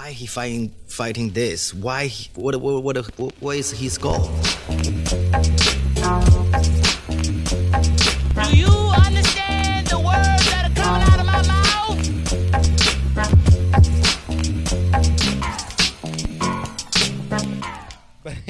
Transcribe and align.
why 0.00 0.12
he 0.12 0.24
fighting 0.24 0.72
fighting 0.88 1.28
this? 1.30 1.74
Why? 1.74 2.08
What 2.34 2.56
what 2.56 2.82
what 2.82 3.32
what 3.38 3.56
is 3.56 3.70
his 3.70 3.98
goal? 3.98 4.30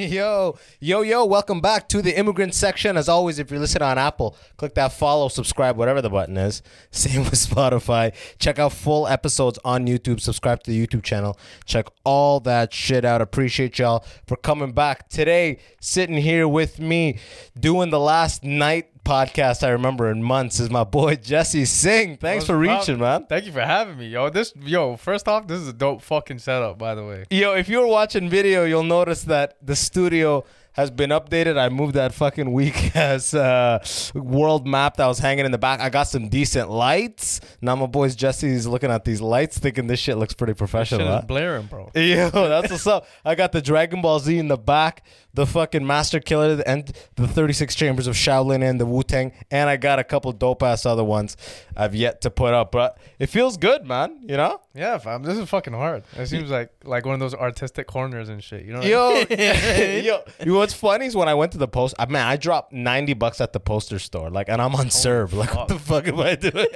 Yo, 0.09 0.57
yo, 0.80 1.03
yo, 1.03 1.27
welcome 1.27 1.61
back 1.61 1.87
to 1.87 2.01
the 2.01 2.19
immigrant 2.19 2.55
section. 2.55 2.96
As 2.96 3.07
always, 3.07 3.39
if 3.39 3.51
you're 3.51 3.61
listening 3.61 3.83
on 3.83 3.98
Apple, 3.98 4.34
click 4.57 4.75
that 4.77 4.95
follow, 4.95 5.29
subscribe, 5.29 5.77
whatever 5.77 6.01
the 6.01 6.09
button 6.09 6.39
is. 6.39 6.62
Same 6.91 7.25
with 7.25 7.34
Spotify. 7.34 8.15
Check 8.39 8.59
out 8.59 8.73
full 8.73 9.07
episodes 9.07 9.59
on 9.62 9.87
YouTube. 9.87 10.19
Subscribe 10.19 10.62
to 10.62 10.71
the 10.71 10.87
YouTube 10.87 11.02
channel. 11.02 11.39
Check 11.66 11.87
all 12.02 12.41
that 12.41 12.73
shit 12.73 13.05
out. 13.05 13.20
Appreciate 13.20 13.78
y'all 13.78 14.02
for 14.27 14.37
coming 14.37 14.73
back. 14.73 15.11
Today, 15.11 15.59
sitting 15.83 16.17
here 16.17 16.48
with 16.48 16.80
me, 16.80 17.19
doing 17.59 17.91
the 17.91 18.01
last 18.01 18.42
night 18.42 18.90
podcast 19.05 19.67
I 19.67 19.71
remember 19.71 20.11
in 20.11 20.23
months 20.23 20.61
is 20.61 20.71
my 20.71 20.85
boy 20.85 21.17
Jessie 21.17 21.65
Singh. 21.65 22.17
Thanks 22.17 22.47
for 22.47 22.57
reaching, 22.57 22.99
man. 22.99 23.27
Thank 23.27 23.47
you 23.47 23.53
for 23.53 23.61
having 23.61 23.99
me, 23.99 24.09
yo. 24.09 24.31
This, 24.31 24.53
yo. 24.57 24.97
First 24.97 25.29
off, 25.29 25.47
this 25.47 25.61
is 25.61 25.69
a 25.69 25.73
dope 25.73 26.03
fucking 26.03 26.39
setup, 26.39 26.79
by 26.79 26.95
the 26.95 27.05
way. 27.05 27.25
Yo, 27.31 27.55
if 27.55 27.69
you're 27.69 27.87
watching 27.87 28.29
video, 28.29 28.65
you'll 28.65 28.83
notice 28.85 29.23
that 29.25 29.57
the 29.61 29.77
studio 29.77 30.45
has 30.73 30.91
been 30.91 31.10
updated. 31.10 31.59
I 31.59 31.69
moved 31.69 31.95
that 31.95 32.15
fucking 32.15 32.52
weak 32.52 32.95
ass 32.97 33.34
uh, 33.34 33.84
world 34.15 34.66
map 34.66 34.97
that 34.97 35.06
was 35.06 35.19
hanging 35.19 35.45
in 35.45 35.52
the 35.52 35.59
back. 35.59 35.80
I 35.80 35.91
got 35.91 36.05
some 36.05 36.28
decent 36.28 36.70
lights. 36.70 37.41
Now 37.61 37.77
my 37.77 37.87
boys 37.87 38.15
Jessie's 38.15 38.66
looking 38.66 38.91
at 38.91 39.05
these 39.05 39.20
lights, 39.20 39.59
thinking 39.59 39.87
this 39.87 40.01
shit 40.01 40.16
looks 40.16 40.34
pretty 40.34 40.55
professional. 40.55 41.01
Shit 41.01 41.09
huh? 41.09 41.19
is 41.19 41.25
blaring, 41.25 41.66
bro. 41.66 41.91
Yo, 41.95 42.30
that's 42.30 42.70
what's 42.70 42.87
up. 42.87 43.06
I 43.25 43.34
got 43.34 43.53
the 43.53 43.62
Dragon 43.62 44.00
Ball 44.00 44.20
Z 44.20 44.39
in 44.39 44.48
the 44.48 44.56
back, 44.56 45.05
the 45.34 45.47
fucking 45.47 45.86
Master 45.86 46.20
Killer, 46.20 46.62
and 46.67 46.92
the 47.17 47.27
36 47.27 47.75
Chambers 47.75 48.06
of 48.06 48.14
Shaolin 48.14 48.62
and 48.62 48.80
the 48.80 48.86
Wu 48.86 49.02
Tang, 49.02 49.33
and 49.50 49.69
I 49.69 49.77
got 49.77 49.98
a 49.98 50.05
couple 50.05 50.33
dope 50.33 50.62
ass 50.62 50.86
other 50.86 51.05
ones 51.05 51.36
I've 51.77 51.95
yet 51.95 52.20
to 52.23 52.30
put 52.30 52.55
up. 52.55 52.73
But 52.73 52.98
it 53.19 53.27
feels 53.27 53.56
good, 53.56 53.86
man. 53.86 54.20
You 54.23 54.36
know? 54.36 54.61
Yeah, 54.75 54.98
fam. 54.98 55.23
This 55.23 55.36
is 55.36 55.48
fucking 55.48 55.73
hard. 55.73 56.05
It 56.17 56.27
seems 56.27 56.50
like 56.50 56.70
like 56.84 57.05
one 57.05 57.14
of 57.14 57.20
those 57.20 57.34
artistic 57.34 57.86
corners 57.86 58.28
and 58.28 58.42
shit. 58.42 58.64
You 58.64 58.73
know? 58.73 58.78
What 58.78 58.86
I 58.86 58.91
Yo, 58.91 59.95
mean? 59.95 60.05
yo, 60.05 60.23
you 60.45 60.59
what's 60.61 60.75
funny 60.75 61.06
is 61.06 61.16
when 61.16 61.28
I 61.28 61.34
went 61.34 61.53
to 61.53 61.58
the 61.58 61.66
post, 61.69 61.94
I 61.98 62.06
man, 62.06 62.27
I 62.27 62.36
dropped 62.36 62.72
ninety 62.72 63.14
bucks 63.14 63.41
at 63.41 63.53
the 63.53 63.61
poster 63.61 63.98
store, 63.98 64.30
like, 64.30 64.48
and 64.48 64.62
I'm 64.62 64.75
on 64.75 64.91
serve. 64.91 65.33
Like, 65.33 65.55
what 65.55 65.69
the 65.69 65.78
fuck 65.78 66.06
am 66.06 66.20
I 66.20 66.34
doing? 66.36 66.69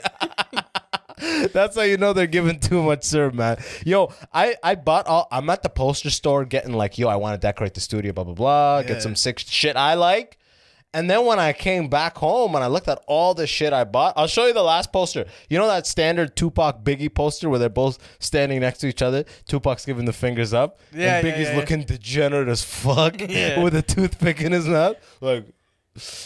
That's 1.52 1.76
how 1.76 1.82
you 1.82 1.96
know 1.96 2.12
they're 2.12 2.26
giving 2.26 2.58
too 2.58 2.82
much 2.82 3.04
serve, 3.04 3.34
man. 3.34 3.58
Yo, 3.84 4.12
I 4.32 4.56
I 4.62 4.74
bought 4.74 5.06
all. 5.06 5.28
I'm 5.30 5.48
at 5.50 5.62
the 5.62 5.68
poster 5.68 6.10
store 6.10 6.44
getting 6.44 6.72
like, 6.72 6.98
yo, 6.98 7.08
I 7.08 7.16
want 7.16 7.40
to 7.40 7.46
decorate 7.46 7.74
the 7.74 7.80
studio, 7.80 8.12
blah 8.12 8.24
blah 8.24 8.34
blah. 8.34 8.78
Yeah. 8.78 8.88
Get 8.88 9.02
some 9.02 9.14
sick 9.14 9.38
shit 9.38 9.76
I 9.76 9.94
like. 9.94 10.38
And 10.94 11.10
then 11.10 11.26
when 11.26 11.38
I 11.40 11.52
came 11.52 11.88
back 11.88 12.16
home 12.16 12.54
and 12.54 12.62
I 12.62 12.68
looked 12.68 12.86
at 12.88 13.02
all 13.06 13.34
the 13.34 13.46
shit 13.46 13.72
I 13.72 13.82
bought, 13.84 14.14
I'll 14.16 14.28
show 14.28 14.46
you 14.46 14.54
the 14.54 14.62
last 14.62 14.92
poster. 14.92 15.26
You 15.50 15.58
know 15.58 15.66
that 15.66 15.86
standard 15.86 16.36
Tupac 16.36 16.84
Biggie 16.84 17.12
poster 17.12 17.50
where 17.50 17.58
they're 17.58 17.68
both 17.68 17.98
standing 18.20 18.60
next 18.60 18.78
to 18.78 18.86
each 18.86 19.02
other? 19.02 19.24
Tupac's 19.46 19.84
giving 19.84 20.04
the 20.04 20.12
fingers 20.12 20.54
up. 20.54 20.78
Yeah, 20.92 21.18
and 21.18 21.26
yeah, 21.26 21.34
Biggie's 21.34 21.48
yeah. 21.50 21.56
looking 21.56 21.82
degenerate 21.82 22.48
as 22.48 22.62
fuck 22.62 23.20
Yeah. 23.28 23.60
with 23.62 23.74
a 23.74 23.82
toothpick 23.82 24.40
in 24.40 24.52
his 24.52 24.66
mouth. 24.66 24.96
Like 25.20 25.46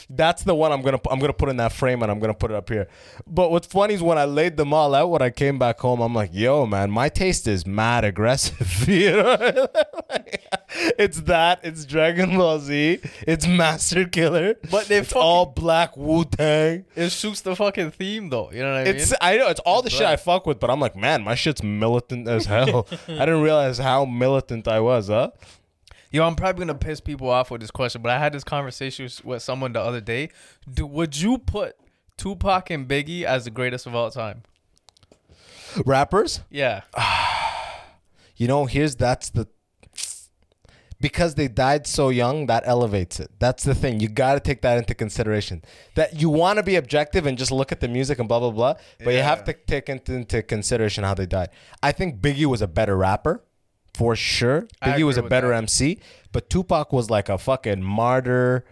that's 0.08 0.44
the 0.44 0.54
one 0.54 0.72
I'm 0.72 0.80
gonna 0.82 1.00
I'm 1.10 1.18
gonna 1.18 1.32
put 1.32 1.50
in 1.50 1.58
that 1.58 1.72
frame 1.72 2.02
and 2.02 2.10
I'm 2.10 2.18
gonna 2.20 2.34
put 2.34 2.50
it 2.50 2.54
up 2.56 2.68
here. 2.70 2.88
But 3.26 3.50
what's 3.50 3.66
funny 3.66 3.94
is 3.94 4.02
when 4.02 4.16
I 4.16 4.24
laid 4.24 4.56
them 4.56 4.72
all 4.72 4.94
out 4.94 5.10
when 5.10 5.20
I 5.20 5.30
came 5.30 5.58
back 5.58 5.78
home, 5.80 6.00
I'm 6.00 6.14
like, 6.14 6.30
yo, 6.32 6.64
man, 6.64 6.90
my 6.90 7.08
taste 7.10 7.46
is 7.46 7.66
mad 7.66 8.04
aggressive. 8.04 8.88
you 8.88 9.12
know? 9.12 9.68
it's 10.98 11.20
that, 11.22 11.60
it's 11.62 11.84
Dragon 11.84 12.36
Ball 12.36 12.58
Z, 12.60 13.00
it's 13.26 13.46
Master 13.46 14.06
Killer, 14.06 14.54
But 14.70 14.86
they 14.86 14.98
it's 14.98 15.08
fucking- 15.08 15.22
all 15.22 15.46
black 15.46 15.96
Wu 15.96 16.24
Tang. 16.24 16.86
It 16.96 17.10
suits 17.10 17.42
the 17.42 17.54
fucking 17.54 17.90
theme, 17.92 18.30
though. 18.30 18.50
You 18.50 18.60
know 18.62 18.72
what 18.72 18.80
I 18.80 18.84
mean? 18.84 18.96
It's 18.96 19.12
I 19.20 19.36
know 19.36 19.48
it's 19.48 19.60
all 19.60 19.82
the 19.82 19.90
shit 19.90 20.06
I 20.06 20.16
fuck 20.16 20.46
with, 20.46 20.58
but 20.60 20.70
I'm 20.70 20.80
like, 20.80 20.96
man, 20.96 21.22
my 21.22 21.34
shit's 21.34 21.62
militant 21.62 22.26
as 22.26 22.46
hell. 22.46 22.86
I 23.08 23.12
didn't 23.26 23.42
realize 23.42 23.76
how 23.78 24.04
militant 24.06 24.66
I 24.66 24.80
was, 24.80 25.08
huh? 25.08 25.30
Yo, 26.10 26.26
I'm 26.26 26.34
probably 26.36 26.64
gonna 26.64 26.78
piss 26.78 27.00
people 27.00 27.28
off 27.28 27.50
with 27.50 27.60
this 27.60 27.70
question, 27.70 28.02
but 28.02 28.10
I 28.10 28.18
had 28.18 28.32
this 28.32 28.44
conversation 28.44 29.08
with- 29.24 29.42
someone 29.42 29.72
the 29.72 29.80
other 29.80 30.00
day. 30.00 30.30
Do, 30.72 30.86
would 30.86 31.20
you 31.20 31.38
put 31.38 31.76
Tupac 32.16 32.70
and 32.70 32.88
Biggie 32.88 33.24
as 33.24 33.44
the 33.44 33.50
greatest 33.50 33.86
of 33.86 33.94
all 33.94 34.10
time? 34.10 34.42
Rappers? 35.84 36.40
Yeah. 36.50 36.82
You 38.40 38.46
know, 38.46 38.66
here's 38.66 38.94
that's 38.94 39.30
the 39.30 39.48
because 41.00 41.34
they 41.34 41.48
died 41.48 41.86
so 41.86 42.08
young, 42.08 42.46
that 42.46 42.62
elevates 42.66 43.20
it. 43.20 43.30
That's 43.38 43.64
the 43.64 43.74
thing. 43.74 44.00
You 44.00 44.08
got 44.08 44.34
to 44.34 44.40
take 44.40 44.62
that 44.62 44.78
into 44.78 44.94
consideration. 44.94 45.62
That 45.94 46.20
you 46.20 46.28
want 46.28 46.58
to 46.58 46.62
be 46.62 46.76
objective 46.76 47.26
and 47.26 47.38
just 47.38 47.50
look 47.50 47.70
at 47.72 47.80
the 47.80 47.88
music 47.88 48.18
and 48.18 48.28
blah 48.28 48.38
blah 48.40 48.50
blah, 48.50 48.74
but 49.04 49.14
you 49.14 49.22
have 49.22 49.44
to 49.44 49.52
take 49.52 49.88
into, 49.88 50.14
into 50.14 50.42
consideration 50.42 51.04
how 51.04 51.14
they 51.14 51.26
died. 51.26 51.50
I 51.82 51.92
think 51.92 52.20
Biggie 52.20 52.46
was 52.46 52.62
a 52.62 52.68
better 52.68 52.96
rapper, 52.96 53.42
for 53.98 54.14
sure. 54.14 54.68
I 54.80 54.90
Biggie 54.90 55.02
was 55.02 55.16
a 55.16 55.24
better 55.24 55.48
that. 55.48 55.56
MC, 55.56 55.98
but 56.30 56.48
Tupac 56.48 56.92
was 56.92 57.10
like 57.10 57.28
a 57.28 57.36
fucking 57.36 57.82
martyr. 57.82 58.64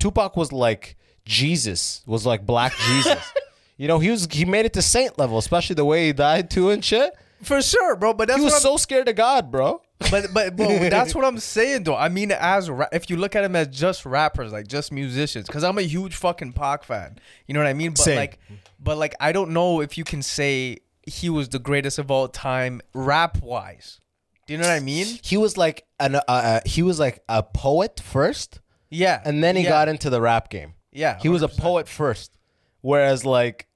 Tupac 0.00 0.36
was 0.36 0.50
like 0.50 0.96
Jesus, 1.24 2.02
was 2.04 2.26
like 2.26 2.44
Black 2.44 2.72
Jesus. 2.88 3.32
you 3.76 3.86
know, 3.86 4.00
he 4.00 4.10
was 4.10 4.26
he 4.28 4.44
made 4.44 4.66
it 4.66 4.72
to 4.72 4.82
saint 4.82 5.18
level, 5.20 5.38
especially 5.38 5.74
the 5.74 5.84
way 5.84 6.06
he 6.06 6.12
died 6.12 6.50
too 6.50 6.70
and 6.70 6.84
shit. 6.84 7.14
For 7.42 7.62
sure, 7.62 7.94
bro. 7.94 8.12
But 8.12 8.26
that's 8.26 8.40
He 8.40 8.44
was 8.44 8.60
so 8.60 8.76
scared 8.76 9.08
of 9.08 9.14
God, 9.14 9.52
bro. 9.52 9.82
But 10.10 10.34
but 10.34 10.56
bro, 10.56 10.66
that's 10.90 11.14
what 11.14 11.24
I'm 11.24 11.38
saying 11.38 11.84
though. 11.84 11.96
I 11.96 12.08
mean, 12.08 12.32
as 12.32 12.68
ra- 12.68 12.88
if 12.90 13.08
you 13.08 13.16
look 13.16 13.36
at 13.36 13.44
him 13.44 13.54
as 13.54 13.68
just 13.68 14.04
rappers, 14.04 14.52
like 14.52 14.66
just 14.66 14.90
musicians, 14.90 15.46
because 15.46 15.62
I'm 15.62 15.78
a 15.78 15.82
huge 15.82 16.16
fucking 16.16 16.54
Pac 16.54 16.82
fan. 16.82 17.20
You 17.46 17.54
know 17.54 17.60
what 17.60 17.68
I 17.68 17.72
mean? 17.72 17.90
But 17.92 17.98
Same. 18.00 18.16
like, 18.16 18.40
but 18.80 18.98
like, 18.98 19.14
I 19.20 19.30
don't 19.30 19.50
know 19.52 19.80
if 19.80 19.96
you 19.96 20.02
can 20.02 20.22
say 20.22 20.78
he 21.06 21.30
was 21.30 21.50
the 21.50 21.60
greatest 21.60 22.00
of 22.00 22.10
all 22.10 22.26
time 22.26 22.80
rap 22.94 23.40
wise. 23.40 24.00
Do 24.46 24.52
you 24.54 24.58
know 24.60 24.66
what 24.68 24.74
I 24.76 24.80
mean? 24.80 25.06
he 25.22 25.36
was 25.36 25.56
like 25.56 25.84
an 25.98 26.16
uh, 26.16 26.20
uh, 26.28 26.60
he 26.64 26.82
was 26.82 26.98
like 27.00 27.22
a 27.28 27.42
poet 27.42 28.00
first, 28.00 28.60
Yeah. 28.90 29.20
and 29.24 29.42
then 29.42 29.56
he 29.56 29.62
yeah, 29.64 29.70
got 29.70 29.88
into 29.88 30.08
the 30.10 30.20
rap 30.20 30.50
game. 30.50 30.74
Yeah. 30.92 31.18
He 31.20 31.28
was 31.28 31.42
a 31.42 31.48
100%. 31.48 31.58
poet 31.58 31.88
first, 31.88 32.38
whereas 32.80 33.24
like 33.24 33.66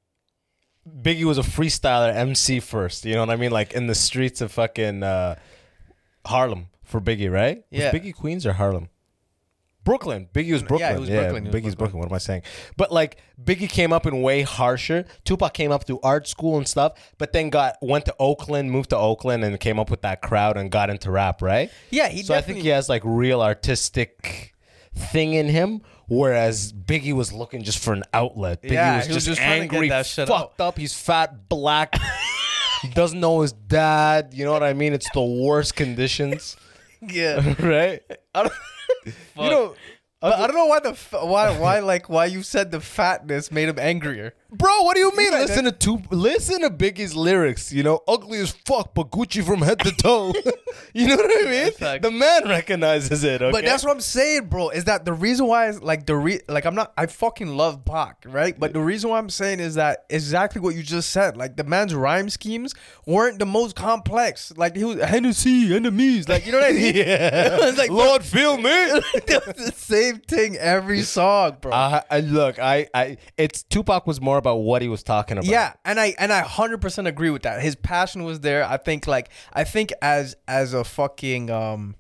Biggie 0.89 1.25
was 1.25 1.39
a 1.39 1.43
freestyler 1.43 2.15
MC 2.15 2.61
first. 2.61 3.05
You 3.05 3.15
know 3.15 3.21
what 3.21 3.31
I 3.31 3.37
mean? 3.37 3.51
Like 3.51 3.73
in 3.73 3.87
the 3.89 3.95
streets 3.95 4.41
of 4.41 4.53
fucking 4.53 5.03
uh, 5.03 5.37
Harlem 6.25 6.69
for 6.85 7.01
Biggie, 7.01 7.31
right? 7.31 7.65
Yeah. 7.71 7.91
Was 7.93 8.01
Biggie 8.01 8.15
Queens 8.15 8.47
or 8.47 8.53
Harlem? 8.55 8.89
Brooklyn. 9.85 10.29
Biggie 10.33 10.53
was 10.53 10.63
Brooklyn. 10.63 10.91
Yeah, 10.93 10.99
was 10.99 11.09
Brooklyn. 11.09 11.47
He 11.47 11.51
Biggie's 11.51 11.75
Brooklyn. 11.75 11.77
Brooklyn. 11.77 12.01
What 12.01 12.09
am 12.11 12.15
I 12.15 12.19
saying? 12.19 12.43
But 12.77 12.93
like 12.93 13.17
Biggie 13.43 13.69
came 13.69 13.93
up 13.93 14.07
in 14.07 14.23
way 14.23 14.43
harsher. 14.43 15.07
Tupac 15.25 15.55
came 15.55 15.73
up 15.73 15.85
through 15.85 16.01
art 16.03 16.29
school 16.29 16.59
and 16.59 16.69
stuff, 16.69 16.93
but 17.19 17.33
then 17.33 17.51
got 17.51 17.77
went 17.81 18.05
to 18.07 18.15
Oakland, 18.19 18.71
moved 18.71 18.91
to 18.91 18.97
Oakland, 18.97 19.43
and 19.45 19.59
came 19.59 19.79
up 19.79 19.91
with 19.91 20.03
that 20.03 20.21
crowd 20.21 20.57
and 20.57 20.71
got 20.71 20.91
into 20.91 21.11
rap, 21.11 21.41
right? 21.43 21.71
Yeah, 21.91 22.09
he 22.09 22.23
so 22.23 22.35
I 22.35 22.41
think 22.43 22.59
he 22.59 22.69
has 22.69 22.89
like 22.89 23.03
real 23.05 23.41
artistic 23.43 24.55
thing 24.95 25.35
in 25.35 25.49
him. 25.49 25.83
Whereas 26.09 26.73
Biggie 26.73 27.13
was 27.13 27.33
looking 27.33 27.63
just 27.63 27.79
for 27.79 27.93
an 27.93 28.03
outlet. 28.13 28.63
Biggie 28.63 28.73
Yeah, 28.73 28.97
was 28.97 29.07
he 29.07 29.15
was 29.15 29.25
just, 29.25 29.27
just 29.29 29.41
trying 29.41 29.61
to 29.63 29.67
get 29.69 29.75
angry, 29.75 29.89
that 29.91 30.07
shit 30.07 30.27
fucked 30.27 30.61
up. 30.61 30.77
He's 30.77 30.93
fat, 30.93 31.49
black. 31.49 31.95
he 32.83 32.89
doesn't 32.95 33.21
know 33.21 33.43
his 33.43 33.53
dad. 33.53 34.31
You 34.35 34.45
know 34.45 34.53
what 34.53 34.65
I 34.65 34.73
mean? 34.73 34.93
It's 34.93 35.09
the 35.15 35.23
worst 35.23 35.77
conditions, 35.77 36.57
Yeah. 37.01 37.55
right? 37.65 38.03
You 39.05 39.15
know, 39.51 39.75
but 40.21 40.39
I 40.39 40.47
don't 40.47 40.57
know 40.57 40.67
why 40.67 40.81
the 40.81 40.91
f- 40.91 41.13
why 41.13 41.57
why 41.59 41.79
like 41.81 42.09
why 42.09 42.27
you 42.27 42.43
said 42.43 42.71
the 42.71 42.81
fatness 42.81 43.51
made 43.51 43.69
him 43.69 43.79
angrier. 43.79 44.35
Bro, 44.53 44.83
what 44.83 44.95
do 44.95 45.01
you 45.01 45.15
mean? 45.17 45.33
Yeah, 45.33 45.41
listen 45.41 45.65
to 45.65 45.73
two, 45.73 46.03
listen 46.11 46.63
to 46.63 46.71
Biggie's 46.71 47.15
lyrics. 47.15 47.73
You 47.73 47.83
know, 47.83 48.01
ugly 48.09 48.39
as 48.39 48.51
fuck, 48.51 48.95
but 48.95 49.11
Gucci 49.11 49.45
from 49.45 49.63
head 49.63 49.79
to 49.81 49.93
toe. 49.93 50.33
you 50.95 51.07
know 51.07 51.17
what 51.17 51.47
I 51.47 51.51
mean? 51.51 52.01
The 52.01 52.11
man 52.11 52.49
recognizes 52.49 53.23
it. 53.23 53.43
Okay? 53.43 53.53
But 53.53 53.65
that's 53.65 53.85
what 53.85 53.93
I'm 53.93 54.01
saying, 54.01 54.47
bro. 54.47 54.71
Is 54.71 54.85
that 54.85 55.05
the 55.05 55.13
reason 55.13 55.47
why? 55.47 55.69
Is 55.69 55.83
like 55.83 56.07
the 56.07 56.17
re 56.17 56.41
like 56.49 56.65
I'm 56.65 56.75
not. 56.75 56.93
I 56.97 57.07
fucking 57.07 57.57
love 57.57 57.85
Pac, 57.85 58.25
right? 58.27 58.59
But 58.59 58.73
the 58.73 58.81
reason 58.81 59.11
why 59.11 59.19
I'm 59.19 59.31
saying 59.31 59.61
is 59.61 59.77
that 59.77 60.05
exactly 60.11 60.61
what 60.61 60.75
you 60.75 60.83
just 60.83 61.11
said. 61.11 61.37
Like 61.37 61.57
the 61.57 61.65
man's 61.65 61.95
rhyme 61.95 62.29
schemes 62.29 62.75
weren't 63.07 63.39
the 63.39 63.47
most 63.47 63.77
complex. 63.77 64.53
Like 64.57 64.77
he 64.77 64.85
was 64.85 65.01
Hennessy 65.01 65.75
enemies. 65.75 66.29
Like 66.29 66.45
you 66.47 66.53
know 66.53 66.59
what 66.59 66.71
I 66.71 66.73
mean? 66.73 66.97
yeah. 66.97 67.59
It's 67.71 67.79
like, 67.79 67.91
Lord, 67.91 68.25
feel 68.25 68.57
me. 68.57 68.63
the 68.63 69.73
same 69.77 70.19
thing 70.19 70.57
every 70.57 71.03
song, 71.03 71.59
bro. 71.61 71.71
Uh, 71.71 72.01
I, 72.11 72.21
look, 72.21 72.59
I, 72.59 72.89
I, 72.93 73.17
it's 73.37 73.63
Tupac 73.63 74.07
was 74.07 74.21
more 74.21 74.40
about 74.41 74.57
what 74.57 74.83
he 74.83 74.89
was 74.89 75.03
talking 75.05 75.39
about. 75.39 75.47
Yeah, 75.49 75.75
and 75.85 76.01
I 76.01 76.15
and 76.19 76.33
I 76.33 76.41
hundred 76.41 76.81
percent 76.81 77.07
agree 77.07 77.31
with 77.31 77.43
that. 77.43 77.63
His 77.63 77.77
passion 77.77 78.25
was 78.25 78.41
there. 78.41 78.65
I 78.65 78.77
think 78.77 79.07
like 79.07 79.31
I 79.53 79.63
think 79.63 79.93
as 80.03 80.35
as 80.49 80.75
a 80.75 80.83
fucking 80.83 81.51
um, 81.51 81.95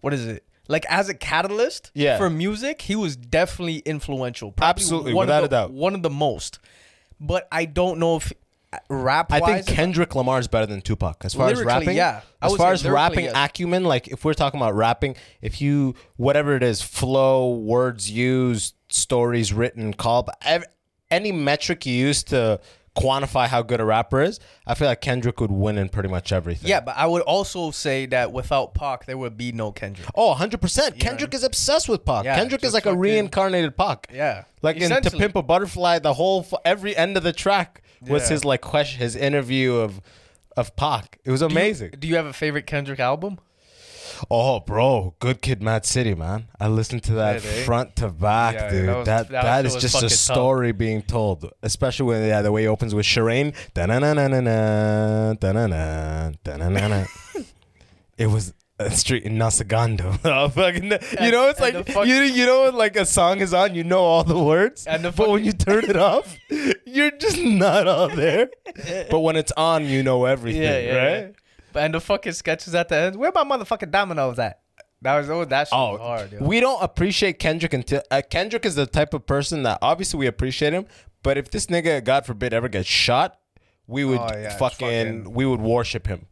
what 0.00 0.14
is 0.14 0.24
it? 0.26 0.44
Like 0.68 0.84
as 0.88 1.08
a 1.08 1.14
catalyst 1.14 1.90
Yeah. 1.94 2.18
for 2.18 2.28
music, 2.30 2.82
he 2.82 2.96
was 2.96 3.16
definitely 3.16 3.78
influential. 3.78 4.54
Absolutely, 4.60 5.14
one 5.14 5.26
without 5.26 5.38
of 5.38 5.44
a 5.44 5.48
the, 5.48 5.56
doubt. 5.62 5.72
one 5.72 5.94
of 5.94 6.02
the 6.02 6.10
most. 6.10 6.58
But 7.20 7.48
I 7.52 7.64
don't 7.64 7.98
know 7.98 8.16
if 8.16 8.32
rap. 8.90 9.32
I 9.32 9.40
think 9.40 9.66
Kendrick 9.68 10.14
Lamar 10.16 10.38
is 10.40 10.48
better 10.48 10.66
than 10.66 10.80
Tupac 10.80 11.24
as 11.24 11.34
far 11.34 11.50
as 11.50 11.62
rapping. 11.62 11.96
yeah. 11.96 12.22
I 12.42 12.46
As 12.46 12.56
far 12.56 12.72
as 12.72 12.84
rapping 12.84 13.26
yes. 13.26 13.32
acumen, 13.36 13.84
like 13.84 14.08
if 14.08 14.24
we're 14.24 14.34
talking 14.34 14.58
about 14.60 14.74
rapping, 14.74 15.16
if 15.40 15.60
you 15.60 15.94
whatever 16.16 16.56
it 16.56 16.62
is, 16.62 16.82
flow, 16.82 17.54
words 17.54 18.10
used, 18.10 18.74
stories 18.88 19.52
written, 19.52 19.94
call, 19.94 20.28
any 21.10 21.32
metric 21.32 21.86
you 21.86 21.94
use 21.94 22.22
to 22.24 22.60
quantify 22.96 23.46
how 23.46 23.60
good 23.62 23.78
a 23.78 23.84
rapper 23.84 24.22
is, 24.22 24.40
I 24.66 24.74
feel 24.74 24.88
like 24.88 25.00
Kendrick 25.02 25.38
would 25.40 25.50
win 25.50 25.76
in 25.76 25.90
pretty 25.90 26.08
much 26.08 26.32
everything. 26.32 26.68
Yeah, 26.68 26.80
but 26.80 26.96
I 26.96 27.06
would 27.06 27.22
also 27.22 27.70
say 27.70 28.06
that 28.06 28.32
without 28.32 28.74
Pac, 28.74 29.04
there 29.04 29.18
would 29.18 29.36
be 29.36 29.52
no 29.52 29.70
Kendrick. 29.70 30.08
Oh, 30.14 30.34
100%. 30.34 30.98
Kendrick 30.98 31.34
is 31.34 31.44
obsessed 31.44 31.88
with 31.88 32.04
Pac. 32.06 32.24
Yeah, 32.24 32.36
Kendrick 32.36 32.64
is 32.64 32.72
like 32.72 32.86
a 32.86 32.96
reincarnated 32.96 33.76
Pac. 33.76 34.08
Yeah. 34.12 34.44
Like 34.62 34.76
in 34.78 34.90
To 34.90 35.10
Pimp 35.10 35.36
a 35.36 35.42
Butterfly, 35.42 35.98
the 35.98 36.14
whole 36.14 36.46
every 36.64 36.96
end 36.96 37.16
of 37.18 37.22
the 37.22 37.32
track 37.34 37.82
was 38.00 38.24
Yeah. 38.24 38.28
his 38.30 38.44
like 38.44 38.62
question, 38.62 39.00
his 39.00 39.14
interview 39.14 39.74
of 39.74 40.00
of 40.56 40.74
Pac. 40.74 41.18
It 41.24 41.30
was 41.30 41.42
amazing. 41.42 41.92
Do 41.98 42.08
you 42.08 42.16
have 42.16 42.24
a 42.24 42.32
favorite 42.32 42.66
Kendrick 42.66 42.98
album? 42.98 43.38
Oh, 44.30 44.60
bro, 44.60 45.14
Good 45.18 45.40
Kid, 45.42 45.62
Mad 45.62 45.84
City, 45.86 46.14
man. 46.14 46.46
I 46.60 46.68
listened 46.68 47.02
to 47.04 47.14
that 47.14 47.42
Yeah, 47.44 47.64
front 47.64 47.96
to 47.96 48.08
back, 48.08 48.54
Yeah, 48.54 48.70
dude. 48.70 48.88
that 48.88 48.96
was- 48.98 49.06
that 49.06 49.28
that 49.30 49.42
that 49.42 49.66
is 49.66 49.76
just 49.76 49.96
a 49.98 50.02
tough. 50.02 50.10
story 50.12 50.72
being 50.72 51.02
told, 51.02 51.50
especially 51.62 52.06
when 52.06 52.26
yeah, 52.26 52.42
the 52.42 52.52
way 52.52 52.62
he 52.62 52.68
opens 52.68 52.94
with 52.94 53.06
Sherane. 53.06 53.54
It 58.18 58.28
was 58.28 58.54
a 58.78 58.90
street 58.90 59.24
in 59.24 59.36
Nasagando. 59.36 60.18
Oh, 60.24 61.24
you 61.24 61.30
know, 61.30 61.48
it's 61.48 61.60
and 61.60 61.74
like 61.76 61.86
fuck- 61.88 62.06
you 62.06 62.16
you 62.22 62.46
know 62.46 62.70
like 62.70 62.96
a 62.96 63.06
song 63.06 63.40
is 63.40 63.52
on, 63.54 63.74
you 63.74 63.84
know 63.84 64.00
all 64.00 64.24
the 64.24 64.38
words, 64.38 64.86
And 64.86 65.04
the 65.04 65.12
but 65.12 65.30
when 65.30 65.44
you 65.44 65.52
turn 65.52 65.84
it 65.84 65.96
off, 65.96 66.36
you're 66.86 67.10
just 67.12 67.40
not 67.42 67.86
all 67.86 68.08
there. 68.08 68.48
But 69.10 69.20
when 69.20 69.36
it's 69.36 69.52
on, 69.56 69.86
you 69.86 70.02
know 70.02 70.24
everything, 70.24 70.94
right? 70.94 71.32
But 71.34 71.42
and 71.76 71.94
the 71.94 72.00
fucking 72.00 72.32
sketches 72.32 72.74
at 72.74 72.88
the 72.88 72.96
end. 72.96 73.16
Where 73.16 73.32
my 73.34 73.44
motherfucking 73.44 73.90
dominoes 73.90 74.38
at? 74.38 74.60
That 75.02 75.18
was 75.18 75.30
oh, 75.30 75.44
that 75.44 75.68
shit 75.68 75.76
was 75.76 76.00
hard. 76.00 76.32
Yo. 76.32 76.38
we 76.42 76.58
don't 76.60 76.82
appreciate 76.82 77.38
Kendrick 77.38 77.74
until 77.74 78.02
uh, 78.10 78.22
Kendrick 78.28 78.64
is 78.64 78.74
the 78.74 78.86
type 78.86 79.12
of 79.14 79.26
person 79.26 79.62
that 79.64 79.78
obviously 79.82 80.18
we 80.18 80.26
appreciate 80.26 80.72
him, 80.72 80.86
but 81.22 81.36
if 81.36 81.50
this 81.50 81.66
nigga, 81.66 82.02
God 82.02 82.24
forbid, 82.24 82.54
ever 82.54 82.68
gets 82.68 82.88
shot, 82.88 83.38
we 83.86 84.04
would 84.04 84.18
Oh, 84.18 84.28
yeah, 84.32 84.56
fucking, 84.56 85.24
fucking- 85.24 85.34
we 85.34 85.44
would 85.44 85.60
worship 85.60 86.06
him. 86.06 86.26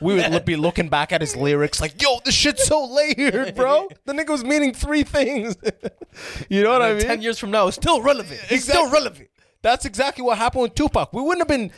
we 0.00 0.14
would 0.14 0.44
be 0.44 0.56
looking 0.56 0.88
back 0.88 1.12
at 1.12 1.20
his 1.20 1.36
lyrics 1.36 1.80
like, 1.80 2.00
"Yo, 2.02 2.20
this 2.24 2.34
shit's 2.34 2.64
so 2.64 2.84
layered, 2.86 3.54
bro. 3.54 3.88
The 4.06 4.12
nigga 4.12 4.30
was 4.30 4.44
meaning 4.44 4.72
three 4.72 5.02
things." 5.04 5.54
you 6.48 6.62
know 6.62 6.70
what 6.70 6.82
I 6.82 6.94
mean? 6.94 7.02
Ten 7.02 7.22
years 7.22 7.38
from 7.38 7.50
now, 7.50 7.68
it's 7.68 7.76
still 7.76 8.00
relevant. 8.02 8.40
It's 8.50 8.64
still 8.64 8.90
relevant. 8.90 9.28
That's 9.62 9.84
exactly 9.84 10.22
what 10.24 10.36
happened 10.36 10.62
with 10.62 10.74
Tupac. 10.74 11.12
We 11.12 11.22
wouldn't 11.22 11.40
have 11.40 11.48
been 11.48 11.70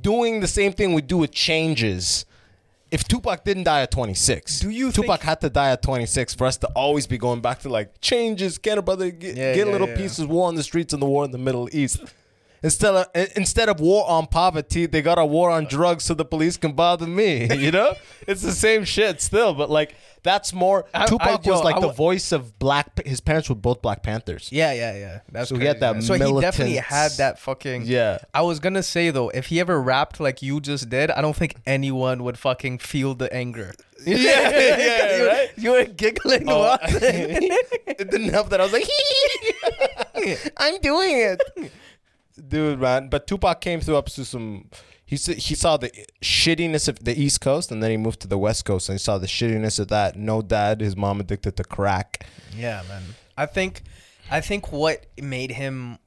doing 0.00 0.40
the 0.40 0.46
same 0.48 0.72
thing 0.72 0.92
we 0.92 1.02
do 1.02 1.18
with 1.18 1.32
changes 1.32 2.24
if 2.92 3.02
Tupac 3.08 3.42
didn't 3.44 3.64
die 3.64 3.82
at 3.82 3.90
26. 3.90 4.60
Do 4.60 4.70
you 4.70 4.92
Tupac 4.92 5.20
think- 5.20 5.22
had 5.22 5.40
to 5.40 5.50
die 5.50 5.70
at 5.72 5.82
26 5.82 6.34
for 6.34 6.46
us 6.46 6.56
to 6.58 6.68
always 6.76 7.06
be 7.06 7.18
going 7.18 7.40
back 7.40 7.60
to 7.60 7.68
like 7.68 8.00
changes, 8.00 8.58
get 8.58 8.76
a 8.78 8.82
brother, 8.82 9.10
get, 9.10 9.34
Yeah, 9.36 9.54
get 9.54 9.66
yeah, 9.66 9.72
little 9.72 9.88
yeah. 9.88 9.96
pieces, 9.96 10.26
war 10.26 10.46
on 10.48 10.54
the 10.54 10.62
streets 10.62 10.92
and 10.92 11.00
the 11.02 11.06
war 11.06 11.24
in 11.24 11.30
the 11.30 11.38
Middle 11.38 11.68
East. 11.72 12.00
Instead 12.62 12.94
of 12.94 13.06
instead 13.36 13.68
of 13.68 13.80
war 13.80 14.08
on 14.08 14.26
poverty, 14.26 14.86
they 14.86 15.02
got 15.02 15.18
a 15.18 15.24
war 15.26 15.50
on 15.50 15.64
drugs 15.64 16.04
so 16.04 16.14
the 16.14 16.24
police 16.24 16.56
can 16.56 16.72
bother 16.72 17.06
me. 17.06 17.48
You 17.62 17.70
know, 17.70 17.94
it's 18.26 18.42
the 18.42 18.52
same 18.52 18.84
shit 18.84 19.20
still, 19.20 19.54
but 19.54 19.68
like 19.70 19.94
that's 20.22 20.52
more. 20.52 20.84
I- 20.94 21.06
Tupac 21.06 21.40
I- 21.40 21.42
yo, 21.44 21.52
was 21.52 21.64
like 21.64 21.76
I 21.76 21.80
the 21.80 21.92
voice 21.92 22.30
of 22.32 22.58
black. 22.60 23.04
His 23.04 23.20
parents 23.20 23.48
were 23.48 23.54
both 23.56 23.82
Black 23.82 24.02
Panthers. 24.04 24.48
Yeah, 24.52 24.72
yeah, 24.72 24.96
yeah. 24.96 25.20
That's 25.30 25.48
So 25.48 25.56
he 25.56 25.64
had 25.64 25.80
that 25.80 25.92
man. 25.94 26.02
So 26.02 26.14
he 26.14 26.40
definitely 26.40 26.76
had 26.76 27.12
that 27.18 27.38
fucking. 27.40 27.82
Yeah. 27.86 28.18
I 28.32 28.42
was 28.42 28.60
gonna 28.60 28.82
say 28.84 29.10
though, 29.10 29.28
if 29.30 29.46
he 29.46 29.58
ever 29.60 29.80
rapped 29.80 30.20
like 30.20 30.40
you 30.42 30.60
just 30.60 30.88
did, 30.88 31.10
I 31.10 31.20
don't 31.20 31.34
think 31.36 31.56
anyone 31.66 32.22
would 32.24 32.38
fucking 32.38 32.78
feel 32.78 33.14
the 33.14 33.32
anger. 33.34 33.74
Yeah, 34.04 34.16
yeah, 34.50 35.16
you, 35.18 35.26
right? 35.28 35.50
you 35.56 35.70
were 35.70 35.84
giggling. 35.84 36.44
Oh, 36.48 36.76
it 36.82 38.10
didn't 38.10 38.30
help 38.30 38.48
that 38.50 38.60
I 38.60 38.64
was 38.64 38.72
like, 38.72 38.88
I'm 40.56 40.80
doing 40.80 41.10
it, 41.18 41.40
dude, 42.36 42.80
man. 42.80 43.08
But 43.08 43.26
Tupac 43.26 43.60
came 43.60 43.80
through 43.80 43.96
up 43.96 44.06
to 44.06 44.24
some. 44.24 44.70
He 45.04 45.16
he 45.16 45.54
saw 45.54 45.76
the 45.76 45.90
shittiness 46.22 46.88
of 46.88 47.04
the 47.04 47.18
East 47.20 47.40
Coast, 47.40 47.70
and 47.70 47.82
then 47.82 47.90
he 47.90 47.96
moved 47.96 48.20
to 48.20 48.28
the 48.28 48.38
West 48.38 48.64
Coast, 48.64 48.88
and 48.88 48.94
he 48.94 48.98
saw 48.98 49.18
the 49.18 49.26
shittiness 49.26 49.78
of 49.78 49.88
that. 49.88 50.16
No 50.16 50.40
dad, 50.42 50.80
his 50.80 50.96
mom 50.96 51.20
addicted 51.20 51.56
to 51.56 51.64
crack. 51.64 52.26
Yeah, 52.56 52.82
man. 52.88 53.02
I 53.36 53.46
think, 53.46 53.82
I 54.30 54.40
think 54.40 54.72
what 54.72 55.06
made 55.20 55.50
him, 55.52 55.98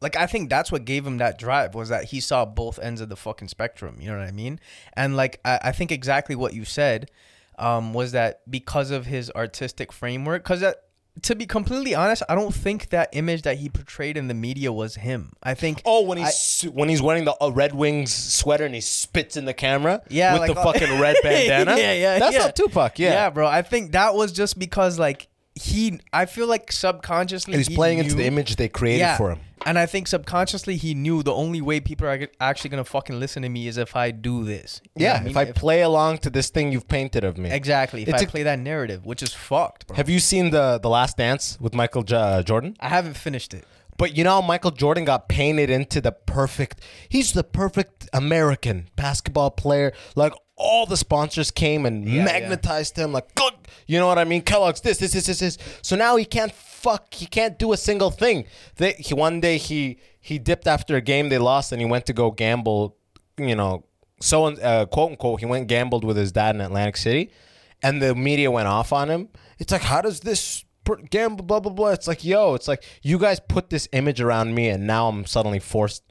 like, 0.00 0.16
I 0.16 0.26
think 0.26 0.48
that's 0.48 0.72
what 0.72 0.86
gave 0.86 1.06
him 1.06 1.18
that 1.18 1.38
drive 1.38 1.74
was 1.74 1.90
that 1.90 2.04
he 2.04 2.20
saw 2.20 2.46
both 2.46 2.78
ends 2.78 3.00
of 3.00 3.10
the 3.10 3.16
fucking 3.16 3.48
spectrum. 3.48 3.96
You 4.00 4.10
know 4.10 4.18
what 4.18 4.28
I 4.28 4.32
mean? 4.32 4.58
And 4.94 5.16
like, 5.16 5.40
I, 5.44 5.60
I 5.64 5.72
think 5.72 5.92
exactly 5.92 6.34
what 6.34 6.54
you 6.54 6.64
said, 6.64 7.10
um, 7.58 7.92
was 7.92 8.12
that 8.12 8.40
because 8.50 8.90
of 8.90 9.06
his 9.06 9.30
artistic 9.32 9.92
framework, 9.92 10.44
because 10.44 10.60
that. 10.60 10.84
To 11.22 11.34
be 11.34 11.46
completely 11.46 11.94
honest, 11.94 12.22
I 12.28 12.34
don't 12.34 12.54
think 12.54 12.90
that 12.90 13.08
image 13.12 13.42
that 13.42 13.58
he 13.58 13.68
portrayed 13.68 14.16
in 14.16 14.28
the 14.28 14.34
media 14.34 14.72
was 14.72 14.96
him. 14.96 15.32
I 15.42 15.54
think 15.54 15.82
Oh, 15.84 16.02
when 16.02 16.18
I- 16.18 16.26
he's 16.26 16.62
when 16.72 16.88
he's 16.88 17.00
wearing 17.02 17.24
the 17.24 17.34
uh, 17.40 17.50
Red 17.50 17.74
Wings 17.74 18.14
sweater 18.14 18.64
and 18.64 18.74
he 18.74 18.80
spits 18.80 19.36
in 19.36 19.44
the 19.44 19.54
camera, 19.54 20.02
Yeah, 20.08 20.32
with 20.34 20.42
like, 20.42 20.54
the 20.54 20.60
uh, 20.60 20.64
fucking 20.72 21.00
red 21.00 21.16
bandana. 21.22 21.76
yeah, 21.78 21.92
yeah, 21.94 22.18
that's 22.18 22.32
yeah. 22.34 22.38
not 22.40 22.56
Tupac. 22.56 22.98
Yeah, 22.98 23.10
yeah, 23.12 23.30
bro. 23.30 23.46
I 23.46 23.62
think 23.62 23.92
that 23.92 24.14
was 24.14 24.32
just 24.32 24.58
because 24.58 24.98
like 24.98 25.28
he, 25.54 26.00
I 26.12 26.26
feel 26.26 26.46
like 26.46 26.70
subconsciously 26.70 27.56
he's 27.56 27.66
he 27.68 27.74
playing 27.74 27.98
into 27.98 28.14
the 28.14 28.24
image 28.26 28.56
they 28.56 28.68
created 28.68 29.16
for 29.16 29.30
him. 29.30 29.40
And 29.66 29.78
I 29.78 29.86
think 29.86 30.06
subconsciously 30.08 30.76
he 30.76 30.94
knew 30.94 31.22
the 31.22 31.34
only 31.34 31.60
way 31.60 31.80
people 31.80 32.06
are 32.06 32.28
actually 32.40 32.70
gonna 32.70 32.84
fucking 32.84 33.18
listen 33.20 33.42
to 33.42 33.48
me 33.48 33.66
is 33.68 33.76
if 33.76 33.94
I 33.96 34.10
do 34.10 34.44
this. 34.44 34.80
You 34.96 35.04
Yeah, 35.06 35.14
what 35.14 35.22
mean? 35.24 35.30
if 35.32 35.36
I 35.36 35.44
play 35.52 35.82
along 35.82 36.18
to 36.18 36.30
this 36.30 36.48
thing 36.50 36.72
you've 36.72 36.88
painted 36.88 37.24
of 37.24 37.36
me. 37.38 37.50
exactly, 37.50 38.02
if 38.02 38.08
It's 38.08 38.22
I 38.22 38.24
a- 38.26 38.28
play 38.28 38.42
that 38.44 38.58
narrative, 38.58 39.04
which 39.04 39.22
is 39.22 39.32
fucked, 39.34 39.86
bro. 39.86 39.96
Have 39.96 40.08
you 40.08 40.20
seen 40.20 40.50
the 40.50 40.78
the 40.82 40.88
Last 40.88 41.16
Dance 41.16 41.58
with 41.60 41.74
Michael 41.74 42.02
J- 42.02 42.42
Jordan? 42.46 42.76
I 42.80 42.88
haven't 42.88 43.16
finished 43.16 43.52
it. 43.52 43.64
But 43.98 44.16
you 44.16 44.24
know, 44.24 44.40
Michael 44.40 44.70
Jordan 44.70 45.04
got 45.04 45.28
painted 45.28 45.68
into 45.68 46.00
the 46.00 46.12
perfect. 46.12 46.80
He's 47.08 47.32
the 47.32 47.44
perfect 47.44 48.08
American 48.14 48.88
basketball 48.96 49.50
player. 49.50 49.92
Like 50.16 50.32
all 50.56 50.86
the 50.86 50.96
sponsors 50.96 51.50
came 51.50 51.84
and 51.84 52.08
Yeah, 52.08 52.24
magnetized 52.24 52.96
him. 52.96 53.12
Like, 53.12 53.28
you 53.86 53.98
know 53.98 54.06
what 54.06 54.18
I 54.18 54.24
mean? 54.24 54.42
Kellogg's 54.42 54.80
this, 54.80 54.98
this, 54.98 55.12
this, 55.12 55.26
this, 55.26 55.40
this. 55.40 55.58
So 55.82 55.94
now 55.96 56.16
he 56.16 56.24
can't 56.24 56.52
fuck. 56.52 57.12
He 57.12 57.26
can't 57.26 57.58
do 57.58 57.72
a 57.72 57.76
single 57.76 58.10
thing. 58.10 58.46
They, 58.76 58.92
he 58.92 59.14
one 59.14 59.40
day 59.40 59.58
he 59.58 59.98
he 60.20 60.38
dipped 60.38 60.66
after 60.66 60.96
a 60.96 61.00
game 61.00 61.28
they 61.28 61.38
lost 61.38 61.72
and 61.72 61.80
he 61.80 61.86
went 61.86 62.06
to 62.06 62.12
go 62.12 62.30
gamble. 62.30 62.96
You 63.36 63.54
know, 63.54 63.84
so 64.20 64.46
uh, 64.46 64.86
quote 64.86 65.10
unquote, 65.12 65.40
he 65.40 65.46
went 65.46 65.68
gambled 65.68 66.04
with 66.04 66.16
his 66.16 66.32
dad 66.32 66.54
in 66.54 66.60
Atlantic 66.60 66.96
City, 66.96 67.30
and 67.82 68.02
the 68.02 68.14
media 68.14 68.50
went 68.50 68.68
off 68.68 68.92
on 68.92 69.08
him. 69.08 69.28
It's 69.58 69.72
like, 69.72 69.82
how 69.82 70.00
does 70.02 70.20
this 70.20 70.64
gamble? 70.96 71.44
Blah 71.44 71.60
blah 71.60 71.72
blah. 71.72 71.88
It's 71.90 72.08
like, 72.08 72.24
yo, 72.24 72.54
it's 72.54 72.68
like 72.68 72.82
you 73.02 73.18
guys 73.18 73.40
put 73.40 73.70
this 73.70 73.88
image 73.92 74.20
around 74.20 74.54
me, 74.54 74.68
and 74.68 74.86
now 74.86 75.08
I'm 75.08 75.24
suddenly 75.26 75.58
forced 75.60 76.02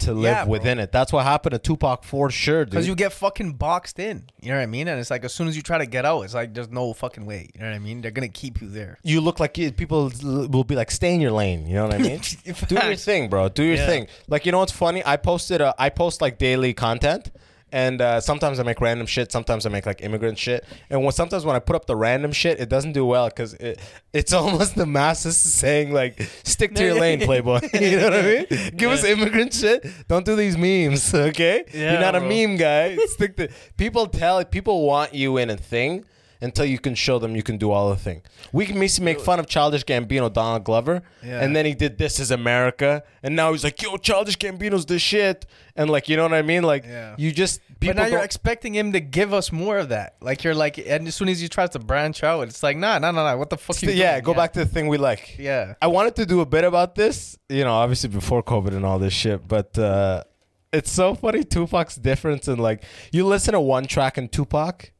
to 0.00 0.12
live 0.14 0.22
Yeah, 0.22 0.44
bro. 0.44 0.52
within 0.52 0.78
it. 0.78 0.92
That's 0.92 1.12
what 1.12 1.24
happened 1.24 1.54
to 1.54 1.58
Tupac 1.58 2.04
for 2.04 2.30
sure, 2.30 2.64
dude. 2.64 2.70
Because 2.70 2.86
you 2.86 2.94
get 2.94 3.12
fucking 3.12 3.54
boxed 3.54 3.98
in. 3.98 4.28
You 4.40 4.50
know 4.50 4.56
what 4.58 4.62
I 4.62 4.66
mean? 4.66 4.86
And 4.86 5.00
it's 5.00 5.10
like 5.10 5.24
as 5.24 5.34
soon 5.34 5.48
as 5.48 5.56
you 5.56 5.62
try 5.62 5.78
to 5.78 5.86
get 5.86 6.04
out, 6.04 6.20
it's 6.22 6.34
like 6.34 6.54
there's 6.54 6.68
no 6.68 6.92
fucking 6.92 7.26
way. 7.26 7.50
You 7.52 7.60
know 7.62 7.66
what 7.70 7.74
I 7.74 7.80
mean? 7.80 8.00
They're 8.00 8.12
gonna 8.12 8.28
keep 8.28 8.60
you 8.60 8.68
there. 8.68 8.98
you 9.02 9.20
look 9.20 9.40
like 9.40 9.58
you, 9.58 9.72
people 9.72 10.12
will 10.22 10.62
be 10.62 10.76
like, 10.76 10.92
stay 10.92 11.12
in 11.14 11.20
your 11.20 11.32
lane. 11.32 11.66
You 11.66 11.74
know 11.74 11.86
what 11.86 11.94
I 11.94 11.98
mean? 11.98 12.20
Do 12.44 12.74
your 12.76 12.82
Facts. 12.82 13.04
thing, 13.04 13.28
bro. 13.28 13.48
Do 13.48 13.64
your 13.64 13.74
Yeah. 13.74 13.86
thing. 13.86 14.06
Like, 14.28 14.46
you 14.46 14.52
know 14.52 14.60
what's 14.60 14.70
funny? 14.70 15.02
I 15.04 15.16
posted, 15.16 15.60
a 15.60 15.74
I 15.78 15.88
post 15.88 16.20
like 16.20 16.38
daily 16.38 16.74
content. 16.74 17.32
And 17.70 18.00
uh, 18.00 18.20
sometimes 18.20 18.58
I 18.58 18.62
make 18.62 18.80
random 18.80 19.06
shit. 19.06 19.30
Sometimes 19.30 19.66
I 19.66 19.68
make 19.68 19.84
like 19.84 20.00
immigrant 20.02 20.38
shit. 20.38 20.64
And 20.88 21.02
when, 21.02 21.12
sometimes 21.12 21.44
when 21.44 21.54
I 21.54 21.58
put 21.58 21.76
up 21.76 21.86
the 21.86 21.96
random 21.96 22.32
shit, 22.32 22.60
it 22.60 22.68
doesn't 22.68 22.92
do 22.92 23.04
well 23.04 23.28
because 23.28 23.54
it, 23.54 23.78
it's 24.12 24.32
almost 24.40 24.74
the 24.74 24.86
masses 24.86 25.36
saying 25.36 25.92
like, 25.92 26.20
"Stick 26.44 26.74
to 26.76 26.84
your 26.84 26.94
lane, 27.00 27.20
playboy." 27.20 27.60
you 27.74 27.98
know 27.98 28.04
what 28.04 28.14
I 28.14 28.22
mean? 28.22 28.46
Give 28.76 28.90
us 28.90 29.04
immigrant 29.04 29.52
shit. 29.52 29.86
Don't 30.08 30.24
do 30.24 30.34
these 30.34 30.56
memes, 30.56 31.14
okay? 31.14 31.64
Yeah, 31.74 31.92
You're 31.92 32.00
not 32.00 32.14
bro. 32.14 32.24
a 32.24 32.46
meme 32.46 32.56
guy. 32.56 32.96
Stick 33.06 33.36
to. 33.36 33.48
People 33.76 34.06
tell 34.06 34.42
people 34.44 34.86
want 34.86 35.14
you 35.14 35.36
in 35.36 35.50
a 35.50 35.56
thing 35.56 36.04
until 36.40 36.64
you 36.64 36.78
can 36.78 36.94
show 36.94 37.18
them 37.18 37.34
you 37.34 37.42
can 37.42 37.56
do 37.58 37.70
all 37.70 37.90
the 37.90 37.96
thing. 37.96 38.22
We 38.52 38.64
can 38.66 38.78
basically 38.78 39.06
make 39.06 39.20
fun 39.20 39.38
of 39.40 39.46
Childish 39.46 39.84
Gambino, 39.84 40.32
Donald 40.32 40.64
Glover, 40.64 41.02
Yeah. 41.24 41.40
and 41.42 41.54
then 41.56 41.66
he 41.66 41.74
did 41.74 41.98
"This 41.98 42.20
Is 42.20 42.30
America," 42.30 43.02
and 43.22 43.34
now 43.34 43.52
he's 43.52 43.64
like, 43.64 43.80
"Yo, 43.82 43.96
Childish 43.96 44.36
Gambino's 44.38 44.86
the 44.86 44.98
shit," 44.98 45.46
and 45.76 45.90
like, 45.90 46.08
you 46.08 46.16
know 46.16 46.22
what 46.24 46.34
I 46.34 46.42
mean? 46.42 46.62
Like, 46.62 46.84
Yeah. 46.84 47.14
you 47.18 47.32
just 47.32 47.60
But 47.80 47.96
now 47.96 48.06
you're 48.06 48.20
expecting 48.24 48.74
him 48.74 48.92
to 48.92 49.00
give 49.00 49.32
us 49.32 49.52
more 49.52 49.78
of 49.78 49.88
that. 49.90 50.16
Like 50.20 50.42
you're 50.44 50.54
like, 50.54 50.78
and 50.78 51.06
as 51.08 51.14
soon 51.14 51.28
as 51.28 51.40
he 51.40 51.48
tries 51.48 51.70
to 51.70 51.78
branch 51.78 52.24
out, 52.24 52.48
it's 52.48 52.62
like, 52.62 52.76
nah, 52.76 52.98
nah, 52.98 53.10
nah, 53.12 53.22
nah. 53.32 53.36
What 53.36 53.50
the 53.50 53.56
fuck? 53.56 53.80
You 53.82 53.90
yeah, 53.90 54.20
go 54.20 54.34
back 54.34 54.52
to 54.54 54.60
the 54.60 54.66
thing 54.66 54.88
we 54.88 54.98
like. 54.98 55.36
Yeah. 55.38 55.74
I 55.80 55.86
wanted 55.86 56.16
to 56.16 56.26
do 56.26 56.40
a 56.40 56.46
bit 56.46 56.64
about 56.64 56.94
this, 56.96 57.36
you 57.48 57.64
know, 57.64 57.72
obviously 57.74 58.08
before 58.10 58.42
COVID 58.42 58.74
and 58.74 58.84
all 58.84 58.98
this 58.98 59.12
shit, 59.12 59.46
but 59.46 59.78
uh 59.78 60.24
it's 60.70 60.90
so 60.90 61.14
funny 61.14 61.44
Tupac's 61.44 61.96
difference 61.96 62.46
in 62.46 62.58
like 62.58 62.82
you 63.10 63.24
listen 63.24 63.52
to 63.54 63.60
one 63.60 63.86
track 63.86 64.18
in 64.18 64.28
Tupac 64.28 64.90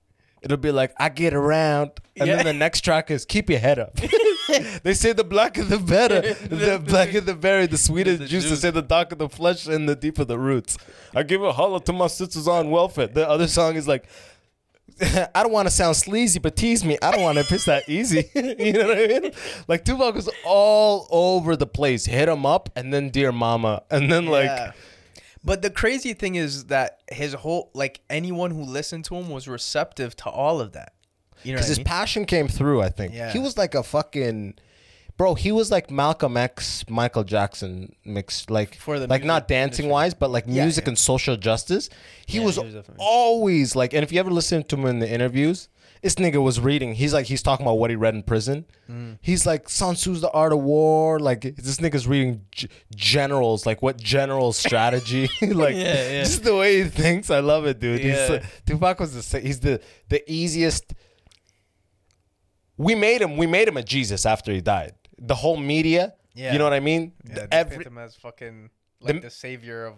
it'll 0.42 0.56
be 0.56 0.72
like 0.72 0.92
I 0.98 1.08
get 1.08 1.34
around, 1.34 1.92
and 2.16 2.28
Yeah. 2.28 2.36
then 2.36 2.44
the 2.46 2.52
next 2.52 2.80
track 2.82 3.10
is 3.10 3.24
keep 3.24 3.48
your 3.50 3.58
head 3.58 3.78
up. 3.78 3.94
they 4.82 4.94
say 4.94 5.12
the 5.12 5.24
blacker 5.24 5.62
the 5.62 5.78
better, 5.78 6.20
the 6.34 6.78
blacker 6.86 7.20
the 7.20 7.34
berry, 7.34 7.66
the 7.66 7.76
sweeter 7.76 8.16
the 8.16 8.26
juice. 8.26 8.48
They 8.48 8.56
say 8.56 8.70
the 8.70 8.80
darker 8.82 9.14
the 9.14 9.28
flesh 9.28 9.66
and 9.66 9.86
the 9.88 9.94
deeper 9.94 10.24
the 10.24 10.38
roots. 10.38 10.78
I 11.14 11.22
give 11.22 11.42
a 11.42 11.52
holler 11.52 11.80
to 11.80 11.92
my 11.92 12.06
sisters 12.06 12.48
on 12.48 12.70
welfare. 12.70 13.08
The 13.08 13.28
other 13.28 13.46
song 13.46 13.76
is 13.76 13.86
like. 13.86 14.04
I 15.00 15.44
don't 15.44 15.52
want 15.52 15.68
to 15.68 15.70
sound 15.70 15.94
sleazy, 15.94 16.40
but 16.40 16.56
tease 16.56 16.84
me. 16.84 16.98
I 17.00 17.12
don't 17.12 17.22
want 17.22 17.38
to 17.38 17.44
piss 17.44 17.66
that 17.66 17.88
easy. 17.88 18.28
you 18.34 18.72
know 18.72 18.88
what 18.88 18.98
I 18.98 19.06
mean? 19.06 19.32
Like 19.68 19.84
Tupac 19.84 20.14
was 20.16 20.28
all 20.44 21.06
over 21.12 21.54
the 21.54 21.68
place. 21.68 22.04
Hit 22.06 22.28
him 22.28 22.44
up, 22.44 22.68
and 22.74 22.92
then 22.92 23.10
Dear 23.10 23.30
Mama, 23.30 23.82
and 23.92 24.10
then 24.10 24.26
like 24.26 24.46
Yeah. 24.46 24.72
But 25.48 25.62
the 25.62 25.70
crazy 25.70 26.12
thing 26.14 26.34
is 26.36 26.66
that 26.66 27.00
his 27.10 27.32
whole 27.34 27.70
like 27.74 28.00
anyone 28.10 28.50
who 28.52 28.62
listened 28.62 29.04
to 29.06 29.16
him 29.16 29.28
was 29.30 29.48
receptive 29.48 30.14
to 30.16 30.28
all 30.30 30.60
of 30.60 30.72
that. 30.72 30.92
You 31.42 31.52
know 31.52 31.56
because 31.56 31.68
his 31.68 31.78
mean? 31.78 31.84
passion 31.86 32.24
came 32.26 32.46
through. 32.48 32.82
I 32.82 32.90
think 32.90 33.14
Yeah. 33.14 33.32
he 33.32 33.38
was 33.38 33.56
like 33.56 33.74
a 33.74 33.82
fucking 33.82 34.54
bro. 35.16 35.34
He 35.34 35.50
was 35.52 35.70
like 35.70 35.90
Malcolm 35.90 36.36
X, 36.36 36.84
Michael 36.88 37.24
Jackson 37.24 37.94
mixed, 38.04 38.50
like 38.50 38.74
For 38.76 38.98
the 38.98 39.06
like 39.06 39.24
not 39.24 39.48
dancing 39.48 39.86
industry. 39.86 39.92
wise, 39.92 40.14
but 40.14 40.30
like 40.30 40.44
Yeah, 40.46 40.64
music 40.64 40.84
yeah. 40.84 40.90
and 40.90 40.98
social 40.98 41.36
justice. 41.36 41.88
He 42.26 42.40
was 42.40 42.56
he 42.56 42.62
was 42.64 42.76
always 42.98 43.74
like, 43.74 43.94
and 43.94 44.02
if 44.04 44.12
you 44.12 44.20
ever 44.20 44.30
listen 44.30 44.62
to 44.64 44.76
him 44.76 44.86
in 44.86 44.98
the 44.98 45.08
interviews. 45.10 45.68
This 46.02 46.14
nigga 46.16 46.42
was 46.42 46.60
reading. 46.60 46.94
He's 46.94 47.12
like, 47.12 47.26
he's 47.26 47.42
talking 47.42 47.64
about 47.66 47.74
what 47.74 47.90
he 47.90 47.96
read 47.96 48.14
in 48.14 48.22
prison. 48.22 48.64
Mm. 48.88 49.18
He's 49.20 49.44
like, 49.46 49.68
Sun 49.68 49.96
Tzu's 49.96 50.20
The 50.20 50.30
Art 50.30 50.52
of 50.52 50.60
War. 50.60 51.18
Like, 51.18 51.40
this 51.42 51.78
nigga's 51.78 52.06
reading 52.06 52.44
g- 52.52 52.68
generals, 52.94 53.66
like 53.66 53.82
what 53.82 53.96
general 53.96 54.52
strategy. 54.52 55.28
like, 55.42 55.74
Yeah, 55.74 56.10
yeah. 56.10 56.22
just 56.22 56.44
the 56.44 56.54
way 56.56 56.82
he 56.82 56.88
thinks. 56.88 57.30
I 57.30 57.40
love 57.40 57.66
it, 57.66 57.80
dude. 57.80 58.00
He's, 58.00 58.14
Yeah. 58.14 58.40
uh, 58.42 58.46
Tupac 58.66 59.00
was 59.00 59.30
the 59.30 59.40
he's 59.40 59.60
the 59.60 59.80
the 60.08 60.22
easiest. 60.30 60.94
We 62.76 62.94
made 62.94 63.20
him. 63.20 63.36
We 63.36 63.46
made 63.46 63.68
him 63.68 63.76
a 63.76 63.82
Jesus 63.82 64.24
after 64.24 64.52
he 64.52 64.60
died. 64.60 64.92
The 65.18 65.34
whole 65.34 65.56
media. 65.56 66.14
Yeah. 66.34 66.52
You 66.52 66.58
know 66.58 66.64
what 66.64 66.72
I 66.74 66.80
mean? 66.80 67.12
yeah, 67.26 67.34
The- 67.34 67.40
they 67.40 67.56
every 67.56 67.84
him 67.84 67.98
as 67.98 68.14
fucking 68.14 68.70
like 69.00 69.14
The- 69.16 69.20
the, 69.22 69.30
savior 69.30 69.84
of 69.86 69.94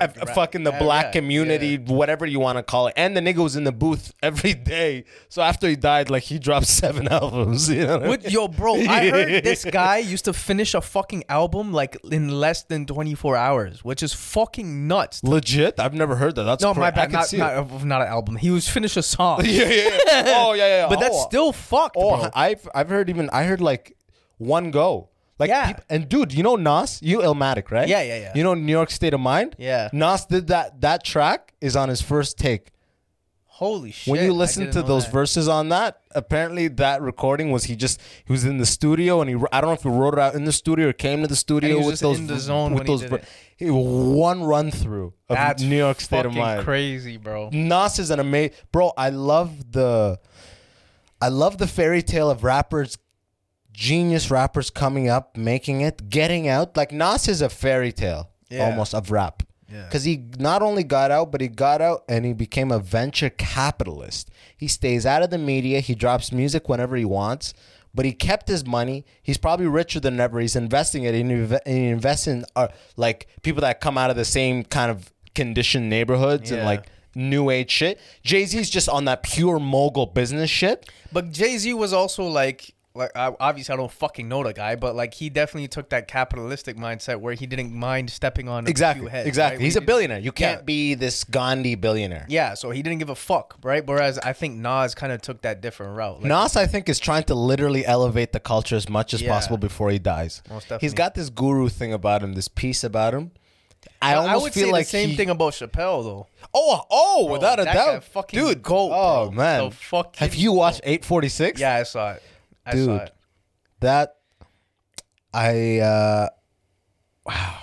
uh, 0.00 0.08
rap- 0.16 0.28
fucking 0.34 0.64
the 0.64 0.72
yeah, 0.72 0.78
black 0.78 1.04
yeah, 1.06 1.10
community, 1.20 1.68
yeah. 1.84 1.94
whatever 1.94 2.26
you 2.26 2.40
want 2.40 2.58
to 2.58 2.62
call 2.62 2.86
it. 2.88 2.94
And 2.96 3.16
the 3.16 3.20
nigga 3.20 3.38
was 3.38 3.56
in 3.56 3.64
the 3.64 3.72
booth 3.72 4.12
every 4.22 4.54
day. 4.54 5.04
So 5.28 5.42
after 5.42 5.68
he 5.68 5.76
died, 5.76 6.10
like 6.10 6.22
he 6.24 6.38
dropped 6.38 6.66
seven 6.82 7.08
albums. 7.08 7.68
You 7.70 7.86
know 7.86 7.98
what 7.98 8.20
I 8.20 8.22
mean? 8.24 8.32
yo, 8.32 8.48
bro, 8.48 8.74
I 8.76 9.08
heard 9.10 9.44
this 9.44 9.64
guy 9.64 9.98
used 9.98 10.24
to 10.26 10.32
finish 10.32 10.74
a 10.74 10.80
fucking 10.80 11.24
album 11.28 11.72
like 11.72 11.96
in 12.10 12.28
less 12.28 12.62
than 12.64 12.86
24 12.86 13.36
hours, 13.36 13.84
which 13.84 14.02
is 14.02 14.12
fucking 14.12 14.86
nuts. 14.86 15.22
Legit? 15.24 15.78
I've 15.80 15.94
never 15.94 16.16
heard 16.16 16.34
that. 16.36 16.44
That's 16.44 16.62
no, 16.62 16.72
cra- 16.72 16.80
my 16.80 16.86
I 16.88 16.90
bad. 16.90 17.10
can 17.10 17.38
Not, 17.38 17.70
not, 17.70 17.84
not 17.84 18.02
an 18.02 18.08
album. 18.08 18.36
He 18.36 18.50
was 18.50 18.68
finish 18.68 18.96
a 18.96 19.02
song. 19.02 19.44
yeah, 19.44 19.64
yeah, 19.68 19.98
yeah. 20.06 20.24
Oh, 20.38 20.52
yeah, 20.52 20.66
yeah. 20.82 20.88
But 20.88 21.00
that's 21.00 21.16
Oh, 21.16 21.26
still 21.28 21.52
fucked, 21.52 21.96
Oh, 21.98 22.16
bro. 22.18 22.30
I've 22.34 22.68
I've 22.74 22.88
heard 22.88 23.08
even 23.08 23.30
I 23.32 23.44
heard 23.44 23.60
like 23.60 23.96
one 24.38 24.70
go. 24.70 25.08
Like 25.38 25.48
Yeah. 25.50 25.66
peop- 25.72 25.84
and 25.90 26.08
dude, 26.08 26.32
you 26.32 26.42
know 26.42 26.56
Nas, 26.56 26.98
you 27.02 27.18
Illmatic, 27.18 27.70
right? 27.70 27.86
Yeah, 27.88 28.02
yeah, 28.02 28.18
yeah. 28.18 28.32
You 28.34 28.42
know 28.42 28.54
New 28.54 28.72
York 28.72 28.90
State 28.90 29.12
of 29.14 29.20
Mind? 29.20 29.54
Yeah. 29.58 29.90
Nas 29.92 30.24
did 30.24 30.46
that 30.48 30.80
that 30.80 31.04
track 31.04 31.52
is 31.60 31.76
on 31.76 31.88
his 31.88 32.00
first 32.00 32.38
take. 32.38 32.70
Holy 33.46 33.90
shit. 33.90 34.12
When 34.12 34.22
you 34.22 34.34
listen 34.34 34.70
to 34.72 34.82
those 34.82 35.06
that. 35.06 35.12
verses 35.12 35.48
on 35.48 35.70
that, 35.70 36.00
apparently 36.14 36.68
that 36.68 37.00
recording 37.00 37.50
was 37.52 37.64
he 37.64 37.74
just 37.74 37.98
he 38.26 38.30
was 38.30 38.44
in 38.44 38.58
the 38.58 38.66
studio 38.66 39.22
and 39.22 39.30
he 39.30 39.36
I 39.50 39.62
don't 39.62 39.70
know 39.70 39.74
if 39.74 39.82
he 39.82 39.88
wrote 39.88 40.12
it 40.12 40.20
out 40.20 40.34
in 40.34 40.44
the 40.44 40.52
studio 40.52 40.88
or 40.88 40.92
came 40.92 41.22
to 41.22 41.28
the 41.28 41.36
studio 41.36 41.84
with 41.84 42.00
those 42.00 42.18
in 42.18 42.26
the 42.26 42.38
zone 42.38 42.74
with 42.74 42.86
he 42.86 42.96
those 42.96 43.20
he- 43.56 43.70
one 43.70 44.42
run 44.44 44.70
through 44.70 45.14
of 45.30 45.36
That's 45.36 45.62
New 45.62 45.76
York 45.78 46.02
State 46.02 46.26
of 46.26 46.34
Mind. 46.34 46.64
crazy, 46.64 47.16
bro. 47.16 47.48
Nas 47.50 47.98
is 47.98 48.10
an 48.10 48.20
amazing 48.20 48.54
bro. 48.72 48.92
I 48.96 49.08
love 49.08 49.72
the, 49.72 50.18
I 51.18 51.28
love 51.28 51.56
the 51.56 51.66
fairy 51.66 52.02
tale 52.02 52.28
of 52.30 52.44
rappers, 52.44 52.98
genius 53.76 54.30
rappers 54.30 54.70
coming 54.70 55.06
up, 55.08 55.36
making 55.36 55.82
it, 55.82 56.08
getting 56.08 56.48
out. 56.48 56.76
Like 56.76 56.92
Nas 56.92 57.28
is 57.28 57.42
a 57.42 57.50
fairy 57.50 57.92
tale 57.92 58.30
Yeah. 58.48 58.64
almost 58.64 58.94
of 58.94 59.10
rap. 59.10 59.42
Yeah. 59.70 59.84
Because 59.84 60.04
he 60.04 60.24
not 60.38 60.62
only 60.62 60.82
got 60.82 61.10
out, 61.10 61.30
but 61.30 61.40
he 61.42 61.48
got 61.48 61.82
out 61.82 62.04
and 62.08 62.24
he 62.24 62.32
became 62.32 62.70
a 62.72 62.78
venture 62.78 63.28
capitalist. 63.30 64.30
He 64.56 64.66
stays 64.68 65.04
out 65.04 65.22
of 65.22 65.28
the 65.30 65.38
media. 65.38 65.80
He 65.80 65.94
drops 65.94 66.32
music 66.32 66.68
whenever 66.70 66.96
he 66.96 67.04
wants, 67.04 67.52
but 67.94 68.06
he 68.06 68.12
kept 68.12 68.48
his 68.48 68.64
money. 68.64 69.04
He's 69.22 69.36
probably 69.36 69.66
richer 69.66 70.00
than 70.00 70.18
ever. 70.20 70.40
He's 70.40 70.56
investing 70.56 71.02
it. 71.02 71.14
He 71.14 71.22
inve- 71.22 71.60
invests 71.66 72.26
in 72.28 72.44
uh, 72.54 72.68
like 72.96 73.26
people 73.42 73.60
that 73.60 73.80
come 73.82 73.98
out 73.98 74.08
of 74.08 74.16
the 74.16 74.24
same 74.24 74.62
kind 74.64 74.90
of 74.90 75.12
conditioned 75.34 75.90
neighborhoods 75.90 76.50
and 76.50 76.64
like 76.64 76.86
new 77.14 77.50
age 77.50 77.70
shit. 77.70 78.00
Jay 78.22 78.46
Z's 78.46 78.70
just 78.70 78.88
on 78.88 79.04
that 79.06 79.22
pure 79.22 79.58
mogul 79.58 80.06
business 80.06 80.48
shit. 80.48 80.88
But 81.12 81.32
Jay 81.32 81.58
Z 81.58 81.74
was 81.74 81.92
also 81.92 82.24
like, 82.26 82.72
like 82.96 83.10
I, 83.16 83.32
obviously 83.38 83.72
I 83.72 83.76
don't 83.76 83.90
fucking 83.92 84.28
know 84.28 84.42
the 84.42 84.52
guy, 84.52 84.74
but 84.76 84.94
like 84.96 85.14
he 85.14 85.28
definitely 85.30 85.68
took 85.68 85.90
that 85.90 86.08
capitalistic 86.08 86.76
mindset 86.76 87.20
where 87.20 87.34
he 87.34 87.46
didn't 87.46 87.72
mind 87.72 88.10
stepping 88.10 88.48
on 88.48 88.66
a 88.66 88.70
Exactly. 88.70 89.02
few 89.02 89.08
heads. 89.10 89.28
exactly. 89.28 89.58
right? 89.58 89.64
He's 89.64 89.74
We 89.76 89.82
a 89.82 89.86
billionaire. 89.86 90.18
You 90.18 90.32
can't 90.32 90.60
Yeah. 90.60 90.64
be 90.64 90.94
this 90.94 91.24
Gandhi 91.24 91.74
billionaire. 91.74 92.26
Yeah, 92.28 92.54
so 92.54 92.70
he 92.70 92.82
didn't 92.82 92.98
give 92.98 93.10
a 93.10 93.14
fuck, 93.14 93.56
right? 93.62 93.86
Whereas 93.86 94.18
I 94.18 94.32
think 94.32 94.56
Nas 94.56 94.94
kind 94.94 95.12
of 95.12 95.20
took 95.22 95.42
that 95.42 95.60
different 95.60 95.96
route. 95.96 96.20
Like, 96.22 96.28
Nas, 96.28 96.56
I 96.56 96.66
think, 96.66 96.88
is 96.88 96.98
trying 96.98 97.24
to 97.24 97.34
literally 97.34 97.84
elevate 97.86 98.32
the 98.32 98.40
culture 98.40 98.76
as 98.76 98.88
much 98.88 99.14
as 99.14 99.22
Yeah. 99.22 99.32
possible 99.32 99.58
before 99.58 99.90
he 99.90 99.98
dies. 99.98 100.42
Most 100.50 100.72
He's 100.80 100.94
got 100.94 101.14
this 101.14 101.28
guru 101.30 101.68
thing 101.68 101.92
about 101.92 102.22
him, 102.22 102.34
this 102.34 102.48
piece 102.48 102.82
about 102.84 103.14
him. 103.14 103.30
I 104.02 104.12
I, 104.12 104.16
almost 104.16 104.42
would 104.42 104.52
feel 104.54 104.66
say 104.66 104.72
like 104.72 104.86
the 104.86 104.90
same 104.90 105.08
he- 105.10 105.16
thing 105.16 105.30
about 105.30 105.52
Chappelle 105.52 106.02
though. 106.02 106.26
Oh, 106.52 106.82
oh, 106.90 107.26
without 107.30 107.60
a 107.60 107.64
doubt, 107.64 108.02
fucking 108.04 108.38
dude. 108.38 108.62
goat, 108.62 108.90
oh 108.92 109.30
bro. 109.30 109.30
man, 109.30 109.72
have 110.16 110.34
you 110.34 110.52
watched 110.52 110.80
Eight 110.84 111.04
Forty 111.04 111.28
Six? 111.28 111.60
Yeah, 111.60 111.76
I 111.76 111.82
saw 111.84 112.12
it. 112.12 112.22
I 112.66 112.72
Dude. 112.72 113.10
that. 113.80 114.16
I 115.32 115.78
uh, 115.80 116.28
wow, 117.24 117.58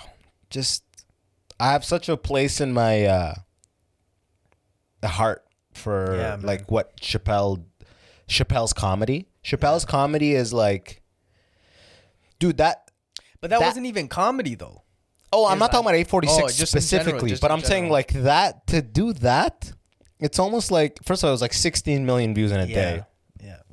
just 0.48 0.84
I 1.60 1.72
have 1.72 1.84
such 1.84 2.08
a 2.08 2.16
place 2.16 2.60
in 2.60 2.72
my 2.72 3.04
uh, 3.04 3.34
the 5.00 5.08
heart 5.08 5.44
for 5.72 6.16
Yeah, 6.16 6.38
like 6.40 6.70
what 6.70 6.96
Chappelle 7.00 7.64
Chappelle's 8.28 8.72
comedy. 8.72 9.28
Chappelle's 9.44 9.84
comedy 9.84 10.34
is 10.34 10.52
like, 10.52 11.02
dude, 12.38 12.56
that 12.58 12.90
But 13.40 13.50
that, 13.50 13.60
That- 13.60 13.66
wasn't 13.66 13.86
even 13.86 14.08
comedy 14.08 14.54
though. 14.54 14.82
Oh, 15.32 15.46
I'm 15.46 15.58
not 15.58 15.72
talking 15.72 15.86
about 15.86 15.96
846 15.96 16.32
Oh, 16.32 16.38
general, 16.46 16.66
specifically, 16.66 17.30
just 17.30 17.42
but 17.42 17.50
I'm 17.50 17.60
saying 17.60 17.90
like 17.90 18.12
that 18.12 18.68
to 18.68 18.80
do 18.80 19.12
that, 19.14 19.72
it's 20.20 20.38
almost 20.38 20.70
like 20.70 21.00
first 21.04 21.22
of 21.22 21.26
all, 21.26 21.30
it 21.30 21.34
was 21.34 21.42
like 21.42 21.52
16 21.52 22.06
million 22.06 22.34
views 22.34 22.52
in 22.52 22.60
a 22.60 22.66
day. 22.68 23.02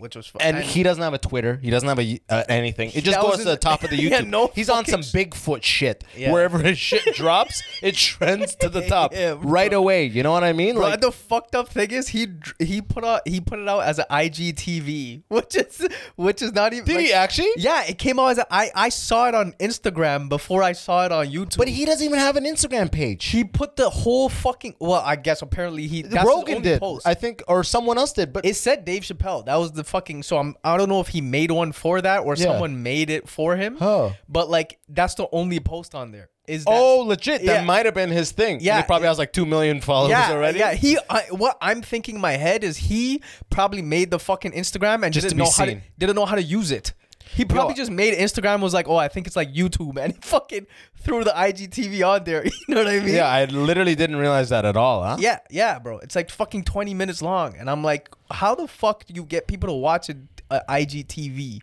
Which 0.01 0.15
was 0.15 0.25
fun. 0.27 0.41
And 0.41 0.58
he 0.58 0.81
doesn't 0.84 1.01
have 1.03 1.13
a 1.13 1.20
Twitter. 1.20 1.60
He 1.62 1.70
doesn't 1.70 1.88
have 1.88 2.00
a 2.00 2.20
uh, 2.27 2.43
anything. 2.50 2.89
It 2.96 3.03
just 3.03 3.22
goes 3.22 3.31
was 3.34 3.38
to 3.39 3.43
the 3.46 3.55
top 3.58 3.84
of 3.84 3.91
the 3.91 3.98
YouTube. 4.00 4.10
Yeah, 4.10 4.22
no 4.22 4.48
He's 4.55 4.67
on 4.70 4.86
some 4.86 5.01
Bigfoot 5.01 5.62
shit. 5.63 6.03
Yeah. 6.17 6.31
Wherever 6.31 6.58
his 6.58 6.77
shit 6.79 7.03
drops, 7.15 7.62
it 7.84 7.96
trends 7.96 8.55
to 8.55 8.70
the 8.70 8.81
top 8.88 9.13
Yeah, 9.13 9.36
right 9.39 9.72
away. 9.72 10.05
You 10.05 10.24
know 10.24 10.31
what 10.31 10.43
I 10.43 10.53
mean? 10.53 10.75
Bro, 10.75 10.86
Like, 10.86 11.01
the 11.01 11.12
fucked 11.12 11.53
up 11.53 11.70
thing 11.70 11.91
is 11.91 12.08
he 12.10 12.27
he 12.60 12.81
put 12.81 13.03
out 13.03 13.27
he 13.27 13.39
put 13.39 13.60
it 13.60 13.70
out 13.70 13.81
as 13.84 14.00
an 14.00 14.05
IGTV, 14.10 15.22
which 15.29 15.55
is 15.55 15.88
which 16.15 16.41
is 16.41 16.51
not 16.53 16.74
even. 16.74 16.86
did 16.86 16.96
like- 16.96 17.05
he 17.05 17.13
actually? 17.13 17.51
Yeah, 17.58 17.84
it 17.84 17.98
came 17.98 18.20
out 18.20 18.27
as 18.29 18.38
a, 18.39 18.48
I 18.53 18.72
I 18.75 18.89
saw 18.89 19.27
it 19.27 19.36
on 19.36 19.53
Instagram 19.60 20.29
before 20.29 20.63
I 20.63 20.72
saw 20.74 21.05
it 21.05 21.12
on 21.12 21.27
YouTube. 21.27 21.58
But 21.58 21.67
he 21.67 21.86
doesn't 21.86 22.05
even 22.05 22.20
have 22.20 22.36
an 22.36 22.46
Instagram 22.46 22.91
page. 22.91 23.25
he 23.25 23.43
put 23.43 23.75
the 23.75 23.89
whole 23.89 24.29
fucking 24.29 24.75
well, 24.79 25.01
I 25.05 25.15
guess 25.15 25.41
apparently 25.41 25.88
he 25.88 26.01
that's 26.01 26.15
his 26.15 26.24
Rogan 26.25 26.62
did, 26.62 26.79
Post. 26.79 27.05
I 27.08 27.13
think, 27.13 27.43
or 27.48 27.63
someone 27.63 27.98
else 27.98 28.13
did. 28.13 28.34
But 28.34 28.46
it 28.46 28.55
said 28.55 28.86
Dave 28.86 29.03
Chappelle. 29.03 29.46
That 29.46 29.55
was 29.55 29.72
the 29.72 29.84
fucking. 29.92 30.24
So 30.24 30.38
I'm. 30.38 30.56
I 30.64 30.78
don't 30.78 30.90
know 30.90 31.00
if 31.02 31.10
he 31.10 31.22
made 31.22 31.52
one 31.52 31.72
for 31.72 32.02
that 32.02 32.20
or 32.20 32.36
Yeah. 32.36 32.46
someone 32.46 32.82
made 32.82 33.10
it 33.10 33.30
for 33.30 33.56
him. 33.56 33.78
Huh. 33.78 34.12
But 34.28 34.50
like, 34.50 34.80
that's 34.90 35.14
the 35.16 35.28
only 35.32 35.60
post 35.60 35.94
on 35.94 36.12
there. 36.12 36.30
Is 36.48 36.66
that, 36.66 36.72
oh, 36.74 37.04
legit, 37.06 37.46
that 37.46 37.60
Yeah. 37.62 37.64
might 37.64 37.86
have 37.86 37.94
been 37.94 38.10
his 38.10 38.32
thing. 38.32 38.58
Yeah, 38.62 38.78
he 38.78 38.84
probably 38.84 39.06
it- 39.06 39.10
has 39.12 39.20
like 39.20 39.32
two 39.32 39.46
million 39.46 39.80
followers 39.80 40.10
yeah, 40.12 40.32
already. 40.32 40.58
yeah. 40.60 40.74
He. 40.74 40.98
I, 41.10 41.22
what 41.30 41.56
I'm 41.62 41.82
thinking 41.84 42.16
in 42.16 42.22
my 42.22 42.34
head 42.34 42.64
is 42.64 42.78
he 42.78 43.22
probably 43.52 43.82
made 43.84 44.10
the 44.10 44.20
fucking 44.20 44.52
Instagram 44.54 45.04
and 45.04 45.14
Just 45.14 45.28
didn't 45.30 45.30
to 45.30 45.36
be 45.36 45.44
know 45.44 45.52
how 45.56 45.66
to 45.66 45.72
seen. 45.72 45.84
didn't 46.00 46.16
know 46.16 46.26
how 46.26 46.36
to 46.36 46.42
use 46.44 46.72
it. 46.72 46.94
He 47.36 47.46
probably 47.46 47.74
Yo. 47.74 47.78
just 47.78 47.92
made 47.92 48.14
Instagram 48.18 48.62
was 48.62 48.74
like, 48.74 48.88
oh, 48.88 48.96
I 48.98 49.08
think 49.08 49.26
it's 49.28 49.36
like 49.36 49.54
YouTube, 49.54 49.98
and 49.98 50.14
he 50.16 50.20
fucking 50.22 50.68
threw 50.98 51.24
the 51.24 51.32
IGTV 51.32 52.08
on 52.08 52.24
there. 52.24 52.44
You 52.68 52.76
know 52.76 52.84
what 52.84 52.88
I 52.88 53.00
mean? 53.00 53.16
Yeah, 53.16 53.28
I 53.28 53.46
literally 53.46 53.96
didn't 53.96 54.18
realize 54.18 54.50
that 54.50 54.66
at 54.66 54.76
all, 54.78 55.04
huh? 55.04 55.18
Yeah, 55.20 55.40
yeah, 55.50 55.80
bro. 55.80 56.00
It's 56.00 56.16
like 56.16 56.30
fucking 56.30 56.64
20 56.64 56.94
minutes 56.94 57.22
long. 57.22 57.56
And 57.58 57.70
I'm 57.70 57.84
like, 57.84 58.10
how 58.30 58.56
the 58.56 58.68
fuck 58.68 59.06
do 59.06 59.14
you 59.14 59.24
get 59.26 59.48
people 59.48 59.68
to 59.70 59.74
watch 59.74 60.10
a, 60.10 60.18
a 60.50 60.62
IGTV? 60.70 61.60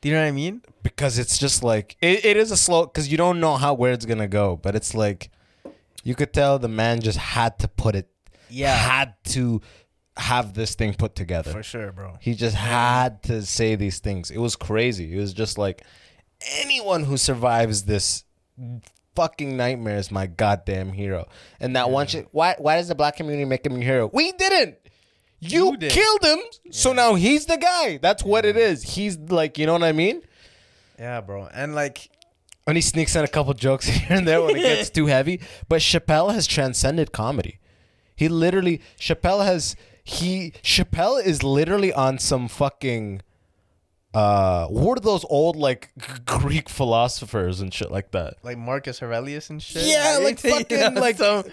Do 0.00 0.08
you 0.08 0.14
know 0.14 0.20
what 0.22 0.28
I 0.28 0.32
mean? 0.32 0.62
Because 0.82 1.18
it's 1.18 1.38
just 1.38 1.64
like 1.64 1.96
it, 2.00 2.24
it 2.24 2.36
is 2.36 2.50
a 2.50 2.56
slow 2.56 2.84
because 2.86 3.10
you 3.10 3.16
don't 3.16 3.40
know 3.40 3.56
how 3.56 3.74
where 3.74 3.92
it's 3.92 4.04
gonna 4.04 4.28
go, 4.28 4.56
but 4.56 4.76
it's 4.76 4.94
like 4.94 5.30
you 6.04 6.14
could 6.14 6.32
tell 6.32 6.58
the 6.58 6.68
man 6.68 7.00
just 7.00 7.18
had 7.18 7.58
to 7.60 7.66
put 7.68 7.96
it, 7.96 8.08
Yeah. 8.50 8.74
had 8.76 9.14
to 9.30 9.60
have 10.16 10.54
this 10.54 10.74
thing 10.74 10.94
put 10.94 11.14
together. 11.14 11.52
For 11.52 11.62
sure, 11.62 11.92
bro. 11.92 12.16
He 12.20 12.34
just 12.34 12.56
had 12.56 13.22
to 13.24 13.42
say 13.44 13.74
these 13.76 13.98
things. 13.98 14.30
It 14.30 14.38
was 14.38 14.56
crazy. 14.56 15.14
It 15.16 15.20
was 15.20 15.32
just 15.34 15.58
like 15.58 15.82
anyone 16.58 17.04
who 17.04 17.16
survives 17.16 17.84
this 17.84 18.24
fucking 19.14 19.56
nightmare 19.56 19.96
is 19.98 20.10
my 20.10 20.26
goddamn 20.26 20.92
hero. 20.92 21.28
And 21.60 21.76
that 21.76 21.90
one 21.90 22.06
shit. 22.06 22.28
Why? 22.32 22.54
Why 22.58 22.76
does 22.76 22.88
the 22.88 22.94
black 22.94 23.16
community 23.16 23.44
make 23.44 23.64
him 23.66 23.76
a 23.76 23.80
hero? 23.84 24.10
We 24.12 24.32
didn't. 24.32 24.76
You, 25.38 25.66
You 25.72 25.76
did. 25.76 25.92
killed 25.92 26.24
him, 26.24 26.38
so 26.70 26.94
now 26.94 27.14
he's 27.14 27.44
the 27.44 27.58
guy. 27.58 27.98
That's 27.98 28.24
what 28.24 28.46
it 28.46 28.56
is. 28.56 28.82
He's 28.82 29.18
like, 29.18 29.58
you 29.58 29.66
know 29.66 29.74
what 29.74 29.84
I 29.84 29.92
mean? 29.92 30.22
Yeah, 30.98 31.20
bro. 31.20 31.46
And 31.52 31.74
like, 31.74 32.08
And 32.66 32.74
he 32.74 32.80
sneaks 32.80 33.14
in 33.14 33.22
a 33.22 33.28
couple 33.28 33.52
jokes 33.52 33.86
here 33.86 34.16
and 34.16 34.26
there 34.26 34.40
when 34.40 34.56
it 34.56 34.62
gets 34.62 34.88
too 34.98 35.06
heavy. 35.06 35.40
But 35.68 35.82
Chappelle 35.82 36.32
has 36.32 36.46
transcended 36.46 37.12
comedy. 37.12 37.58
He 38.16 38.30
literally 38.30 38.80
Chappelle 38.98 39.44
has 39.44 39.76
he 40.08 40.52
Chappelle 40.62 41.20
is 41.22 41.42
literally 41.42 41.92
on 41.92 42.18
some 42.18 42.46
fucking 42.48 43.22
uh 44.14 44.66
what 44.68 44.96
are 44.96 45.00
those 45.02 45.24
old 45.28 45.56
like 45.56 45.90
Greek 46.24 46.68
philosophers 46.68 47.60
and 47.60 47.74
shit 47.74 47.90
like 47.90 48.12
that? 48.12 48.34
like 48.42 48.56
Marcus 48.56 49.02
Aurelius 49.02 49.50
and 49.50 49.60
shit. 49.62 49.82
Yeah, 49.84 50.18
like 50.22 50.42
You 50.44 50.50
know, 50.50 50.56
fucking 50.58 50.94
like 51.06 51.16
some- 51.16 51.44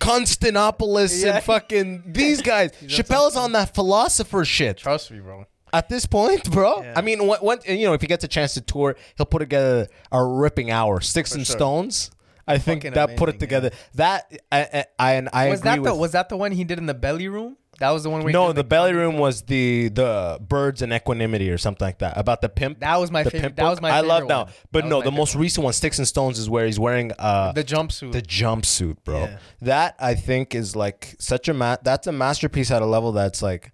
Constantinopolis 0.00 1.24
Yeah. 1.24 1.36
and 1.36 1.44
fucking 1.44 2.02
these 2.06 2.42
guys. 2.52 2.72
Chappelle's 2.82 3.36
on 3.36 3.52
that 3.52 3.74
philosopher 3.74 4.44
shit. 4.44 4.76
Trust 4.78 5.10
me, 5.10 5.20
bro. 5.20 5.46
At 5.72 5.88
this 5.88 6.06
point, 6.06 6.50
bro. 6.52 6.82
Yeah. 6.82 6.92
I 6.96 7.00
mean, 7.00 7.26
what, 7.26 7.42
what 7.42 7.66
you 7.68 7.86
know, 7.86 7.94
if 7.94 8.00
he 8.00 8.06
gets 8.06 8.22
a 8.22 8.28
chance 8.28 8.54
to 8.54 8.60
tour, 8.60 8.96
he'll 9.16 9.26
put 9.26 9.40
together 9.40 9.88
a 10.12 10.22
ripping 10.24 10.70
hour. 10.70 11.00
Sticks 11.00 11.34
and 11.34 11.46
sure. 11.46 11.56
Stones. 11.56 12.10
I 12.46 12.58
think 12.58 12.82
Fucking 12.82 12.94
that 12.94 13.16
put 13.16 13.28
it 13.30 13.32
amazing, 13.32 13.38
together. 13.40 13.70
That 13.94 14.30
I 14.52 14.60
I, 14.60 14.84
I, 14.98 15.12
and 15.14 15.28
I 15.32 15.48
Was 15.48 15.60
agree 15.60 15.70
that 15.70 15.76
the 15.82 15.92
with. 15.92 16.00
was 16.00 16.12
that 16.12 16.28
the 16.28 16.36
one 16.36 16.52
he 16.52 16.62
did 16.64 16.78
in 16.78 16.84
the 16.86 16.92
belly 16.94 17.26
room? 17.26 17.56
That 17.80 17.90
was 17.90 18.02
the 18.04 18.10
one 18.10 18.20
where 18.22 18.30
he 18.30 18.32
no, 18.32 18.52
the 18.52 18.62
belly 18.64 18.92
room 18.92 19.18
was 19.18 19.42
the 19.42 19.88
the 19.88 20.38
birds 20.40 20.80
and 20.82 20.92
equanimity 20.92 21.50
or 21.50 21.58
something 21.58 21.84
like 21.84 21.98
that 21.98 22.16
about 22.16 22.40
the 22.40 22.48
pimp. 22.48 22.80
That 22.80 22.96
was 23.00 23.10
my 23.10 23.22
the 23.24 23.30
favorite- 23.30 23.56
that 23.56 23.62
was 23.64 23.76
book. 23.76 23.82
my 23.82 23.90
I 23.90 24.00
love 24.00 24.22
favorite 24.22 24.28
that, 24.28 24.36
one. 24.36 24.46
one. 24.46 24.46
That 24.46 24.68
but 24.72 24.84
was 24.84 24.90
no, 24.90 24.98
my 25.00 25.04
the 25.04 25.10
most 25.12 25.34
recent 25.34 25.64
one, 25.64 25.72
Sticks 25.72 25.98
and 25.98 26.06
Stones, 26.06 26.38
is 26.38 26.48
where 26.48 26.66
he's 26.66 26.78
wearing 26.78 27.10
uh 27.18 27.52
the 27.52 27.64
jumpsuit. 27.64 28.12
the 28.12 28.22
jumpsuit, 28.22 28.98
bro. 29.04 29.20
Yeah. 29.24 29.38
That 29.62 29.96
I 29.98 30.14
think 30.14 30.54
is 30.54 30.76
like 30.76 31.16
such 31.18 31.48
a 31.48 31.54
ma- 31.54 31.76
that's 31.82 32.06
a 32.06 32.12
masterpiece 32.12 32.70
at 32.70 32.80
a 32.82 32.86
level 32.86 33.12
that's 33.12 33.42
like 33.42 33.72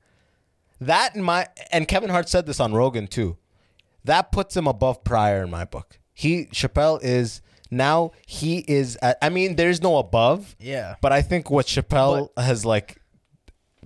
that 0.81 1.15
in 1.15 1.23
my 1.23 1.47
and 1.73 1.87
Kevin 1.87 2.11
Hart 2.11 2.29
said 2.29 2.47
this 2.47 2.61
on 2.61 2.73
Rogan 2.73 3.07
too. 3.07 3.37
That 4.05 4.33
puts 4.33 4.57
him 4.57 4.67
above 4.67 5.05
Pryor 5.05 5.43
in 5.45 5.51
my 5.51 5.65
book. 5.67 5.99
He 6.15 6.47
Chappelle 6.47 7.03
is 7.03 7.43
now 7.71 8.13
he 8.27 8.59
is 8.67 8.97
at, 9.03 9.19
I 9.23 9.29
mean 9.29 9.57
there's 9.57 9.83
no 9.83 9.99
above. 9.99 10.57
Yeah. 10.59 10.95
But 11.03 11.13
I 11.13 11.23
think 11.23 11.51
what 11.51 11.67
Chappelle 11.67 12.29
has 12.39 12.65
like 12.65 12.97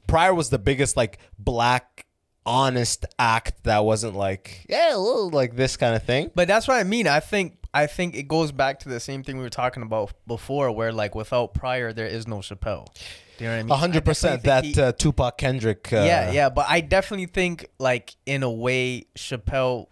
Pryor 0.07 0.35
was 0.35 0.51
the 0.51 0.59
biggest 0.59 0.97
like 0.97 1.19
black 1.39 2.07
honest 2.47 3.07
act 3.19 3.65
that 3.65 3.85
wasn't 3.85 4.15
like 4.15 4.67
yeah, 4.69 4.91
well, 4.91 5.31
like 5.31 5.57
this 5.57 5.77
kind 5.77 5.95
of 5.97 6.03
thing. 6.05 6.31
But 6.35 6.49
that's 6.49 6.69
what 6.69 6.77
I 6.77 6.85
mean. 6.85 7.07
I 7.07 7.21
think 7.21 7.59
I 7.73 7.87
think 7.87 8.15
it 8.15 8.29
goes 8.29 8.53
back 8.53 8.81
to 8.81 8.89
the 8.89 9.01
same 9.01 9.23
thing 9.23 9.37
we 9.37 9.43
were 9.43 9.51
talking 9.51 9.83
about 9.83 10.13
before, 10.27 10.71
where 10.71 10.93
like 10.93 11.15
without 11.15 11.55
Pryor, 11.55 11.93
there 11.93 12.07
is 12.07 12.27
no 12.29 12.39
Chappelle. 12.39 12.87
Do 13.37 13.45
you 13.45 13.51
know 13.51 13.57
what 13.57 13.61
I 13.61 13.63
mean? 13.65 13.73
A 13.73 13.77
hundred 13.77 14.05
percent. 14.05 14.43
that 14.45 14.65
he- 14.65 14.81
uh, 14.81 14.93
Tupac 14.93 15.39
Kendrick. 15.39 15.93
Uh, 15.93 15.97
yeah, 15.97 16.31
yeah. 16.31 16.49
But 16.51 16.67
I 16.69 16.81
definitely 16.81 17.27
think 17.27 17.67
like 17.79 18.15
in 18.27 18.43
a 18.43 18.51
way, 18.51 19.07
Chappelle. 19.17 19.87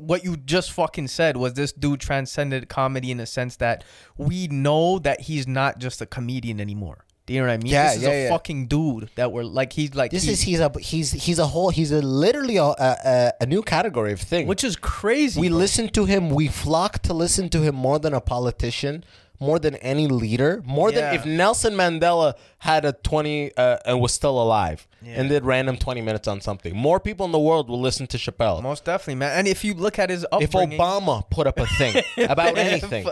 What 0.00 0.22
you 0.22 0.36
just 0.36 0.70
fucking 0.70 1.08
said 1.08 1.36
was 1.36 1.54
this 1.54 1.72
dude 1.72 1.98
transcended 1.98 2.68
comedy 2.68 3.10
in 3.10 3.18
a 3.18 3.26
sense 3.26 3.56
that 3.56 3.82
we 4.16 4.46
know 4.46 5.00
that 5.00 5.22
he's 5.22 5.48
not 5.48 5.80
just 5.80 6.00
a 6.00 6.06
comedian 6.06 6.60
anymore. 6.60 7.04
Do 7.28 7.34
you 7.34 7.40
know 7.40 7.46
what 7.46 7.52
I 7.52 7.56
mean? 7.58 7.66
Yeah, 7.72 7.88
this 7.88 7.96
is 7.98 8.02
yeah, 8.02 8.08
a 8.10 8.22
yeah. 8.24 8.28
fucking 8.30 8.66
dude 8.68 9.10
that 9.16 9.30
we're 9.32 9.44
like 9.44 9.72
he's 9.74 9.94
like 9.94 10.10
This 10.10 10.24
he- 10.24 10.32
is 10.32 10.40
he's 10.40 10.60
a 10.60 10.72
he's 10.80 11.12
he's 11.12 11.38
a 11.38 11.46
whole 11.46 11.68
he's 11.70 11.92
a 11.92 12.00
literally 12.00 12.56
a 12.56 12.64
a, 12.64 13.32
a 13.42 13.46
new 13.46 13.62
category 13.62 14.12
of 14.12 14.20
thing. 14.20 14.46
which 14.46 14.64
is 14.64 14.74
crazy. 14.76 15.40
we 15.40 15.48
bro. 15.50 15.58
listen 15.58 15.88
to 15.90 16.06
him, 16.06 16.30
we 16.30 16.48
flock 16.48 17.00
to 17.02 17.12
listen 17.12 17.48
to 17.50 17.60
him 17.60 17.74
more 17.74 17.98
than 17.98 18.14
a 18.14 18.20
politician, 18.22 19.04
more 19.38 19.58
than 19.58 19.74
any 19.76 20.08
leader, 20.08 20.62
more 20.64 20.90
Yeah. 20.90 20.96
than 21.12 21.14
if 21.16 21.26
Nelson 21.26 21.74
Mandela 21.74 22.32
had 22.60 22.84
a 22.86 22.92
twenty 22.94 23.54
uh, 23.56 23.76
and 23.84 24.00
was 24.00 24.12
still 24.14 24.40
alive 24.42 24.88
and 25.06 25.28
did 25.28 25.44
random 25.44 25.76
twenty 25.76 26.00
minutes 26.00 26.26
on 26.26 26.40
something. 26.40 26.74
More 26.74 26.98
people 26.98 27.26
in 27.26 27.32
the 27.32 27.38
world 27.38 27.68
will 27.68 27.80
listen 27.80 28.06
to 28.08 28.16
Chappelle. 28.16 28.62
most 28.62 28.84
definitely, 28.86 29.16
man. 29.16 29.38
And 29.38 29.46
if 29.46 29.64
you 29.66 29.74
look 29.74 29.98
at 29.98 30.08
his 30.10 30.24
if 30.40 30.48
upbringing, 30.54 30.78
Obama 30.78 31.28
put 31.30 31.46
up 31.46 31.58
a 31.60 31.66
thing 31.66 32.02
about 32.34 32.56
anything, 32.56 33.06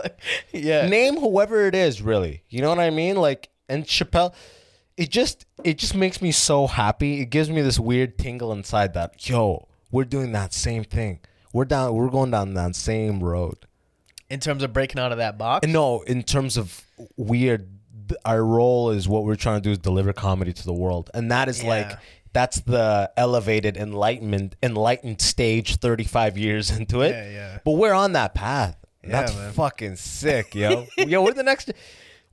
yeah, 0.51 0.87
name 0.87 1.17
whoever 1.17 1.67
it 1.67 1.75
is 1.75 2.01
really 2.01 2.41
you 2.49 2.61
know 2.61 2.69
what 2.69 2.79
i 2.79 2.89
mean 2.89 3.15
like 3.15 3.49
and 3.69 3.85
chappelle 3.85 4.33
it 4.97 5.11
just 5.11 5.45
it 5.63 5.77
just 5.77 5.95
makes 5.95 6.21
me 6.21 6.31
so 6.31 6.67
happy. 6.67 7.21
It 7.21 7.27
gives 7.27 7.49
me 7.49 7.61
this 7.61 7.79
weird 7.79 8.17
tingle 8.17 8.51
inside 8.51 8.95
that 8.95 9.29
yo 9.29 9.67
we're 9.91 10.05
doing 10.05 10.31
that 10.33 10.53
same 10.53 10.83
thing. 10.83 11.19
We're 11.53 11.65
down 11.65 11.93
we're 11.93 12.09
going 12.09 12.31
down 12.31 12.55
that 12.55 12.75
same 12.75 13.23
road. 13.23 13.67
In 14.29 14.39
terms 14.41 14.63
of 14.63 14.73
breaking 14.73 14.99
out 14.99 15.11
of 15.11 15.19
that 15.19 15.37
box. 15.37 15.63
and 15.63 15.71
no 15.71 16.01
in 16.01 16.23
terms 16.23 16.57
of 16.57 16.83
weird 17.15 17.69
our 18.25 18.43
role 18.43 18.89
is 18.89 19.07
what 19.07 19.23
we're 19.23 19.35
trying 19.35 19.61
to 19.61 19.63
do 19.63 19.71
is 19.71 19.77
deliver 19.77 20.13
comedy 20.13 20.51
to 20.51 20.65
the 20.65 20.73
world. 20.73 21.11
And 21.13 21.31
that 21.31 21.47
is 21.47 21.63
like 21.63 21.91
that's 22.33 22.61
the 22.61 23.11
elevated 23.15 23.77
enlightenment 23.77 24.55
enlightened 24.63 25.21
stage 25.21 25.75
35 25.77 26.39
years 26.39 26.71
into 26.77 27.01
it. 27.01 27.11
Yeah, 27.11 27.29
yeah. 27.29 27.59
but 27.63 27.73
we're 27.73 27.93
on 27.93 28.13
that 28.13 28.33
path. 28.33 28.77
That's 29.03 29.33
man. 29.35 29.53
fucking 29.53 29.95
sick 29.95 30.55
yo. 30.55 30.87
Yo 30.97 31.21
we're 31.21 31.33
the 31.33 31.43
next 31.43 31.71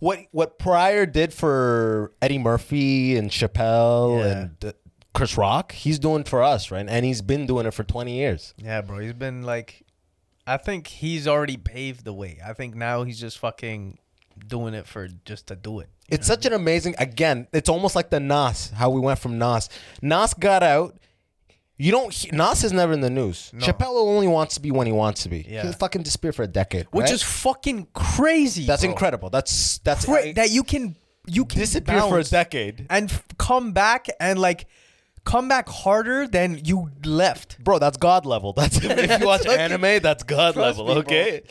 what 0.04 0.18
what 0.32 0.58
Pryor 0.58 1.06
did 1.06 1.32
for 1.32 2.12
Eddie 2.20 2.38
Murphy 2.38 3.16
and 3.16 3.30
Chappelle 3.30 4.18
Yeah. 4.20 4.32
and 4.42 4.64
uh, 4.64 4.72
Chris 5.14 5.36
Rock 5.38 5.72
he's 5.72 5.98
doing 5.98 6.24
for 6.24 6.42
us 6.42 6.70
right 6.70 6.86
and 6.88 7.04
he's 7.04 7.22
been 7.22 7.46
doing 7.46 7.66
it 7.66 7.72
for 7.72 7.84
20 7.84 8.12
years 8.14 8.52
Yeah, 8.58 8.80
bro. 8.82 8.98
He's 8.98 9.12
been 9.12 9.42
like, 9.42 9.82
I 10.46 10.56
think 10.58 10.86
he's 10.88 11.26
already 11.26 11.56
paved 11.56 12.04
the 12.04 12.12
way. 12.12 12.38
I 12.44 12.52
think 12.52 12.74
now 12.74 13.04
he's 13.04 13.18
just 13.18 13.38
fucking 13.38 13.98
doing 14.46 14.74
it 14.74 14.86
for 14.86 15.08
just 15.24 15.46
to 15.46 15.56
do 15.56 15.80
it. 15.80 15.88
It's 16.10 16.26
such 16.26 16.44
an 16.44 16.52
amazing. 16.52 16.96
Again, 16.98 17.46
it's 17.52 17.68
almost 17.70 17.96
like 17.96 18.10
the 18.10 18.20
Nas. 18.20 18.70
How 18.74 18.90
we 18.90 19.00
went 19.00 19.18
from 19.20 19.38
Nas. 19.38 19.70
Nas 20.02 20.34
got 20.34 20.62
out. 20.62 20.96
You 21.76 21.90
don't. 21.90 22.12
he- 22.12 22.30
Nas 22.30 22.62
is 22.62 22.72
never 22.72 22.92
in 22.92 23.00
the 23.00 23.10
news. 23.10 23.50
Chappelle 23.56 23.96
only 23.96 24.28
wants 24.28 24.54
to 24.54 24.60
be 24.60 24.70
when 24.70 24.87
he 24.87 24.92
wants 24.92 25.24
to 25.24 25.28
be. 25.28 25.44
Yeah. 25.48 25.62
He'll 25.62 25.72
fucking 25.72 26.02
disappear 26.02 26.32
for 26.32 26.42
a 26.44 26.46
decade. 26.46 26.87
Which 26.92 27.04
right? 27.04 27.12
is 27.12 27.22
fucking 27.22 27.88
crazy. 27.92 28.64
that's 28.66 28.82
bro. 28.82 28.92
incredible. 28.92 29.30
That's 29.30 29.78
that's 29.78 30.04
Cra- 30.04 30.28
I- 30.28 30.32
that 30.34 30.50
you 30.50 30.62
can 30.62 30.96
you 31.26 31.44
can 31.44 31.58
disappear 31.58 32.00
for 32.02 32.18
a 32.18 32.24
decade, 32.24 32.87
and 32.90 33.10
f- 33.10 33.24
come 33.38 33.72
back 33.72 34.06
and 34.20 34.38
like 34.38 34.66
come 35.24 35.48
back 35.48 35.68
harder 35.68 36.26
than 36.28 36.60
you 36.64 36.90
left. 37.04 37.62
bro. 37.62 37.78
That's 37.78 37.96
God 37.96 38.26
level. 38.26 38.52
That's 38.56 38.78
if 38.82 39.20
you 39.20 39.26
watch 39.26 39.46
anime, 39.46 40.00
that's 40.02 40.22
God 40.22 40.54
Trust 40.54 40.78
level. 40.78 40.87
me, 40.87 40.92
bro. 40.92 41.00
okay, 41.02 41.42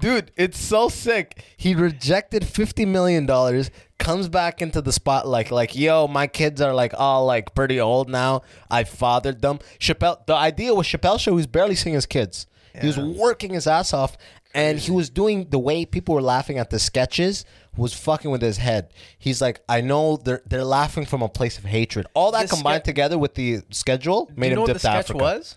dude, 0.00 0.30
it's 0.36 0.58
so 0.58 0.88
sick. 0.88 1.42
He 1.56 1.74
rejected 1.74 2.44
fifty 2.46 2.84
million 2.86 3.26
dollars. 3.26 3.70
Comes 3.98 4.30
back 4.30 4.62
into 4.62 4.80
the 4.80 4.92
spotlight 4.92 5.50
like, 5.50 5.76
yo, 5.76 6.08
my 6.08 6.26
kids 6.26 6.62
are 6.62 6.72
like 6.72 6.94
all 6.96 7.26
like 7.26 7.54
pretty 7.54 7.78
old 7.78 8.08
now. 8.08 8.40
I 8.70 8.84
fathered 8.84 9.42
them. 9.42 9.58
Chappelle. 9.78 10.24
The 10.26 10.34
idea 10.34 10.72
was 10.74 10.86
Chappelle 10.86 11.20
show. 11.20 11.32
He 11.32 11.36
was 11.36 11.46
barely 11.46 11.74
seeing 11.74 11.94
his 11.94 12.06
kids. 12.06 12.46
He 12.80 12.86
was 12.86 12.98
working 12.98 13.52
his 13.52 13.66
ass 13.66 13.92
off, 13.92 14.16
and 14.54 14.78
he 14.78 14.90
was 14.90 15.10
doing 15.10 15.48
the 15.50 15.58
way 15.58 15.84
people 15.84 16.14
were 16.14 16.22
laughing 16.22 16.58
at 16.58 16.70
the 16.70 16.78
sketches 16.78 17.44
was 17.76 17.94
fucking 17.94 18.30
with 18.30 18.42
his 18.42 18.56
head. 18.56 18.92
He's 19.18 19.40
like, 19.40 19.60
I 19.68 19.80
know 19.80 20.16
they're 20.16 20.42
they're 20.46 20.64
laughing 20.64 21.06
from 21.06 21.22
a 21.22 21.28
place 21.28 21.56
of 21.58 21.64
hatred. 21.64 22.06
All 22.14 22.32
that 22.32 22.48
The 22.48 22.54
combined 22.56 22.82
ske- 22.82 22.84
together 22.86 23.18
with 23.18 23.34
the 23.34 23.60
schedule 23.70 24.30
made 24.36 24.48
you 24.48 24.52
him 24.52 24.56
know 24.56 24.60
what 24.62 24.66
dip 24.68 24.74
the 24.76 24.80
to 24.80 24.86
sketch 24.92 25.04
Africa. 25.10 25.18
was? 25.18 25.56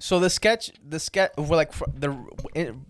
So 0.00 0.20
the 0.20 0.30
sketch, 0.30 0.70
the 0.88 1.00
sketch, 1.00 1.32
were 1.36 1.56
like 1.56 1.72
fr- 1.72 1.84
the 1.92 2.16
in, 2.54 2.84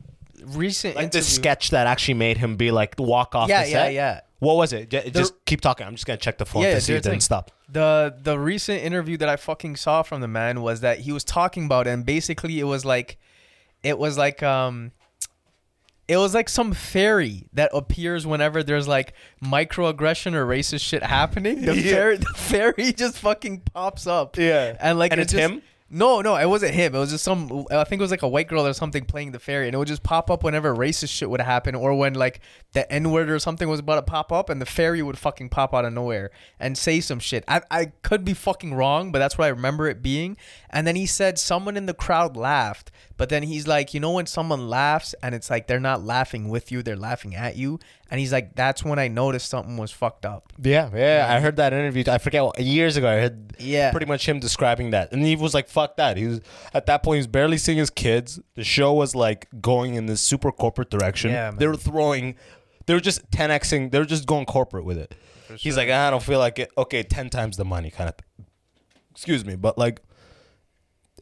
recent 0.44 0.96
Like 0.96 1.10
the 1.12 1.18
interview- 1.18 1.34
sketch 1.34 1.70
that 1.70 1.86
actually 1.86 2.14
made 2.14 2.36
him 2.36 2.56
be 2.56 2.70
like 2.70 2.94
walk 2.98 3.34
off. 3.34 3.48
Yeah, 3.48 3.64
the 3.64 3.70
yeah, 3.70 3.84
set? 3.84 3.92
yeah. 3.94 4.20
What 4.40 4.56
was 4.56 4.72
it? 4.72 4.90
J- 4.90 5.10
Just 5.10 5.34
keep 5.46 5.60
talking. 5.60 5.86
I'm 5.86 5.94
just 5.94 6.06
gonna 6.06 6.16
check 6.18 6.38
the 6.38 6.46
phone 6.46 6.62
Yeah, 6.62 6.74
to 6.74 6.80
see 6.80 6.86
do 6.88 6.92
your 6.92 6.98
it 6.98 7.04
didn't 7.04 7.22
stop. 7.22 7.50
The 7.70 8.14
the 8.22 8.38
recent 8.38 8.82
interview 8.82 9.16
that 9.16 9.28
I 9.28 9.36
fucking 9.36 9.76
saw 9.76 10.02
from 10.02 10.20
the 10.20 10.28
man 10.28 10.60
was 10.62 10.80
that 10.80 11.00
he 11.00 11.12
was 11.12 11.24
talking 11.24 11.64
about 11.64 11.86
it 11.86 11.90
and 11.90 12.04
basically 12.06 12.60
it 12.60 12.64
was 12.64 12.84
like 12.84 13.18
it 13.82 13.98
was 13.98 14.16
like 14.16 14.42
um 14.42 14.92
it 16.08 16.16
was 16.16 16.34
like 16.34 16.48
some 16.48 16.72
fairy 16.72 17.46
that 17.52 17.70
appears 17.74 18.26
whenever 18.26 18.62
there's 18.62 18.88
like 18.88 19.12
microaggression 19.44 20.34
or 20.34 20.46
racist 20.46 20.80
shit 20.80 21.02
happening. 21.02 21.62
The 21.62 21.76
Yeah. 21.76 21.92
fairy 21.92 22.16
the 22.16 22.26
fairy 22.36 22.92
just 22.92 23.18
fucking 23.18 23.62
pops 23.74 24.06
up. 24.06 24.36
Yeah. 24.36 24.76
And 24.80 24.98
like 24.98 25.12
And 25.12 25.20
it 25.20 25.24
it's 25.24 25.32
just- 25.32 25.50
him? 25.52 25.62
No, 25.90 26.20
no, 26.20 26.36
it 26.36 26.44
wasn't 26.44 26.74
him. 26.74 26.94
It 26.94 26.98
was 26.98 27.12
just 27.12 27.24
some. 27.24 27.64
I 27.70 27.82
think 27.84 27.98
it 27.98 28.02
was 28.02 28.10
like 28.10 28.20
a 28.20 28.28
white 28.28 28.46
girl 28.46 28.66
or 28.66 28.74
something 28.74 29.06
playing 29.06 29.32
the 29.32 29.38
fairy, 29.38 29.68
and 29.68 29.74
it 29.74 29.78
would 29.78 29.88
just 29.88 30.02
pop 30.02 30.30
up 30.30 30.44
whenever 30.44 30.76
racist 30.76 31.08
shit 31.08 31.30
would 31.30 31.40
happen, 31.40 31.74
or 31.74 31.94
when 31.94 32.12
like 32.12 32.42
the 32.74 32.92
N 32.92 33.10
word 33.10 33.30
or 33.30 33.38
something 33.38 33.70
was 33.70 33.80
about 33.80 33.94
to 33.94 34.02
pop 34.02 34.30
up, 34.30 34.50
and 34.50 34.60
the 34.60 34.66
fairy 34.66 35.00
would 35.00 35.16
fucking 35.16 35.48
pop 35.48 35.72
out 35.72 35.86
of 35.86 35.94
nowhere 35.94 36.30
and 36.60 36.76
say 36.76 37.00
some 37.00 37.18
shit. 37.18 37.42
I 37.48 37.62
I 37.70 37.86
could 38.02 38.22
be 38.22 38.34
fucking 38.34 38.74
wrong, 38.74 39.12
but 39.12 39.18
that's 39.18 39.38
what 39.38 39.46
I 39.46 39.48
remember 39.48 39.88
it 39.88 40.02
being. 40.02 40.36
And 40.68 40.86
then 40.86 40.94
he 40.94 41.06
said 41.06 41.38
someone 41.38 41.74
in 41.74 41.86
the 41.86 41.94
crowd 41.94 42.36
laughed, 42.36 42.90
but 43.18 43.28
then 43.28 43.42
he's 43.42 43.66
like, 43.66 43.92
you 43.92 44.00
know, 44.00 44.12
when 44.12 44.24
someone 44.24 44.68
laughs 44.70 45.14
and 45.22 45.34
it's 45.34 45.50
like 45.50 45.66
they're 45.66 45.78
not 45.78 46.02
laughing 46.02 46.48
with 46.48 46.72
you, 46.72 46.82
they're 46.82 46.96
laughing 46.96 47.34
at 47.34 47.56
you, 47.56 47.78
and 48.10 48.18
he's 48.18 48.32
like, 48.32 48.54
that's 48.54 48.82
when 48.82 48.98
I 48.98 49.08
noticed 49.08 49.50
something 49.50 49.76
was 49.76 49.90
fucked 49.92 50.24
up. 50.24 50.50
Yeah, 50.62 50.88
yeah. 50.94 51.26
I 51.28 51.40
heard 51.40 51.56
that 51.56 51.74
interview. 51.74 52.04
I 52.08 52.16
forget 52.16 52.42
what, 52.42 52.58
years 52.58 52.96
ago. 52.96 53.06
I 53.06 53.16
heard 53.16 53.52
Yeah. 53.58 53.90
pretty 53.90 54.06
much 54.06 54.26
him 54.26 54.40
describing 54.40 54.90
that, 54.92 55.12
and 55.12 55.22
he 55.22 55.36
was 55.36 55.52
like, 55.52 55.68
"Fuck 55.68 55.96
that." 55.98 56.16
He 56.16 56.26
was 56.26 56.40
at 56.72 56.86
that 56.86 57.02
point. 57.02 57.16
He 57.16 57.20
was 57.20 57.26
barely 57.26 57.58
seeing 57.58 57.76
his 57.76 57.90
kids. 57.90 58.40
The 58.54 58.64
show 58.64 58.94
was 58.94 59.14
like 59.14 59.48
going 59.60 59.94
in 59.96 60.06
this 60.06 60.22
super 60.22 60.50
corporate 60.50 60.88
direction. 60.88 61.30
Yeah, 61.32 61.50
they 61.50 61.66
were 61.66 61.76
throwing. 61.76 62.36
They 62.86 62.94
were 62.94 63.00
just 63.00 63.30
10xing. 63.30 63.90
They 63.90 63.98
were 63.98 64.06
just 64.06 64.24
going 64.26 64.46
corporate 64.46 64.86
with 64.86 64.96
it. 64.96 65.14
He's 65.56 65.76
like, 65.76 65.90
I 65.90 66.08
don't 66.10 66.22
feel 66.22 66.38
like 66.38 66.58
it. 66.58 66.70
Okay, 66.78 67.02
ten 67.02 67.28
times 67.28 67.56
the 67.58 67.64
money, 67.64 67.90
kind 67.90 68.08
of. 68.08 68.14
Excuse 69.10 69.44
me, 69.44 69.56
but 69.56 69.76
like. 69.76 70.00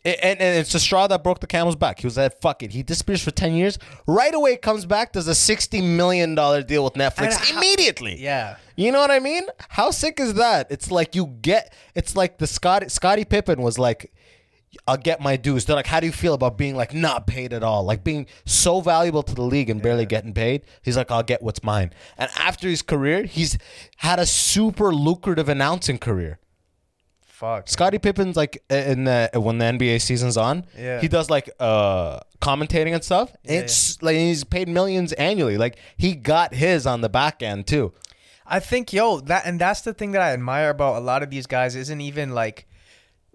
And, 0.07 0.41
and 0.41 0.57
it's 0.59 0.73
the 0.73 0.79
straw 0.79 1.07
that 1.09 1.25
broke 1.25 1.41
the 1.41 1.47
camel's 1.49 1.75
back. 1.75 1.99
He 2.01 2.07
was 2.07 2.17
like, 2.17 2.41
"Fuck 2.41 2.63
it." 2.63 2.71
He 2.71 2.83
disappears 2.83 3.23
for 3.23 3.33
ten 3.33 3.55
years. 3.55 3.79
Right 4.07 4.33
away, 4.35 4.57
comes 4.57 4.87
back, 4.87 5.13
does 5.13 5.27
a 5.27 5.35
sixty 5.35 5.81
million 5.83 6.35
dollar 6.37 6.63
deal 6.63 6.85
with 6.85 6.95
Netflix 6.95 7.35
how- 7.35 7.57
immediately. 7.59 8.23
Yeah. 8.23 8.57
You 8.77 8.93
know 8.93 9.01
what 9.01 9.11
I 9.11 9.19
mean? 9.19 9.45
How 9.71 9.91
sick 9.91 10.21
is 10.21 10.35
that? 10.35 10.69
It's 10.71 10.91
like 10.91 11.15
you 11.17 11.27
get. 11.43 11.73
It's 11.95 12.15
like 12.15 12.39
the 12.39 12.47
Scottie 12.47 12.89
Scottie 12.89 13.25
Pippen 13.25 13.63
was 13.63 13.79
like, 13.79 14.13
"I'll 14.87 14.97
get 14.97 15.21
my 15.21 15.37
dues." 15.37 15.65
They're 15.65 15.75
like, 15.75 15.87
"How 15.89 15.99
do 15.99 16.07
you 16.07 16.13
feel 16.13 16.35
about 16.35 16.57
being 16.57 16.77
like 16.77 16.95
not 16.95 17.27
paid 17.27 17.53
at 17.53 17.65
all? 17.65 17.83
Like 17.83 18.05
being 18.05 18.27
so 18.45 18.81
valuable 18.81 19.23
to 19.25 19.35
the 19.35 19.43
league 19.43 19.71
and 19.71 19.83
barely 19.83 20.07
getting 20.07 20.35
paid?" 20.35 20.63
He's 20.83 20.97
like, 20.97 21.11
"I'll 21.11 21.23
get 21.25 21.43
what's 21.43 21.65
mine." 21.65 21.93
And 22.17 22.31
after 22.37 22.69
his 22.69 22.83
career, 22.83 23.25
he's 23.25 23.59
had 23.97 24.19
a 24.21 24.27
super 24.27 24.95
lucrative 24.95 25.49
announcing 25.49 25.99
career. 25.99 26.39
Fuck. 27.37 27.69
Scottie 27.69 27.99
Pippen's 27.99 28.35
like 28.35 28.63
in 28.71 29.05
the 29.05 29.29
when 29.35 29.59
the 29.59 29.67
NBA 29.67 30.01
season's 30.01 30.39
on, 30.39 30.65
Yeah. 30.75 31.01
he 31.03 31.09
does 31.09 31.29
like 31.29 31.51
uh 31.61 32.21
commentating 32.41 32.95
and 32.95 33.05
stuff. 33.05 33.31
it's 33.45 34.01
like 34.03 34.17
he's 34.17 34.43
paid 34.45 34.69
millions 34.69 35.13
annually. 35.13 35.59
Like 35.59 35.77
he 35.99 36.15
got 36.15 36.55
his 36.55 36.87
on 36.87 37.03
the 37.03 37.11
back 37.11 37.43
end 37.43 37.67
too. 37.67 37.93
I 38.47 38.61
think 38.61 38.93
yo 38.93 39.21
that 39.21 39.45
and 39.45 39.61
that's 39.61 39.83
the 39.83 39.93
thing 39.93 40.13
that 40.13 40.23
I 40.23 40.33
admire 40.33 40.71
about 40.71 40.97
a 40.97 41.01
lot 41.01 41.23
of 41.23 41.29
these 41.29 41.47
guys 41.47 41.77
isn't 41.77 42.01
even 42.01 42.31
like 42.31 42.66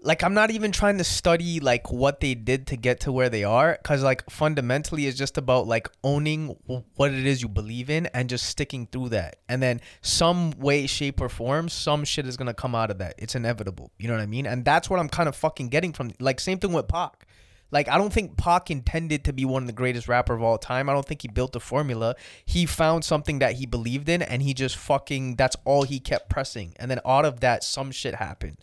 like 0.04 0.24
I'm 0.24 0.34
not 0.34 0.50
even 0.50 0.72
trying 0.72 0.98
to 0.98 1.04
study 1.04 1.60
like 1.60 1.92
what 1.92 2.20
they 2.20 2.34
did 2.34 2.66
to 2.68 2.76
get 2.76 3.00
to 3.00 3.12
where 3.12 3.28
they 3.28 3.44
are 3.44 3.78
cuz 3.84 4.02
like 4.02 4.28
fundamentally 4.28 5.06
it's 5.06 5.16
just 5.16 5.38
about 5.38 5.66
like 5.66 5.88
owning 6.02 6.56
what 6.66 7.12
it 7.12 7.24
is 7.24 7.40
you 7.40 7.48
believe 7.48 7.88
in 7.88 8.06
and 8.06 8.28
just 8.28 8.46
sticking 8.46 8.86
through 8.86 9.10
that. 9.10 9.36
And 9.48 9.62
then 9.62 9.80
some 10.00 10.50
way 10.58 10.86
shape 10.86 11.20
or 11.20 11.28
form 11.28 11.68
some 11.68 12.04
shit 12.04 12.26
is 12.26 12.36
going 12.36 12.48
to 12.48 12.54
come 12.54 12.74
out 12.74 12.90
of 12.90 12.98
that. 12.98 13.14
It's 13.18 13.34
inevitable. 13.34 13.92
You 13.98 14.08
know 14.08 14.14
what 14.14 14.22
I 14.22 14.26
mean? 14.26 14.46
And 14.46 14.64
that's 14.64 14.90
what 14.90 14.98
I'm 14.98 15.08
kind 15.08 15.28
of 15.28 15.36
fucking 15.36 15.68
getting 15.68 15.92
from 15.92 16.12
like 16.18 16.40
same 16.40 16.58
thing 16.58 16.72
with 16.72 16.88
Pac. 16.88 17.26
Like 17.70 17.88
I 17.88 17.96
don't 17.96 18.12
think 18.12 18.36
Pac 18.36 18.70
intended 18.70 19.24
to 19.24 19.32
be 19.32 19.44
one 19.44 19.62
of 19.62 19.66
the 19.68 19.72
greatest 19.72 20.08
rapper 20.08 20.34
of 20.34 20.42
all 20.42 20.58
time. 20.58 20.90
I 20.90 20.92
don't 20.92 21.06
think 21.06 21.22
he 21.22 21.28
built 21.28 21.54
a 21.54 21.60
formula. 21.60 22.16
He 22.44 22.66
found 22.66 23.04
something 23.04 23.38
that 23.38 23.54
he 23.54 23.66
believed 23.66 24.08
in 24.08 24.20
and 24.20 24.42
he 24.42 24.52
just 24.52 24.76
fucking 24.76 25.36
that's 25.36 25.56
all 25.64 25.84
he 25.84 26.00
kept 26.00 26.28
pressing. 26.28 26.74
And 26.76 26.90
then 26.90 27.00
out 27.06 27.24
of 27.24 27.40
that 27.40 27.62
some 27.62 27.92
shit 27.92 28.16
happened. 28.16 28.58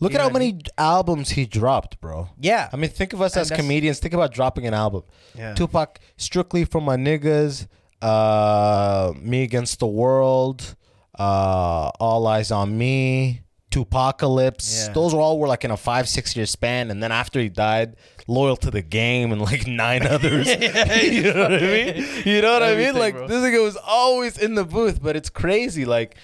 Look 0.00 0.12
You 0.12 0.18
at 0.18 0.22
how 0.22 0.28
what 0.28 0.36
I 0.36 0.46
many 0.46 0.60
albums 0.78 1.30
he 1.30 1.46
dropped, 1.46 2.00
bro. 2.00 2.28
Yeah. 2.40 2.68
I 2.72 2.76
mean, 2.76 2.90
think 2.90 3.12
of 3.12 3.22
us 3.22 3.34
And 3.36 3.42
as 3.42 3.50
comedians. 3.50 3.98
Think 3.98 4.14
about 4.14 4.32
dropping 4.32 4.66
an 4.66 4.74
album. 4.74 5.02
Yeah. 5.36 5.54
Tupac, 5.54 5.98
strictly 6.16 6.64
for 6.64 6.80
my 6.80 6.96
niggas, 6.96 7.66
uh, 8.00 9.12
me 9.16 9.42
against 9.42 9.78
the 9.78 9.86
world, 9.86 10.74
uh, 11.18 11.90
all 12.00 12.26
eyes 12.26 12.50
on 12.50 12.76
me, 12.76 13.42
Tupacalypse. 13.70 14.86
Yeah. 14.86 14.92
Those 14.92 15.14
were 15.14 15.20
all 15.20 15.38
were 15.38 15.48
like 15.48 15.64
in 15.64 15.70
a 15.70 15.76
five 15.76 16.08
six 16.08 16.36
year 16.36 16.46
span, 16.46 16.90
and 16.90 17.02
then 17.02 17.10
after 17.10 17.40
he 17.40 17.48
died, 17.48 17.96
loyal 18.26 18.56
to 18.56 18.70
the 18.70 18.82
game 18.82 19.32
and 19.32 19.40
like 19.40 19.66
nine 19.66 20.06
others. 20.06 20.46
you 21.02 21.32
know 21.32 21.42
what 21.42 21.54
I 21.54 21.60
mean? 21.60 22.06
You 22.24 22.42
know 22.42 22.52
what 22.52 22.62
I 22.62 22.76
mean? 22.76 22.94
Like 22.94 23.14
bro. 23.14 23.26
this 23.28 23.38
nigga 23.42 23.62
was 23.62 23.76
always 23.76 24.38
in 24.38 24.54
the 24.54 24.64
booth, 24.64 25.02
but 25.02 25.16
it's 25.16 25.30
crazy. 25.30 25.84
Like. 25.84 26.16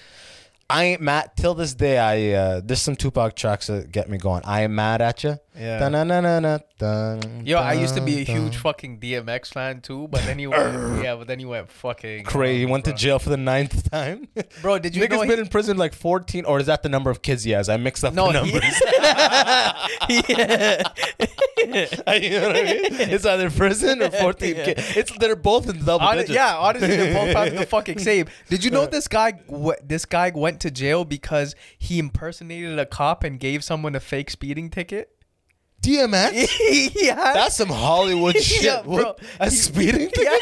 I 0.69 0.83
ain't 0.85 1.01
mad 1.01 1.31
till 1.35 1.55
this 1.55 1.73
day. 1.73 1.97
I 1.97 2.37
uh, 2.37 2.61
there's 2.63 2.81
some 2.81 2.95
Tupac 2.95 3.35
tracks 3.35 3.67
that 3.67 3.91
get 3.91 4.09
me 4.09 4.17
going. 4.17 4.43
I 4.45 4.61
am 4.61 4.75
mad 4.75 5.01
at 5.01 5.23
you. 5.23 5.39
Yeah. 5.59 5.79
Dun-dun-dun-dun-dun, 5.79 7.45
Yo, 7.45 7.57
I 7.57 7.73
used 7.73 7.93
to 7.95 8.01
be 8.01 8.21
a 8.21 8.23
huge 8.23 8.55
fucking 8.57 8.99
DMX 8.99 9.53
fan 9.53 9.81
too, 9.81 10.07
but 10.09 10.21
then 10.23 10.39
he 10.39 10.47
went 10.47 11.03
yeah, 11.03 11.15
but 11.15 11.27
then 11.27 11.37
he 11.39 11.45
went 11.45 11.69
fucking 11.69 12.23
Crazy. 12.23 12.59
He 12.59 12.65
went 12.65 12.85
to 12.85 12.91
bro. 12.91 12.97
jail 12.97 13.19
for 13.19 13.29
the 13.29 13.37
ninth 13.37 13.89
time. 13.91 14.29
Bro, 14.61 14.79
did 14.79 14.95
you 14.95 15.03
Nigga's 15.03 15.11
know 15.11 15.21
he- 15.23 15.27
been 15.29 15.39
in 15.39 15.47
prison 15.47 15.75
like 15.77 15.93
14, 15.93 16.45
or 16.45 16.59
is 16.59 16.67
that 16.67 16.81
the 16.83 16.87
number 16.89 17.09
of 17.09 17.21
kids 17.21 17.43
he 17.43 17.51
has? 17.51 17.67
I 17.67 17.75
mixed 17.77 18.05
up 18.05 18.13
No, 18.13 18.31
the 18.31 18.43
he- 18.43 18.51
numbers. 18.53 18.81
yeah. 20.09 20.83
you 22.15 22.29
know 22.29 22.47
what 22.47 22.55
I 22.55 22.63
mean? 22.63 22.93
It's 23.11 23.25
either 23.25 23.49
prison 23.49 24.01
or 24.01 24.11
14 24.11 24.55
Yeah. 24.55 24.63
kids. 24.65 24.97
It's 24.97 25.11
they're 25.17 25.35
both 25.35 25.69
in 25.69 25.79
double 25.83 25.99
Hon- 26.05 26.15
digits. 26.17 26.31
yeah, 26.35 26.55
honestly, 26.57 26.95
they're 26.95 27.13
both 27.13 27.31
probably 27.33 27.57
the 27.57 27.65
fucking 27.65 27.99
same. 27.99 28.27
Did 28.49 28.63
you 28.63 28.71
know 28.71 28.85
this 28.85 29.07
guy? 29.07 29.31
w- 29.31 29.75
This 29.83 30.05
guy 30.05 30.31
went 30.33 30.59
to 30.61 30.71
jail 30.71 31.05
because 31.05 31.55
he 31.77 31.99
impersonated 31.99 32.79
a 32.79 32.85
cop 32.85 33.23
and 33.23 33.39
gave 33.39 33.63
someone 33.63 33.95
a 33.95 33.99
fake 33.99 34.29
speeding 34.29 34.69
ticket. 34.69 35.15
DMX. 35.81 36.91
yeah, 36.95 37.15
That's 37.33 37.55
some 37.55 37.69
Hollywood 37.69 38.35
shit. 38.41 38.63
Yeah, 38.63 38.81
bro. 38.83 38.93
What? 38.95 39.19
A 39.39 39.45
He- 39.49 39.55
speeding 39.55 40.09
ticket? 40.13 40.33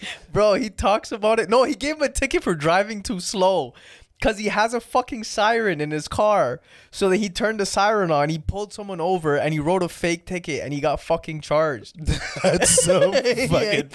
Yeah. 0.00 0.08
bro, 0.32 0.54
he 0.54 0.70
talks 0.70 1.12
about 1.12 1.38
it. 1.38 1.48
No, 1.48 1.64
he 1.64 1.74
gave 1.74 1.96
him 1.96 2.02
a 2.02 2.08
ticket 2.08 2.42
for 2.42 2.54
driving 2.54 3.02
too 3.02 3.20
slow. 3.20 3.74
Cause 4.22 4.38
he 4.38 4.46
has 4.46 4.72
a 4.72 4.80
fucking 4.80 5.24
siren 5.24 5.80
in 5.80 5.90
his 5.90 6.06
car, 6.06 6.60
so 6.92 7.08
that 7.08 7.16
he 7.16 7.28
turned 7.28 7.58
the 7.58 7.66
siren 7.66 8.12
on. 8.12 8.28
He 8.28 8.38
pulled 8.38 8.72
someone 8.72 9.00
over 9.00 9.36
and 9.36 9.52
he 9.52 9.58
wrote 9.58 9.82
a 9.82 9.88
fake 9.88 10.26
ticket, 10.26 10.62
and 10.62 10.72
he 10.72 10.80
got 10.80 11.00
fucking 11.00 11.40
charged. 11.40 11.96
That's 12.42 12.70
so 12.70 13.12
Yeah. 13.24 13.46
fucking. 13.48 13.90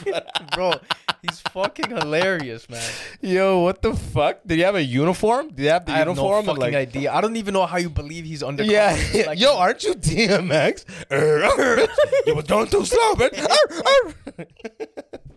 bro, 0.54 0.74
he's 1.22 1.40
fucking 1.40 1.92
hilarious, 1.92 2.70
man. 2.70 2.84
Yo, 3.22 3.60
what 3.60 3.82
the 3.82 3.94
fuck? 3.96 4.42
Did 4.46 4.56
he 4.56 4.62
have 4.64 4.76
a 4.76 4.84
uniform? 4.84 5.48
Did 5.48 5.60
you 5.64 5.70
have 5.70 5.86
the 5.86 5.94
I 5.94 6.00
have 6.00 6.08
no 6.08 6.14
uniform? 6.16 6.46
fucking 6.46 6.62
like, 6.62 6.74
idea. 6.76 7.14
I 7.14 7.22
don't 7.22 7.38
even 7.38 7.54
know 7.54 7.66
how 7.66 7.78
you 7.78 7.90
believe 7.90 8.26
he's 8.26 8.44
undercover. 8.44 8.74
Yeah, 8.74 8.98
yeah. 9.14 9.28
Like, 9.28 9.40
yo, 9.40 9.56
aren't 9.56 9.82
you 9.86 9.94
DMX? 9.94 10.84
Er, 11.12 11.44
er. 11.46 11.88
you 12.26 12.36
was 12.36 12.44
going 12.46 12.68
too 12.68 12.84
slow, 12.84 13.16
man. 13.16 13.30
Er, 13.34 14.14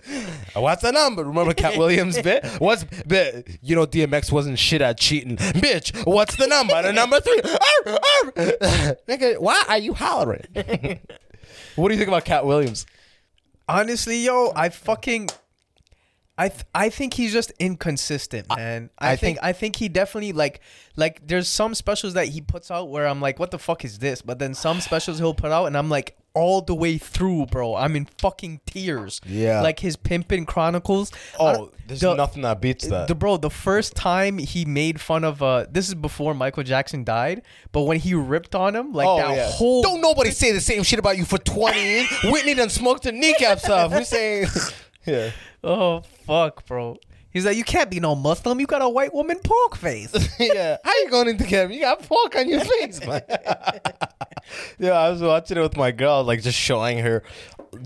What's 0.54 0.82
the 0.82 0.92
number? 0.92 1.24
Remember 1.24 1.54
Katt 1.54 1.76
Williams 1.76 2.18
bit? 2.22 2.44
What's 2.58 2.84
bit? 2.84 3.58
You 3.62 3.76
know 3.76 3.86
DMX 3.86 4.32
wasn't 4.32 4.58
shit 4.58 4.82
at 4.82 4.98
cheating, 4.98 5.36
bitch. 5.36 6.06
What's 6.06 6.36
the 6.36 6.46
number? 6.46 6.80
The 6.82 6.92
number 6.92 7.20
three. 7.20 7.40
Arr, 7.44 7.92
arr. 7.94 8.96
Nigga, 9.08 9.38
why 9.38 9.64
are 9.68 9.78
you 9.78 9.94
hollering? 9.94 10.44
what 11.76 11.88
do 11.88 11.94
you 11.94 11.98
think 11.98 12.08
about 12.08 12.24
Katt 12.24 12.44
Williams? 12.46 12.86
honestly, 13.70 14.24
yo, 14.24 14.52
I 14.54 14.68
fucking. 14.68 15.30
I, 16.40 16.48
th- 16.48 16.62
I 16.74 16.88
think 16.88 17.14
he's 17.14 17.32
just 17.32 17.52
inconsistent, 17.58 18.46
man. 18.56 18.90
I, 18.98 19.12
I 19.12 19.16
think, 19.16 19.20
think- 19.36 19.38
I 19.44 19.52
think 19.52 19.76
he 19.76 19.88
definitely 19.88 20.32
like 20.32 20.60
like 20.96 21.26
there's 21.26 21.48
some 21.48 21.74
specials 21.74 22.14
that 22.14 22.28
he 22.28 22.40
puts 22.40 22.70
out 22.70 22.88
where 22.88 23.06
I'm 23.06 23.20
like, 23.20 23.38
what 23.38 23.50
the 23.50 23.58
fuck 23.58 23.84
is 23.84 23.98
this? 23.98 24.22
But 24.22 24.38
then 24.38 24.54
some 24.54 24.80
specials 24.80 25.18
he'll 25.18 25.34
put 25.34 25.50
out 25.52 25.66
and 25.66 25.76
I'm 25.76 25.88
like, 25.90 26.16
all 26.32 26.62
the 26.62 26.74
way 26.76 26.96
through, 26.96 27.46
bro. 27.46 27.74
I'm 27.74 27.96
in 27.96 28.06
fucking 28.18 28.60
tears. 28.64 29.20
Yeah. 29.26 29.62
Like 29.62 29.80
his 29.80 29.96
Pimpin' 29.96 30.46
Chronicles. 30.46 31.10
Oh, 31.40 31.70
there's 31.88 32.00
the- 32.00 32.14
nothing 32.14 32.42
that 32.42 32.60
beats 32.60 32.86
that. 32.86 33.08
The 33.08 33.14
bro, 33.16 33.36
the 33.36 33.50
first 33.50 33.94
time 33.96 34.38
he 34.38 34.64
made 34.64 35.00
fun 35.00 35.24
of 35.24 35.42
uh 35.42 35.66
this 35.70 35.88
is 35.88 35.94
before 35.94 36.34
Michael 36.34 36.62
Jackson 36.62 37.02
died, 37.04 37.42
but 37.72 37.82
when 37.82 37.98
he 37.98 38.14
ripped 38.14 38.54
on 38.54 38.74
him, 38.76 38.92
like 38.92 39.06
that 39.22 39.50
whole 39.50 39.82
Don't 39.82 40.00
nobody 40.00 40.30
say 40.30 40.52
the 40.52 40.60
same 40.60 40.84
shit 40.84 40.98
about 41.00 41.18
you 41.18 41.24
for 41.24 41.38
20 41.38 41.80
years. 41.82 42.06
Whitney 42.24 42.54
done 42.54 42.70
smoked 42.70 43.02
the 43.02 43.12
kneecaps 43.12 43.68
off. 43.68 43.92
We 43.92 44.04
saying, 44.04 44.46
yeah. 45.06 45.30
Oh 45.62 46.00
fuck, 46.26 46.64
bro. 46.66 46.96
He's 47.32 47.46
like, 47.46 47.56
you 47.56 47.62
can't 47.62 47.88
be 47.90 48.00
no 48.00 48.16
Muslim. 48.16 48.58
You 48.58 48.66
got 48.66 48.82
a 48.82 48.88
white 48.88 49.14
woman 49.14 49.38
pork 49.44 49.76
face. 49.76 50.12
yeah. 50.40 50.78
How 50.82 50.92
you 50.98 51.10
going 51.10 51.28
into 51.28 51.44
camp? 51.44 51.70
You 51.72 51.80
got 51.80 52.02
pork 52.02 52.34
on 52.34 52.48
your 52.48 52.58
face, 52.64 53.06
man. 53.06 53.22
yeah, 54.78 54.92
I 54.92 55.10
was 55.10 55.22
watching 55.22 55.56
it 55.56 55.60
with 55.60 55.76
my 55.76 55.92
girl, 55.92 56.24
like 56.24 56.42
just 56.42 56.58
showing 56.58 56.98
her, 56.98 57.22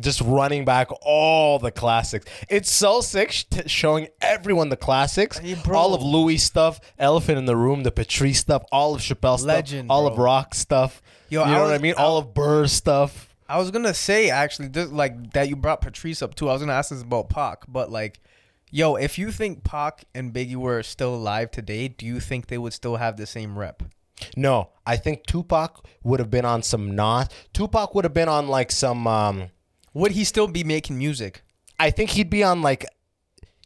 just 0.01 0.23
running 0.23 0.65
back 0.65 0.89
all 1.03 1.59
the 1.59 1.71
classics. 1.71 2.25
It's 2.49 2.71
so 2.71 3.03
sick 3.03 3.33
sh- 3.33 3.45
t- 3.45 3.69
showing 3.69 4.09
everyone 4.23 4.71
the 4.71 4.79
classics. 4.79 5.37
Hey, 5.39 5.55
bro. 5.63 5.77
all 5.79 5.93
of 5.95 6.03
Louis 6.03 6.39
stuff, 6.39 6.81
Elephant 6.99 7.37
in 7.37 7.45
the 7.45 7.57
Room, 7.57 7.83
the 7.83 7.93
Patrice 7.93 8.39
stuff, 8.39 8.63
all 8.73 8.95
of 8.95 9.03
Chappelle 9.03 9.37
stuff, 9.39 9.47
Legend, 9.47 9.91
all 9.91 10.07
of 10.07 10.15
bro. 10.15 10.25
Rock 10.25 10.55
stuff. 10.55 11.03
Yo, 11.29 11.41
you 11.45 11.47
I 11.51 11.55
know 11.55 11.65
what 11.65 11.75
I 11.75 11.79
mean? 11.79 11.95
I- 11.99 12.03
all 12.03 12.17
of 12.17 12.33
Burr 12.33 12.67
stuff. 12.67 13.29
I 13.55 13.59
was 13.59 13.71
gonna 13.71 13.95
say 13.95 14.31
actually, 14.31 14.67
this, 14.67 14.91
like 14.91 15.33
that 15.35 15.49
you 15.49 15.55
brought 15.55 15.81
Patrice 15.81 16.23
up 16.23 16.35
too. 16.35 16.49
I 16.49 16.55
was 16.55 16.63
gonna 16.63 16.73
ask 16.73 16.91
this 16.91 17.03
about 17.03 17.29
Pac, 17.29 17.63
but 17.69 17.89
like, 17.89 18.19
yo, 18.73 18.97
if 18.97 19.17
you 19.17 19.31
think 19.31 19.63
Pac 19.63 20.07
and 20.13 20.35
Biggie 20.35 20.57
were 20.57 20.83
still 20.83 21.15
alive 21.15 21.53
today, 21.53 21.87
do 21.87 22.05
you 22.05 22.19
think 22.19 22.49
they 22.49 22.59
would 22.59 22.73
still 22.73 22.97
have 22.97 23.17
the 23.17 23.27
same 23.27 23.57
rep? 23.57 23.85
No, 24.37 24.71
I 24.85 24.97
think 24.97 25.25
Tupac 25.27 25.87
would 26.03 26.19
have 26.19 26.31
been 26.33 26.45
on 26.45 26.65
some 26.65 26.97
Nas. 26.97 27.29
Tupac 27.53 27.95
would 27.95 28.05
have 28.05 28.13
been 28.13 28.29
on 28.29 28.49
like 28.49 28.73
some. 28.73 29.07
um 29.07 29.51
Would 29.93 30.11
he 30.11 30.25
still 30.25 30.49
be 30.49 30.65
making 30.65 30.99
music? 30.99 31.43
I 31.79 31.93
think 31.93 32.11
he'd 32.11 32.31
be 32.31 32.43
on 32.43 32.61
like, 32.61 32.85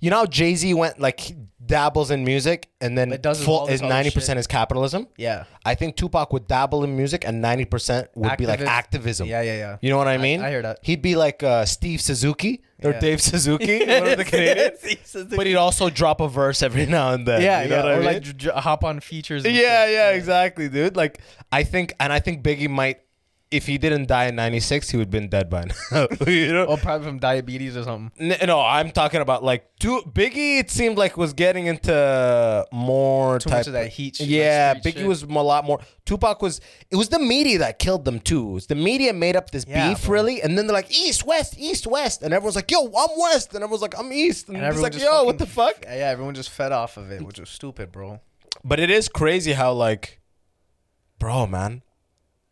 you 0.02 0.10
know, 0.10 0.26
Jay 0.26 0.54
Z 0.54 0.74
went 0.74 1.00
like 1.00 1.32
dabbles 1.68 2.10
in 2.10 2.24
music 2.24 2.68
and 2.80 2.98
then 2.98 3.10
But 3.10 3.22
does 3.22 3.44
full 3.44 3.58
all 3.60 3.66
this 3.66 3.76
is 3.76 3.82
other 3.82 3.88
ninety 3.90 4.10
shit. 4.10 4.14
percent 4.16 4.38
is 4.40 4.46
capitalism. 4.48 5.06
Yeah. 5.16 5.44
I 5.64 5.76
think 5.76 5.94
Tupac 5.96 6.32
would 6.32 6.48
dabble 6.48 6.82
in 6.82 6.96
music 6.96 7.24
and 7.24 7.40
ninety 7.40 7.64
percent 7.64 8.08
would 8.16 8.36
be 8.36 8.46
like 8.46 8.58
Activist. 8.60 8.66
activism. 8.66 9.28
Yeah, 9.28 9.42
yeah, 9.42 9.56
yeah. 9.56 9.76
You 9.80 9.90
know 9.90 9.98
what 9.98 10.08
I 10.08 10.16
mean? 10.18 10.40
I 10.42 10.50
hear 10.50 10.62
that. 10.62 10.80
He'd 10.82 11.02
be 11.02 11.14
like 11.14 11.42
uh, 11.44 11.64
Steve 11.64 12.00
Suzuki 12.00 12.62
or 12.82 12.90
Yeah. 12.92 13.00
Dave 13.00 13.20
Suzuki, 13.20 13.78
one 13.86 14.08
of 14.08 14.16
the 14.18 14.24
Canadians. 14.24 15.16
but 15.36 15.46
he'd 15.46 15.56
also 15.56 15.90
drop 15.90 16.20
a 16.20 16.28
verse 16.28 16.62
every 16.62 16.86
now 16.86 17.12
and 17.12 17.26
then. 17.26 17.42
Yeah, 17.42 17.62
you 17.62 17.68
know 17.68 17.76
yeah. 17.76 17.82
what 17.82 17.92
I 17.92 17.94
or 17.94 17.96
mean? 17.98 18.04
like 18.06 18.22
j- 18.22 18.32
j- 18.32 18.50
hop 18.50 18.82
on 18.84 19.00
features. 19.00 19.44
and 19.44 19.54
Yeah, 19.54 19.84
shit. 19.86 19.94
yeah, 19.94 20.10
exactly, 20.10 20.68
dude. 20.68 20.96
Like 20.96 21.20
I 21.52 21.62
think, 21.64 21.94
and 22.00 22.12
I 22.12 22.18
think 22.20 22.42
Biggie 22.42 22.68
might, 22.70 23.00
if 23.50 23.66
he 23.66 23.78
didn't 23.78 24.08
die 24.08 24.26
in 24.26 24.36
'96, 24.36 24.90
he 24.90 24.96
would 24.98 25.06
have 25.06 25.10
been 25.10 25.28
dead 25.28 25.48
by 25.48 25.64
now. 25.90 26.06
you 26.26 26.52
know? 26.52 26.64
Or 26.64 26.76
probably 26.76 27.06
from 27.06 27.18
diabetes 27.18 27.76
or 27.76 27.82
something. 27.82 28.32
N- 28.32 28.46
No, 28.46 28.60
I'm 28.60 28.90
talking 28.90 29.20
about 29.22 29.42
like 29.42 29.70
two, 29.78 30.02
Biggie. 30.02 30.58
It 30.58 30.70
seemed 30.70 30.98
like 30.98 31.16
was 31.16 31.32
getting 31.32 31.66
into 31.66 32.66
more 32.72 33.38
too 33.38 33.48
type. 33.48 33.60
much 33.60 33.66
of 33.68 33.72
that 33.72 33.88
heat. 33.88 34.16
shit, 34.16 34.26
like 34.26 34.34
yeah, 34.36 34.78
street 34.78 34.94
Biggie 34.94 34.98
shit. 34.98 35.06
was 35.08 35.22
a 35.22 35.26
lot 35.26 35.64
more. 35.64 35.80
Tupac 36.04 36.42
was. 36.42 36.60
It 36.90 36.96
was 36.96 37.08
the 37.08 37.18
media 37.18 37.58
that 37.60 37.78
killed 37.78 38.04
them 38.04 38.20
too. 38.20 38.50
It 38.50 38.52
was 38.52 38.66
the 38.66 38.74
media 38.74 39.12
made 39.12 39.36
up 39.36 39.50
this 39.50 39.64
Yeah, 39.66 39.88
beef 39.90 40.04
bro. 40.04 40.14
really, 40.14 40.42
and 40.42 40.58
then 40.58 40.66
they're 40.66 40.74
like 40.74 40.90
East 40.90 41.24
West, 41.24 41.58
East 41.58 41.86
West, 41.86 42.22
and 42.22 42.34
everyone's 42.34 42.56
like, 42.56 42.70
Yo, 42.70 42.84
I'm 42.86 43.18
West, 43.18 43.54
and 43.54 43.62
everyone's 43.62 43.82
like, 43.82 43.98
I'm 43.98 44.12
East, 44.12 44.48
and, 44.48 44.56
And 44.58 44.66
it's 44.66 44.70
everyone 44.70 44.82
like, 44.84 44.92
just 44.92 45.04
Yo, 45.04 45.24
what 45.24 45.38
fucking- 45.38 45.38
the 45.38 45.46
fuck? 45.46 45.84
Yeah, 45.84 45.96
yeah, 45.96 46.08
everyone 46.10 46.34
just 46.34 46.50
fed 46.50 46.72
off 46.72 46.96
of 46.98 47.10
it, 47.10 47.22
which 47.22 47.40
was 47.40 47.48
stupid, 47.48 47.92
bro. 47.92 48.20
But 48.64 48.78
it 48.80 48.90
is 48.90 49.08
crazy 49.08 49.52
how 49.52 49.72
like, 49.72 50.20
bro, 51.18 51.46
man. 51.46 51.82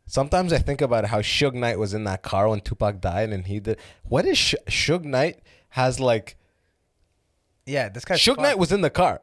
Sometimes 0.06 0.52
I 0.52 0.58
think 0.58 0.80
about 0.80 1.06
how 1.06 1.20
Suge 1.20 1.54
Knight 1.54 1.78
was 1.78 1.92
in 1.92 2.04
that 2.04 2.22
car 2.22 2.48
when 2.48 2.60
Tupac 2.60 3.00
died, 3.00 3.30
and 3.30 3.46
he 3.46 3.58
did. 3.60 3.78
What 4.04 4.24
is 4.24 4.38
Sh- 4.38 4.54
Suge 4.68 5.04
Knight 5.04 5.40
has 5.70 5.98
like? 5.98 6.36
Yeah, 7.66 7.88
this 7.88 8.04
guy. 8.04 8.14
Suge 8.14 8.38
Knight 8.40 8.58
was 8.58 8.70
in 8.70 8.82
the 8.82 8.90
car 8.90 9.22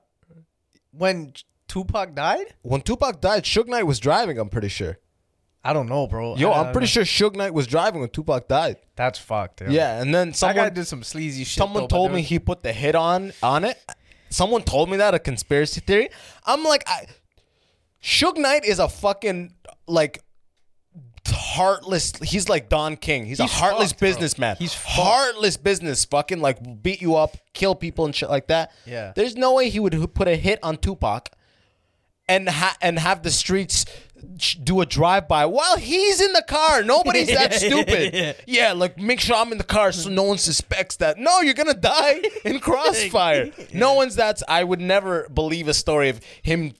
when 0.91 1.33
Tupac 1.67 2.13
died. 2.13 2.53
when 2.61 2.81
Tupac 2.81 3.21
died. 3.21 3.43
Suge 3.45 3.67
Knight 3.67 3.83
was 3.83 3.99
driving. 3.99 4.37
I'm 4.37 4.49
pretty 4.49 4.67
sure. 4.67 4.97
I 5.63 5.71
don't 5.71 5.87
know, 5.87 6.07
bro. 6.07 6.35
Yo, 6.35 6.51
I 6.51 6.59
I'm 6.65 6.73
pretty 6.73 6.85
know. 6.99 7.03
sure 7.03 7.29
Suge 7.29 7.35
Knight 7.37 7.53
was 7.53 7.65
driving 7.67 8.01
when 8.01 8.09
Tupac 8.09 8.49
died. 8.49 8.75
that's 8.97 9.17
fucked. 9.17 9.61
Yeah, 9.61 9.69
Yeah, 9.69 10.01
and 10.01 10.13
then 10.13 10.31
that 10.31 10.41
guy 10.41 10.53
someone 10.53 10.73
did 10.73 10.85
some 10.87 11.03
sleazy 11.03 11.45
shit. 11.45 11.57
someone 11.57 11.83
though, 11.83 11.87
told 11.87 12.11
me 12.11 12.19
was- 12.19 12.27
he 12.29 12.39
put 12.39 12.61
the 12.63 12.73
hit 12.73 12.95
on 12.95 13.31
on 13.41 13.63
it. 13.63 13.77
Someone 14.29 14.63
told 14.63 14.89
me 14.89 14.97
that 14.97 15.13
a 15.13 15.19
conspiracy 15.19 15.79
theory. 15.79 16.09
I'm 16.45 16.63
like, 16.65 16.83
I, 16.87 17.05
Suge 18.01 18.35
Knight 18.37 18.65
is 18.65 18.79
a 18.79 18.89
fucking 18.89 19.53
like 19.87 20.21
heartless. 21.31 22.13
He's 22.23 22.49
like 22.49 22.69
Don 22.69 22.95
King. 22.97 23.25
He's, 23.25 23.39
a 23.39 23.43
He's 23.43 23.51
heartless 23.53 23.89
fucked, 23.91 23.99
bro. 23.99 24.09
businessman. 24.09 24.55
He's 24.59 24.73
fucked. 24.73 24.87
heartless 24.87 25.57
business. 25.57 26.05
Fucking 26.05 26.39
like 26.41 26.81
beat 26.83 27.01
you 27.01 27.15
up, 27.15 27.37
kill 27.53 27.75
people 27.75 28.05
and 28.05 28.15
shit 28.15 28.29
like 28.29 28.47
that. 28.47 28.71
Yeah. 28.85 29.13
There's 29.15 29.35
no 29.35 29.53
way 29.53 29.69
he 29.69 29.79
would 29.79 30.13
put 30.13 30.27
a 30.27 30.35
hit 30.35 30.59
on 30.63 30.77
Tupac 30.77 31.29
and 32.27 32.47
ha- 32.49 32.77
and 32.81 32.97
have 32.99 33.21
the 33.23 33.31
streets 33.31 33.85
sh- 34.39 34.55
do 34.55 34.79
a 34.79 34.85
drive 34.85 35.27
by 35.27 35.45
while 35.45 35.77
he's 35.77 36.21
in 36.21 36.31
the 36.33 36.43
car. 36.47 36.81
Nobody's 36.81 37.27
that 37.27 37.53
stupid. 37.53 38.35
Yeah, 38.47 38.71
like 38.73 38.97
make 38.97 39.19
sure 39.19 39.35
I'm 39.35 39.51
in 39.51 39.57
the 39.57 39.63
car 39.65 39.91
so 39.91 40.09
no 40.09 40.23
one 40.23 40.37
suspects 40.37 40.95
that. 40.97 41.17
No, 41.17 41.41
you're 41.41 41.53
gonna 41.53 41.73
die 41.73 42.21
in 42.45 42.59
crossfire. 42.61 43.51
No 43.73 43.93
one's 43.93 44.15
that. 44.15 44.41
I 44.47 44.63
would 44.63 44.79
never 44.81 45.27
believe 45.33 45.67
a 45.67 45.73
story 45.73 46.07
of 46.09 46.21
him 46.41 46.73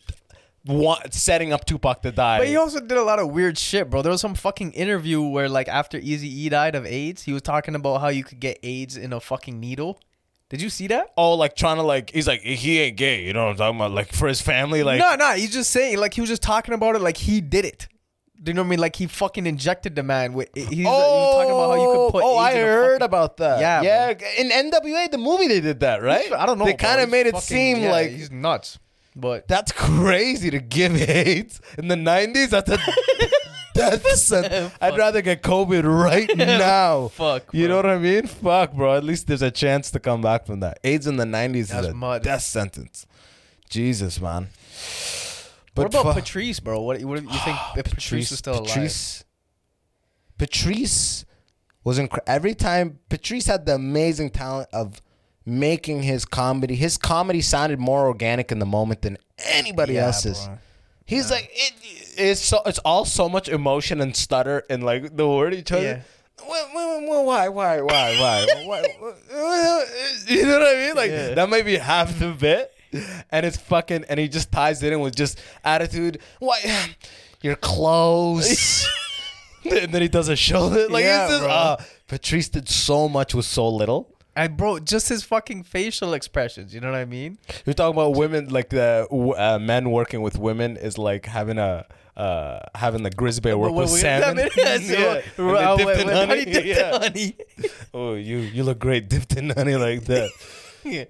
wa- 0.66 1.00
setting 1.12 1.54
up 1.54 1.66
Tupac 1.66 2.02
to 2.04 2.12
die. 2.12 2.40
But 2.40 2.48
he 2.48 2.56
also 2.56 2.80
did 2.80 2.98
a 2.98 3.04
lot 3.04 3.20
of 3.20 3.30
weird 3.30 3.58
shit, 3.58 3.90
bro. 3.90 4.02
There 4.02 4.12
was 4.12 4.22
some 4.22 4.36
fucking 4.36 4.74
interview 4.74 5.22
where, 5.22 5.50
like, 5.50 5.68
after 5.68 5.98
Easy 5.98 6.28
E 6.28 6.50
died 6.50 6.76
of 6.76 6.86
AIDS, 6.86 7.24
he 7.24 7.34
was 7.34 7.42
talking 7.42 7.76
about 7.76 8.02
how 8.02 8.08
you 8.10 8.24
could 8.24 8.40
get 8.40 8.60
AIDS 8.64 8.98
in 8.98 9.14
a 9.14 9.20
fucking 9.20 9.60
needle. 9.60 10.00
Did 10.50 10.62
you 10.62 10.70
see 10.70 10.86
that? 10.88 11.12
oh, 11.18 11.34
like 11.34 11.56
trying 11.56 11.78
to 11.78 11.82
like 11.84 12.12
he's 12.12 12.28
like 12.28 12.42
he 12.42 12.80
ain't 12.80 12.96
gay. 12.96 13.24
You 13.24 13.34
know 13.34 13.46
what 13.46 13.52
I'm 13.52 13.58
talking 13.58 13.76
about? 13.78 13.92
Like 13.92 14.12
for 14.14 14.28
his 14.28 14.40
family, 14.40 14.84
like 14.84 15.00
no, 15.00 15.16
no. 15.16 15.32
He's 15.32 15.52
just 15.52 15.72
saying, 15.72 15.98
like, 15.98 16.14
he 16.14 16.22
was 16.22 16.30
just 16.30 16.44
talking 16.44 16.76
about 16.76 16.96
it 16.96 17.00
like 17.02 17.18
he 17.18 17.42
did 17.42 17.66
it. 17.66 17.88
Do 18.42 18.50
you 18.52 18.54
know 18.54 18.62
what 18.62 18.68
I 18.68 18.70
mean? 18.72 18.80
Like 18.80 18.96
he 18.96 19.08
fucking 19.08 19.48
injected 19.48 19.96
the 19.96 20.04
man 20.04 20.34
with. 20.34 20.50
He's, 20.54 20.68
he 20.68 20.84
was 20.84 21.34
talking 21.34 21.50
about 21.52 21.70
how 21.72 21.82
you 21.82 21.98
could 21.98 22.12
put. 22.12 22.24
Oh, 22.24 22.38
I 22.38 22.54
heard 22.56 23.00
fucking- 23.00 23.06
about 23.06 23.38
that. 23.38 23.62
Yeah, 23.62 23.82
yeah. 23.82 24.10
In 24.38 24.50
NWA, 24.70 25.10
the 25.10 25.18
movie, 25.18 25.48
they 25.48 25.60
did 25.62 25.80
that, 25.80 26.04
right? 26.04 26.32
I 26.32 26.46
don't 26.46 26.60
know. 26.60 26.66
They 26.66 26.74
kind 26.76 27.02
of 27.02 27.10
made 27.10 27.26
it 27.26 27.32
fucking- 27.34 27.42
seem 27.48 27.78
yeah, 27.78 27.92
like 27.92 28.12
he's 28.12 28.30
nuts. 28.30 28.78
But 29.16 29.48
that's 29.48 29.72
crazy 29.72 30.50
to 30.52 30.60
give 30.60 30.96
AIDS 31.00 31.62
in 31.78 31.88
the 31.88 31.96
'90s. 31.96 32.50
That's 32.50 32.70
a 32.72 32.78
death 33.76 34.06
sentence. 34.16 34.74
I'd 34.82 34.98
rather 34.98 35.22
get 35.22 35.44
COVID 35.44 35.84
right 35.84 36.30
now. 36.38 37.10
Fuck, 37.10 37.54
You 37.54 37.68
know 37.68 37.82
bro. 37.82 37.92
what 37.92 37.98
I 37.98 38.02
mean? 38.02 38.26
Fuck, 38.28 38.74
bro. 38.74 38.96
At 38.96 39.04
least 39.04 39.28
there's 39.28 39.42
a 39.44 39.52
chance 39.52 39.92
to 39.92 40.00
come 40.00 40.22
back 40.22 40.46
from 40.46 40.62
that. 40.62 40.80
AIDS 40.84 41.06
in 41.08 41.18
the 41.18 41.26
'90s 41.26 41.68
That's 41.68 41.86
is 41.88 41.92
a 41.92 41.96
mud. 41.96 42.24
death 42.24 42.42
sentence. 42.42 43.06
Jesus, 43.70 44.20
man. 44.20 44.50
But 45.76 45.92
what 45.92 46.02
about 46.02 46.14
fu- 46.16 46.20
Patrice, 46.22 46.60
bro? 46.60 46.82
What, 46.82 47.02
what 47.04 47.18
do 47.20 47.24
you 47.26 47.30
think? 47.32 47.58
Ah, 47.60 47.74
if 47.78 47.86
Patrice, 47.86 48.32
is 48.32 48.38
still 48.40 48.54
alive. 48.60 48.68
Patrice, 48.68 49.24
Patrice 50.38 51.26
was 51.84 51.98
incredible. 52.00 52.32
Every 52.32 52.54
time 52.56 53.00
Patrice 53.10 53.46
had 53.48 53.66
the 53.66 53.76
amazing 53.76 54.30
talent 54.32 54.70
of 54.74 55.02
making 55.46 56.04
his 56.04 56.26
comedy. 56.26 56.76
His 56.76 56.98
comedy 56.98 57.42
sounded 57.42 57.80
more 57.80 58.08
organic 58.08 58.52
in 58.52 58.60
the 58.60 58.66
moment 58.66 59.02
than 59.02 59.18
anybody 59.46 59.94
Yeah, 59.96 60.06
else's. 60.08 60.46
bro. 60.46 60.58
He's 61.06 61.30
like 61.30 61.50
it, 61.54 61.74
it's 62.18 62.42
so 62.42 62.62
it's 62.66 62.80
all 62.80 63.06
so 63.06 63.28
much 63.28 63.50
emotion 63.50 64.00
and 64.02 64.16
stutter 64.16 64.64
and 64.70 64.84
like 64.84 65.16
the 65.18 65.28
word 65.28 65.54
each 65.54 65.72
other. 65.72 65.84
Yeah. 65.84 66.02
Why, 66.46 66.64
why, 66.74 67.50
why, 67.50 67.80
why, 67.82 67.82
why, 67.82 68.56
why? 68.66 69.86
You 70.28 70.44
know 70.46 70.60
what 70.60 70.68
I 70.68 70.88
mean? 70.88 70.96
Like 70.96 71.12
Yeah. 71.12 71.34
that 71.36 71.50
might 71.50 71.66
be 71.66 71.78
half 71.78 72.18
the 72.20 72.32
bit, 72.32 72.74
and 73.32 73.46
it's 73.46 73.58
fucking, 73.58 74.06
and 74.10 74.20
he 74.20 74.28
just 74.28 74.52
ties 74.52 74.82
it 74.84 74.92
in 74.94 75.00
with 75.00 75.16
just 75.16 75.40
attitude. 75.64 76.20
Why, 76.40 76.60
your 77.42 77.56
clothes. 77.56 78.88
and 79.72 79.94
then 79.94 80.02
he 80.02 80.10
does 80.10 80.28
a 80.28 80.36
shoulder. 80.36 80.90
Like 80.90 81.06
Yeah, 81.06 81.26
it's 81.26 81.34
just, 81.36 81.50
uh, 81.50 81.78
Patrice 82.08 82.50
did 82.50 82.68
so 82.68 83.08
much 83.08 83.34
with 83.34 83.46
so 83.46 83.70
little. 83.70 84.13
And 84.36 84.58
bro, 84.58 84.80
just 84.80 85.10
his 85.10 85.24
fucking 85.24 85.64
facial 85.64 86.14
expressions. 86.14 86.74
You 86.74 86.82
know 86.82 86.90
what 86.92 86.98
I 86.98 87.06
mean? 87.06 87.38
You're 87.66 87.74
talking 87.76 87.94
about 87.96 88.16
women, 88.16 88.50
like 88.50 88.70
the 88.70 89.08
uh, 89.12 89.60
men 89.60 89.92
working 89.92 90.22
with 90.24 90.38
women 90.40 90.76
is 90.78 90.98
like 90.98 91.26
having 91.28 91.60
a 91.60 91.86
uh, 92.18 92.60
having 92.76 93.04
the 93.04 93.10
grizzly 93.12 93.42
bear 93.42 93.58
work 93.58 93.74
with 93.74 93.90
salmon. 93.90 94.50
yeah, 94.58 94.78
so- 94.78 94.94
yeah. 94.94 95.22
And 95.38 95.78
they 95.78 95.86
dipped 95.86 96.00
in 96.02 96.08
when 96.08 96.16
honey. 96.16 96.28
honey 96.28 96.46
dipped 96.46 96.66
Yeah. 96.68 96.98
honey. 97.00 97.36
Oh, 97.94 98.14
you 98.16 98.38
you 98.38 98.64
look 98.64 98.80
great 98.80 99.08
dipped 99.08 99.36
in 99.38 99.52
honey 99.52 99.76
like 99.76 100.06
that. 100.06 100.32
Yeah. 100.84 101.06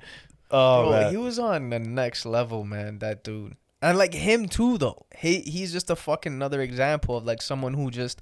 Oh 0.51 0.83
Bro, 0.83 0.91
man. 0.91 1.11
he 1.11 1.17
was 1.17 1.39
on 1.39 1.69
the 1.69 1.79
next 1.79 2.25
level, 2.25 2.63
man. 2.65 2.99
That 2.99 3.23
dude, 3.23 3.55
and 3.81 3.97
like 3.97 4.13
him 4.13 4.47
too, 4.49 4.77
though. 4.77 5.05
He 5.17 5.39
he's 5.41 5.71
just 5.71 5.89
a 5.89 5.95
fucking 5.95 6.33
another 6.33 6.59
example 6.61 7.15
of 7.17 7.23
like 7.25 7.41
someone 7.41 7.73
who 7.73 7.89
just 7.89 8.21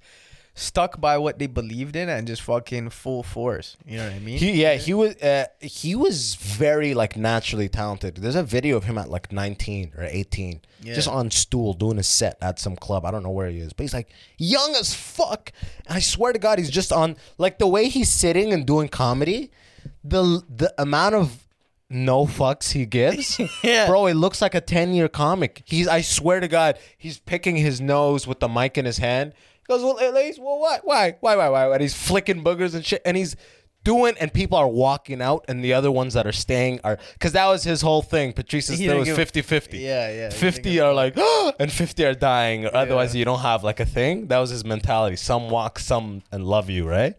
stuck 0.54 1.00
by 1.00 1.18
what 1.18 1.40
they 1.40 1.48
believed 1.48 1.96
in 1.96 2.10
and 2.10 2.28
just 2.28 2.42
fucking 2.42 2.90
full 2.90 3.24
force. 3.24 3.78
You 3.86 3.98
know 3.98 4.04
what 4.06 4.14
I 4.14 4.20
mean? 4.20 4.38
He 4.38 4.52
yeah 4.62 4.76
he 4.76 4.94
was 4.94 5.16
uh, 5.18 5.46
he 5.60 5.96
was 5.96 6.36
very 6.36 6.94
like 6.94 7.16
naturally 7.16 7.70
talented. 7.70 8.18
There's 8.18 8.36
a 8.36 8.44
video 8.44 8.76
of 8.78 8.84
him 8.84 8.98
at 8.98 9.10
like 9.10 9.32
19 9.32 9.94
or 9.98 10.04
18, 10.04 10.62
Yeah. 10.82 10.94
just 10.94 11.08
on 11.08 11.32
stool 11.32 11.74
doing 11.74 11.98
a 11.98 12.04
set 12.04 12.38
at 12.42 12.60
some 12.60 12.76
club. 12.76 13.06
I 13.06 13.12
don't 13.12 13.24
know 13.24 13.30
where 13.32 13.50
he 13.50 13.60
is, 13.60 13.72
but 13.74 13.84
he's 13.84 13.94
like 13.94 14.10
young 14.38 14.76
as 14.76 14.94
fuck. 14.94 15.52
And 15.88 15.96
I 15.98 16.00
swear 16.02 16.34
to 16.34 16.40
God, 16.40 16.60
he's 16.60 16.70
just 16.70 16.92
on 16.92 17.16
like 17.38 17.58
the 17.58 17.68
way 17.68 17.88
he's 17.88 18.10
sitting 18.10 18.52
and 18.52 18.66
doing 18.66 18.90
comedy. 18.90 19.52
The 20.04 20.44
the 20.50 20.74
amount 20.78 21.16
of 21.16 21.46
no 21.90 22.26
fucks 22.26 22.72
he 22.72 22.86
gives, 22.86 23.40
Yeah. 23.64 23.88
bro. 23.88 24.06
It 24.08 24.14
looks 24.14 24.42
like 24.42 24.56
a 24.56 24.62
10 24.62 24.94
year 24.94 25.08
comic. 25.10 25.64
He's 25.66 25.88
I 25.88 26.02
swear 26.02 26.40
to 26.40 26.48
God, 26.48 26.78
he's 26.98 27.20
picking 27.20 27.56
his 27.58 27.82
nose 27.82 28.28
with 28.28 28.40
the 28.40 28.48
mic 28.50 28.78
in 28.78 28.86
his 28.86 28.98
hand. 28.98 29.34
Goes, 29.72 29.84
well, 29.84 30.00
at 30.00 30.14
least, 30.14 30.38
well, 30.40 30.60
what? 30.60 30.82
Why? 30.84 31.16
Why? 31.22 31.36
Why? 31.38 31.48
Why? 31.48 31.72
And 31.72 31.82
he's 31.82 31.94
flicking 31.94 32.44
boogers 32.44 32.76
and 32.76 32.86
shit. 32.86 33.02
And 33.06 33.16
he's 33.16 33.38
doing, 33.84 34.16
and 34.20 34.34
people 34.34 34.58
are 34.58 34.68
walking 34.68 35.22
out, 35.22 35.46
and 35.48 35.64
the 35.64 35.74
other 35.74 35.90
ones 35.90 36.14
that 36.14 36.28
are 36.28 36.34
staying 36.34 36.82
are, 36.84 36.98
because 37.14 37.32
that 37.32 37.48
was 37.48 37.64
his 37.64 37.82
whole 37.82 38.02
thing. 38.02 38.34
Patrice's 38.34 38.78
thing 38.80 38.98
was 39.00 39.08
give- 39.08 39.16
50 39.16 39.42
50. 39.42 39.78
Yeah, 39.78 40.12
yeah, 40.12 40.30
50 40.30 40.80
are 40.82 40.94
like, 40.94 41.18
and 41.60 41.72
50 41.72 42.06
are 42.06 42.14
dying. 42.14 42.66
Or 42.66 42.76
otherwise, 42.76 43.16
you 43.16 43.24
don't 43.24 43.40
have 43.40 43.64
like 43.64 43.80
a 43.80 43.86
thing. 43.86 44.28
That 44.28 44.40
was 44.40 44.50
his 44.50 44.66
mentality. 44.66 45.16
Some 45.16 45.50
walk, 45.50 45.80
some 45.80 46.22
and 46.32 46.46
love 46.46 46.70
you, 46.70 46.88
right? 46.88 47.16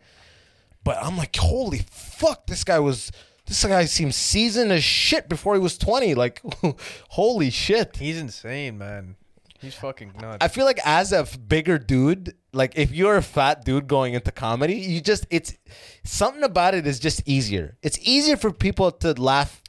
But 0.85 0.99
I'm 1.03 1.17
like, 1.17 1.35
holy 1.37 1.87
fuck, 1.91 2.47
this 2.47 2.65
guy 2.65 2.79
was. 2.81 3.11
This 3.47 3.65
guy 3.65 3.87
seems 3.87 4.15
seasoned 4.15 4.71
as 4.73 4.85
shit 4.85 5.29
before 5.29 5.55
he 5.55 5.61
was 5.61 5.77
20. 5.77 6.15
Like, 6.15 6.41
holy 7.09 7.51
shit. 7.51 7.97
he's 7.97 8.19
insane, 8.21 8.79
man. 8.79 9.17
He's 9.61 9.75
fucking 9.75 10.13
nuts. 10.21 10.39
I 10.41 10.49
feel 10.49 10.65
like 10.65 10.81
as 10.85 11.13
a 11.13 11.27
bigger 11.39 11.79
dude, 11.79 12.35
like 12.53 12.73
if 12.77 12.93
you're 12.93 13.17
a 13.17 13.23
fat 13.23 13.65
dude 13.65 13.87
going 13.87 14.15
into 14.15 14.31
comedy, 14.31 14.75
you 14.75 15.01
just 15.01 15.27
it's 15.31 15.57
something 16.05 16.43
about 16.43 16.75
it 16.75 16.87
is 16.87 16.99
just 16.99 17.23
easier. 17.27 17.77
It's 17.83 17.99
easier 18.03 18.37
for 18.37 18.53
people 18.53 18.91
to 18.91 19.13
laugh 19.21 19.63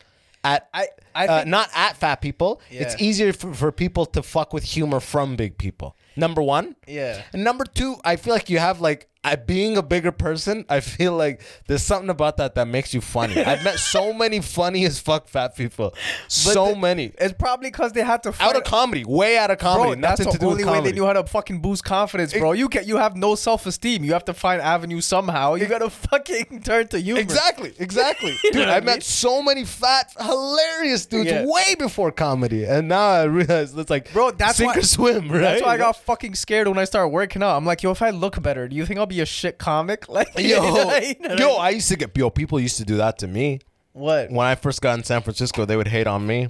at 0.44 0.68
I- 0.74 0.90
I 1.16 1.28
uh, 1.28 1.44
not 1.46 1.70
at 1.76 1.96
fat 1.98 2.22
people. 2.22 2.60
It's 2.70 2.96
easier 3.00 3.34
for, 3.34 3.54
for 3.54 3.72
people 3.72 4.06
to 4.08 4.24
fuck 4.24 4.52
with 4.52 4.64
humor 4.64 5.00
from 5.00 5.36
big 5.36 5.58
people. 5.60 5.96
Number 6.16 6.42
one. 6.42 6.76
Yeah. 6.88 7.22
And 7.34 7.44
number 7.44 7.66
two, 7.66 7.98
I 8.04 8.16
feel 8.16 8.34
like 8.34 8.50
you 8.50 8.58
have 8.60 8.82
like 8.82 9.08
I, 9.24 9.36
being 9.36 9.78
a 9.78 9.82
bigger 9.84 10.12
person. 10.12 10.66
I 10.70 10.80
feel 10.82 11.14
like 11.14 11.42
there's 11.68 11.82
something 11.84 12.10
about 12.10 12.38
that 12.38 12.56
that 12.56 12.68
makes 12.68 12.94
you 12.94 13.02
funny. 13.02 13.38
I've 13.44 13.64
met 13.64 13.80
so 13.80 14.12
many 14.24 14.42
funny 14.42 14.86
as 14.86 15.00
fuck 15.00 15.28
fat 15.28 15.56
people. 15.56 15.94
so 16.28 16.74
the- 16.74 16.76
many 16.80 17.12
it's 17.18 17.34
probably 17.34 17.70
because 17.70 17.94
they 17.94 18.02
had 18.04 18.22
to 18.24 18.34
out 18.40 18.56
of 18.56 18.64
comedy, 18.64 19.04
way 19.06 19.38
out 19.38 19.50
of 19.52 19.58
comedy. 19.60 19.94
Bro, 19.96 20.02
that's 20.02 20.20
nothing 20.20 20.26
the 20.26 20.32
to 20.34 20.38
do 20.40 20.46
only 20.52 20.64
with 20.66 20.74
way 20.74 20.82
they 20.82 20.92
knew 20.92 21.06
how 21.06 21.14
to 21.14 21.24
fucking 21.24 21.62
boost 21.62 21.84
confidence, 21.84 22.34
bro. 22.34 22.52
You 22.52 22.68
can 22.70 22.88
you 22.88 22.98
have 22.98 23.16
no 23.16 23.36
self 23.36 23.66
esteem. 23.66 24.04
You 24.04 24.14
have 24.14 24.26
to 24.26 24.34
find 24.34 24.62
avenue 24.62 25.02
somehow. 25.02 25.56
You 25.56 25.68
gotta 25.68 25.90
fucking 25.90 26.62
turn 26.66 26.88
to 26.90 27.00
humor. 27.00 27.20
Exactly, 27.22 27.74
exactly. 27.80 28.36
Dude, 28.52 28.68
I 28.68 28.78
I 28.78 28.80
met 28.82 29.04
so 29.04 29.42
many 29.42 29.64
fat, 29.66 30.12
hilarious 30.20 31.06
dudes 31.06 31.30
Yeah. 31.30 31.46
way 31.46 31.76
before 31.78 32.12
comedy, 32.12 32.66
and 32.66 32.88
now 32.90 33.08
I 33.08 33.24
realize 33.24 33.74
it's 33.76 33.90
like, 33.90 34.12
Bro, 34.12 34.32
that's 34.32 34.58
sink 34.58 34.74
why, 34.74 34.80
or 34.80 34.84
swim, 34.84 35.32
right? 35.32 35.40
That's 35.42 35.62
why 35.62 35.76
I 35.76 35.78
got 35.78 35.96
fucking 35.98 36.36
scared 36.36 36.68
when 36.68 36.78
I 36.78 36.84
started 36.86 37.10
working 37.10 37.42
out. 37.44 37.56
I'm 37.56 37.66
like, 37.66 37.84
yo, 37.84 37.92
if 37.92 38.02
I 38.02 38.10
look 38.10 38.42
better, 38.42 38.68
do 38.68 38.76
you 38.76 38.86
think 38.86 39.00
I'll 39.00 39.06
be 39.06 39.13
a 39.22 39.26
shit 39.26 39.58
comic? 39.58 40.06
Like, 40.10 40.30
yo, 40.38 40.42
you 40.42 40.56
know 40.60 40.90
I 40.90 41.36
yo. 41.38 41.56
I 41.56 41.70
used 41.72 41.90
to 41.90 41.96
get 41.98 42.16
yo. 42.18 42.30
People 42.30 42.60
used 42.60 42.78
to 42.78 42.86
do 42.86 42.98
that 42.98 43.18
to 43.20 43.28
me 43.28 43.60
what? 43.94 44.30
when 44.32 44.46
I 44.46 44.56
first 44.56 44.82
got 44.82 44.98
in 44.98 45.04
San 45.04 45.22
Francisco. 45.22 45.66
They 45.66 45.76
would 45.78 45.88
hate 45.88 46.08
on 46.08 46.26
me. 46.28 46.50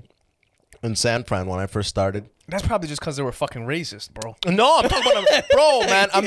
in 0.82 0.96
San 0.96 1.24
Fran 1.24 1.48
when 1.48 1.60
I 1.60 1.68
first 1.68 1.90
started. 1.90 2.30
That's 2.50 2.68
probably 2.68 2.90
just 2.90 3.00
because 3.00 3.16
they 3.16 3.24
were 3.24 3.32
fucking 3.32 3.62
racist, 3.66 4.14
bro. 4.14 4.36
No, 4.46 4.80
I'm 4.80 4.90
talking 4.90 5.12
about 5.12 5.24
a, 5.24 5.44
bro, 5.52 5.80
man. 5.82 6.10
I'm 6.14 6.26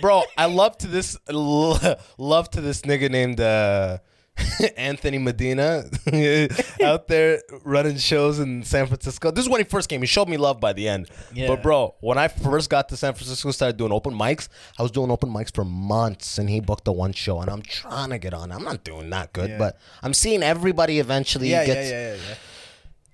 bro. 0.00 0.22
I 0.36 0.46
love 0.46 0.78
to 0.78 0.86
this 0.86 1.18
love 1.28 2.50
to 2.50 2.60
this 2.60 2.82
nigga 2.82 3.10
named 3.10 3.40
uh, 3.40 3.98
Anthony 4.76 5.18
Medina 5.18 5.84
out 6.84 7.08
there 7.08 7.42
running 7.64 7.96
shows 7.96 8.38
in 8.38 8.62
San 8.62 8.86
Francisco. 8.86 9.30
This 9.30 9.44
is 9.44 9.48
when 9.48 9.60
he 9.60 9.64
first 9.64 9.88
came. 9.88 10.00
He 10.00 10.06
showed 10.06 10.28
me 10.28 10.36
love 10.36 10.60
by 10.60 10.72
the 10.72 10.88
end. 10.88 11.08
Yeah. 11.34 11.48
But 11.48 11.62
bro, 11.62 11.94
when 12.00 12.18
I 12.18 12.28
first 12.28 12.70
got 12.70 12.88
to 12.90 12.96
San 12.96 13.14
Francisco, 13.14 13.48
and 13.48 13.54
started 13.54 13.76
doing 13.76 13.92
open 13.92 14.14
mics. 14.14 14.48
I 14.78 14.82
was 14.82 14.90
doing 14.90 15.10
open 15.10 15.30
mics 15.30 15.54
for 15.54 15.64
months, 15.64 16.38
and 16.38 16.48
he 16.48 16.60
booked 16.60 16.84
the 16.84 16.92
one 16.92 17.12
show, 17.12 17.40
and 17.40 17.50
I'm 17.50 17.62
trying 17.62 18.10
to 18.10 18.18
get 18.18 18.34
on. 18.34 18.52
I'm 18.52 18.64
not 18.64 18.84
doing 18.84 19.10
that 19.10 19.32
good, 19.32 19.50
Yeah. 19.50 19.58
but 19.58 19.78
I'm 20.02 20.14
seeing 20.14 20.42
everybody 20.42 20.98
eventually 20.98 21.50
Yeah, 21.50 21.62
yeah, 21.64 21.74
yeah, 21.74 21.82
yeah, 21.82 22.14
yeah. 22.14 22.34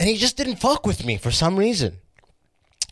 and 0.01 0.09
he 0.09 0.17
just 0.17 0.37
didn't 0.37 0.57
fuck 0.57 0.87
with 0.87 1.05
me 1.05 1.17
for 1.17 1.31
some 1.31 1.57
reason. 1.57 1.99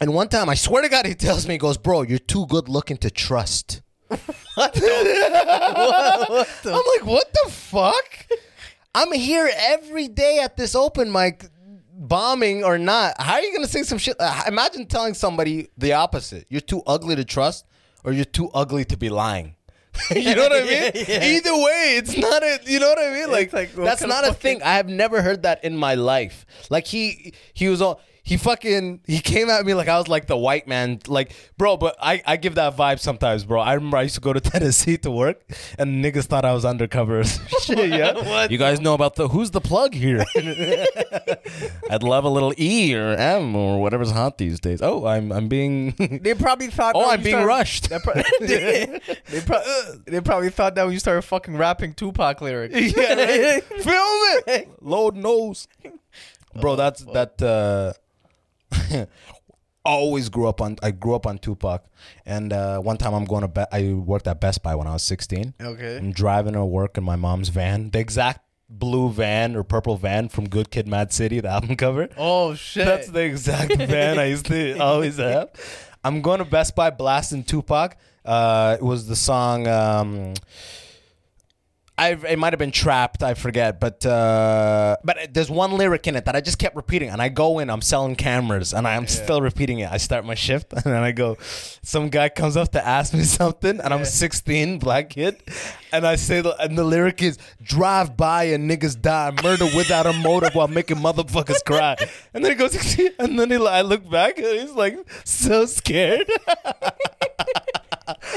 And 0.01 0.15
one 0.15 0.29
time, 0.29 0.49
I 0.49 0.55
swear 0.55 0.83
to 0.83 0.89
God, 0.89 1.07
he 1.07 1.15
tells 1.15 1.47
me, 1.47 1.55
he 1.55 1.59
goes, 1.59 1.77
"Bro, 1.77 2.03
you're 2.03 2.19
too 2.19 2.47
good 2.47 2.69
looking 2.69 2.97
to 2.99 3.11
trust." 3.11 3.83
what 4.55 4.75
the? 4.75 6.47
I'm 6.67 6.73
like, 6.73 7.07
what 7.07 7.33
the 7.33 7.51
fuck? 7.51 8.27
I'm 8.95 9.13
here 9.13 9.51
every 9.55 10.09
day 10.09 10.41
at 10.41 10.57
this 10.57 10.75
open 10.75 11.11
mic, 11.11 11.47
bombing 11.93 12.63
or 12.65 12.79
not. 12.79 13.15
How 13.21 13.35
are 13.35 13.41
you 13.41 13.53
gonna 13.55 13.67
say 13.67 13.83
some 13.83 13.99
shit? 13.99 14.17
Uh, 14.19 14.43
imagine 14.47 14.87
telling 14.87 15.15
somebody 15.15 15.69
the 15.79 15.95
opposite: 15.95 16.47
you're 16.51 16.61
too 16.61 16.83
ugly 16.87 17.17
to 17.17 17.25
trust, 17.25 17.67
or 18.05 18.13
you're 18.13 18.25
too 18.25 18.51
ugly 18.53 18.85
to 18.87 18.97
be 18.97 19.09
lying. 19.09 19.57
you 20.15 20.35
know 20.35 20.43
what 20.49 20.53
I 20.53 20.65
mean? 20.65 20.93
Yeah. 21.09 21.25
Either 21.25 21.55
way, 21.55 21.97
it's 21.97 22.17
not 22.17 22.43
a. 22.43 22.61
You 22.65 22.81
know 22.81 22.89
what 22.89 22.99
I 22.99 23.11
mean? 23.13 23.31
Like, 23.31 23.53
like, 23.53 23.75
that's 23.75 24.03
not 24.03 24.27
a 24.27 24.33
thing. 24.33 24.63
I 24.63 24.75
have 24.75 24.89
never 24.89 25.23
heard 25.23 25.43
that 25.43 25.65
in 25.65 25.77
my 25.77 25.95
life. 25.95 26.47
Like 26.71 26.87
he 26.87 27.35
he 27.55 27.69
was 27.69 27.81
all 27.83 28.01
he 28.25 28.37
fucking 28.37 29.01
he 29.07 29.19
came 29.21 29.51
at 29.51 29.65
me 29.67 29.75
like 29.75 29.89
I 29.89 29.99
was 29.99 30.07
like 30.09 30.27
the 30.27 30.37
white 30.37 30.69
man. 30.69 31.01
Like, 31.09 31.33
bro, 31.59 31.77
but 31.77 31.97
I, 32.01 32.23
I 32.25 32.37
give 32.37 32.55
that 32.55 32.77
vibe 32.77 33.01
sometimes, 33.01 33.45
bro. 33.45 33.61
I 33.61 33.75
remember 33.75 33.97
I 33.97 34.03
used 34.03 34.15
to 34.15 34.21
go 34.21 34.33
to 34.33 34.41
Tennessee 34.53 34.97
to 34.99 35.11
work 35.11 35.43
and 35.79 36.05
niggas 36.05 36.27
thought 36.27 36.45
I 36.45 36.53
was 36.53 36.65
undercover. 36.65 37.25
Shit, 37.63 37.89
yeah. 37.91 38.13
What? 38.33 38.51
You 38.51 38.59
guys 38.59 38.81
know 38.81 38.95
about 38.95 39.17
the 39.17 39.29
who's 39.29 39.51
the 39.51 39.61
plug 39.61 39.95
here? 39.95 40.25
I'd 41.91 42.03
love 42.03 42.25
a 42.25 42.29
little 42.29 42.55
E 42.59 42.95
or 42.95 43.13
M 43.15 43.55
or 43.57 43.81
whatever's 43.81 44.11
hot 44.11 44.39
these 44.39 44.61
days. 44.61 44.81
Oh, 44.83 45.07
I'm 45.07 45.33
I'm 45.33 45.49
being 45.49 45.93
They 46.23 46.35
probably 46.35 46.69
thought. 46.69 46.93
Oh, 46.95 47.11
I'm 47.11 47.23
being 47.23 47.35
started- 47.35 47.47
rushed. 47.47 47.89
They, 47.91 47.99
pro- 47.99 48.23
they, 48.41 49.01
they, 49.31 49.41
pro- 49.41 49.63
they 50.07 50.21
probably 50.21 50.51
thought 50.51 50.75
that 50.77 50.85
when 50.85 50.93
you 50.93 50.99
started 51.01 51.23
fucking 51.23 51.57
rapping 51.57 51.95
Tupac 51.95 52.41
lyrics. 52.41 52.75
yeah, 52.97 53.59
film 53.61 54.43
it. 54.47 54.69
Lord 54.81 55.17
knows, 55.17 55.67
bro. 56.61 56.77
That's 56.77 57.03
that. 57.13 57.43
uh 57.43 57.93
Always 59.85 60.29
grew 60.29 60.47
up 60.47 60.61
on. 60.61 60.77
I 60.81 60.93
grew 60.93 61.15
up 61.17 61.27
on 61.27 61.39
Tupac, 61.39 61.85
and 62.25 62.53
uh, 62.53 62.79
one 62.79 62.99
time 62.99 63.15
I'm 63.15 63.25
going 63.25 63.43
to. 63.43 63.49
Be- 63.49 63.65
I 63.73 63.95
worked 63.95 64.29
at 64.29 64.41
Best 64.41 64.63
Buy 64.63 64.77
when 64.77 64.87
I 64.87 64.93
was 64.93 65.03
16. 65.03 65.55
Okay. 65.61 65.97
I'm 65.97 66.13
driving 66.13 66.53
to 66.53 66.65
work 66.65 66.97
in 66.97 67.03
my 67.03 67.17
mom's 67.17 67.49
van, 67.49 67.91
the 67.91 67.99
exact 67.99 68.43
blue 68.69 69.11
van 69.11 69.57
or 69.57 69.65
purple 69.65 69.97
van 69.97 70.29
from 70.29 70.49
Good 70.49 70.71
Kid, 70.71 70.87
Mad 70.87 71.13
City, 71.13 71.41
the 71.41 71.49
album 71.57 71.75
cover. 71.77 72.09
Oh 72.17 72.55
shit. 72.55 72.87
That's 72.87 73.09
the 73.09 73.23
exact 73.23 73.75
van 73.77 74.21
I 74.21 74.27
used 74.27 74.47
to 74.47 74.79
always 74.81 75.17
have. 75.17 75.51
I'm 76.05 76.23
going 76.23 76.39
to 76.39 76.45
Best 76.45 76.77
Buy 76.77 76.91
blasting 76.91 77.43
Tupac. 77.43 77.97
Uh, 78.25 78.77
it 78.79 78.85
was 78.85 79.09
the 79.09 79.17
song. 79.17 79.67
Um, 79.67 80.35
I 82.03 82.09
it 82.29 82.39
might 82.39 82.53
have 82.53 82.59
been 82.59 82.73
trapped. 82.73 83.23
I 83.23 83.35
forget, 83.35 83.79
but 83.79 84.05
uh, 84.05 84.97
but 85.05 85.33
there's 85.33 85.51
one 85.51 85.73
lyric 85.73 86.09
in 86.09 86.17
it 86.17 86.25
that 86.25 86.35
I 86.35 86.41
just 86.41 86.59
kept 86.59 86.75
repeating, 86.75 87.11
and 87.11 87.23
I 87.23 87.29
go 87.29 87.61
in. 87.61 87.71
I'm 87.71 87.81
selling 87.81 88.17
cameras, 88.17 88.75
and 88.75 88.89
I'm 88.89 89.07
still 89.07 89.41
repeating 89.41 89.79
it. 89.79 89.91
I 89.91 89.99
start 89.99 90.25
my 90.25 90.35
shift, 90.35 90.73
and 90.73 90.83
then 90.83 91.03
I 91.03 91.13
go. 91.13 91.37
Some 91.83 92.09
guy 92.09 92.29
comes 92.29 92.57
up 92.57 92.73
to 92.73 92.85
ask 92.85 93.15
me 93.15 93.23
something, 93.39 93.81
and 93.81 93.95
I'm 93.95 94.05
16, 94.05 94.79
black 94.81 95.11
kid, 95.11 95.41
and 95.93 96.05
I 96.05 96.17
say 96.17 96.41
the 96.41 96.61
and 96.61 96.77
the 96.77 96.85
lyric 96.85 97.23
is 97.23 97.39
drive 97.63 98.17
by 98.17 98.45
and 98.45 98.69
niggas 98.69 99.01
die, 99.01 99.31
murder 99.43 99.67
without 99.77 100.07
a 100.07 100.13
motive 100.13 100.57
while 100.57 100.69
making 100.69 100.97
motherfuckers 100.97 101.65
cry. 101.65 101.97
And 102.35 102.45
then 102.45 102.53
he 102.53 102.57
goes, 102.57 102.75
and 103.19 103.39
then 103.39 103.51
he, 103.51 103.57
I 103.65 103.83
look 103.83 104.11
back, 104.11 104.39
and 104.39 104.61
he's 104.61 104.73
like 104.73 104.99
so 105.25 105.67
scared. 105.67 106.29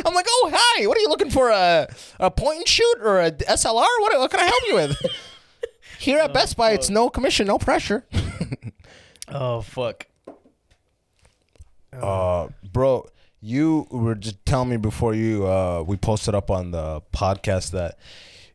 I'm 0.05 0.13
like, 0.13 0.25
oh 0.29 0.51
hi, 0.53 0.87
what 0.87 0.97
are 0.97 1.01
you 1.01 1.09
looking 1.09 1.29
for? 1.29 1.49
A 1.49 1.87
a 2.19 2.31
point 2.31 2.59
and 2.59 2.67
shoot 2.67 2.97
or 3.01 3.19
a 3.19 3.31
SLR? 3.31 3.73
What, 3.99 4.17
what 4.19 4.31
can 4.31 4.39
I 4.39 4.45
help 4.45 4.63
you 4.67 4.75
with? 4.75 4.97
Here 5.99 6.19
at 6.19 6.33
Best 6.33 6.57
Buy, 6.57 6.71
it's 6.71 6.89
no 6.89 7.09
commission, 7.09 7.47
no 7.47 7.57
pressure. 7.57 8.05
oh 9.29 9.61
fuck. 9.61 10.05
Uh, 11.93 12.49
bro, 12.73 13.07
you 13.41 13.87
were 13.89 14.15
just 14.15 14.45
telling 14.45 14.69
me 14.69 14.77
before 14.77 15.13
you 15.13 15.47
uh 15.47 15.83
we 15.85 15.95
posted 15.97 16.35
up 16.35 16.51
on 16.51 16.71
the 16.71 17.01
podcast 17.13 17.71
that 17.71 17.97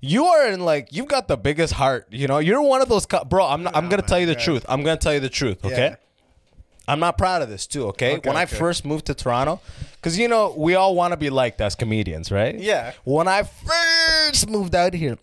you 0.01 0.25
are 0.27 0.49
in 0.49 0.61
like 0.61 0.89
you've 0.93 1.09
got 1.09 1.29
the 1.29 1.37
biggest 1.37 1.73
heart. 1.75 2.07
You 2.11 2.27
know, 2.27 2.39
you're 2.39 2.63
one 2.63 2.83
of 2.83 2.89
those 2.89 3.07
co- 3.07 3.25
bro. 3.25 3.47
I'm 3.47 3.63
not, 3.63 3.77
I'm 3.77 3.89
gonna 3.89 4.03
tell 4.03 4.19
you 4.19 4.27
the 4.27 4.35
truth. 4.35 4.65
I'm 4.69 4.83
gonna 4.83 4.97
tell 4.99 5.15
you 5.15 5.21
the 5.21 5.29
truth. 5.29 5.65
Okay. 5.65 5.77
Yeah. 5.91 5.97
I'm 6.91 7.01
not 7.01 7.17
proud 7.17 7.43
of 7.43 7.49
this 7.49 7.67
too. 7.67 7.87
Okay. 7.89 8.17
Okay, 8.17 8.29
when 8.29 8.37
I 8.37 8.47
first 8.47 8.85
moved 8.85 9.07
to 9.07 9.15
Toronto, 9.15 9.61
because 9.97 10.19
you 10.19 10.29
know 10.29 10.55
we 10.57 10.75
all 10.75 10.95
want 10.95 11.13
to 11.13 11.17
be 11.17 11.31
liked 11.31 11.61
as 11.61 11.75
comedians, 11.75 12.31
right? 12.31 12.59
Yeah. 12.59 12.93
When 13.05 13.29
I 13.29 13.45
first 13.45 14.49
moved 14.49 14.75
out 14.75 14.95
here, 14.95 15.19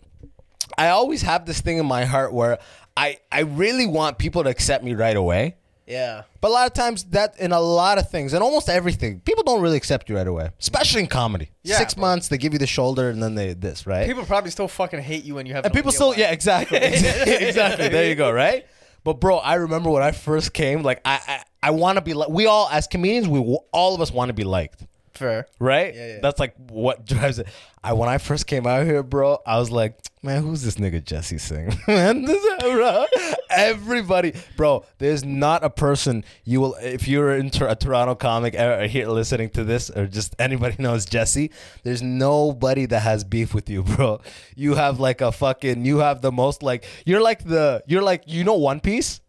I 0.76 0.88
always 0.88 1.22
have 1.22 1.46
this 1.46 1.60
thing 1.60 1.78
in 1.78 1.86
my 1.86 2.04
heart 2.04 2.32
where 2.32 2.58
I 2.96 3.18
I 3.30 3.40
really 3.40 3.86
want 3.86 4.18
people 4.18 4.44
to 4.44 4.50
accept 4.50 4.82
me 4.84 4.94
right 4.94 5.16
away. 5.16 5.56
Yeah. 5.86 6.24
But 6.42 6.48
a 6.48 6.52
lot 6.52 6.66
of 6.66 6.74
times 6.74 7.04
that 7.04 7.40
in 7.40 7.50
a 7.50 7.60
lot 7.60 7.96
of 7.96 8.10
things 8.10 8.34
and 8.34 8.42
almost 8.42 8.68
everything, 8.68 9.20
people 9.20 9.42
don't 9.42 9.62
really 9.62 9.78
accept 9.78 10.10
you 10.10 10.16
right 10.16 10.26
away. 10.26 10.50
Especially 10.60 11.00
in 11.00 11.06
comedy. 11.06 11.50
Yeah, 11.62 11.78
Six 11.78 11.94
bro. 11.94 12.02
months, 12.02 12.28
they 12.28 12.36
give 12.36 12.52
you 12.52 12.58
the 12.58 12.66
shoulder 12.66 13.08
and 13.08 13.22
then 13.22 13.34
they 13.34 13.54
this, 13.54 13.86
right? 13.86 14.06
People 14.06 14.26
probably 14.26 14.50
still 14.50 14.68
fucking 14.68 15.00
hate 15.00 15.24
you 15.24 15.34
when 15.36 15.46
you 15.46 15.54
have. 15.54 15.64
and 15.64 15.72
people 15.72 15.90
still 15.90 16.14
yeah, 16.14 16.30
exactly. 16.30 16.78
exactly. 16.82 17.88
There 17.88 18.06
you 18.06 18.14
go, 18.14 18.30
right? 18.30 18.66
But 19.02 19.20
bro, 19.20 19.38
I 19.38 19.54
remember 19.54 19.88
when 19.88 20.02
I 20.02 20.12
first 20.12 20.52
came, 20.52 20.82
like 20.82 21.00
I 21.06 21.42
I, 21.62 21.70
want 21.70 21.96
to 21.96 22.02
be 22.02 22.14
like 22.14 22.28
we 22.28 22.46
all 22.46 22.68
as 22.70 22.86
comedians, 22.86 23.28
we 23.28 23.40
all 23.72 23.94
of 23.94 24.00
us 24.00 24.12
want 24.12 24.28
to 24.28 24.34
be 24.34 24.44
liked. 24.44 24.84
Fair. 25.18 25.46
Right? 25.58 25.94
Yeah, 25.94 26.06
yeah. 26.06 26.18
That's 26.22 26.38
like 26.38 26.54
what 26.70 27.04
drives 27.06 27.38
it. 27.38 27.48
I 27.82 27.92
when 27.92 28.08
I 28.08 28.18
first 28.18 28.46
came 28.46 28.66
out 28.66 28.86
here, 28.86 29.02
bro, 29.02 29.38
I 29.44 29.58
was 29.58 29.70
like, 29.70 29.98
man, 30.22 30.42
who's 30.42 30.62
this 30.62 30.76
nigga 30.76 31.02
Jessie 31.02 31.38
Singh? 31.38 31.76
Man, 31.88 32.22
this 32.24 32.62
bro. 32.62 33.06
Everybody, 33.50 34.34
bro, 34.56 34.84
there's 34.98 35.24
not 35.24 35.64
a 35.64 35.70
person 35.70 36.24
you 36.44 36.60
will 36.60 36.74
if 36.74 37.08
you're 37.08 37.34
in 37.34 37.50
a 37.60 37.76
Toronto 37.76 38.14
comic 38.14 38.54
or 38.54 38.86
here 38.86 39.08
listening 39.08 39.50
to 39.50 39.64
this 39.64 39.90
or 39.90 40.06
just 40.06 40.36
anybody 40.38 40.76
knows 40.78 41.04
Jessie, 41.04 41.50
there's 41.82 42.02
nobody 42.02 42.86
that 42.86 43.00
has 43.00 43.24
beef 43.24 43.54
with 43.54 43.68
you, 43.68 43.82
bro. 43.82 44.20
You 44.54 44.74
have 44.74 45.00
like 45.00 45.20
a 45.20 45.32
fucking 45.32 45.84
you 45.84 45.98
have 45.98 46.20
the 46.20 46.32
most 46.32 46.62
like 46.62 46.84
you're 47.06 47.22
like 47.22 47.44
the 47.44 47.82
you're 47.86 48.02
like 48.02 48.24
you 48.26 48.44
know 48.44 48.54
One 48.54 48.80
Piece? 48.80 49.20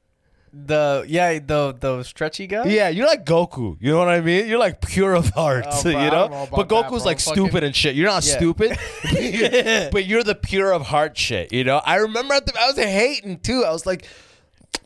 The 0.52 1.06
yeah 1.08 1.40
the 1.40 1.76
the 1.80 2.04
stretchy 2.04 2.48
guy. 2.48 2.66
Yeah, 2.66 2.90
you're 2.90 3.06
like 3.06 3.26
Goku. 3.26 3.78
You 3.80 3.92
know 3.92 4.00
what 4.00 4.10
I 4.10 4.20
mean? 4.22 4.48
You're 4.48 4.58
like 4.60 4.82
pure 4.82 5.14
of 5.14 5.30
heart. 5.30 5.66
Oh, 5.70 5.84
bro, 5.84 5.92
you 5.92 6.10
know? 6.12 6.28
know 6.28 6.48
but 6.52 6.68
Goku's 6.68 6.90
bro. 7.04 7.12
like 7.12 7.20
Fucking- 7.20 7.44
stupid 7.46 7.64
and 7.64 7.76
shit. 7.76 7.96
You're 7.96 8.08
not 8.10 8.26
Yeah. 8.26 8.38
stupid, 8.38 8.78
but 9.92 10.06
you're 10.06 10.24
the 10.24 10.36
pure 10.36 10.74
of 10.74 10.84
heart 10.88 11.18
shit. 11.18 11.54
You 11.54 11.64
know? 11.64 11.82
I 11.86 11.98
remember 11.98 12.34
at 12.34 12.46
the, 12.46 12.54
I 12.60 12.68
was 12.68 12.78
hating 12.78 13.40
too. 13.40 13.64
I 13.66 13.72
was 13.72 13.86
like, 13.86 14.06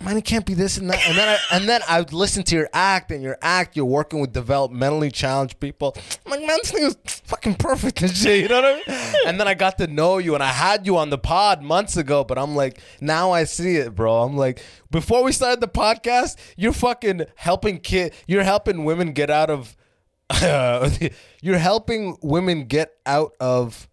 man, 0.04 0.18
it 0.18 0.26
can't 0.26 0.46
be 0.46 0.54
this 0.54 0.78
and 0.78 0.90
that. 0.90 1.08
And 1.08 1.18
then 1.18 1.28
I 1.28 1.56
and 1.56 1.70
then 1.70 1.82
I 1.88 2.00
would 2.00 2.14
listen 2.14 2.44
to 2.44 2.56
your 2.56 2.70
act 2.74 3.12
and 3.12 3.24
your 3.24 3.38
act. 3.42 3.76
You're 3.76 3.86
working 3.86 4.20
with 4.20 4.34
developmentally 4.34 5.12
challenged 5.12 5.60
people. 5.60 5.96
I'm 6.26 6.32
like, 6.32 6.42
man, 6.42 6.58
this 6.62 6.72
thing 6.72 6.84
is 6.84 6.98
fucking 7.26 7.56
perfect 7.56 8.02
and 8.02 8.16
shit. 8.16 8.42
You 8.42 8.48
know 8.50 8.62
what 8.62 8.84
I 8.88 8.92
mean? 8.92 9.10
And 9.26 9.40
then 9.40 9.48
I 9.48 9.54
got 9.54 9.78
to 9.78 9.88
know 9.88 10.18
you, 10.18 10.34
and 10.34 10.44
I 10.44 10.52
had 10.52 10.86
you 10.86 10.98
on 10.98 11.10
the 11.10 11.18
pod 11.18 11.62
months 11.62 11.96
ago. 11.96 12.24
But 12.24 12.38
I'm 12.38 12.56
like, 12.56 12.80
now 13.00 13.32
I 13.32 13.46
see 13.46 13.78
it, 13.78 13.96
bro. 13.96 14.22
I'm 14.22 14.36
like, 14.36 14.62
before 14.92 15.24
we 15.24 15.32
started 15.32 15.62
the 15.62 15.68
podcast, 15.68 16.36
you're 16.58 16.74
fucking 16.74 17.26
helping 17.36 17.80
kid. 17.80 18.14
You're 18.28 18.44
helping 18.44 18.84
women 18.84 19.14
get 19.14 19.30
out 19.30 19.50
of. 19.50 19.78
you're 21.42 21.58
helping 21.58 22.18
women 22.22 22.66
get 22.66 22.94
out 23.06 23.34
of 23.40 23.88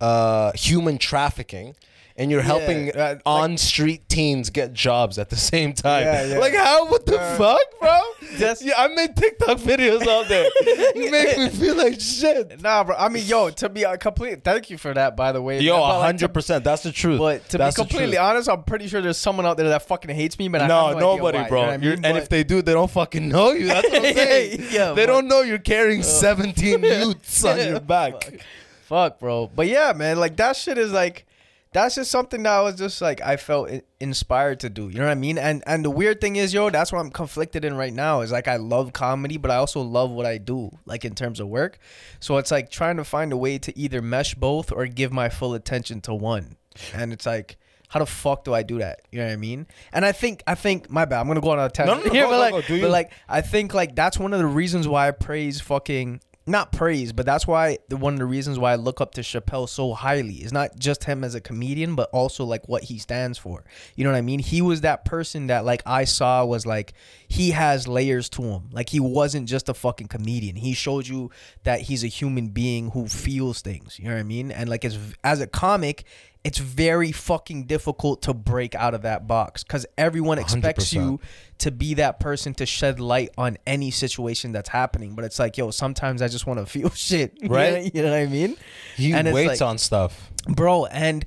uh, 0.00 0.52
human 0.54 0.98
trafficking. 0.98 1.76
And 2.16 2.30
you're 2.30 2.42
helping 2.42 2.90
uh, 2.90 2.98
like- 3.14 3.22
on 3.24 3.56
street 3.56 4.08
teens 4.08 4.50
get 4.50 4.72
jobs 4.74 5.18
at 5.18 5.30
the 5.30 5.36
same 5.36 5.72
time. 5.72 6.04
Yeah, 6.04 6.24
yeah. 6.26 6.38
Like 6.38 6.54
how? 6.54 6.86
What 6.86 7.06
the 7.06 7.18
fuck, 7.38 7.60
bro? 7.80 8.00
That's- 8.32 8.62
yeah, 8.62 8.74
I 8.76 8.88
made 8.88 9.16
TikTok 9.16 9.58
videos 9.58 10.06
all 10.06 10.24
day. 10.24 10.48
you 10.94 11.10
make 11.10 11.38
me 11.38 11.48
feel 11.48 11.74
like 11.76 11.98
shit. 12.00 12.60
Nah, 12.62 12.84
bro. 12.84 12.96
I 12.96 13.08
mean, 13.08 13.24
yo, 13.26 13.48
to 13.50 13.68
be 13.68 13.84
uh, 13.86 13.96
complete. 13.96 14.44
Thank 14.44 14.68
you 14.70 14.76
for 14.78 14.92
that, 14.92 15.16
by 15.16 15.32
the 15.32 15.40
way. 15.40 15.60
Yo, 15.60 15.82
hundred 15.82 16.34
percent. 16.34 16.64
That's 16.64 16.82
the 16.82 16.92
truth. 16.92 17.18
But 17.18 17.48
to 17.50 17.58
That's 17.58 17.76
be 17.76 17.80
completely 17.82 18.18
honest, 18.18 18.48
I'm 18.48 18.62
pretty 18.64 18.88
sure 18.88 19.00
there's 19.00 19.16
someone 19.18 19.46
out 19.46 19.56
there 19.56 19.68
that 19.70 19.82
fucking 19.88 20.14
hates 20.14 20.38
me, 20.38 20.48
but 20.48 20.66
no, 20.66 20.92
no 20.92 20.98
nobody, 20.98 21.38
why, 21.38 21.48
bro. 21.48 21.60
you 21.60 21.66
know 21.66 21.72
I 21.72 21.76
mean? 21.78 21.92
and 21.92 22.02
But- 22.02 22.16
if 22.16 22.28
they 22.28 22.44
do, 22.44 22.60
they 22.62 22.72
don't 22.74 22.90
fucking 22.90 23.28
know 23.28 23.52
you. 23.52 23.66
That's 23.68 23.88
what 23.88 24.04
I'm 24.04 24.14
saying. 24.14 24.64
Yeah, 24.70 24.92
they 24.92 25.06
but- 25.06 25.12
don't 25.12 25.28
know 25.28 25.40
you're 25.42 25.58
carrying 25.58 26.02
17 26.04 26.82
youths 26.82 27.44
on 27.44 27.58
your 27.58 27.80
back. 27.80 28.40
Fuck, 28.84 29.18
bro. 29.18 29.50
But 29.54 29.68
yeah, 29.68 29.92
man, 29.96 30.18
like 30.20 30.36
that 30.36 30.56
shit 30.56 30.76
is 30.78 30.92
like 30.92 31.24
that's 31.72 31.94
just 31.94 32.10
something 32.10 32.42
that 32.42 32.52
I 32.52 32.60
was 32.60 32.76
just 32.76 33.00
like 33.00 33.20
I 33.22 33.36
felt 33.36 33.70
inspired 33.98 34.60
to 34.60 34.70
do. 34.70 34.88
You 34.88 34.98
know 34.98 35.04
what 35.04 35.12
I 35.12 35.16
mean? 35.16 35.38
And 35.38 35.62
and 35.66 35.84
the 35.84 35.90
weird 35.90 36.20
thing 36.20 36.36
is, 36.36 36.52
yo, 36.52 36.68
that's 36.70 36.92
what 36.92 37.00
I'm 37.00 37.10
conflicted 37.10 37.64
in 37.64 37.74
right 37.74 37.92
now. 37.92 38.20
Is 38.20 38.30
like 38.30 38.46
I 38.46 38.56
love 38.56 38.92
comedy, 38.92 39.38
but 39.38 39.50
I 39.50 39.56
also 39.56 39.80
love 39.80 40.10
what 40.10 40.26
I 40.26 40.38
do, 40.38 40.70
like 40.84 41.04
in 41.04 41.14
terms 41.14 41.40
of 41.40 41.48
work. 41.48 41.78
So 42.20 42.36
it's 42.36 42.50
like 42.50 42.70
trying 42.70 42.98
to 42.98 43.04
find 43.04 43.32
a 43.32 43.36
way 43.36 43.58
to 43.58 43.76
either 43.76 44.02
mesh 44.02 44.34
both 44.34 44.70
or 44.70 44.86
give 44.86 45.12
my 45.12 45.28
full 45.28 45.54
attention 45.54 46.00
to 46.02 46.14
one. 46.14 46.56
And 46.94 47.12
it's 47.12 47.26
like. 47.26 47.56
How 47.88 47.98
the 47.98 48.06
fuck 48.06 48.44
do 48.44 48.54
I 48.54 48.62
do 48.62 48.78
that? 48.78 49.02
You 49.10 49.18
know 49.18 49.26
what 49.26 49.34
I 49.34 49.36
mean? 49.36 49.66
And 49.92 50.06
I 50.06 50.12
think 50.12 50.42
I 50.46 50.54
think 50.54 50.88
my 50.88 51.04
bad. 51.04 51.20
I'm 51.20 51.26
gonna 51.26 51.42
go 51.42 51.50
on 51.50 51.58
a 51.58 51.68
tangent 51.68 51.98
no, 51.98 52.04
no, 52.06 52.10
here, 52.10 52.24
go, 52.24 52.30
but 52.30 52.38
like, 52.38 52.52
go. 52.52 52.62
Do 52.62 52.76
you? 52.76 52.80
but 52.80 52.90
like 52.90 53.12
I 53.28 53.42
think 53.42 53.74
like 53.74 53.94
that's 53.94 54.18
one 54.18 54.32
of 54.32 54.38
the 54.38 54.46
reasons 54.46 54.88
why 54.88 55.08
I 55.08 55.10
praise 55.10 55.60
fucking 55.60 56.22
not 56.46 56.72
praise, 56.72 57.12
but 57.12 57.24
that's 57.24 57.46
why 57.46 57.78
the 57.88 57.96
one 57.96 58.14
of 58.14 58.18
the 58.18 58.26
reasons 58.26 58.58
why 58.58 58.72
I 58.72 58.76
look 58.76 59.00
up 59.00 59.14
to 59.14 59.20
Chappelle 59.20 59.68
so 59.68 59.92
highly 59.92 60.36
is 60.36 60.52
not 60.52 60.76
just 60.78 61.04
him 61.04 61.22
as 61.22 61.34
a 61.34 61.40
comedian, 61.40 61.94
but 61.94 62.10
also 62.10 62.44
like 62.44 62.68
what 62.68 62.84
he 62.84 62.98
stands 62.98 63.38
for. 63.38 63.64
You 63.94 64.04
know 64.04 64.10
what 64.10 64.16
I 64.16 64.22
mean? 64.22 64.40
He 64.40 64.60
was 64.60 64.80
that 64.80 65.04
person 65.04 65.46
that 65.46 65.64
like 65.64 65.82
I 65.86 66.04
saw 66.04 66.44
was 66.44 66.66
like 66.66 66.94
he 67.28 67.52
has 67.52 67.86
layers 67.86 68.28
to 68.30 68.42
him. 68.42 68.70
Like 68.72 68.88
he 68.88 68.98
wasn't 68.98 69.48
just 69.48 69.68
a 69.68 69.74
fucking 69.74 70.08
comedian. 70.08 70.56
He 70.56 70.74
showed 70.74 71.06
you 71.06 71.30
that 71.62 71.82
he's 71.82 72.02
a 72.02 72.08
human 72.08 72.48
being 72.48 72.90
who 72.90 73.06
feels 73.06 73.62
things. 73.62 73.98
You 73.98 74.06
know 74.06 74.14
what 74.14 74.20
I 74.20 74.24
mean? 74.24 74.50
And 74.50 74.68
like 74.68 74.84
as 74.84 74.98
as 75.22 75.40
a 75.40 75.46
comic, 75.46 76.04
it's 76.44 76.58
very 76.58 77.12
fucking 77.12 77.66
difficult 77.66 78.22
to 78.22 78.34
break 78.34 78.74
out 78.74 78.94
of 78.94 79.02
that 79.02 79.26
box 79.28 79.62
because 79.62 79.86
everyone 79.96 80.38
expects 80.38 80.92
you 80.92 81.18
100%. 81.18 81.20
to 81.58 81.70
be 81.70 81.94
that 81.94 82.18
person 82.18 82.52
to 82.54 82.66
shed 82.66 82.98
light 82.98 83.30
on 83.38 83.58
any 83.66 83.92
situation 83.92 84.50
that's 84.50 84.68
happening. 84.68 85.14
But 85.14 85.24
it's 85.24 85.38
like, 85.38 85.56
yo, 85.56 85.70
sometimes 85.70 86.20
I 86.20 86.26
just 86.28 86.46
want 86.46 86.58
to 86.58 86.66
feel 86.72 86.90
shit, 86.90 87.38
Right. 87.44 87.94
You 87.94 88.02
know, 88.02 88.10
what 88.10 88.18
I 88.18 88.26
mean? 88.26 88.56
He 88.96 89.12
And 89.12 89.32
waits 89.32 89.60
like- 89.60 89.68
on 89.68 89.78
stuff. 89.78 90.30
bro. 90.48 90.86
And 90.86 91.24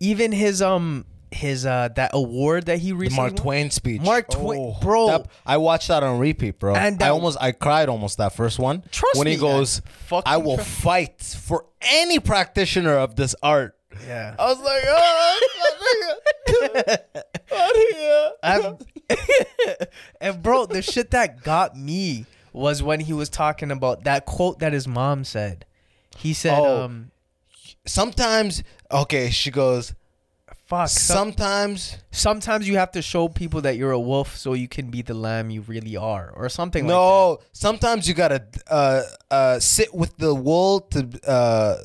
even 0.00 0.32
his 0.32 0.60
um 0.60 1.04
his 1.30 1.64
uh 1.66 1.88
that 1.96 2.10
award 2.14 2.66
that 2.66 2.78
he 2.78 2.92
The 2.92 3.10
Mark 3.10 3.36
Twain 3.36 3.70
speech. 3.70 4.00
Mark 4.02 4.28
Twain, 4.30 4.74
bro. 4.80 5.06
That- 5.08 5.26
I 5.44 5.58
watched 5.58 5.88
that 5.88 6.02
on 6.02 6.18
repeat, 6.18 6.58
bro. 6.58 6.74
And 6.74 7.00
I 7.02 7.08
almost, 7.10 7.38
I 7.40 7.52
cried 7.52 7.88
almost 7.88 8.18
that 8.18 8.34
first 8.34 8.58
one. 8.58 8.82
Trust 8.90 9.14
me. 9.14 9.18
when 9.20 9.26
he 9.28 9.36
goes, 9.36 9.80
"I 10.24 10.38
will 10.38 10.58
fight 10.58 11.20
for 11.22 11.66
any 11.82 12.18
practitioner 12.18 12.94
of 12.98 13.14
this 13.16 13.34
art." 13.42 13.74
Yeah. 14.06 14.34
I 14.38 14.44
was 14.46 14.60
like, 14.60 14.82
"Oh, 14.86 15.36
I'm- 18.42 18.78
and 20.20 20.42
bro, 20.42 20.66
the 20.66 20.82
shit 20.82 21.10
that 21.12 21.42
got 21.42 21.76
me 21.76 22.26
was 22.52 22.82
when 22.82 23.00
he 23.00 23.12
was 23.12 23.28
talking 23.28 23.70
about 23.70 24.04
that 24.04 24.26
quote 24.26 24.58
that 24.60 24.72
his 24.72 24.88
mom 24.88 25.24
said. 25.24 25.64
He 26.16 26.32
said, 26.32 26.58
Oh. 26.58 26.82
um, 26.84 27.10
sometimes." 27.86 28.62
Okay, 28.90 29.30
she 29.30 29.50
goes. 29.50 29.94
fuck. 30.66 30.88
some- 30.88 31.16
Sometimes 31.32 31.96
sometimes 32.10 32.66
you 32.68 32.76
have 32.78 32.90
to 32.92 33.02
show 33.02 33.28
people 33.28 33.60
that 33.62 33.76
you're 33.76 33.92
a 33.92 34.00
wolf 34.00 34.36
so 34.36 34.54
you 34.54 34.68
can 34.68 34.90
be 34.90 35.02
the 35.02 35.14
lamb 35.14 35.50
you 35.50 35.60
really 35.62 35.96
are, 35.96 36.32
or 36.34 36.48
something 36.48 36.84
like 36.84 36.88
that. 36.92 36.96
no. 36.96 37.38
Sometimes 37.52 38.08
you 38.08 38.14
gotta 38.14 38.44
uh, 38.68 39.02
uh, 39.30 39.58
sit 39.60 39.94
with 39.94 40.16
the 40.16 40.34
wool 40.34 40.80
to. 40.80 41.08
Uh, 41.26 41.76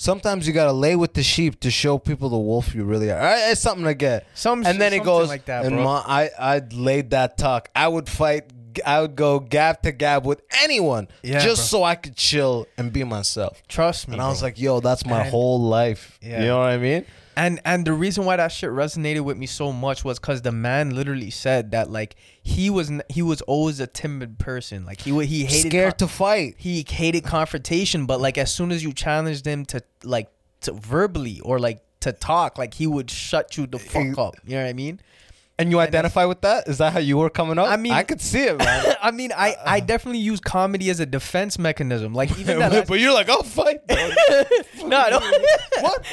sometimes 0.00 0.46
you 0.46 0.52
gotta 0.54 0.72
lay 0.72 0.96
with 0.96 1.12
the 1.12 1.22
sheep 1.22 1.60
to 1.60 1.70
show 1.70 1.98
people 1.98 2.28
the 2.30 2.38
wolf 2.38 2.74
you 2.74 2.84
really 2.84 3.10
are. 3.10 3.20
It's 3.50 3.60
something 3.60 3.84
to 3.84 3.94
get. 3.94 4.26
Some 4.34 4.64
and 4.64 4.80
then 4.80 4.92
he 4.92 4.98
something 4.98 5.04
goes 5.04 5.28
like 5.28 5.44
that, 5.44 5.66
and 5.66 5.76
ma, 5.76 6.02
I 6.06 6.30
I 6.38 6.62
laid 6.72 7.10
that 7.10 7.36
talk. 7.36 7.68
I 7.74 7.86
would 7.86 8.08
fight. 8.08 8.44
I 8.86 9.00
would 9.00 9.16
go 9.16 9.40
gab 9.40 9.82
to 9.82 9.90
gab 9.90 10.24
with 10.24 10.40
anyone 10.62 11.08
Yeah, 11.24 11.40
just 11.40 11.72
bro. 11.72 11.78
so 11.80 11.84
I 11.84 11.96
could 11.96 12.14
chill 12.14 12.68
and 12.78 12.92
be 12.92 13.02
myself. 13.02 13.60
Trust 13.66 14.06
me. 14.06 14.12
And 14.14 14.22
I 14.22 14.28
was 14.28 14.40
bro. 14.40 14.46
like, 14.46 14.60
yo, 14.60 14.78
that's 14.78 15.04
my 15.04 15.22
And- 15.22 15.30
whole 15.30 15.60
life. 15.60 16.18
Yeah. 16.22 16.40
You 16.40 16.46
know 16.46 16.58
what 16.58 16.68
I 16.68 16.78
mean? 16.78 17.04
And 17.36 17.60
and 17.64 17.84
the 17.86 17.92
reason 17.92 18.24
why 18.24 18.36
that 18.36 18.48
shit 18.52 18.70
resonated 18.70 19.20
with 19.22 19.36
me 19.38 19.46
so 19.46 19.72
much 19.72 20.04
was 20.04 20.18
because 20.18 20.42
the 20.42 20.52
man 20.52 20.94
literally 20.94 21.30
said 21.30 21.70
that 21.70 21.90
like 21.90 22.16
he 22.42 22.70
was 22.70 22.90
n- 22.90 23.02
he 23.08 23.22
was 23.22 23.40
always 23.42 23.80
a 23.80 23.86
timid 23.86 24.38
person. 24.38 24.84
Like 24.84 25.00
he 25.00 25.10
he 25.26 25.44
hated 25.44 25.70
Scared 25.70 25.92
con- 25.98 25.98
to 25.98 26.08
fight. 26.08 26.54
he 26.58 26.84
hated 26.88 27.24
confrontation, 27.24 28.06
but 28.06 28.20
like 28.20 28.36
as 28.38 28.52
soon 28.52 28.72
as 28.72 28.82
you 28.82 28.92
challenged 28.92 29.46
him 29.46 29.64
to 29.66 29.82
like 30.04 30.28
to 30.62 30.72
verbally 30.72 31.40
or 31.40 31.58
like 31.58 31.80
to 32.00 32.12
talk, 32.12 32.58
like 32.58 32.74
he 32.74 32.86
would 32.86 33.10
shut 33.10 33.56
you 33.56 33.66
the 33.66 33.78
fuck 33.78 34.18
up. 34.18 34.34
You 34.44 34.56
know 34.56 34.62
what 34.62 34.68
I 34.70 34.72
mean? 34.72 35.00
And 35.60 35.70
you 35.70 35.78
identify 35.78 36.24
with 36.24 36.40
that? 36.40 36.68
Is 36.68 36.78
that 36.78 36.94
how 36.94 37.00
you 37.00 37.18
were 37.18 37.28
coming 37.28 37.58
up? 37.58 37.68
I 37.68 37.76
mean- 37.76 37.92
I 37.92 38.02
could 38.02 38.20
see 38.22 38.44
it, 38.44 38.58
man. 38.58 38.94
I 39.02 39.10
mean, 39.10 39.30
I 39.32 39.54
I 39.64 39.76
uh-uh. 39.78 39.80
definitely 39.86 40.20
use 40.20 40.40
comedy 40.40 40.88
as 40.88 41.00
a 41.00 41.06
defense 41.06 41.58
mechanism. 41.58 42.14
Like 42.14 42.30
even 42.38 42.58
that. 42.58 42.72
last- 42.76 42.88
but 42.88 42.98
you're 42.98 43.12
like, 43.12 43.28
I'll 43.28 43.42
fight. 43.42 43.86
bro. 43.86 43.96
no, 44.86 44.96
I 44.96 45.10
don't. 45.10 45.22
what? 45.82 46.04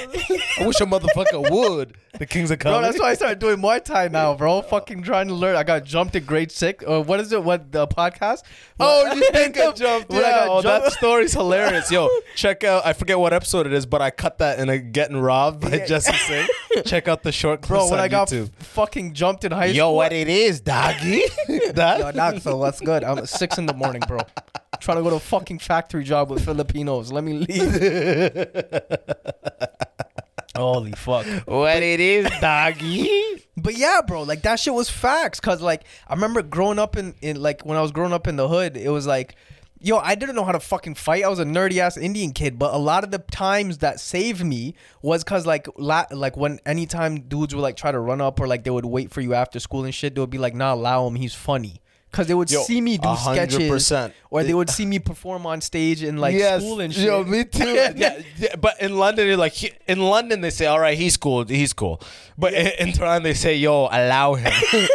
I 0.60 0.68
wish 0.68 0.82
a 0.82 0.86
motherfucker 0.86 1.50
would. 1.50 1.96
The 2.20 2.26
Kings 2.26 2.50
of 2.52 2.60
Bro, 2.60 2.72
Comedy. 2.72 2.88
that's 2.92 3.00
why 3.00 3.12
I 3.12 3.14
started 3.14 3.40
doing 3.40 3.58
Muay 3.58 3.84
Thai 3.84 4.08
now, 4.08 4.34
bro. 4.34 4.64
Fucking 4.64 5.04
trying 5.04 5.28
to 5.28 5.36
learn. 5.36 5.56
I 5.56 5.64
got 5.64 5.84
jumped 5.84 6.16
at 6.16 6.26
grade 6.26 6.52
six. 6.52 6.84
Or 6.84 7.04
what 7.04 7.20
is 7.20 7.32
it? 7.32 7.44
What 7.44 7.72
the 7.72 7.88
podcast? 7.88 8.42
Oh, 8.80 9.14
you 9.14 9.30
think 9.32 9.58
I 9.58 9.72
jumped? 9.72 10.12
I 10.12 10.16
Yeah. 10.16 10.22
got 10.22 10.50
oh, 10.50 10.62
that 10.64 10.92
story's 10.94 11.34
hilarious. 11.34 11.92
Yo, 11.92 12.10
check 12.36 12.64
out. 12.64 12.86
I 12.86 12.94
forget 12.94 13.20
what 13.20 13.34
episode 13.34 13.68
it 13.68 13.74
is, 13.74 13.86
but 13.86 14.02
I 14.02 14.10
cut 14.10 14.40
that 14.40 14.60
in 14.60 14.68
a 14.68 14.80
Getting 14.80 15.18
Robbed 15.18 15.62
by 15.62 15.86
Jessie 15.86 16.12
Singh. 16.14 16.48
Check 16.86 17.08
out 17.08 17.24
the 17.24 17.32
short 17.32 17.62
clips 17.62 17.84
Bro, 17.84 17.92
when 17.92 18.00
on 18.00 18.06
I 18.06 18.08
got 18.08 18.28
YouTube. 18.30 18.50
f- 18.60 18.68
fucking 18.68 19.14
jumped 19.14 19.44
in 19.44 19.52
high 19.52 19.68
school. 19.68 19.76
Yo, 19.76 19.84
school. 19.86 19.96
what 19.96 20.14
it 20.14 20.28
is, 20.28 20.60
doggy? 20.62 21.24
that? 21.74 22.00
Yo, 22.00 22.12
dog, 22.12 22.40
so 22.42 22.62
that's 22.62 22.80
good. 22.80 23.04
I'm 23.04 23.18
at 23.20 23.30
six 23.30 23.58
in 23.58 23.66
the 23.66 23.74
morning, 23.74 24.02
bro. 24.08 24.20
trying 24.80 24.98
to 24.98 25.04
go 25.04 25.10
to 25.12 25.16
a 25.16 25.20
fucking 25.20 25.60
factory 25.60 26.04
job 26.04 26.30
with 26.30 26.44
Filipinos. 26.46 27.12
Let 27.12 27.24
me 27.24 27.34
leave. 27.34 28.48
Holy 30.56 30.92
fuck. 30.94 31.26
what 31.46 31.84
it 31.84 32.00
is, 32.00 32.28
doggy? 32.42 33.44
But 33.56 33.78
yeah, 33.78 34.02
bro, 34.06 34.24
like 34.24 34.42
that 34.44 34.60
shit 34.60 34.74
was 34.74 34.90
facts. 34.90 35.40
Cause 35.40 35.62
like 35.62 35.84
I 36.08 36.14
remember 36.16 36.42
growing 36.42 36.80
up 36.80 36.98
in, 36.98 37.14
in 37.22 37.42
like 37.42 37.64
when 37.66 37.78
I 37.78 37.82
was 37.82 37.92
growing 37.92 38.14
up 38.14 38.28
in 38.28 38.36
the 38.38 38.48
hood, 38.48 38.76
it 38.78 38.90
was 38.90 39.06
like, 39.06 39.36
yo, 39.80 39.98
I 39.98 40.16
didn't 40.16 40.36
know 40.36 40.44
how 40.44 40.52
to 40.52 40.60
fucking 40.60 40.96
fight. 40.96 41.24
I 41.24 41.28
was 41.28 41.40
a 41.40 41.46
nerdy 41.46 41.78
ass 41.78 41.98
Indian 41.98 42.32
kid. 42.32 42.58
But 42.58 42.74
a 42.74 42.78
lot 42.78 43.04
of 43.04 43.12
the 43.12 43.20
times 43.20 43.80
that 43.80 44.00
saved 44.00 44.44
me 44.44 44.76
was 45.02 45.24
cause 45.24 45.46
like 45.46 45.68
la- 45.78 46.06
like 46.12 46.38
when 46.38 46.60
anytime 46.66 47.22
dudes 47.22 47.54
would 47.56 47.62
like 47.62 47.78
try 47.78 47.92
to 47.92 48.00
run 48.00 48.22
up 48.22 48.40
or 48.40 48.48
like 48.48 48.64
they 48.64 48.70
would 48.70 48.86
wait 48.86 49.12
for 49.12 49.22
you 49.22 49.34
after 49.34 49.60
school 49.60 49.84
and 49.86 49.94
shit, 49.94 50.16
they 50.16 50.22
would 50.22 50.30
be 50.30 50.38
like, 50.38 50.56
nah, 50.56 50.74
allow 50.74 51.08
him, 51.08 51.16
he's 51.16 51.34
funny. 51.34 51.82
Cause 52.10 52.26
they 52.28 52.34
would 52.34 52.50
Yo, 52.50 52.62
see 52.64 52.80
me 52.80 52.98
do 52.98 53.10
a 53.10 53.14
hundred 53.14 53.52
sketches, 53.52 53.92
or 54.32 54.42
they 54.44 54.54
would 54.54 54.70
see 54.70 54.86
me 54.86 54.98
perform 54.98 55.46
on 55.46 55.60
stage 55.62 56.02
in 56.04 56.18
like 56.18 56.34
yes, 56.36 56.62
school 56.62 56.80
and 56.80 56.92
shit. 56.94 57.04
Yo, 57.04 57.24
me 57.26 57.44
too. 57.58 57.68
yeah, 57.74 58.18
yeah, 58.38 58.56
but 58.56 58.82
in 58.82 58.98
London, 58.98 59.28
you're 59.28 59.36
like 59.38 59.52
he, 59.52 59.72
in 59.88 60.00
London 60.00 60.40
they 60.42 60.50
say, 60.50 60.66
"All 60.68 60.80
right, 60.80 60.98
he's 60.98 61.18
cool, 61.18 61.44
he's 61.44 61.74
cool," 61.74 62.02
but 62.38 62.54
in, 62.54 62.68
in 62.88 62.94
Toronto 62.94 63.24
they 63.24 63.34
say, 63.34 63.56
"Yo, 63.58 63.88
allow 63.92 64.36
him." 64.36 64.52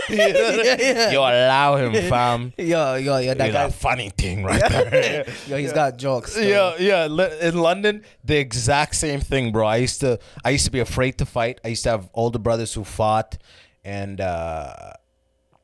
You 0.08 0.16
know 0.16 0.24
what 0.24 0.36
I 0.36 0.56
mean? 0.56 0.76
yeah. 0.80 1.10
Yo, 1.10 1.20
allow 1.20 1.76
him, 1.76 1.92
fam. 2.08 2.52
Yo, 2.58 2.94
yo, 2.96 3.18
yo, 3.18 3.34
that 3.34 3.44
He's 3.44 3.52
guy. 3.52 3.64
a 3.64 3.70
funny 3.70 4.08
thing 4.10 4.42
right 4.42 4.60
there. 4.68 5.26
Yo, 5.48 5.56
he's 5.58 5.72
got 5.72 5.98
jokes. 5.98 6.32
still. 6.32 6.74
Yeah, 6.80 7.06
yeah. 7.06 7.48
In 7.48 7.58
London, 7.58 8.02
the 8.24 8.36
exact 8.38 8.94
same 8.96 9.20
thing, 9.20 9.52
bro. 9.52 9.66
I 9.66 9.76
used 9.76 10.00
to, 10.00 10.18
I 10.44 10.50
used 10.50 10.64
to 10.64 10.70
be 10.72 10.80
afraid 10.80 11.18
to 11.18 11.26
fight. 11.26 11.60
I 11.64 11.68
used 11.68 11.84
to 11.84 11.90
have 11.90 12.08
older 12.14 12.38
brothers 12.38 12.72
who 12.74 12.84
fought, 12.84 13.36
and 13.84 14.20
uh, 14.20 14.92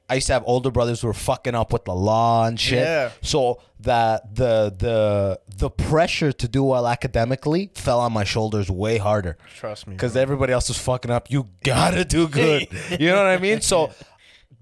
I 0.09 0.15
used 0.15 0.27
to 0.29 0.33
have 0.33 0.45
older 0.47 0.71
brothers 0.71 1.03
who 1.03 1.09
were 1.09 1.15
fucking 1.15 1.55
up 1.55 1.73
with 1.73 1.85
the 1.85 1.95
law 1.95 2.47
and 2.47 2.59
shit. 2.59 2.79
Yeah. 2.79 3.11
So 3.21 3.61
that 3.81 4.35
the 4.35 4.75
the 4.77 5.41
the 5.57 5.71
pressure 5.71 6.33
to 6.33 6.49
do 6.49 6.63
well 6.65 6.87
academically 6.87 7.71
fell 7.75 8.01
on 8.01 8.13
my 8.13 8.25
shoulders 8.25 8.71
way 8.71 8.99
harder. 8.99 9.37
Trust 9.57 9.87
me. 9.87 9.95
Because 9.95 10.17
everybody 10.17 10.53
else 10.53 10.69
was 10.69 10.79
fucking 10.79 11.11
up. 11.11 11.31
You 11.31 11.49
gotta 11.63 12.05
do 12.05 12.27
good. 12.27 12.69
you 12.99 13.09
know 13.09 13.17
what 13.17 13.27
I 13.27 13.39
mean? 13.39 13.61
So 13.61 13.93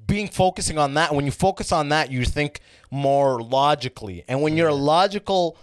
being 0.06 0.28
focusing 0.28 0.78
on 0.78 0.94
that, 0.94 1.14
when 1.14 1.24
you 1.24 1.32
focus 1.32 1.72
on 1.72 1.90
that, 1.90 2.10
you 2.10 2.24
think 2.24 2.60
more 2.90 3.40
logically. 3.40 4.24
And 4.28 4.42
when 4.42 4.56
you're 4.56 4.68
a 4.68 4.74
logical 4.74 5.56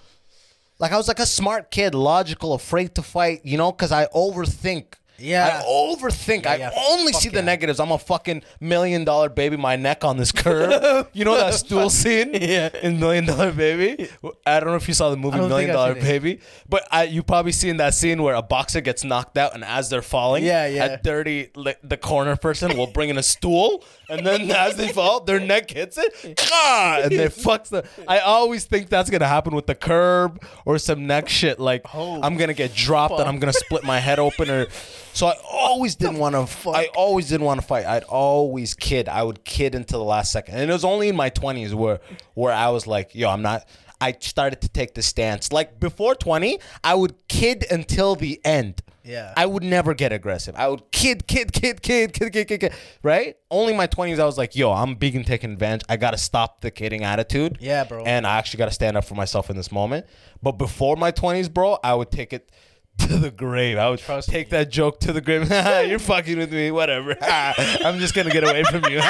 like 0.79 0.91
I 0.91 0.97
was 0.97 1.07
like 1.07 1.19
a 1.19 1.25
smart 1.25 1.71
kid, 1.71 1.95
logical, 1.95 2.53
afraid 2.53 2.95
to 2.95 3.01
fight, 3.01 3.41
you 3.43 3.57
know, 3.57 3.71
because 3.71 3.91
I 3.91 4.05
overthink. 4.07 4.95
Yeah. 5.23 5.61
I 5.61 5.65
overthink. 5.65 6.45
I 6.45 6.57
yeah, 6.57 6.71
only 6.89 7.11
fuck 7.13 7.21
see 7.21 7.29
the 7.29 7.37
yeah. 7.37 7.41
negatives. 7.45 7.79
I'm 7.79 7.91
a 7.91 7.97
fucking 7.97 8.43
million 8.59 9.03
dollar 9.05 9.29
baby, 9.29 9.57
my 9.57 9.75
neck 9.75 10.03
on 10.03 10.17
this 10.17 10.31
curve. 10.31 11.07
you 11.13 11.25
know 11.25 11.35
that 11.37 11.53
stool 11.53 11.89
scene 11.89 12.33
Yeah. 12.33 12.69
in 12.81 12.99
Million 12.99 13.25
Dollar 13.25 13.51
Baby? 13.51 14.09
I 14.45 14.59
don't 14.59 14.69
know 14.69 14.75
if 14.75 14.87
you 14.87 14.93
saw 14.93 15.09
the 15.09 15.17
movie 15.17 15.37
Million 15.37 15.73
Dollar. 15.73 15.93
Baby, 15.95 16.39
but 16.67 16.87
I, 16.91 17.03
you 17.03 17.23
probably 17.23 17.51
seen 17.51 17.77
that 17.77 17.93
scene 17.93 18.21
where 18.21 18.35
a 18.35 18.41
boxer 18.41 18.81
gets 18.81 19.03
knocked 19.03 19.37
out 19.37 19.53
and 19.53 19.63
as 19.63 19.89
they're 19.89 20.01
falling, 20.01 20.43
Yeah, 20.43 20.67
yeah. 20.67 20.85
a 20.85 21.01
dirty, 21.01 21.49
the 21.83 21.97
corner 21.97 22.35
person 22.35 22.77
will 22.77 22.87
bring 22.87 23.09
in 23.09 23.17
a 23.17 23.23
stool 23.23 23.83
and 24.09 24.25
then 24.25 24.51
as 24.55 24.75
they 24.75 24.89
fall, 24.89 25.21
their 25.21 25.39
neck 25.39 25.71
hits 25.71 25.97
it, 25.97 26.39
ah, 26.51 26.99
and 27.03 27.11
they 27.11 27.27
fucks 27.27 27.69
the. 27.69 27.85
I 28.07 28.19
always 28.19 28.65
think 28.65 28.89
that's 28.89 29.09
gonna 29.09 29.27
happen 29.27 29.55
with 29.55 29.67
the 29.67 29.75
curb 29.75 30.43
or 30.65 30.77
some 30.77 31.07
neck 31.07 31.29
shit. 31.29 31.59
Like 31.59 31.85
Oh, 31.93 32.21
I'm 32.21 32.35
gonna 32.37 32.53
get 32.53 32.73
dropped 32.75 33.19
and 33.19 33.27
I'm 33.29 33.39
gonna 33.39 33.53
split 33.53 33.83
my 33.83 33.99
head 33.99 34.19
open 34.19 34.49
or. 34.49 34.67
So 35.13 35.27
I 35.27 35.35
always 35.49 35.95
didn't 35.95 36.17
want 36.17 36.35
to. 36.35 36.69
I 36.69 36.87
always 36.95 37.29
didn't 37.29 37.45
want 37.45 37.61
to 37.61 37.65
fight. 37.65 37.85
I'd 37.85 38.03
always 38.03 38.73
kid. 38.73 39.07
I 39.07 39.23
would 39.23 39.45
kid 39.45 39.75
until 39.75 39.99
the 39.99 40.05
last 40.05 40.31
second, 40.31 40.55
and 40.55 40.69
it 40.69 40.73
was 40.73 40.83
only 40.83 41.07
in 41.09 41.15
my 41.15 41.29
twenties 41.29 41.73
where 41.73 41.99
where 42.33 42.53
I 42.53 42.69
was 42.69 42.87
like, 42.87 43.13
"Yo, 43.13 43.29
I'm 43.29 43.41
not." 43.41 43.67
I 44.01 44.17
started 44.19 44.59
to 44.61 44.69
take 44.69 44.95
the 44.95 45.01
stance. 45.01 45.53
Like 45.53 45.79
before 45.79 46.13
20, 46.13 46.59
I 46.83 46.93
would 46.93 47.15
kid 47.29 47.65
until 47.71 48.15
the 48.15 48.41
end. 48.43 48.81
Yeah. 49.05 49.33
I 49.37 49.45
would 49.45 49.63
never 49.63 49.93
get 49.93 50.11
aggressive. 50.11 50.55
I 50.57 50.67
would 50.67 50.91
kid, 50.91 51.25
kid, 51.25 51.53
kid, 51.53 51.81
kid, 51.81 52.11
kid, 52.11 52.33
kid, 52.33 52.47
kid, 52.49 52.59
kid. 52.59 52.73
Right? 53.01 53.37
Only 53.49 53.73
my 53.73 53.87
20s, 53.87 54.19
I 54.19 54.25
was 54.25 54.37
like, 54.37 54.57
yo, 54.57 54.73
I'm 54.73 54.95
big 54.95 55.15
and 55.15 55.25
taking 55.25 55.53
advantage. 55.53 55.85
I 55.87 55.95
got 55.95 56.11
to 56.11 56.17
stop 56.17 56.59
the 56.59 56.69
kidding 56.69 57.05
attitude. 57.05 57.59
Yeah, 57.61 57.85
bro. 57.85 58.03
And 58.03 58.27
I 58.27 58.37
actually 58.37 58.57
got 58.57 58.65
to 58.65 58.73
stand 58.73 58.97
up 58.97 59.05
for 59.05 59.15
myself 59.15 59.49
in 59.49 59.55
this 59.55 59.71
moment. 59.71 60.05
But 60.41 60.53
before 60.53 60.97
my 60.97 61.13
20s, 61.13 61.53
bro, 61.53 61.77
I 61.81 61.93
would 61.93 62.11
take 62.11 62.33
it 62.33 62.51
to 62.99 63.17
the 63.17 63.31
grave. 63.31 63.77
I 63.77 63.89
would 63.89 63.99
Trust 63.99 64.29
take 64.29 64.47
me. 64.51 64.57
that 64.57 64.69
joke 64.69 64.99
to 65.01 65.11
the 65.11 65.19
grave. 65.19 65.49
You're 65.89 65.99
fucking 65.99 66.37
with 66.37 66.51
me, 66.53 66.71
whatever. 66.71 67.15
I'm 67.21 67.99
just 67.99 68.13
gonna 68.13 68.29
get 68.29 68.43
away 68.43 68.63
from 68.63 68.83
you. 68.85 69.01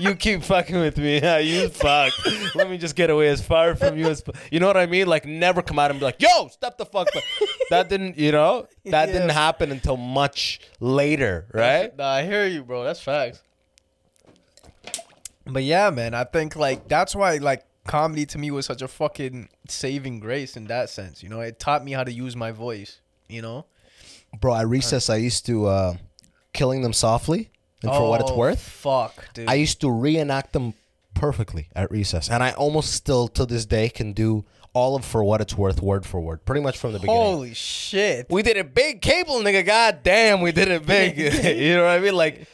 you 0.00 0.14
keep 0.14 0.42
fucking 0.42 0.76
with 0.76 0.96
me. 0.98 1.16
You 1.44 1.68
fuck. 1.68 2.12
Let 2.54 2.68
me 2.70 2.78
just 2.78 2.96
get 2.96 3.10
away 3.10 3.28
as 3.28 3.40
far 3.44 3.74
from 3.76 3.96
you 3.98 4.06
as. 4.06 4.22
You 4.50 4.60
know 4.60 4.66
what 4.66 4.76
I 4.76 4.86
mean? 4.86 5.06
Like 5.06 5.24
never 5.26 5.62
come 5.62 5.78
out 5.78 5.90
and 5.90 6.00
be 6.00 6.04
like, 6.06 6.20
"Yo, 6.20 6.48
step 6.48 6.78
the 6.78 6.86
fuck." 6.86 7.12
back." 7.12 7.22
that 7.70 7.88
didn't, 7.88 8.18
you 8.18 8.32
know, 8.32 8.66
that 8.86 9.08
Yeah. 9.08 9.12
didn't 9.12 9.28
happen 9.30 9.70
until 9.70 9.96
much 9.98 10.60
later, 10.80 11.46
right? 11.52 11.94
Nah, 11.96 12.08
I 12.08 12.24
hear 12.24 12.46
you, 12.46 12.64
bro. 12.64 12.82
That's 12.82 13.00
facts. 13.00 13.42
But 15.46 15.62
yeah, 15.64 15.90
man, 15.90 16.14
I 16.14 16.24
think 16.24 16.56
like 16.56 16.88
that's 16.88 17.14
why 17.14 17.36
like 17.36 17.64
comedy 17.86 18.26
to 18.26 18.38
me 18.38 18.50
was 18.50 18.66
such 18.66 18.82
a 18.82 18.88
fucking 18.88 19.48
saving 19.68 20.20
grace 20.20 20.56
in 20.56 20.64
that 20.66 20.90
sense. 20.90 21.22
You 21.22 21.28
know, 21.28 21.40
it 21.40 21.58
taught 21.58 21.84
me 21.84 21.92
how 21.92 22.04
to 22.04 22.12
use 22.12 22.34
my 22.36 22.50
voice. 22.52 23.00
You 23.28 23.42
know. 23.42 23.66
Bro, 24.40 24.56
at 24.56 24.68
recess, 24.68 25.08
I 25.08 25.16
used 25.16 25.46
to 25.46 25.66
uh, 25.66 25.94
killing 26.52 26.82
them 26.82 26.92
softly, 26.92 27.50
and 27.82 27.90
for 27.92 28.08
what 28.08 28.20
it's 28.20 28.30
Oh, 28.30 28.36
worth, 28.36 28.60
Fuck, 28.60 29.32
dude. 29.34 29.48
I 29.48 29.54
used 29.54 29.80
to 29.80 29.90
reenact 29.90 30.52
them 30.52 30.74
perfectly 31.14 31.68
at 31.74 31.90
recess, 31.90 32.28
and 32.30 32.42
I 32.42 32.52
almost 32.52 32.92
still 32.92 33.28
to 33.28 33.46
this 33.46 33.64
day 33.66 33.88
can 33.88 34.12
do 34.12 34.44
all 34.74 34.94
of 34.94 35.04
for 35.04 35.24
what 35.24 35.40
it's 35.40 35.56
worth, 35.56 35.80
word 35.82 36.04
for 36.04 36.20
word, 36.20 36.44
pretty 36.44 36.60
much 36.60 36.76
from 36.78 36.92
the 36.92 36.98
beginning. 36.98 37.20
Holy 37.22 37.54
shit. 37.54 38.26
We 38.30 38.42
did 38.42 38.56
it 38.58 38.74
big, 38.74 39.00
cable 39.00 39.40
nigga. 39.40 39.64
God 39.64 40.00
damn, 40.02 40.40
we 40.42 40.52
did 40.52 40.68
it 40.68 40.84
big. 40.86 41.16
you 41.58 41.74
know 41.74 41.84
what 41.84 41.90
I 41.90 41.98
mean? 42.00 42.14
Like, 42.14 42.46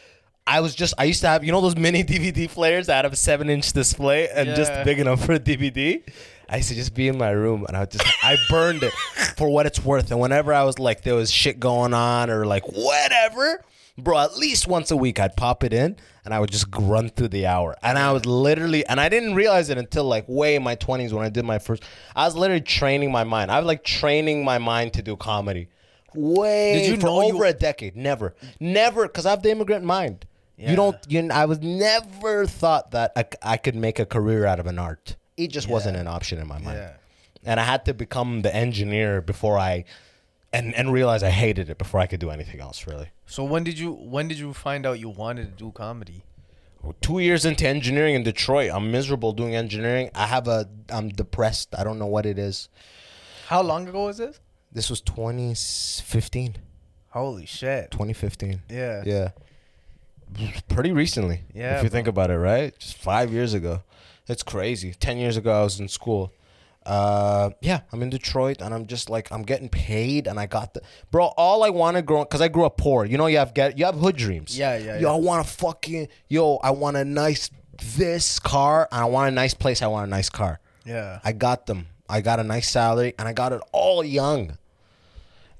I 0.47 0.61
was 0.61 0.75
just 0.75 0.95
I 0.97 1.05
used 1.05 1.23
to 1.23 1.29
have 1.29 1.43
you 1.43 1.53
know 1.53 1.61
those 1.61 1.77
mini 1.77 2.05
DVD 2.05 2.49
players 2.49 2.87
that 2.87 3.05
have 3.05 3.13
a 3.13 3.17
seven 3.17 3.51
inch 3.51 3.73
display 3.73 4.29
and 4.29 4.55
just 4.55 4.71
Yeah. 4.71 4.85
big 4.85 4.99
enough 5.01 5.25
for 5.25 5.33
a 5.33 5.41
DVD. 5.41 6.03
I 6.49 6.57
used 6.59 6.69
to 6.69 6.75
just 6.75 6.95
be 6.95 7.09
in 7.09 7.19
my 7.19 7.31
room 7.31 7.65
and 7.67 7.77
I 7.77 7.81
would 7.81 7.91
just 7.91 8.05
I 8.23 8.37
burned 8.49 8.83
it 8.83 8.93
for 9.37 9.49
what 9.49 9.67
it's 9.67 9.85
worth. 9.85 10.11
And 10.11 10.21
whenever 10.21 10.53
I 10.53 10.65
was 10.65 10.79
like 10.79 11.03
there 11.03 11.15
was 11.15 11.31
shit 11.31 11.59
going 11.61 11.95
on 11.95 12.31
or 12.31 12.45
like 12.47 12.65
whatever, 12.67 13.65
bro, 13.99 14.19
at 14.19 14.37
least 14.37 14.67
once 14.67 14.91
a 14.91 14.97
week 14.97 15.19
I'd 15.19 15.37
pop 15.37 15.65
it 15.65 15.73
in 15.73 15.97
and 16.25 16.33
I 16.35 16.41
would 16.41 16.51
just 16.51 16.71
grunt 16.71 17.17
through 17.17 17.29
the 17.29 17.47
hour. 17.47 17.77
And 17.83 17.99
I 17.99 18.13
was 18.13 18.27
literally 18.27 18.87
and 18.87 19.01
I 19.01 19.09
didn't 19.09 19.35
realize 19.35 19.71
it 19.71 19.79
until 19.79 20.05
like 20.05 20.25
way 20.29 20.55
in 20.57 20.63
my 20.63 20.75
twenties 20.75 21.13
when 21.15 21.25
I 21.25 21.29
did 21.31 21.45
my 21.45 21.59
first 21.59 21.83
I 22.15 22.25
was 22.27 22.37
literally 22.37 22.61
training 22.63 23.11
my 23.11 23.25
mind. 23.25 23.51
I 23.51 23.59
was 23.59 23.67
like 23.67 23.85
training 23.85 24.45
my 24.45 24.59
mind 24.59 24.93
to 24.95 25.03
do 25.03 25.17
comedy. 25.17 25.69
Way 26.15 26.75
Did 26.75 26.89
you 26.91 26.97
for 26.99 27.07
know 27.07 27.27
you- 27.27 27.35
over 27.35 27.45
a 27.45 27.53
decade. 27.53 27.97
Never. 27.97 28.35
Never 28.61 29.09
because 29.09 29.27
I 29.27 29.31
have 29.31 29.43
the 29.43 29.51
immigrant 29.51 29.85
mind. 29.85 30.27
Yeah. 30.57 30.71
You 30.71 30.77
don't. 30.77 30.97
You. 31.09 31.29
I 31.33 31.47
was 31.47 31.61
never 31.61 32.47
thought 32.47 32.93
that 32.93 33.13
I, 33.17 33.25
I 33.43 33.57
could 33.57 33.75
make 33.75 33.99
a 33.99 34.07
career 34.07 34.47
out 34.47 34.61
of 34.61 34.67
an 34.69 34.79
art. 34.79 35.17
It 35.37 35.49
just 35.49 35.69
wasn't 35.69 35.97
an 35.97 36.07
option 36.07 36.39
in 36.39 36.47
my 36.47 36.59
mind. 36.59 36.79
Yeah. 36.79 36.93
And 37.45 37.61
I 37.61 37.65
had 37.65 37.85
to 37.87 37.95
become 37.95 38.43
the 38.43 38.55
engineer 38.55 39.21
before 39.21 39.59
I, 39.59 39.85
and 40.53 40.75
and 40.75 40.93
realize 40.93 41.23
I 41.23 41.31
hated 41.31 41.69
it 41.69 41.79
before 41.79 42.01
I 42.01 42.07
could 42.07 42.21
do 42.21 42.31
anything 42.31 42.61
else. 42.61 42.87
Really. 42.87 43.11
So 43.27 43.45
when 43.45 43.65
did 43.65 43.79
you 43.79 43.93
when 43.93 44.29
did 44.29 44.39
you 44.39 44.53
find 44.55 44.87
out 44.87 44.99
you 44.99 45.09
wanted 45.09 45.57
to 45.57 45.65
do 45.65 45.71
comedy? 45.73 46.25
Two 47.01 47.19
years 47.19 47.47
into 47.47 47.67
engineering 47.67 48.15
in 48.15 48.23
Detroit, 48.25 48.71
I'm 48.73 48.91
miserable 48.91 49.33
doing 49.33 49.55
engineering. 49.55 50.11
I 50.15 50.27
have 50.27 50.47
a. 50.49 50.69
I'm 50.91 51.09
depressed. 51.09 51.75
I 51.77 51.83
don't 51.83 51.99
know 51.99 52.07
what 52.07 52.27
it 52.27 52.39
is. 52.39 52.69
How 53.47 53.63
long 53.63 53.89
ago 53.89 54.05
was 54.05 54.19
this? 54.19 54.41
This 54.73 54.91
was 54.91 55.01
2015. 55.01 56.57
Holy 57.11 57.47
shit. 57.47 57.91
2015. 57.91 58.63
Yeah. 58.69 59.03
Yeah. 59.07 59.31
Pretty 60.69 60.91
recently. 60.93 61.43
Yeah, 61.55 61.77
If 61.79 61.85
you 61.85 61.89
think 61.89 62.09
about 62.09 62.31
it, 62.31 62.39
right? 62.39 62.77
Just 62.79 62.97
five 62.97 63.33
years 63.33 63.55
ago. 63.55 63.83
It's 64.29 64.43
crazy. 64.43 64.93
Ten 64.95 65.19
years 65.19 65.37
ago, 65.37 65.61
I 65.61 65.65
was 65.65 65.81
in 65.81 65.89
school. 65.89 66.33
Uh, 66.87 67.51
yeah, 67.63 67.81
I'm 67.93 68.03
in 68.03 68.11
Detroit, 68.11 68.61
and 68.61 68.75
I'm 68.75 68.87
just 68.87 69.09
like 69.09 69.31
I'm 69.33 69.43
getting 69.43 69.69
paid, 69.69 70.27
and 70.27 70.39
I 70.39 70.47
got 70.47 70.75
the 70.75 70.83
bro. 71.11 71.27
All 71.37 71.63
I 71.63 71.71
wanted 71.71 72.05
growing, 72.07 72.27
cause 72.27 72.41
I 72.43 72.49
grew 72.49 72.65
up 72.65 72.77
poor. 72.77 73.05
You 73.07 73.17
know, 73.17 73.27
you 73.27 73.39
have 73.39 73.55
get 73.55 73.79
you 73.79 73.87
have 73.87 73.95
hood 73.97 74.17
dreams. 74.17 74.57
Yeah, 74.59 74.77
yeah, 74.77 74.95
Yo, 74.99 75.01
yeah. 75.09 75.13
I 75.13 75.17
want 75.17 75.47
a 75.47 75.51
fucking 75.51 76.09
yo. 76.29 76.57
I 76.57 76.71
want 76.73 76.97
a 76.97 77.05
nice 77.05 77.51
this 77.97 78.39
car. 78.39 78.89
and 78.93 79.01
I 79.01 79.05
want 79.07 79.29
a 79.29 79.35
nice 79.35 79.55
place. 79.55 79.81
I 79.83 79.87
want 79.87 80.07
a 80.07 80.11
nice 80.11 80.29
car. 80.31 80.61
Yeah. 80.85 81.21
I 81.25 81.33
got 81.33 81.67
them. 81.67 81.87
I 82.09 82.21
got 82.21 82.39
a 82.39 82.45
nice 82.45 82.69
salary, 82.71 83.15
and 83.19 83.27
I 83.27 83.33
got 83.33 83.53
it 83.53 83.63
all 83.73 84.05
young. 84.05 84.59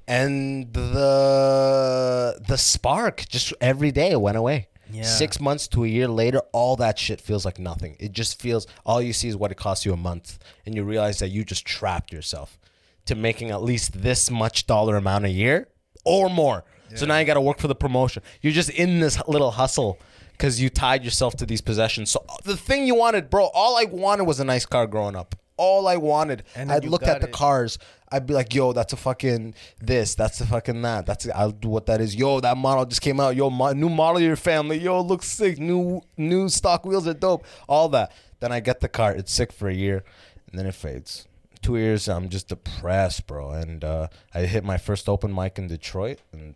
And 0.07 0.71
the 0.73 2.39
the 2.47 2.57
spark 2.57 3.25
just 3.27 3.51
every 3.59 3.91
day 3.91 4.15
went 4.15 4.37
away. 4.37 4.67
Yeah. 4.95 5.03
Six 5.03 5.39
months 5.39 5.67
to 5.69 5.83
a 5.83 5.87
year 5.87 6.07
later, 6.07 6.39
all 6.53 6.75
that 6.77 6.97
shit 6.97 7.19
feels 7.21 7.45
like 7.45 7.59
nothing. 7.59 7.95
It 7.99 8.11
just 8.11 8.41
feels 8.41 8.65
all 8.85 9.01
you 9.01 9.13
see 9.13 9.27
is 9.27 9.35
what 9.35 9.51
it 9.51 9.57
costs 9.57 9.85
you 9.85 9.93
a 9.93 9.97
month, 9.97 10.39
and 10.65 10.75
you 10.75 10.83
realize 10.83 11.19
that 11.19 11.29
you 11.29 11.43
just 11.43 11.65
trapped 11.65 12.11
yourself 12.13 12.57
to 13.05 13.15
making 13.15 13.51
at 13.51 13.61
least 13.61 14.01
this 14.01 14.31
much 14.31 14.65
dollar 14.67 14.95
amount 14.97 15.25
a 15.25 15.29
year 15.29 15.67
or 16.05 16.29
more. 16.29 16.63
So 16.95 17.05
now 17.05 17.17
you 17.17 17.25
got 17.25 17.33
to 17.33 17.41
work 17.41 17.59
for 17.59 17.67
the 17.67 17.75
promotion. 17.75 18.23
You're 18.41 18.53
just 18.53 18.69
in 18.69 18.99
this 18.99 19.19
little 19.27 19.51
hustle 19.51 19.99
because 20.31 20.61
you 20.61 20.69
tied 20.69 21.03
yourself 21.03 21.35
to 21.37 21.45
these 21.45 21.61
possessions. 21.61 22.11
So 22.11 22.23
uh, 22.29 22.35
the 22.43 22.55
thing 22.55 22.85
you 22.87 22.95
wanted, 22.95 23.29
bro, 23.29 23.49
all 23.53 23.77
I 23.77 23.85
wanted 23.85 24.25
was 24.25 24.39
a 24.39 24.45
nice 24.45 24.65
car 24.65 24.85
growing 24.87 25.15
up. 25.15 25.35
All 25.57 25.87
I 25.87 25.97
wanted. 25.97 26.43
And 26.55 26.71
I'd 26.71 26.85
look 26.85 27.03
at 27.03 27.21
the 27.21 27.27
it. 27.27 27.33
cars. 27.33 27.77
I'd 28.11 28.25
be 28.27 28.33
like, 28.33 28.53
yo, 28.53 28.71
that's 28.73 28.93
a 28.93 28.97
fucking 28.97 29.55
this. 29.79 30.15
That's 30.15 30.39
a 30.41 30.45
fucking 30.45 30.81
that. 30.83 31.05
That's 31.05 31.27
I'll 31.33 31.51
do 31.51 31.69
what 31.69 31.85
that 31.87 32.01
is. 32.01 32.15
Yo, 32.15 32.39
that 32.39 32.55
model 32.57 32.85
just 32.85 33.01
came 33.01 33.19
out. 33.19 33.35
Yo, 33.35 33.49
mo- 33.49 33.73
new 33.73 33.89
model 33.89 34.17
of 34.17 34.23
your 34.23 34.35
family. 34.35 34.77
Yo, 34.77 35.01
looks 35.01 35.27
sick. 35.27 35.57
New 35.59 36.01
new 36.17 36.47
stock 36.49 36.85
wheels 36.85 37.07
are 37.07 37.13
dope. 37.13 37.45
All 37.67 37.89
that. 37.89 38.11
Then 38.39 38.51
I 38.51 38.59
get 38.59 38.79
the 38.81 38.89
car. 38.89 39.13
It's 39.13 39.31
sick 39.31 39.51
for 39.51 39.67
a 39.67 39.73
year, 39.73 40.03
and 40.49 40.59
then 40.59 40.65
it 40.65 40.75
fades. 40.75 41.27
Two 41.61 41.77
years, 41.77 42.07
I'm 42.07 42.29
just 42.29 42.49
depressed, 42.49 43.25
bro. 43.25 43.51
And 43.51 43.83
uh, 43.83 44.07
I 44.33 44.41
hit 44.41 44.63
my 44.63 44.77
first 44.77 45.09
open 45.09 45.33
mic 45.33 45.57
in 45.57 45.67
Detroit, 45.67 46.19
and 46.31 46.53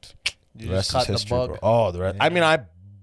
You 0.55 0.67
the 0.67 0.73
rest 0.73 0.95
is 0.95 1.05
history, 1.05 1.29
bug. 1.37 1.49
bro. 1.49 1.59
Oh, 1.63 1.91
the 1.91 1.99
rest. 1.99 2.17
I 2.19 2.29
mean, 2.29 2.43
I 2.43 2.59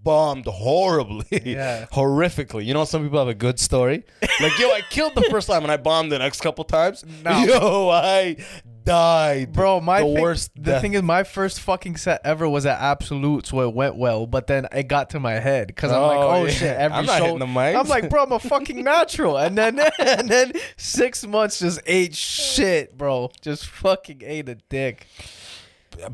bombed 0.06 0.46
horribly, 0.46 1.26
Yeah. 1.44 1.86
horrifically. 1.92 2.64
You 2.64 2.72
know, 2.74 2.84
some 2.84 3.02
people 3.02 3.18
have 3.18 3.28
a 3.28 3.34
good 3.34 3.58
story. 3.58 4.04
Like, 4.40 4.56
yo, 4.58 4.68
I 4.70 4.82
killed 4.88 5.16
the 5.16 5.22
first 5.30 5.48
time, 5.48 5.64
and 5.64 5.72
I 5.72 5.76
bombed 5.76 6.12
the 6.12 6.18
next 6.20 6.40
couple 6.40 6.62
times. 6.64 7.04
No. 7.24 7.44
Yo, 7.44 7.88
I 7.90 8.36
died, 8.84 9.52
Bro, 9.52 9.80
my 9.80 9.98
the 10.00 10.06
thing, 10.06 10.22
worst. 10.22 10.54
The 10.54 10.60
death. 10.62 10.80
thing 10.82 10.94
is, 10.94 11.02
my 11.02 11.24
first 11.24 11.58
fucking 11.60 11.96
set 11.96 12.20
ever 12.24 12.48
was 12.48 12.64
at 12.66 12.80
Absolute, 12.80 13.46
so 13.48 13.60
it 13.68 13.74
went 13.74 13.96
well. 13.96 14.26
But 14.28 14.46
then 14.46 14.68
it 14.72 14.84
got 14.86 15.10
to 15.10 15.18
my 15.20 15.32
head 15.40 15.66
because 15.66 15.90
I'm 15.90 16.02
like, 16.02 16.18
Oh, 16.18 16.30
oh 16.30 16.44
yeah. 16.44 16.50
shit, 16.52 16.76
every 16.76 16.96
I'm 16.98 17.06
not 17.06 17.18
show. 17.18 17.24
hitting 17.24 17.38
the 17.40 17.46
mics. 17.46 17.78
I'm 17.80 17.88
like, 17.88 18.08
bro, 18.08 18.22
I'm 18.22 18.32
a 18.32 18.38
fucking 18.38 18.84
natural. 18.84 19.36
And 19.38 19.58
then 19.58 19.80
and 19.98 20.28
then 20.28 20.52
six 20.76 21.26
months 21.26 21.58
just 21.58 21.80
ate 21.86 22.14
shit, 22.14 22.96
bro. 22.96 23.32
Just 23.42 23.66
fucking 23.66 24.22
ate 24.24 24.48
a 24.48 24.54
dick. 24.68 25.08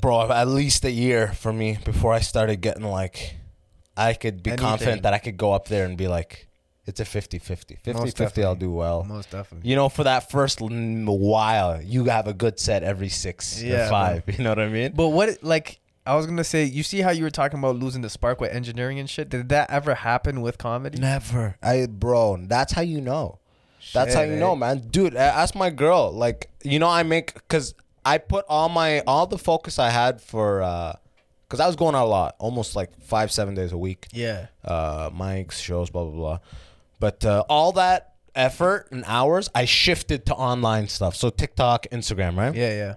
bro, 0.00 0.30
at 0.32 0.48
least 0.48 0.84
a 0.86 0.90
year 0.90 1.28
for 1.32 1.52
me 1.52 1.76
before 1.84 2.14
I 2.14 2.20
started 2.20 2.62
getting 2.62 2.84
like, 2.84 3.36
I 3.96 4.14
could 4.14 4.42
be 4.42 4.50
Anything. 4.50 4.66
confident 4.66 5.02
that 5.02 5.12
I 5.14 5.18
could 5.18 5.36
go 5.36 5.52
up 5.52 5.68
there 5.68 5.84
and 5.84 5.96
be 5.96 6.08
like, 6.08 6.48
it's 6.84 6.98
a 6.98 7.04
50 7.04 7.38
50. 7.38 7.78
50 7.82 8.10
50, 8.10 8.44
I'll 8.44 8.54
do 8.56 8.72
well. 8.72 9.04
Most 9.04 9.30
definitely. 9.30 9.68
You 9.68 9.76
know, 9.76 9.88
for 9.88 10.04
that 10.04 10.30
first 10.30 10.60
while, 10.60 11.80
you 11.80 12.04
have 12.06 12.26
a 12.26 12.34
good 12.34 12.58
set 12.58 12.82
every 12.82 13.08
six 13.08 13.62
Yeah, 13.62 13.86
or 13.86 13.90
five. 13.90 14.24
You 14.38 14.42
know 14.42 14.50
what 14.50 14.58
I 14.58 14.68
mean? 14.68 14.92
But 14.94 15.08
what 15.08 15.42
like 15.42 15.80
I 16.04 16.16
was 16.16 16.26
gonna 16.26 16.42
say, 16.42 16.64
you 16.64 16.82
see 16.82 17.00
how 17.00 17.10
you 17.10 17.22
were 17.22 17.30
talking 17.30 17.58
about 17.58 17.76
losing 17.76 18.02
the 18.02 18.10
spark 18.10 18.40
with 18.40 18.52
engineering 18.52 18.98
and 18.98 19.08
shit? 19.08 19.28
Did 19.28 19.48
that 19.50 19.70
ever 19.70 19.94
happen 19.94 20.40
with 20.40 20.58
comedy? 20.58 20.98
Never. 20.98 21.56
I, 21.62 21.86
bro, 21.86 22.38
that's 22.48 22.72
how 22.72 22.82
you 22.82 23.00
know. 23.00 23.38
That's 23.92 24.14
how 24.14 24.22
you 24.22 24.34
eh? 24.34 24.38
know, 24.38 24.56
man. 24.56 24.78
Dude, 24.90 25.14
ask 25.14 25.54
my 25.54 25.70
girl. 25.70 26.12
Like, 26.12 26.50
you 26.64 26.78
know, 26.78 26.88
I 26.88 27.02
make 27.04 27.34
because 27.34 27.74
I 28.04 28.18
put 28.18 28.44
all 28.48 28.68
my 28.68 29.00
all 29.06 29.26
the 29.26 29.38
focus 29.38 29.78
I 29.78 29.90
had 29.90 30.20
for 30.20 30.62
uh 30.62 30.94
because 31.52 31.60
I 31.60 31.66
was 31.66 31.76
going 31.76 31.94
out 31.94 32.06
a 32.06 32.08
lot, 32.08 32.34
almost 32.38 32.74
like 32.74 32.98
five 33.02 33.30
seven 33.30 33.54
days 33.54 33.72
a 33.72 33.76
week. 33.78 34.06
Yeah. 34.12 34.46
uh, 34.64 35.10
mics, 35.10 35.52
shows, 35.60 35.90
blah 35.90 36.04
blah 36.04 36.12
blah. 36.12 36.38
But 36.98 37.24
uh, 37.26 37.44
all 37.48 37.72
that 37.72 38.14
effort 38.34 38.88
and 38.90 39.04
hours, 39.06 39.50
I 39.54 39.66
shifted 39.66 40.24
to 40.26 40.34
online 40.34 40.88
stuff. 40.88 41.14
So 41.14 41.28
TikTok, 41.28 41.86
Instagram, 41.92 42.36
right? 42.38 42.54
Yeah, 42.54 42.70
yeah. 42.72 42.94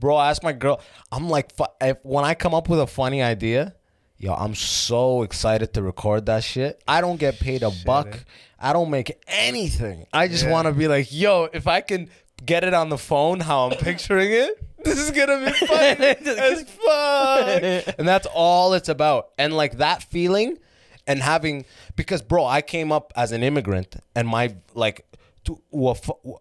Bro, 0.00 0.16
I 0.16 0.30
asked 0.30 0.42
my 0.42 0.52
girl. 0.52 0.80
I'm 1.12 1.28
like, 1.28 1.52
if, 1.80 1.98
when 2.02 2.24
I 2.24 2.34
come 2.34 2.54
up 2.54 2.68
with 2.68 2.80
a 2.80 2.86
funny 2.88 3.22
idea, 3.22 3.74
yo, 4.18 4.32
I'm 4.34 4.54
so 4.56 5.22
excited 5.22 5.74
to 5.74 5.82
record 5.82 6.26
that 6.26 6.42
shit. 6.42 6.82
I 6.88 7.00
don't 7.02 7.20
get 7.20 7.38
paid 7.38 7.62
a 7.62 7.70
buck. 7.86 8.08
eh? 8.08 8.18
I 8.58 8.72
don't 8.72 8.90
make 8.90 9.16
anything. 9.28 10.06
I 10.12 10.26
just 10.28 10.44
Yeah. 10.44 10.50
want 10.52 10.66
to 10.66 10.72
be 10.72 10.88
like, 10.88 11.12
yo, 11.12 11.44
if 11.52 11.66
I 11.66 11.82
can 11.82 12.08
get 12.44 12.64
it 12.64 12.74
on 12.74 12.88
the 12.88 12.98
phone, 12.98 13.40
how 13.40 13.68
I'm 13.70 13.76
picturing 13.78 14.32
it. 14.32 14.58
This 14.84 14.98
is 14.98 15.10
gonna 15.10 15.44
be 15.44 15.52
funny 15.66 16.06
as 16.06 16.62
fuck, 16.64 17.94
and 17.98 18.08
that's 18.08 18.26
all 18.32 18.72
it's 18.74 18.88
about. 18.88 19.30
And 19.38 19.56
like 19.56 19.78
that 19.78 20.02
feeling, 20.02 20.58
and 21.06 21.20
having 21.20 21.64
because 21.96 22.22
bro, 22.22 22.44
I 22.46 22.62
came 22.62 22.90
up 22.92 23.12
as 23.16 23.32
an 23.32 23.42
immigrant, 23.42 23.96
and 24.14 24.26
my 24.28 24.54
like 24.74 25.06
to 25.44 25.60
a, 25.72 25.94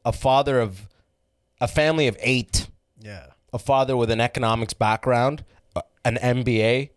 a 0.05 0.11
father 0.13 0.59
of 0.59 0.87
a 1.61 1.67
family 1.67 2.07
of 2.07 2.17
eight, 2.21 2.67
Yeah. 2.99 3.27
a 3.53 3.59
father 3.59 3.95
with 3.97 4.09
an 4.11 4.21
economics 4.21 4.73
background, 4.73 5.43
uh, 5.75 5.81
an 6.05 6.15
MBA, 6.17 6.89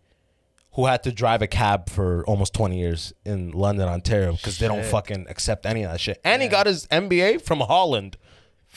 who 0.74 0.86
had 0.86 1.02
to 1.02 1.12
drive 1.12 1.42
a 1.42 1.46
cab 1.46 1.88
for 1.90 2.24
almost 2.26 2.54
20 2.54 2.78
years 2.78 3.12
in 3.24 3.50
London, 3.52 3.88
Ontario, 3.88 4.32
because 4.32 4.58
they 4.58 4.68
don't 4.68 4.84
fucking 4.84 5.26
accept 5.28 5.66
any 5.66 5.82
of 5.82 5.90
that 5.92 6.00
shit. 6.00 6.20
And 6.24 6.40
he 6.42 6.48
got 6.48 6.66
his 6.66 6.86
MBA 6.88 7.42
from 7.42 7.60
Holland. 7.60 8.16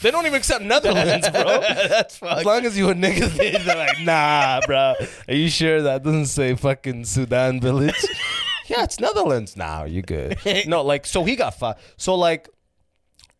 They 0.02 0.10
don't 0.10 0.26
even 0.26 0.36
accept 0.36 0.62
Netherlands, 0.62 1.28
bro. 1.30 1.42
That's 1.88 2.22
As 2.22 2.44
long 2.44 2.66
as 2.66 2.76
you 2.76 2.90
a 2.90 2.94
nigga, 2.94 3.28
they're 3.64 3.76
like, 3.76 4.00
nah, 4.02 4.60
bro. 4.66 4.94
Are 5.28 5.34
you 5.34 5.48
sure 5.48 5.80
that 5.82 6.02
doesn't 6.02 6.26
say 6.26 6.54
fucking 6.54 7.04
Sudan 7.06 7.60
village? 7.60 7.94
yeah, 8.66 8.84
it's 8.84 9.00
Netherlands. 9.00 9.56
Nah, 9.56 9.84
you 9.84 10.02
good. 10.02 10.38
No, 10.66 10.82
like, 10.82 11.06
so 11.06 11.24
he 11.24 11.34
got 11.34 11.58
five. 11.58 11.76
So, 11.96 12.14
like, 12.14 12.48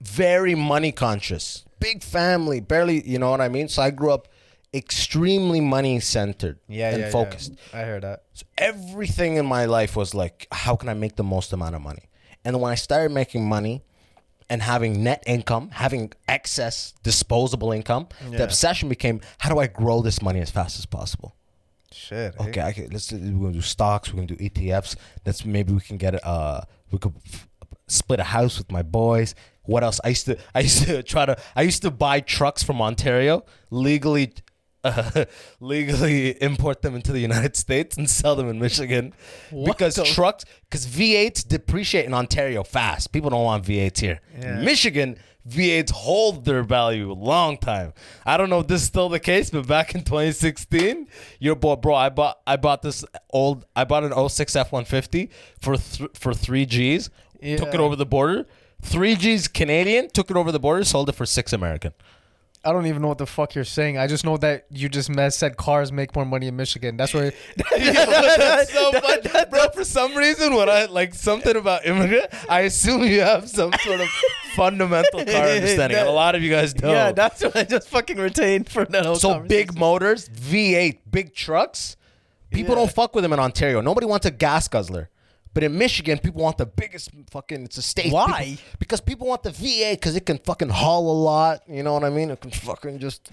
very 0.01 0.55
money 0.55 0.93
conscious, 0.93 1.65
big 1.79 2.03
family, 2.03 2.61
barely, 2.61 3.07
you 3.07 3.19
know 3.19 3.31
what 3.31 3.41
I 3.43 3.49
mean? 3.49 3.69
So 3.69 3.83
I 3.83 3.91
grew 3.91 4.13
up 4.13 4.29
extremely 4.75 5.61
money 5.61 6.01
centered 6.01 6.59
Yeah, 6.69 6.91
and 6.91 6.99
yeah, 7.01 7.07
yeah. 7.07 7.11
focused. 7.13 7.53
I 7.73 7.81
heard 7.83 8.03
that. 8.03 8.25
So 8.35 8.45
everything 8.59 9.37
in 9.37 9.47
my 9.47 9.65
life 9.67 9.97
was 9.97 10.15
like, 10.15 10.47
how 10.53 10.77
can 10.77 10.89
I 10.89 10.95
make 10.95 11.17
the 11.17 11.25
most 11.25 11.53
amount 11.53 11.75
of 11.75 11.83
money? 11.83 12.09
And 12.45 12.61
when 12.61 12.71
I 12.73 12.75
started 12.77 13.13
making 13.13 13.49
money 13.49 13.83
and 14.49 14.63
having 14.63 15.03
net 15.03 15.23
income, 15.27 15.71
having 15.73 16.13
excess 16.29 16.95
disposable 17.03 17.73
income, 17.73 18.09
the 18.31 18.45
obsession 18.45 18.89
became, 18.89 19.21
how 19.39 19.51
do 19.51 19.59
I 19.59 19.67
grow 19.67 20.03
this 20.03 20.23
money 20.23 20.41
as 20.41 20.51
fast 20.51 20.79
as 20.79 20.87
possible? 20.87 21.35
Shit. 21.93 22.35
eh? 22.39 22.49
Okay, 22.49 22.61
I 22.61 22.73
can, 22.73 22.89
let's 22.91 23.07
do, 23.09 23.17
we're 23.17 23.47
gonna 23.47 23.55
do 23.55 23.61
stocks. 23.63 24.13
We're 24.13 24.17
gonna 24.25 24.37
do 24.37 24.37
ETFs. 24.37 24.97
Let's 25.25 25.45
maybe 25.45 25.73
we 25.73 25.81
can 25.81 25.97
get 25.97 26.25
uh 26.25 26.61
we 26.91 26.99
could 26.99 27.15
f- 27.27 27.49
split 27.89 28.21
a 28.21 28.25
house 28.25 28.59
with 28.59 28.71
my 28.71 28.83
boys. 28.83 29.35
What 29.63 29.83
else? 29.83 30.01
I 30.05 30.09
used 30.11 30.27
to 30.27 30.37
I 30.55 30.61
used 30.61 30.85
to 30.85 31.03
try 31.03 31.27
to 31.27 31.37
I 31.55 31.63
used 31.63 31.83
to 31.83 31.91
buy 31.91 32.21
trucks 32.21 32.63
from 32.63 32.81
Ontario 32.83 33.45
legally. 33.71 34.33
Uh, 34.87 35.24
legally 35.61 36.30
import 36.43 36.82
them 36.82 36.95
into 36.95 37.12
the 37.12 37.20
United 37.20 37.57
States 37.57 37.97
and 37.97 38.09
sell 38.09 38.37
them 38.37 38.49
in 38.49 38.59
Michigan 38.59 39.12
because 39.64 39.97
the- 39.97 40.05
trucks 40.05 40.45
because 40.68 40.87
V8s 40.87 41.47
depreciate 41.47 42.07
in 42.07 42.14
Ontario 42.14 42.62
fast. 42.62 43.12
People 43.12 43.30
don't 43.30 43.45
want 43.45 43.64
V8s 43.64 43.99
here. 43.99 44.20
Yeah. 44.39 44.59
In 44.59 44.64
Michigan, 44.64 45.18
V8s 45.49 45.91
hold 45.91 46.45
their 46.45 46.62
value 46.62 47.11
a 47.11 47.14
long 47.14 47.57
time. 47.57 47.93
I 48.24 48.37
don't 48.37 48.51
know 48.51 48.61
if 48.61 48.66
this 48.66 48.82
is 48.82 48.87
still 48.89 49.09
the 49.09 49.20
case, 49.20 49.51
but 49.51 49.66
back 49.66 49.95
in 49.95 50.03
2016, 50.03 51.07
your 51.39 51.55
boy, 51.55 51.76
bro, 51.76 51.95
I 51.95 52.09
bought 52.09 52.39
I 52.47 52.57
bought 52.57 52.82
this 52.82 53.05
old 53.30 53.64
I 53.76 53.84
bought 53.84 54.05
an 54.05 54.28
06 54.28 54.53
F150 54.55 55.28
for 55.61 55.76
th- 55.76 56.11
for 56.14 56.34
three 56.34 56.66
Gs. 56.66 57.11
Took 57.59 57.74
it 57.74 57.80
over 57.80 57.97
the 57.97 58.07
border. 58.07 58.47
Three 58.82 59.14
Gs 59.14 59.49
Canadian. 59.49 60.09
Took 60.11 60.30
it 60.30 60.37
over 60.37 60.51
the 60.53 60.59
border. 60.61 60.84
Sold 60.84 61.09
it 61.09 61.14
for 61.14 61.26
six 61.26 61.53
American. 61.53 61.93
I 62.67 62.73
don't 62.73 62.87
even 62.87 63.01
know 63.03 63.09
what 63.09 63.19
the 63.19 63.27
fuck 63.27 63.55
you're 63.55 63.64
saying. 63.64 63.97
I 63.97 64.07
just 64.09 64.25
know 64.25 64.37
that 64.39 64.67
you 64.71 64.89
just 64.89 65.09
mess 65.09 65.37
said 65.37 65.57
cars 65.57 65.93
make 65.93 66.14
more 66.17 66.25
money 66.25 66.49
in 66.49 66.57
Michigan. 66.57 66.97
That's 66.97 67.14
where. 67.14 67.33
That's 67.71 68.73
so 68.73 68.93
fun, 68.93 69.21
bro. 69.51 69.69
For 69.71 69.85
some 69.85 70.14
reason, 70.17 70.55
when 70.55 70.69
I 70.69 70.87
like 70.87 71.14
something 71.14 71.55
about 71.57 71.87
immigrant, 71.87 72.27
I 72.49 72.62
assume 72.62 73.03
you 73.05 73.21
have 73.21 73.49
some 73.49 73.73
sort 73.85 74.01
of 74.01 74.09
fundamental 74.55 75.25
car 75.25 75.35
understanding. 75.47 75.99
and 75.99 76.09
a 76.09 76.12
lot 76.12 76.35
of 76.35 76.43
you 76.43 76.51
guys 76.51 76.75
don't. 76.75 76.91
Yeah, 76.91 77.12
that's 77.12 77.43
what 77.43 77.57
I 77.57 77.64
just 77.64 77.89
fucking 77.89 78.17
retained 78.19 78.69
for 78.69 78.85
that 78.87 79.07
whole 79.07 79.17
So 79.17 79.41
big 79.41 79.79
motors, 79.79 80.29
V8, 80.29 80.99
big 81.11 81.35
trucks. 81.35 81.97
People 82.51 82.75
Yeah. 82.75 82.81
don't 82.83 82.93
fuck 82.93 83.14
with 83.14 83.23
them 83.23 83.33
in 83.33 83.39
Ontario. 83.39 83.81
Nobody 83.81 84.07
wants 84.07 84.27
a 84.27 84.31
gas 84.31 84.69
guzzler. 84.69 85.09
But 85.57 85.65
in 85.65 85.79
Michigan, 85.79 86.19
people 86.19 86.43
want 86.43 86.59
the 86.59 86.67
biggest 86.67 87.13
fucking. 87.31 87.63
It's 87.65 87.79
a 87.79 87.83
state. 87.83 88.13
Why? 88.13 88.45
People- 88.45 88.65
because 88.79 89.01
people 89.01 89.27
want 89.27 89.43
the 89.43 89.49
V8 89.49 89.93
because 89.93 90.15
it 90.15 90.27
can 90.27 90.37
fucking 90.37 90.69
haul 90.69 91.11
a 91.11 91.17
lot. 91.19 91.63
You 91.67 91.83
know 91.83 91.95
what 91.95 92.05
I 92.05 92.11
mean? 92.11 92.31
It 92.31 92.43
can 92.43 92.51
fucking 92.51 92.99
just. 92.99 93.31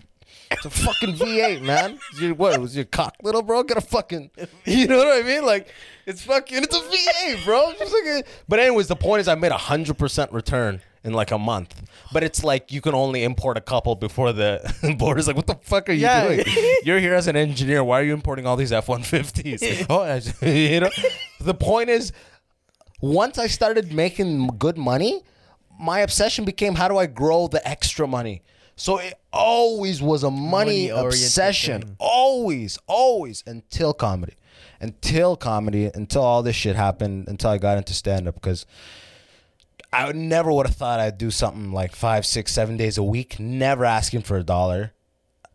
It's 0.50 0.64
a 0.64 0.70
fucking 0.70 1.16
V8, 1.16 1.62
man. 1.66 2.00
Your, 2.22 2.34
what 2.36 2.58
was 2.62 2.78
your 2.78 2.86
cock 2.86 3.16
little, 3.24 3.42
bro? 3.42 3.64
Get 3.64 3.76
a 3.76 3.82
fucking. 3.82 4.32
You 4.66 4.88
know 4.88 5.00
what 5.00 5.22
I 5.22 5.28
mean? 5.28 5.46
Like 5.46 5.68
it's 6.06 6.22
fucking. 6.24 6.64
It's 6.64 6.74
a 6.74 6.80
V8, 6.80 7.44
bro. 7.44 7.74
Just 7.78 7.92
like 7.92 8.06
a, 8.06 8.24
but 8.48 8.60
anyways, 8.60 8.88
the 8.88 8.96
point 8.96 9.20
is, 9.20 9.28
I 9.28 9.36
made 9.36 9.52
a 9.52 9.58
hundred 9.58 9.98
percent 9.98 10.32
return 10.32 10.80
in 11.04 11.14
like 11.14 11.32
a 11.32 11.38
month. 11.38 11.82
But 12.12 12.24
it's 12.24 12.44
like 12.44 12.72
you 12.72 12.82
can 12.82 12.94
only 12.96 13.24
import 13.24 13.58
a 13.58 13.62
couple 13.62 13.96
before 13.96 14.32
the 14.34 14.96
border's 14.98 15.28
like, 15.28 15.36
what 15.36 15.48
the 15.48 15.56
fuck 15.62 15.90
are 15.90 15.94
you 15.94 16.02
Yeah. 16.04 16.28
doing? 16.28 16.46
You're 16.84 17.00
here 17.00 17.14
as 17.14 17.28
an 17.28 17.36
engineer. 17.36 17.84
Why 17.84 18.00
are 18.00 18.04
you 18.04 18.14
importing 18.14 18.46
all 18.46 18.56
these 18.56 18.72
F 18.72 18.88
one 18.88 19.04
fifties? 19.04 19.62
Oh, 19.90 20.04
you 20.42 20.80
know. 20.80 20.90
The 21.42 21.54
point 21.54 21.90
is, 21.90 22.12
once 23.02 23.38
I 23.38 23.48
started 23.48 23.92
making 23.94 24.48
good 24.58 24.78
money, 24.78 25.22
my 25.80 26.00
obsession 26.00 26.46
became 26.46 26.76
how 26.76 26.88
do 26.88 26.98
I 26.98 27.06
grow 27.06 27.48
the 27.48 27.66
extra 27.68 28.08
money. 28.08 28.42
So 28.76 28.98
it 28.98 29.14
always 29.32 30.02
was 30.02 30.24
a 30.24 30.32
money 30.32 30.88
Money-oriented 30.90 31.14
obsession. 31.14 31.96
Always, 32.00 32.80
always 32.88 33.44
until 33.46 33.94
comedy. 33.94 34.34
Until 34.80 35.36
comedy, 35.36 35.92
until 35.94 36.24
all 36.24 36.44
this 36.44 36.56
shit 36.56 36.76
happened, 36.76 37.28
until 37.28 37.52
I 37.52 37.58
got 37.58 37.78
into 37.78 37.94
stand 37.94 38.28
up 38.28 38.36
because 38.36 38.66
I 39.94 40.06
would 40.08 40.16
never 40.16 40.52
would 40.52 40.66
have 40.68 40.76
thought 40.76 41.00
I'd 41.00 41.18
do 41.18 41.30
something 41.32 41.72
like 41.72 41.96
five, 41.96 42.26
six, 42.26 42.52
seven 42.52 42.78
days 42.78 42.98
a 42.98 43.04
week, 43.04 43.40
never 43.40 43.86
asking 43.86 44.22
for 44.24 44.38
a 44.38 44.44
dollar, 44.44 44.94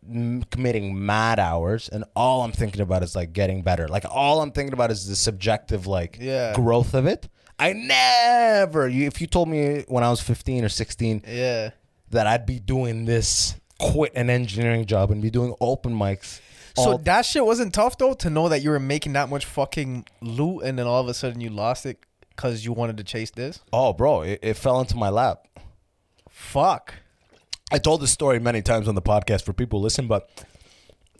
m- 0.09 0.43
committing 0.49 1.05
mad 1.05 1.39
hours, 1.39 1.89
and 1.89 2.03
all 2.15 2.41
I'm 2.41 2.51
thinking 2.51 2.81
about 2.81 3.03
is 3.03 3.15
like 3.15 3.33
getting 3.33 3.61
better. 3.61 3.87
Like 3.87 4.05
all 4.09 4.41
I'm 4.41 4.51
thinking 4.51 4.73
about 4.73 4.91
is 4.91 5.07
the 5.07 5.15
subjective 5.15 5.85
like 5.87 6.17
Yeah. 6.19 6.53
growth 6.53 6.93
of 6.93 7.05
it. 7.05 7.27
I 7.59 7.73
never, 7.73 8.87
you, 8.87 9.05
if 9.07 9.19
you 9.19 9.27
told 9.27 9.49
me 9.49 9.83
when 9.89 10.03
I 10.03 10.09
was 10.09 10.21
15 10.21 10.63
or 10.63 10.69
16 10.69 11.23
Yeah. 11.27 11.71
that 12.11 12.25
I'd 12.25 12.45
be 12.45 12.59
doing 12.59 13.05
this, 13.05 13.55
quit 13.79 14.13
an 14.15 14.29
engineering 14.29 14.85
job 14.85 15.11
and 15.11 15.21
be 15.21 15.29
doing 15.29 15.53
open 15.59 15.93
mics. 15.93 16.39
So 16.75 16.91
all- 16.91 16.97
that 16.99 17.25
shit 17.25 17.45
wasn't 17.45 17.73
tough 17.73 17.97
though 17.97 18.13
to 18.13 18.29
know 18.29 18.47
that 18.47 18.61
you 18.61 18.69
were 18.69 18.79
making 18.79 19.13
that 19.13 19.29
much 19.29 19.43
fucking 19.45 20.05
loot 20.21 20.61
and 20.63 20.79
then 20.79 20.87
all 20.87 21.01
of 21.01 21.07
a 21.09 21.13
sudden 21.13 21.41
you 21.41 21.49
lost 21.49 21.85
it 21.85 21.97
because 22.39 22.63
you 22.63 22.71
wanted 22.71 22.95
to 22.95 23.03
chase 23.03 23.31
this. 23.31 23.59
oh, 23.73 23.91
bro, 23.91 24.21
it, 24.21 24.39
it 24.41 24.53
fell 24.53 24.79
into 24.79 24.95
my 24.95 25.09
lap. 25.09 25.45
Fuck. 26.29 26.93
I 27.69 27.79
told 27.79 27.99
this 27.99 28.11
story 28.11 28.39
many 28.39 28.61
times 28.61 28.87
on 28.87 28.95
the 28.95 29.01
podcast 29.01 29.43
for 29.43 29.51
people 29.51 29.79
who 29.79 29.83
listen, 29.83 30.07
but 30.07 30.45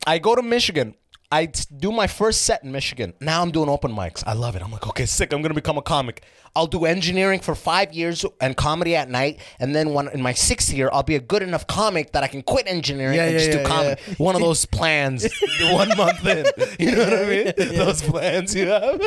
I 0.08 0.18
go 0.20 0.34
to 0.34 0.42
Michigan. 0.42 0.96
I 1.30 1.48
t- 1.48 1.66
do 1.78 1.92
my 1.92 2.08
first 2.08 2.44
set 2.44 2.64
in 2.64 2.72
Michigan. 2.72 3.14
Now 3.20 3.42
I'm 3.42 3.52
doing 3.52 3.68
open 3.70 3.92
mics. 3.92 4.24
I 4.26 4.32
love 4.34 4.56
it. 4.56 4.64
I'm 4.64 4.72
like, 4.72 4.88
okay, 4.88 5.06
sick. 5.06 5.34
I'm 5.34 5.42
gonna 5.42 5.54
become 5.54 5.78
a 5.78 5.82
comic. 5.82 6.24
I'll 6.56 6.66
do 6.68 6.86
engineering 6.86 7.42
for 7.42 7.54
five 7.54 7.94
years 7.94 8.26
and 8.42 8.56
comedy 8.56 8.96
at 8.96 9.10
night, 9.12 9.40
and 9.60 9.76
then 9.76 9.94
when 9.94 10.08
in 10.08 10.22
my 10.22 10.34
sixth 10.34 10.72
year, 10.74 10.90
I'll 10.92 11.04
be 11.04 11.16
a 11.16 11.20
good 11.20 11.44
enough 11.44 11.68
comic 11.68 12.14
that 12.14 12.24
I 12.24 12.28
can 12.28 12.42
quit 12.42 12.66
engineering 12.66 13.18
Yeah, 13.18 13.26
and 13.26 13.34
yeah, 13.34 13.38
just 13.40 13.52
do 13.52 13.58
yeah, 13.58 13.64
comedy. 13.66 14.02
One 14.18 14.36
of 14.36 14.42
those 14.42 14.66
plans, 14.66 15.28
one 15.64 15.90
month 15.98 16.26
in. 16.26 16.46
You 16.80 16.96
know 16.96 17.04
what 17.04 17.14
I 17.14 17.26
mean? 17.26 17.54
Those 17.78 18.02
plans 18.02 18.56
you 18.56 18.68
have. 18.68 19.02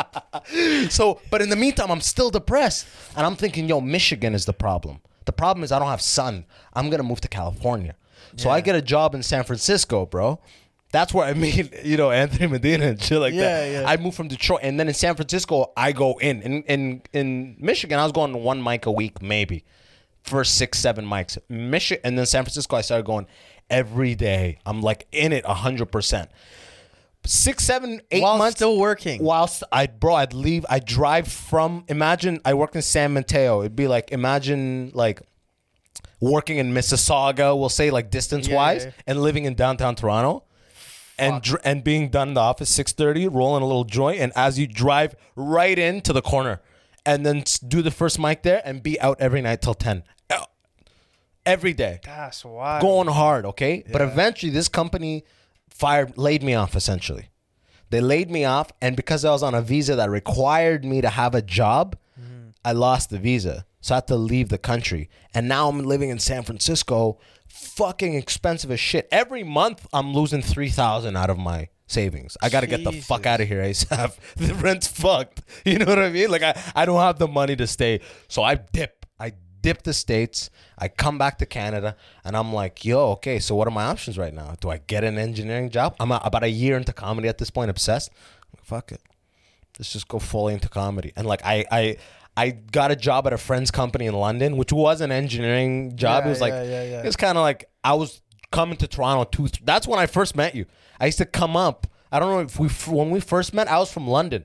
So, 0.90 1.20
but 1.30 1.42
in 1.42 1.48
the 1.50 1.56
meantime, 1.56 1.90
I'm 1.90 2.00
still 2.00 2.30
depressed. 2.30 2.86
And 3.16 3.26
I'm 3.26 3.36
thinking, 3.36 3.68
yo, 3.68 3.80
Michigan 3.80 4.34
is 4.34 4.44
the 4.44 4.52
problem. 4.52 5.00
The 5.24 5.32
problem 5.32 5.64
is 5.64 5.72
I 5.72 5.78
don't 5.78 5.88
have 5.88 6.00
sun. 6.02 6.44
I'm 6.74 6.88
going 6.88 6.98
to 6.98 7.04
move 7.08 7.20
to 7.22 7.28
California. 7.28 7.96
So 8.36 8.50
I 8.50 8.60
get 8.60 8.74
a 8.76 8.82
job 8.82 9.14
in 9.14 9.22
San 9.22 9.44
Francisco, 9.44 10.04
bro. 10.06 10.38
That's 10.92 11.12
where 11.14 11.26
I 11.26 11.32
meet, 11.34 11.72
you 11.84 11.96
know, 11.96 12.10
Anthony 12.10 12.46
Medina 12.46 12.86
and 12.86 13.02
shit 13.02 13.18
like 13.18 13.32
Yeah, 13.34 13.42
that. 13.42 13.72
yeah. 13.72 13.88
I 13.88 13.96
moved 13.96 14.16
from 14.16 14.28
Detroit. 14.28 14.60
And 14.62 14.78
then 14.78 14.88
in 14.88 14.94
San 14.94 15.14
Francisco, 15.16 15.72
I 15.76 15.92
go 15.92 16.18
in. 16.18 16.42
In, 16.42 16.62
in, 16.64 17.02
in 17.12 17.56
Michigan, 17.58 17.98
I 17.98 18.02
was 18.04 18.12
going 18.12 18.32
one 18.42 18.62
mic 18.62 18.86
a 18.86 18.92
week, 18.92 19.20
maybe. 19.22 19.64
First 20.22 20.56
six, 20.58 20.78
seven 20.78 21.06
mics. 21.06 21.38
Michigan, 21.48 22.02
and 22.04 22.18
then 22.18 22.26
San 22.26 22.44
Francisco, 22.44 22.76
I 22.76 22.82
started 22.82 23.06
going 23.06 23.26
every 23.70 24.14
day. 24.14 24.58
I'm 24.66 24.80
like 24.82 25.06
in 25.12 25.32
it 25.32 25.44
100%. 25.44 26.28
Six, 27.26 27.64
seven, 27.64 28.00
eight 28.10 28.22
While 28.22 28.38
months 28.38 28.56
still 28.56 28.78
working. 28.78 29.22
whilst 29.22 29.62
I 29.72 29.86
bro, 29.86 30.14
I'd 30.14 30.32
leave. 30.32 30.64
I 30.68 30.78
drive 30.78 31.28
from. 31.28 31.84
Imagine 31.88 32.40
I 32.44 32.54
worked 32.54 32.76
in 32.76 32.82
San 32.82 33.12
Mateo. 33.12 33.60
It'd 33.60 33.76
be 33.76 33.88
like 33.88 34.12
imagine 34.12 34.90
like 34.94 35.20
working 36.20 36.58
in 36.58 36.72
Mississauga. 36.72 37.58
We'll 37.58 37.68
say 37.68 37.90
like 37.90 38.10
distance 38.10 38.48
wise, 38.48 38.84
Yeah, 38.84 38.90
yeah. 38.96 39.02
and 39.08 39.22
living 39.22 39.44
in 39.44 39.54
downtown 39.54 39.94
Toronto, 39.94 40.44
and 41.18 41.42
dr- 41.42 41.60
and 41.64 41.82
being 41.84 42.08
done 42.10 42.28
in 42.28 42.34
the 42.34 42.40
office 42.40 42.70
six 42.70 42.92
thirty, 42.92 43.26
rolling 43.28 43.62
a 43.62 43.66
little 43.66 43.84
joint, 43.84 44.20
and 44.20 44.32
as 44.36 44.58
you 44.58 44.66
drive 44.66 45.14
right 45.34 45.78
into 45.78 46.12
the 46.12 46.22
corner, 46.22 46.60
and 47.04 47.24
then 47.26 47.44
do 47.66 47.82
the 47.82 47.90
first 47.90 48.18
mic 48.18 48.42
there, 48.42 48.62
and 48.64 48.82
be 48.82 49.00
out 49.00 49.20
every 49.20 49.40
night 49.42 49.62
till 49.62 49.74
ten. 49.74 50.02
Uh, 50.30 50.44
Every 51.44 51.74
day 51.74 52.00
That's 52.04 52.44
why. 52.44 52.80
going 52.80 53.06
hard, 53.06 53.46
okay? 53.46 53.84
But 53.92 54.02
eventually 54.02 54.50
this 54.50 54.68
company 54.68 55.22
fired 55.78 56.16
laid 56.16 56.42
me 56.42 56.54
off 56.54 56.74
essentially. 56.74 57.30
They 57.90 58.00
laid 58.00 58.30
me 58.30 58.44
off 58.44 58.70
and 58.80 58.96
because 58.96 59.24
I 59.24 59.30
was 59.30 59.42
on 59.42 59.54
a 59.54 59.62
visa 59.62 59.94
that 59.96 60.10
required 60.10 60.84
me 60.84 61.00
to 61.00 61.08
have 61.08 61.34
a 61.34 61.42
job, 61.42 61.96
I 62.64 62.72
lost 62.72 63.10
the 63.10 63.18
visa. 63.18 63.64
So 63.80 63.94
I 63.94 63.98
had 63.98 64.08
to 64.08 64.16
leave 64.16 64.48
the 64.48 64.58
country. 64.58 65.08
And 65.32 65.46
now 65.46 65.68
I'm 65.68 65.78
living 65.84 66.10
in 66.10 66.18
San 66.18 66.42
Francisco, 66.42 67.18
fucking 67.46 68.14
expensive 68.14 68.72
as 68.72 68.80
shit. 68.80 69.06
Every 69.12 69.44
month 69.44 69.86
I'm 69.92 70.12
losing 70.12 70.42
3000 70.42 71.16
out 71.16 71.30
of 71.30 71.38
my 71.38 71.68
savings. 71.86 72.36
I 72.42 72.48
got 72.48 72.62
to 72.62 72.66
get 72.66 72.82
the 72.82 72.90
fuck 72.90 73.26
out 73.26 73.40
of 73.40 73.46
here 73.46 73.62
ASAP. 73.62 74.16
The 74.36 74.54
rent's 74.54 74.88
fucked. 74.88 75.42
You 75.64 75.78
know 75.78 75.86
what 75.86 76.00
I 76.00 76.10
mean? 76.10 76.30
Like 76.30 76.42
I, 76.42 76.60
I 76.74 76.86
don't 76.86 77.00
have 77.00 77.18
the 77.20 77.28
money 77.28 77.54
to 77.56 77.66
stay. 77.66 78.00
So 78.28 78.42
I 78.42 78.56
dip. 78.56 78.95
I 79.66 79.72
dip 79.72 79.82
the 79.82 79.92
states. 79.92 80.50
I 80.78 80.88
come 80.88 81.18
back 81.18 81.38
to 81.38 81.46
Canada, 81.46 81.96
and 82.24 82.36
I'm 82.36 82.52
like, 82.52 82.84
yo, 82.84 83.10
okay. 83.12 83.38
So 83.38 83.54
what 83.54 83.66
are 83.66 83.72
my 83.72 83.84
options 83.84 84.16
right 84.16 84.32
now? 84.32 84.54
Do 84.60 84.70
I 84.70 84.78
get 84.86 85.04
an 85.04 85.18
engineering 85.18 85.70
job? 85.70 85.96
I'm 85.98 86.12
about 86.12 86.44
a 86.44 86.48
year 86.48 86.76
into 86.76 86.92
comedy 86.92 87.28
at 87.28 87.38
this 87.38 87.50
point, 87.50 87.70
obsessed. 87.70 88.10
Fuck 88.62 88.92
it 88.92 89.00
let's 89.78 89.92
just 89.92 90.08
go 90.08 90.18
fully 90.18 90.54
into 90.54 90.68
comedy. 90.68 91.12
And 91.16 91.26
like 91.26 91.40
I 91.44 91.64
I 91.70 91.96
I 92.36 92.50
got 92.50 92.90
a 92.90 92.96
job 92.96 93.26
at 93.26 93.32
a 93.32 93.38
friend's 93.38 93.70
company 93.70 94.06
in 94.06 94.14
London, 94.14 94.56
which 94.56 94.72
was 94.72 95.00
an 95.00 95.12
engineering 95.12 95.96
job. 95.96 96.22
Yeah, 96.22 96.26
it 96.26 96.30
was 96.30 96.40
like 96.40 96.52
yeah, 96.52 96.82
yeah, 96.82 97.02
it's 97.04 97.16
kind 97.16 97.36
of 97.36 97.42
like 97.42 97.68
I 97.84 97.94
was 97.94 98.20
coming 98.52 98.76
to 98.78 98.86
Toronto 98.86 99.24
two. 99.24 99.48
That's 99.64 99.86
when 99.86 99.98
I 99.98 100.06
first 100.06 100.36
met 100.36 100.54
you. 100.54 100.66
I 101.00 101.06
used 101.06 101.18
to 101.18 101.26
come 101.26 101.56
up. 101.56 101.86
I 102.10 102.18
don't 102.18 102.30
know 102.30 102.40
if 102.40 102.58
we 102.58 102.68
when 102.92 103.10
we 103.10 103.20
first 103.20 103.52
met. 103.52 103.68
I 103.68 103.78
was 103.78 103.92
from 103.92 104.06
London, 104.06 104.44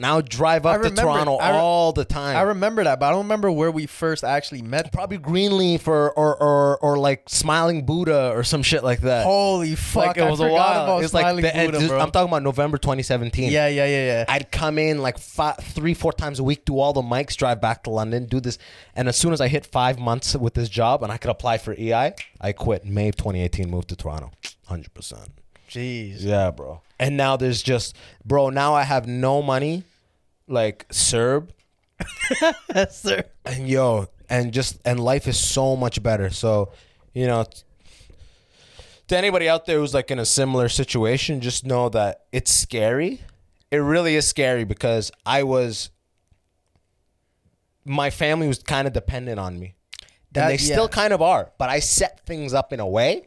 and 0.00 0.06
I 0.06 0.16
would 0.16 0.28
drive 0.28 0.64
up 0.64 0.74
to 0.76 0.88
remember- 0.88 1.02
Toronto 1.02 1.36
I 1.36 1.50
re- 1.50 1.56
all 1.58 1.92
the 1.92 2.04
time. 2.06 2.36
I 2.36 2.40
remember 2.42 2.82
that, 2.84 2.98
but 2.98 3.06
I 3.06 3.10
don't 3.10 3.24
remember 3.24 3.50
where 3.52 3.70
we 3.70 3.84
first 3.86 4.24
actually 4.24 4.62
met. 4.62 4.90
Probably 4.92 5.18
Greenleaf 5.18 5.86
or, 5.86 6.10
or 6.12 6.34
or 6.42 6.78
or 6.78 6.98
like 6.98 7.28
Smiling 7.28 7.84
Buddha 7.84 8.32
or 8.34 8.42
some 8.44 8.62
shit 8.62 8.82
like 8.82 9.02
that. 9.02 9.24
Holy 9.24 9.74
fuck! 9.74 10.06
like 10.06 10.16
it 10.16 10.30
was 10.30 10.40
I 10.40 10.46
a 10.46 10.48
forgot 10.48 10.76
while. 10.76 10.84
about 10.84 11.04
It's 11.04 11.12
like 11.12 11.22
Smiling 11.24 11.42
the, 11.42 11.52
Buddha, 11.72 11.88
bro. 11.88 12.00
I'm 12.00 12.10
talking 12.10 12.28
about 12.30 12.42
November 12.42 12.78
2017. 12.78 13.50
yeah, 13.52 13.66
yeah, 13.68 13.84
yeah, 13.86 14.06
yeah. 14.06 14.24
I'd 14.28 14.50
come 14.50 14.78
in 14.78 15.02
like 15.02 15.18
five, 15.18 15.56
three, 15.58 15.92
four 15.94 16.12
times 16.12 16.38
a 16.38 16.44
week, 16.44 16.64
do 16.64 16.78
all 16.78 16.92
the 16.92 17.02
mics, 17.02 17.36
drive 17.36 17.60
back 17.60 17.84
to 17.84 17.90
London, 17.90 18.24
do 18.24 18.40
this. 18.40 18.56
And 18.94 19.08
as 19.08 19.16
soon 19.16 19.32
as 19.32 19.40
I 19.40 19.48
hit 19.48 19.66
five 19.66 19.98
months 19.98 20.34
with 20.34 20.54
this 20.54 20.68
job 20.68 21.02
and 21.02 21.12
I 21.12 21.16
could 21.18 21.30
apply 21.30 21.58
for 21.58 21.74
EI, 21.74 22.14
I 22.40 22.52
quit. 22.52 22.84
May 22.84 23.08
of 23.08 23.16
2018, 23.16 23.70
moved 23.70 23.88
to 23.90 23.96
Toronto. 23.96 24.30
100%. 24.68 25.26
Jeez. 25.68 26.16
Yeah, 26.20 26.50
bro. 26.50 26.80
And 26.98 27.16
now 27.16 27.36
there's 27.36 27.62
just, 27.62 27.96
bro, 28.24 28.50
now 28.50 28.74
I 28.74 28.82
have 28.82 29.06
no 29.06 29.40
money, 29.42 29.84
like 30.50 30.86
CERB. 30.88 31.48
Sir. 32.90 33.24
And 33.44 33.68
yo, 33.68 34.08
and 34.28 34.52
just, 34.52 34.78
and 34.84 35.00
life 35.00 35.26
is 35.28 35.38
so 35.38 35.76
much 35.76 36.02
better. 36.02 36.30
So, 36.30 36.72
you 37.14 37.26
know, 37.26 37.44
to 39.08 39.16
anybody 39.16 39.48
out 39.48 39.66
there 39.66 39.78
who's 39.78 39.94
like 39.94 40.10
in 40.10 40.18
a 40.18 40.26
similar 40.26 40.68
situation, 40.68 41.40
just 41.40 41.64
know 41.66 41.88
that 41.90 42.24
it's 42.32 42.52
scary. 42.52 43.20
It 43.70 43.78
really 43.78 44.16
is 44.16 44.26
scary 44.26 44.64
because 44.64 45.10
I 45.26 45.42
was, 45.42 45.90
my 47.84 48.10
family 48.10 48.48
was 48.48 48.62
kind 48.62 48.86
of 48.86 48.92
dependent 48.92 49.38
on 49.40 49.58
me. 49.58 49.74
That- 50.32 50.42
and 50.42 50.50
they 50.52 50.56
still 50.58 50.88
kind 50.88 51.12
of 51.12 51.20
are, 51.22 51.50
but 51.58 51.70
I 51.70 51.80
set 51.80 52.24
things 52.24 52.54
up 52.54 52.72
in 52.72 52.78
a 52.80 52.86
way 52.86 53.24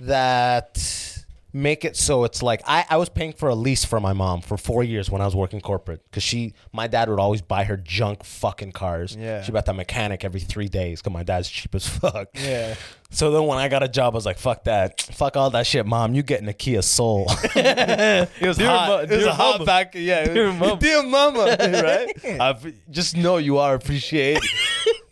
that 0.00 1.13
make 1.56 1.84
it 1.84 1.96
so 1.96 2.24
it's 2.24 2.42
like 2.42 2.60
I, 2.66 2.84
I 2.90 2.96
was 2.96 3.08
paying 3.08 3.32
for 3.32 3.48
a 3.48 3.54
lease 3.54 3.84
for 3.84 4.00
my 4.00 4.12
mom 4.12 4.40
for 4.40 4.56
four 4.56 4.82
years 4.82 5.08
when 5.08 5.22
I 5.22 5.24
was 5.24 5.36
working 5.36 5.60
corporate 5.60 6.02
because 6.10 6.24
she 6.24 6.52
my 6.72 6.88
dad 6.88 7.08
would 7.08 7.20
always 7.20 7.42
buy 7.42 7.62
her 7.64 7.76
junk 7.76 8.24
fucking 8.24 8.72
cars. 8.72 9.14
Yeah. 9.16 9.40
she 9.42 9.52
bought 9.52 9.64
that 9.66 9.74
mechanic 9.76 10.24
every 10.24 10.40
three 10.40 10.68
days 10.68 11.00
because 11.00 11.12
my 11.12 11.22
dad's 11.22 11.48
cheap 11.48 11.72
as 11.74 11.86
fuck. 11.88 12.28
Yeah. 12.34 12.74
So 13.10 13.30
then 13.30 13.46
when 13.46 13.58
I 13.58 13.68
got 13.68 13.84
a 13.84 13.88
job, 13.88 14.14
I 14.14 14.16
was 14.16 14.26
like, 14.26 14.38
"Fuck 14.38 14.64
that, 14.64 15.00
fuck 15.00 15.36
all 15.36 15.48
that 15.50 15.68
shit, 15.68 15.86
mom. 15.86 16.14
You 16.16 16.24
getting 16.24 16.48
a 16.48 16.52
Kia 16.52 16.82
Soul." 16.82 17.26
it 17.54 18.28
was 18.42 18.56
Dear 18.58 18.66
hot. 18.68 18.88
mo- 18.88 18.98
it 18.98 19.10
was 19.10 19.24
a 19.26 19.32
hot 19.32 19.52
mama. 19.52 19.64
back. 19.64 19.94
Yeah, 19.94 20.24
Dear 20.24 20.52
mama. 20.52 20.76
dear 20.80 21.02
mama, 21.04 21.56
right? 21.60 22.40
I've, 22.40 22.74
just 22.90 23.16
know 23.16 23.36
you 23.36 23.58
are 23.58 23.74
appreciated. 23.76 24.42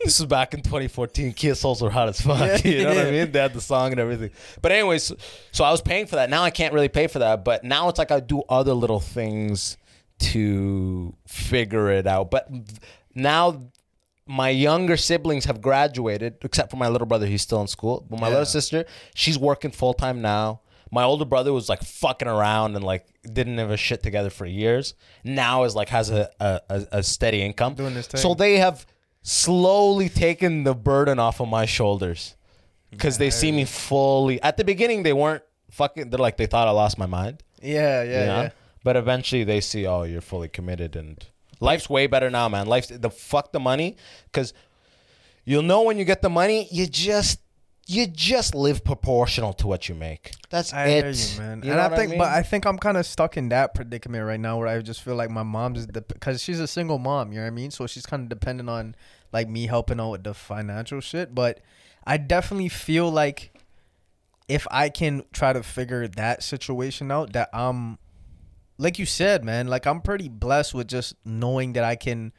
This 0.04 0.18
was 0.20 0.26
back 0.26 0.54
in 0.54 0.62
2014. 0.62 1.32
Kia 1.32 1.54
Souls 1.54 1.82
were 1.82 1.90
hot 1.90 2.08
as 2.08 2.20
fuck. 2.20 2.64
You 2.64 2.82
know 2.82 2.88
what 2.94 3.06
I 3.06 3.10
mean? 3.10 3.32
They 3.32 3.38
had 3.40 3.52
the 3.52 3.60
song 3.60 3.92
and 3.92 4.00
everything. 4.00 4.30
But 4.60 4.72
anyways, 4.72 5.12
so 5.52 5.64
I 5.64 5.70
was 5.70 5.80
paying 5.80 6.06
for 6.06 6.16
that. 6.16 6.30
Now 6.30 6.42
I 6.42 6.50
can't 6.50 6.72
really 6.74 6.88
pay 6.88 7.06
for 7.06 7.18
that. 7.20 7.44
But 7.44 7.64
now 7.64 7.88
it's 7.88 7.98
like 7.98 8.10
I 8.10 8.20
do 8.20 8.42
other 8.48 8.74
little 8.74 9.00
things 9.00 9.76
to 10.20 11.14
figure 11.26 11.90
it 11.90 12.06
out. 12.06 12.30
But 12.30 12.48
now 13.14 13.62
my 14.26 14.48
younger 14.50 14.96
siblings 14.96 15.44
have 15.46 15.60
graduated, 15.60 16.36
except 16.42 16.70
for 16.70 16.76
my 16.76 16.88
little 16.88 17.06
brother. 17.06 17.26
He's 17.26 17.42
still 17.42 17.60
in 17.60 17.66
school. 17.66 18.06
But 18.08 18.20
my 18.20 18.28
Yeah. 18.28 18.32
little 18.34 18.46
sister, 18.46 18.84
she's 19.14 19.38
working 19.38 19.70
full 19.70 19.94
time 19.94 20.22
now. 20.22 20.60
My 20.90 21.04
older 21.04 21.24
brother 21.24 21.52
was 21.52 21.68
like 21.68 21.82
fucking 21.82 22.28
around 22.28 22.76
and 22.76 22.84
like 22.84 23.06
didn't 23.24 23.56
have 23.58 23.70
a 23.70 23.78
shit 23.78 24.02
together 24.02 24.28
for 24.30 24.44
years. 24.44 24.94
Now 25.24 25.64
is 25.64 25.74
like 25.74 25.88
has 25.88 26.10
a 26.10 26.30
a, 26.38 26.86
a, 26.92 27.02
steady 27.02 27.40
income. 27.40 27.74
Doing 27.74 27.94
his 27.94 28.06
thing. 28.06 28.20
So 28.20 28.34
they 28.34 28.58
have 28.58 28.84
slowly 29.22 30.08
taken 30.08 30.64
the 30.64 30.74
burden 30.74 31.18
off 31.18 31.40
of 31.40 31.48
my 31.48 31.64
shoulders 31.64 32.36
because 32.90 33.18
they 33.18 33.30
see 33.30 33.52
me 33.52 33.64
fully. 33.64 34.40
At 34.42 34.56
the 34.56 34.64
beginning, 34.64 35.02
they 35.02 35.12
weren't 35.12 35.42
fucking. 35.70 36.10
They're 36.10 36.18
like 36.18 36.36
they 36.36 36.46
thought 36.46 36.68
I 36.68 36.72
lost 36.72 36.98
my 36.98 37.06
mind. 37.06 37.42
Yeah, 37.62 38.02
yeah, 38.02 38.20
you 38.20 38.26
know? 38.26 38.42
yeah. 38.42 38.50
But 38.84 38.96
eventually 38.96 39.44
they 39.44 39.60
see, 39.60 39.86
oh, 39.86 40.02
you're 40.02 40.20
fully 40.20 40.48
committed, 40.48 40.96
and 40.96 41.24
life's 41.60 41.88
way 41.88 42.06
better 42.08 42.30
now, 42.30 42.48
man. 42.48 42.66
Life's 42.66 42.88
the 42.88 43.10
fuck 43.10 43.52
the 43.52 43.60
money, 43.60 43.96
because 44.24 44.52
you'll 45.44 45.62
know 45.62 45.82
when 45.82 45.98
you 45.98 46.04
get 46.04 46.22
the 46.22 46.30
money, 46.30 46.68
you 46.70 46.86
just 46.86 47.38
you 47.92 48.06
just 48.06 48.54
live 48.54 48.84
proportional 48.84 49.52
to 49.54 49.66
what 49.66 49.88
you 49.88 49.94
make. 49.94 50.32
That's 50.50 50.72
I 50.72 50.86
it, 50.86 51.04
hear 51.04 51.12
you, 51.12 51.40
man. 51.40 51.62
You 51.62 51.72
and 51.72 51.80
I 51.80 51.94
think, 51.94 52.10
mean? 52.10 52.18
but 52.18 52.28
I 52.28 52.42
think 52.42 52.64
I'm 52.64 52.78
kind 52.78 52.96
of 52.96 53.04
stuck 53.06 53.36
in 53.36 53.50
that 53.50 53.74
predicament 53.74 54.24
right 54.24 54.40
now, 54.40 54.58
where 54.58 54.68
I 54.68 54.80
just 54.80 55.02
feel 55.02 55.14
like 55.14 55.30
my 55.30 55.42
mom's 55.42 55.86
because 55.86 56.42
she's 56.42 56.60
a 56.60 56.66
single 56.66 56.98
mom. 56.98 57.32
You 57.32 57.38
know 57.38 57.44
what 57.44 57.48
I 57.48 57.50
mean? 57.50 57.70
So 57.70 57.86
she's 57.86 58.06
kind 58.06 58.22
of 58.22 58.28
dependent 58.28 58.70
on 58.70 58.94
like 59.32 59.48
me 59.48 59.66
helping 59.66 60.00
out 60.00 60.10
with 60.10 60.24
the 60.24 60.34
financial 60.34 61.00
shit. 61.00 61.34
But 61.34 61.60
I 62.06 62.16
definitely 62.16 62.68
feel 62.68 63.10
like 63.10 63.52
if 64.48 64.66
I 64.70 64.88
can 64.88 65.24
try 65.32 65.52
to 65.52 65.62
figure 65.62 66.08
that 66.08 66.42
situation 66.42 67.10
out, 67.10 67.32
that 67.32 67.48
I'm, 67.52 67.98
like 68.78 68.98
you 68.98 69.06
said, 69.06 69.44
man, 69.44 69.68
like 69.68 69.86
I'm 69.86 70.00
pretty 70.00 70.28
blessed 70.28 70.74
with 70.74 70.88
just 70.88 71.14
knowing 71.24 71.74
that 71.74 71.84
I 71.84 71.96
can 71.96 72.32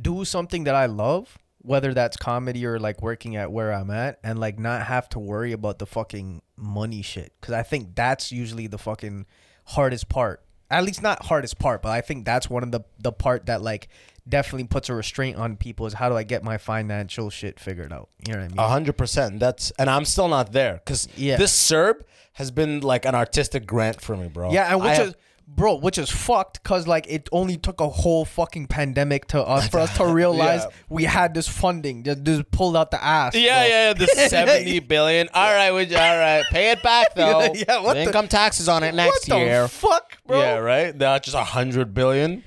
do 0.00 0.24
something 0.24 0.64
that 0.64 0.74
I 0.74 0.86
love, 0.86 1.38
whether 1.64 1.94
that's 1.94 2.16
comedy 2.16 2.64
or 2.66 2.78
like 2.78 3.00
working 3.02 3.36
at 3.36 3.50
where 3.50 3.72
I'm 3.72 3.90
at, 3.90 4.18
and 4.22 4.38
like 4.38 4.58
not 4.58 4.82
have 4.82 5.08
to 5.10 5.18
worry 5.18 5.52
about 5.52 5.78
the 5.78 5.86
fucking 5.86 6.42
money 6.56 7.02
shit. 7.02 7.32
Cause 7.40 7.54
I 7.54 7.62
think 7.62 7.94
that's 7.94 8.30
usually 8.30 8.66
the 8.66 8.78
fucking 8.78 9.26
hardest 9.66 10.08
part. 10.08 10.42
At 10.70 10.84
least 10.84 11.02
not 11.02 11.24
hardest 11.26 11.58
part, 11.58 11.82
but 11.82 11.90
I 11.90 12.00
think 12.00 12.24
that's 12.24 12.48
one 12.50 12.62
of 12.62 12.70
the 12.72 12.80
the 12.98 13.12
part 13.12 13.46
that 13.46 13.62
like 13.62 13.88
definitely 14.28 14.66
puts 14.66 14.88
a 14.88 14.94
restraint 14.94 15.36
on 15.36 15.56
people 15.56 15.86
is 15.86 15.92
how 15.94 16.08
do 16.08 16.16
I 16.16 16.22
get 16.22 16.42
my 16.42 16.56
financial 16.58 17.28
shit 17.30 17.60
figured 17.60 17.92
out? 17.92 18.08
You 18.26 18.32
know 18.34 18.38
what 18.40 18.44
I 18.44 18.48
mean? 18.48 18.58
A 18.58 18.68
hundred 18.68 18.96
percent. 18.96 19.40
That's 19.40 19.70
and 19.78 19.88
I'm 19.90 20.04
still 20.04 20.28
not 20.28 20.52
there 20.52 20.74
because 20.84 21.08
Yeah. 21.16 21.36
this 21.36 21.52
CERB 21.52 22.00
has 22.34 22.50
been 22.50 22.80
like 22.80 23.04
an 23.04 23.14
artistic 23.14 23.66
grant 23.66 24.00
for 24.00 24.16
me, 24.16 24.28
bro. 24.28 24.52
Yeah, 24.52 24.70
and 24.72 24.80
which 24.80 24.88
I 24.90 24.94
have- 24.94 25.08
is 25.08 25.14
bro, 25.46 25.74
which 25.76 25.98
is 25.98 26.10
fucked 26.10 26.62
because 26.62 26.86
like 26.86 27.06
it 27.08 27.28
only 27.32 27.56
took 27.56 27.80
a 27.80 27.88
whole 27.88 28.24
fucking 28.24 28.66
pandemic 28.66 29.26
to 29.28 29.40
us 29.42 29.68
for 29.68 29.78
us 29.80 29.96
to 29.98 30.06
realize 30.20 30.62
Yeah. 30.62 30.76
we 30.88 31.04
had 31.04 31.34
this 31.34 31.46
funding. 31.48 32.02
Just, 32.02 32.22
just 32.24 32.50
pulled 32.50 32.76
out 32.76 32.90
the 32.90 33.02
ass. 33.02 33.34
Yeah, 33.34 33.60
bro. 33.60 33.68
yeah, 33.68 33.92
the 33.92 34.06
seventy 34.28 34.78
billion. 34.80 35.28
All 35.34 35.52
right, 35.54 35.68
you, 35.88 35.96
all 35.96 36.18
right, 36.18 36.44
pay 36.50 36.70
it 36.70 36.82
back 36.82 37.14
though. 37.16 37.52
Yeah, 37.54 37.80
what 37.82 37.94
the- 37.94 38.02
income 38.02 38.28
taxes 38.28 38.68
on 38.68 38.82
it 38.82 38.94
next 38.94 39.28
what 39.28 39.38
the 39.38 39.44
year. 39.44 39.68
fuck, 39.68 40.18
bro? 40.26 40.38
Yeah, 40.40 40.56
right. 40.58 40.96
Not 40.96 41.22
just 41.22 41.36
a 41.36 41.44
hundred 41.44 41.94
billion. 41.94 42.42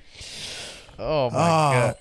Oh 0.99 1.29
my 1.29 1.37
Ah. 1.39 1.93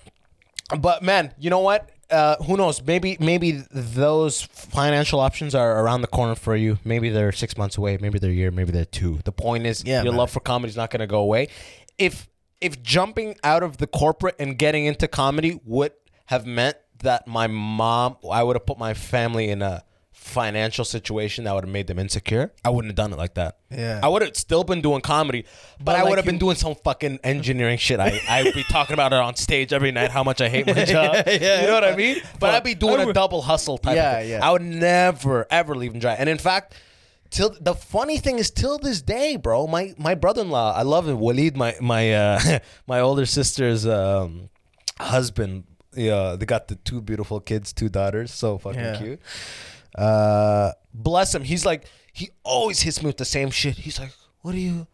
god. 0.71 0.81
But 0.81 1.03
man, 1.03 1.33
you 1.39 1.51
know 1.51 1.61
what? 1.61 1.89
Uh, 2.11 2.37
who 2.45 2.57
knows? 2.57 2.81
Maybe 2.83 3.17
maybe 3.19 3.65
those 3.71 4.43
financial 4.43 5.19
options 5.21 5.55
are 5.55 5.83
around 5.83 6.03
the 6.03 6.07
corner 6.07 6.35
for 6.37 6.55
you. 6.55 6.79
Maybe 6.85 7.09
they're 7.09 7.33
six 7.33 7.57
months 7.57 7.77
away. 7.77 7.99
Maybe 8.01 8.19
they're 8.19 8.31
a 8.31 8.35
year. 8.35 8.51
Maybe 8.51 8.71
they're 8.73 8.85
two. 8.85 9.19
The 9.25 9.33
point 9.33 9.67
is, 9.67 9.83
Yeah, 9.85 10.03
your 10.03 10.13
man. 10.13 10.19
love 10.19 10.31
for 10.31 10.41
comedy 10.41 10.71
is 10.71 10.77
not 10.77 10.91
going 10.91 11.01
to 11.01 11.07
go 11.09 11.21
away. 11.21 11.49
If 11.99 12.29
if 12.61 12.81
jumping 12.83 13.37
out 13.43 13.63
of 13.63 13.79
the 13.79 13.87
corporate 13.87 14.37
and 14.39 14.57
getting 14.57 14.87
into 14.87 15.09
comedy 15.09 15.61
would 15.65 15.93
have 16.27 16.47
meant 16.47 16.77
that 17.03 17.27
my 17.27 17.47
mom, 17.49 18.17
I 18.31 18.43
would 18.43 18.57
have 18.57 18.67
put 18.67 18.79
my 18.79 18.95
family 18.95 19.49
in 19.49 19.61
a 19.63 19.83
financial 20.27 20.85
situation 20.85 21.45
that 21.45 21.55
would 21.55 21.65
have 21.65 21.73
made 21.73 21.87
them 21.87 21.99
insecure. 21.99 22.53
I 22.65 22.71
wouldn't 22.71 22.91
have 22.91 22.97
done 22.97 23.13
it 23.13 23.17
like 23.17 23.35
that. 23.35 23.59
Yeah. 23.71 24.01
I 24.03 24.09
would 24.09 24.23
have 24.23 24.37
still 24.37 24.65
been 24.65 24.81
doing 24.81 25.01
comedy, 25.01 25.45
but, 25.79 25.85
But 25.85 25.95
I 25.97 26.01
like 26.03 26.09
would 26.11 26.19
have 26.19 26.25
been 26.27 26.39
doing 26.39 26.57
some 26.57 26.75
fucking 26.75 27.21
engineering 27.23 27.79
shit. 27.79 28.01
I 28.01 28.21
I'd 28.29 28.53
be 28.53 28.65
talking 28.69 28.95
about 28.95 29.13
it 29.13 29.19
on 29.21 29.37
stage 29.37 29.73
every 29.73 29.93
night 29.93 30.11
how 30.11 30.25
much 30.25 30.41
I 30.41 30.49
hate 30.49 30.67
my 30.67 30.85
job. 30.97 31.15
yeah. 31.27 31.61
You 31.61 31.67
know 31.69 31.75
what 31.75 31.85
I 31.85 31.95
mean? 31.97 32.17
But 32.41 32.55
I'd 32.55 32.65
be 32.65 32.75
doing 32.75 32.99
I 32.99 33.03
a 33.05 33.07
would- 33.07 33.15
double 33.15 33.41
hustle 33.43 33.79
type 33.79 33.95
Yeah, 33.97 34.13
of 34.17 34.21
thing. 34.23 34.31
yeah. 34.31 34.47
I 34.47 34.51
would 34.51 34.63
never 34.63 35.47
ever 35.51 35.75
leave 35.77 35.93
him 35.95 36.01
dry. 36.01 36.15
And 36.15 36.29
in 36.29 36.39
fact, 36.39 36.75
till 37.31 37.55
the 37.61 37.75
funny 37.75 38.19
thing 38.19 38.39
is 38.39 38.51
till 38.51 38.79
this 38.79 39.01
day, 39.03 39.37
bro, 39.37 39.67
my 39.69 39.95
my 39.97 40.15
brother-in-law, 40.17 40.73
I 40.75 40.83
love 40.83 41.07
him, 41.09 41.19
Walid, 41.21 41.57
my 41.57 41.77
my 41.81 42.13
uh 42.13 42.59
my 42.89 42.99
older 43.01 43.27
sister's 43.27 43.87
um 43.87 44.51
husband. 45.01 45.65
Yeah, 45.95 46.37
they 46.39 46.45
got 46.45 46.69
the 46.69 46.75
two 46.77 47.01
beautiful 47.01 47.41
kids, 47.41 47.73
two 47.73 47.89
daughters, 47.89 48.31
so 48.31 48.59
fucking 48.59 48.81
Yeah. 48.81 48.99
cute. 48.99 49.21
Uh 49.97 50.73
bless 50.95 51.35
him. 51.35 51.43
He's 51.43 51.65
like 51.65 51.87
he 52.13 52.31
always 52.45 52.81
hits 52.83 53.03
me 53.03 53.07
with 53.09 53.17
the 53.19 53.25
same 53.25 53.51
shit. 53.51 53.77
He's 53.77 53.99
like, 54.01 54.13
"What 54.43 54.53
do 54.53 54.59
you 54.59 54.87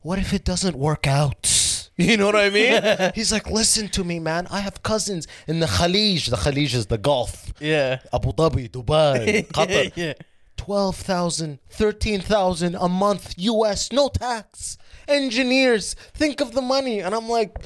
what 0.00 0.18
if 0.18 0.32
it 0.32 0.44
doesn't 0.44 0.76
work 0.76 1.06
out? 1.06 1.50
You 1.96 2.16
know 2.16 2.26
what 2.26 2.34
I 2.34 2.50
mean? 2.50 3.12
He's 3.14 3.30
like, 3.30 3.48
listen 3.48 3.86
to 3.90 4.02
me, 4.02 4.18
man. 4.18 4.48
I 4.50 4.58
have 4.58 4.82
cousins 4.82 5.28
in 5.46 5.60
the 5.60 5.66
Khalij. 5.66 6.28
The 6.28 6.34
Khalij 6.36 6.74
is 6.74 6.86
the 6.86 6.98
Gulf. 6.98 7.52
Yeah. 7.60 8.00
Abu 8.12 8.32
Dhabi, 8.32 8.68
Dubai, 8.68 9.46
Qatar. 9.56 9.92
yeah. 9.94 10.14
12,000, 10.56 11.60
13,000 11.70 12.74
a 12.74 12.88
month 12.88 13.34
US, 13.38 13.92
no 13.92 14.08
tax. 14.08 14.76
Engineers, 15.06 15.94
think 16.14 16.40
of 16.40 16.50
the 16.50 16.60
money. 16.62 16.98
And 16.98 17.14
I'm 17.14 17.28
like, 17.28 17.56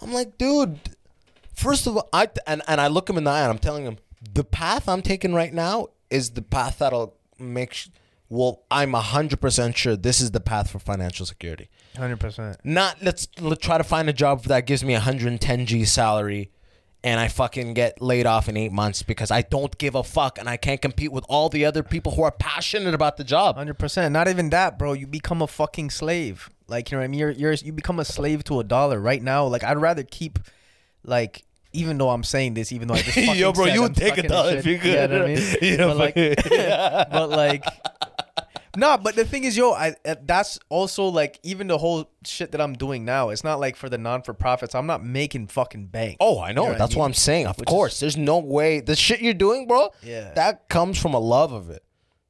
I'm 0.00 0.14
like, 0.14 0.38
dude, 0.38 0.80
First 1.52 1.86
of 1.86 1.96
all, 1.96 2.08
I 2.12 2.28
and 2.46 2.62
and 2.68 2.80
I 2.80 2.86
look 2.86 3.10
him 3.10 3.18
in 3.18 3.24
the 3.24 3.30
eye 3.30 3.40
and 3.42 3.50
I'm 3.50 3.58
telling 3.58 3.84
him 3.84 3.98
the 4.32 4.44
path 4.44 4.88
I'm 4.88 5.02
taking 5.02 5.34
right 5.34 5.52
now 5.52 5.88
is 6.10 6.30
the 6.30 6.42
path 6.42 6.78
that'll 6.78 7.16
make. 7.38 7.74
Sh- 7.74 7.88
well, 8.28 8.62
I'm 8.70 8.92
hundred 8.92 9.40
percent 9.40 9.76
sure 9.76 9.96
this 9.96 10.20
is 10.20 10.32
the 10.32 10.40
path 10.40 10.70
for 10.70 10.78
financial 10.78 11.24
security. 11.24 11.70
Hundred 11.96 12.20
percent. 12.20 12.58
Not 12.62 13.02
let's 13.02 13.26
let's 13.40 13.64
try 13.64 13.78
to 13.78 13.84
find 13.84 14.08
a 14.08 14.12
job 14.12 14.44
that 14.44 14.66
gives 14.66 14.84
me 14.84 14.92
110 14.92 15.66
G 15.66 15.84
salary, 15.86 16.50
and 17.02 17.18
I 17.18 17.28
fucking 17.28 17.72
get 17.72 18.02
laid 18.02 18.26
off 18.26 18.48
in 18.48 18.56
eight 18.56 18.72
months 18.72 19.02
because 19.02 19.30
I 19.30 19.42
don't 19.42 19.76
give 19.78 19.94
a 19.94 20.02
fuck 20.02 20.38
and 20.38 20.48
I 20.48 20.58
can't 20.58 20.82
compete 20.82 21.10
with 21.10 21.24
all 21.28 21.48
the 21.48 21.64
other 21.64 21.82
people 21.82 22.12
who 22.12 22.22
are 22.22 22.30
passionate 22.30 22.92
about 22.94 23.16
the 23.16 23.24
job. 23.24 23.56
Hundred 23.56 23.78
percent. 23.78 24.12
Not 24.12 24.28
even 24.28 24.50
that, 24.50 24.78
bro. 24.78 24.92
You 24.92 25.06
become 25.06 25.40
a 25.40 25.46
fucking 25.46 25.90
slave. 25.90 26.50
Like 26.66 26.90
you 26.90 26.96
know 26.96 27.00
what 27.00 27.04
I 27.06 27.08
mean? 27.08 27.20
You're 27.20 27.30
you're 27.30 27.52
you 27.54 27.72
become 27.72 27.98
a 27.98 28.04
slave 28.04 28.44
to 28.44 28.60
a 28.60 28.64
dollar 28.64 29.00
right 29.00 29.22
now. 29.22 29.46
Like 29.46 29.64
I'd 29.64 29.78
rather 29.78 30.02
keep, 30.02 30.38
like. 31.02 31.44
Even 31.78 31.98
though 31.98 32.10
I'm 32.10 32.24
saying 32.24 32.54
this, 32.54 32.72
even 32.72 32.88
though 32.88 32.94
I 32.94 33.02
just 33.02 33.14
fucking 33.14 33.36
Yo, 33.36 33.52
bro, 33.52 33.66
said 33.66 33.74
you 33.74 33.82
would 33.82 33.94
take 33.94 34.18
a 34.18 34.26
dollar 34.26 34.56
if 34.56 34.66
you. 34.66 34.74
Yeah, 34.74 35.06
could. 35.06 35.10
know 35.10 35.18
what 35.20 35.30
I 35.30 35.34
mean? 35.34 35.54
You 35.62 35.76
know, 35.76 35.88
but 35.88 35.96
like, 35.96 36.14
but 37.10 37.30
like, 37.30 37.64
no. 38.76 38.96
But 38.98 39.16
the 39.16 39.24
thing 39.24 39.44
is, 39.44 39.56
yo, 39.56 39.72
I 39.72 39.94
uh, 40.04 40.16
that's 40.24 40.58
also 40.68 41.04
like 41.06 41.38
even 41.42 41.66
the 41.66 41.78
whole 41.78 42.10
shit 42.24 42.52
that 42.52 42.60
I'm 42.60 42.74
doing 42.74 43.04
now. 43.04 43.30
It's 43.30 43.44
not 43.44 43.60
like 43.60 43.76
for 43.76 43.88
the 43.88 43.98
non 43.98 44.22
for 44.22 44.34
profits. 44.34 44.74
I'm 44.74 44.86
not 44.86 45.04
making 45.04 45.48
fucking 45.48 45.86
bank. 45.86 46.16
Oh, 46.20 46.40
I 46.40 46.52
know. 46.52 46.62
You 46.62 46.66
know 46.68 46.72
what 46.72 46.74
I 46.74 46.78
That's 46.78 46.96
what? 46.96 47.04
I'm 47.04 47.14
saying. 47.14 47.46
Of 47.46 47.58
Which 47.58 47.68
course, 47.68 48.00
there's 48.00 48.16
no 48.16 48.38
way 48.38 48.80
the 48.80 48.96
shit 48.96 49.20
you're 49.20 49.34
doing, 49.34 49.66
bro. 49.66 49.90
Yeah. 50.02 50.32
that 50.34 50.68
comes 50.68 51.00
from 51.00 51.14
a 51.14 51.20
love 51.20 51.52
of 51.52 51.70
it. 51.70 51.82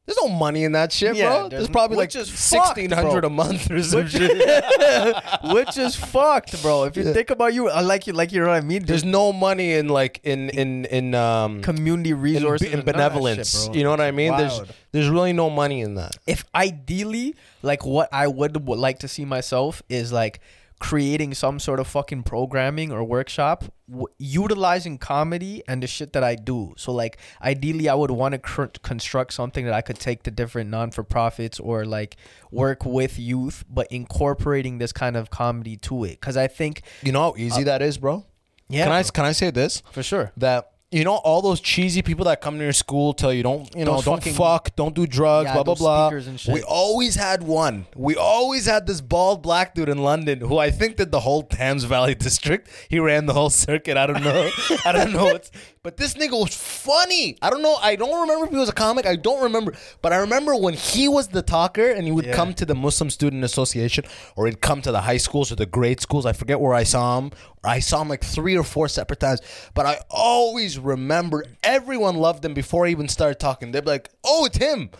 There's 0.08 0.16
no 0.22 0.28
money 0.28 0.64
in 0.64 0.72
that 0.72 0.90
shit, 0.90 1.14
Yeah, 1.16 1.28
bro. 1.28 1.38
there's 1.48 1.50
There's, 1.50 1.68
probably 1.68 1.98
like 1.98 2.08
which 2.08 2.16
is 2.16 2.30
fucked, 2.30 2.66
sixteen 2.78 2.90
hundred 2.90 3.20
bro. 3.20 3.26
a 3.28 3.30
month 3.30 3.70
or 3.70 3.82
some 3.82 4.04
Which- 4.04 4.12
shit. 4.12 5.14
which 5.52 5.76
is 5.76 5.94
fucked, 5.96 6.62
bro. 6.62 6.84
If 6.84 6.96
you 6.96 7.04
think 7.12 7.28
about 7.28 7.52
you, 7.52 7.68
I 7.68 7.82
like 7.82 8.06
you, 8.06 8.14
like 8.14 8.32
you 8.32 8.40
know 8.40 8.46
what 8.48 8.56
I 8.56 8.62
mean. 8.62 8.84
There's 8.86 9.04
no 9.04 9.34
money 9.34 9.74
in 9.74 9.88
like 9.88 10.20
in 10.24 10.48
in 10.50 10.86
in 10.86 11.14
um 11.14 11.60
community 11.60 12.10
in, 12.10 12.20
resources 12.22 12.68
in 12.68 12.78
and 12.78 12.86
none 12.86 12.94
of 12.94 12.98
that 12.98 13.08
benevolence. 13.10 13.52
shit, 13.64 13.66
bro. 13.72 13.76
you 13.76 13.84
know 13.84 13.90
what 13.90 14.00
I 14.00 14.10
mean? 14.10 14.34
There's 14.36 14.52
Wild. 14.52 14.72
there's 14.92 15.08
really 15.10 15.34
no 15.34 15.50
money 15.50 15.82
in 15.82 15.96
that. 15.96 16.16
if 16.26 16.42
ideally 16.54 17.34
like 17.62 17.84
what 17.84 18.08
i 18.12 18.26
would, 18.26 18.66
would 18.66 18.78
like 18.78 19.00
to 19.00 19.08
see 19.08 19.24
myself 19.24 19.82
is 19.90 20.12
like 20.12 20.40
creating 20.80 21.34
some 21.34 21.58
sort 21.58 21.80
of 21.80 21.86
fucking 21.86 22.22
programming 22.22 22.92
or 22.92 23.02
workshop 23.02 23.64
w- 23.90 24.06
utilizing 24.18 24.96
comedy 24.98 25.62
and 25.66 25.82
the 25.82 25.86
shit 25.86 26.12
that 26.12 26.22
i 26.22 26.34
do 26.36 26.72
so 26.76 26.92
like 26.92 27.18
ideally 27.42 27.88
i 27.88 27.94
would 27.94 28.10
want 28.12 28.32
to 28.32 28.38
cr- 28.38 28.66
construct 28.82 29.32
something 29.32 29.64
that 29.64 29.74
i 29.74 29.80
could 29.80 29.98
take 29.98 30.22
to 30.22 30.30
different 30.30 30.70
non-for-profits 30.70 31.58
or 31.58 31.84
like 31.84 32.16
work 32.52 32.84
with 32.84 33.18
youth 33.18 33.64
but 33.68 33.86
incorporating 33.90 34.78
this 34.78 34.92
kind 34.92 35.16
of 35.16 35.30
comedy 35.30 35.76
to 35.76 36.04
it 36.04 36.12
because 36.20 36.36
i 36.36 36.46
think 36.46 36.82
You 37.02 37.12
know 37.12 37.22
how 37.22 37.34
easy 37.36 37.62
uh, 37.62 37.64
that 37.66 37.82
is, 37.82 37.98
bro. 37.98 38.24
yeah 38.68 38.84
Can 38.84 38.92
I 38.92 39.02
can 39.02 39.24
I 39.24 39.32
say 39.32 39.50
this? 39.50 39.82
for 39.90 40.02
sure 40.02 40.32
that 40.36 40.70
you 40.90 41.04
know 41.04 41.16
all 41.16 41.42
those 41.42 41.60
cheesy 41.60 42.00
people 42.00 42.24
that 42.24 42.40
come 42.40 42.56
to 42.56 42.64
your 42.64 42.72
school 42.72 43.12
tell 43.12 43.30
you 43.32 43.42
don't 43.42 43.74
you 43.76 43.84
know 43.84 43.96
Those 43.96 44.04
don't 44.06 44.18
fucking- 44.20 44.32
fuck 44.34 44.74
don't 44.74 44.94
do 44.94 45.06
drugs 45.06 45.46
Yeah, 45.48 45.54
blah 45.54 45.62
blah 45.62 45.74
blah. 45.74 46.10
we 46.50 46.62
always 46.62 47.14
had 47.14 47.42
one. 47.42 47.86
We 47.94 48.16
always 48.16 48.64
had 48.64 48.86
this 48.86 49.00
bald 49.02 49.42
black 49.42 49.74
dude 49.74 49.90
in 49.90 49.98
london 49.98 50.40
who 50.40 50.56
i 50.56 50.70
think 50.70 50.96
did 50.96 51.12
the 51.12 51.20
whole 51.20 51.42
thames 51.42 51.84
valley 51.84 52.14
district. 52.28 52.70
He 52.88 52.98
ran 53.00 53.26
the 53.26 53.34
whole 53.34 53.50
circuit. 53.50 53.96
I 53.98 54.06
don't 54.06 54.22
know. 54.24 54.50
I 54.86 54.92
don't 54.92 55.12
know 55.12 55.24
what's 55.26 55.50
but 55.82 55.96
this 55.96 56.14
nigga 56.14 56.32
was 56.38 56.54
funny. 56.54 57.36
I 57.40 57.50
don't 57.50 57.62
know. 57.62 57.76
I 57.76 57.96
don't 57.96 58.20
remember 58.20 58.46
if 58.46 58.50
he 58.50 58.56
was 58.56 58.68
a 58.68 58.72
comic. 58.72 59.06
I 59.06 59.16
don't 59.16 59.42
remember. 59.42 59.74
But 60.02 60.12
i 60.12 60.16
remember 60.16 60.54
when 60.56 60.74
he 60.74 61.08
was 61.08 61.28
the 61.28 61.42
talker 61.42 61.90
and 61.90 62.04
he 62.04 62.12
would 62.12 62.26
Yeah. 62.26 62.34
come 62.34 62.54
to 62.54 62.64
the 62.66 62.74
muslim 62.74 63.10
student 63.10 63.44
association 63.44 64.04
or 64.36 64.46
he'd 64.46 64.60
come 64.60 64.82
to 64.82 64.92
the 64.92 65.02
high 65.02 65.16
schools 65.16 65.52
or 65.52 65.56
the 65.56 65.66
grade 65.66 66.00
schools. 66.00 66.26
I 66.26 66.32
forget 66.32 66.60
where 66.60 66.74
i 66.74 66.82
saw 66.84 67.18
him. 67.18 67.30
I 67.64 67.80
saw 67.80 68.02
him 68.02 68.08
like 68.08 68.24
three 68.24 68.56
or 68.56 68.64
four 68.64 68.88
separate 68.88 69.20
times, 69.20 69.40
but 69.74 69.86
I 69.86 70.00
always 70.10 70.78
remember 70.78 71.44
everyone 71.62 72.16
loved 72.16 72.44
him 72.44 72.54
before 72.54 72.86
he 72.86 72.92
even 72.92 73.08
started 73.08 73.38
talking. 73.40 73.72
They'd 73.72 73.84
be 73.84 73.90
like, 73.90 74.10
"Oh, 74.24 74.44
it's 74.46 74.58
him," 74.58 74.90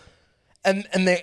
and 0.65 0.87
and 0.93 1.07
they 1.07 1.23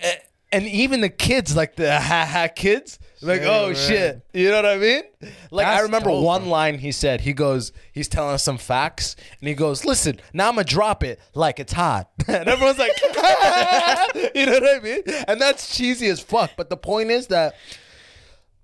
and 0.51 0.65
even 0.65 1.01
the 1.01 1.09
kids, 1.09 1.55
like 1.55 1.75
the 1.75 1.99
ha 1.99 2.25
ha 2.25 2.47
kids, 2.47 2.99
like, 3.27 3.41
"Oh 3.43 3.67
right. 3.67 3.77
shit," 3.77 4.25
you 4.33 4.49
know 4.49 4.57
what 4.57 4.65
I 4.65 4.77
mean? 4.77 5.03
Like 5.51 5.67
I 5.67 5.81
remember 5.81 6.09
dope, 6.09 6.23
one 6.23 6.41
bro. 6.43 6.51
line 6.51 6.77
he 6.79 6.91
said. 6.91 7.21
He 7.21 7.33
goes, 7.33 7.71
he's 7.91 8.07
telling 8.07 8.33
us 8.33 8.43
some 8.43 8.57
facts, 8.57 9.15
and 9.39 9.47
he 9.47 9.55
goes, 9.55 9.85
"Listen, 9.85 10.19
now 10.33 10.49
I'm 10.49 10.55
gonna 10.55 10.65
drop 10.65 11.03
it 11.03 11.19
like 11.33 11.59
it's 11.59 11.73
hot," 11.73 12.09
and 12.27 12.47
everyone's 12.47 12.77
like, 12.79 12.91
"You 14.35 14.45
know 14.45 14.59
what 14.59 14.75
I 14.75 14.79
mean?" 14.83 15.01
And 15.27 15.39
that's 15.41 15.75
cheesy 15.75 16.07
as 16.07 16.19
fuck. 16.19 16.51
But 16.57 16.69
the 16.69 16.77
point 16.77 17.11
is 17.11 17.27
that 17.27 17.55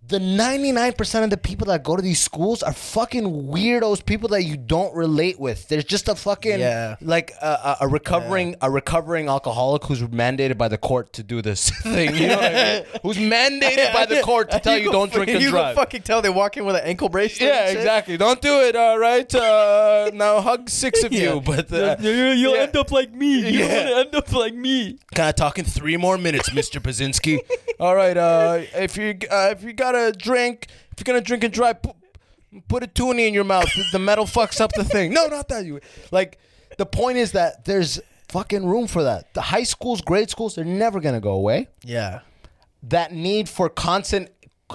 the 0.08 0.18
99% 0.18 1.24
of 1.24 1.30
the 1.30 1.38
people 1.38 1.68
that 1.68 1.84
go 1.84 1.96
to 1.96 2.02
these 2.02 2.20
schools 2.20 2.64
are 2.64 2.74
fucking 2.74 3.24
weirdos 3.48 4.04
people 4.06 4.28
that 4.30 4.44
you 4.44 4.58
don't 4.58 4.94
relate 4.96 5.40
with 5.40 5.68
there's 5.70 5.86
just 5.86 6.10
a 6.10 6.16
fucking 6.16 6.60
Yeah. 6.60 6.96
like 7.02 7.32
a, 7.42 7.46
a, 7.46 7.78
a 7.82 7.88
recovering 7.88 8.56
a 8.62 8.70
recovering 8.70 9.30
alcoholic 9.30 9.84
who's 9.86 10.02
mandated 10.02 10.58
by 10.58 10.68
the 10.68 10.78
court 10.78 11.14
to 11.14 11.24
do 11.24 11.42
this 11.42 11.70
thing 11.84 12.16
you 12.16 12.28
know 12.28 12.36
what 12.38 12.46
I 12.56 12.74
mean 12.74 12.86
who's 13.04 13.18
mandated 13.18 13.94
by 13.94 14.06
the 14.08 14.22
court 14.22 14.52
to 14.52 14.60
tell 14.64 14.78
you, 14.78 14.86
go 14.86 14.92
don't 14.92 15.14
drink 15.14 15.30
and 15.30 15.42
you 15.42 15.50
drive 15.52 15.76
can 15.76 15.84
fucking 15.86 16.02
tell 16.02 16.22
they 16.22 16.30
walk 16.30 16.58
in 16.58 16.66
with 16.66 16.76
an 16.76 16.84
ankle 16.84 17.08
bracelet 17.08 17.48
yeah 17.50 17.70
exactly 17.70 18.18
don't 18.18 18.42
do 18.42 18.60
it 18.62 18.76
all 18.76 18.98
right 18.98 19.34
uh, 19.36 20.10
now 20.14 20.42
hug 20.42 20.68
six 20.70 21.04
of 21.04 21.14
you 21.14 21.42
but 21.46 21.72
uh, 21.72 21.96
you'll 22.00 22.56
yeah. 22.56 22.62
end 22.64 22.76
up 22.76 22.92
like 22.92 23.14
me. 23.14 23.40
you'll 23.52 23.68
Yeah. 23.68 24.00
end 24.02 24.16
up 24.16 24.32
like 24.34 24.54
me. 24.54 24.98
Can 25.16 25.26
I 25.26 25.32
talk 25.32 25.60
in 25.60 25.66
three 25.66 25.98
more 25.98 26.18
minutes, 26.18 26.50
Mr. 26.50 26.82
Pazinski? 26.82 27.40
All 27.80 27.96
right. 27.96 28.16
Uh, 28.16 28.62
if 28.76 28.98
you 28.98 29.18
uh, 29.30 29.50
if 29.52 29.64
you 29.64 29.74
got 29.74 29.91
a 29.96 30.12
drink, 30.12 30.68
if 30.92 31.00
you're 31.00 31.14
gonna 31.14 31.22
drink 31.22 31.44
and 31.44 31.54
drive, 31.54 31.82
put, 31.82 31.96
put 32.68 32.84
a 32.84 32.88
toonie 32.88 33.28
in 33.28 33.34
your 33.34 33.44
mouth. 33.44 33.66
The- 33.74 33.86
The 33.94 34.00
metal 34.00 34.26
fucks 34.26 34.60
up 34.62 34.72
the 34.74 34.84
thing. 34.84 35.14
No, 35.14 35.28
not 35.28 35.48
that. 35.50 35.66
You 35.66 35.80
like. 36.12 36.40
The 36.78 36.86
point 36.86 37.18
is 37.18 37.34
that 37.34 37.66
there's 37.66 38.00
fucking 38.30 38.66
room 38.66 38.88
for 38.88 39.04
that. 39.04 39.34
The 39.34 39.42
high 39.42 39.64
schools, 39.64 40.02
grade 40.02 40.30
schools, 40.30 40.56
they're 40.56 40.64
never 40.66 41.00
gonna 41.02 41.20
go 41.20 41.34
away. 41.34 41.68
Yeah. 41.84 42.22
That 42.84 43.12
need 43.14 43.48
for 43.50 43.70
constant, 43.70 44.30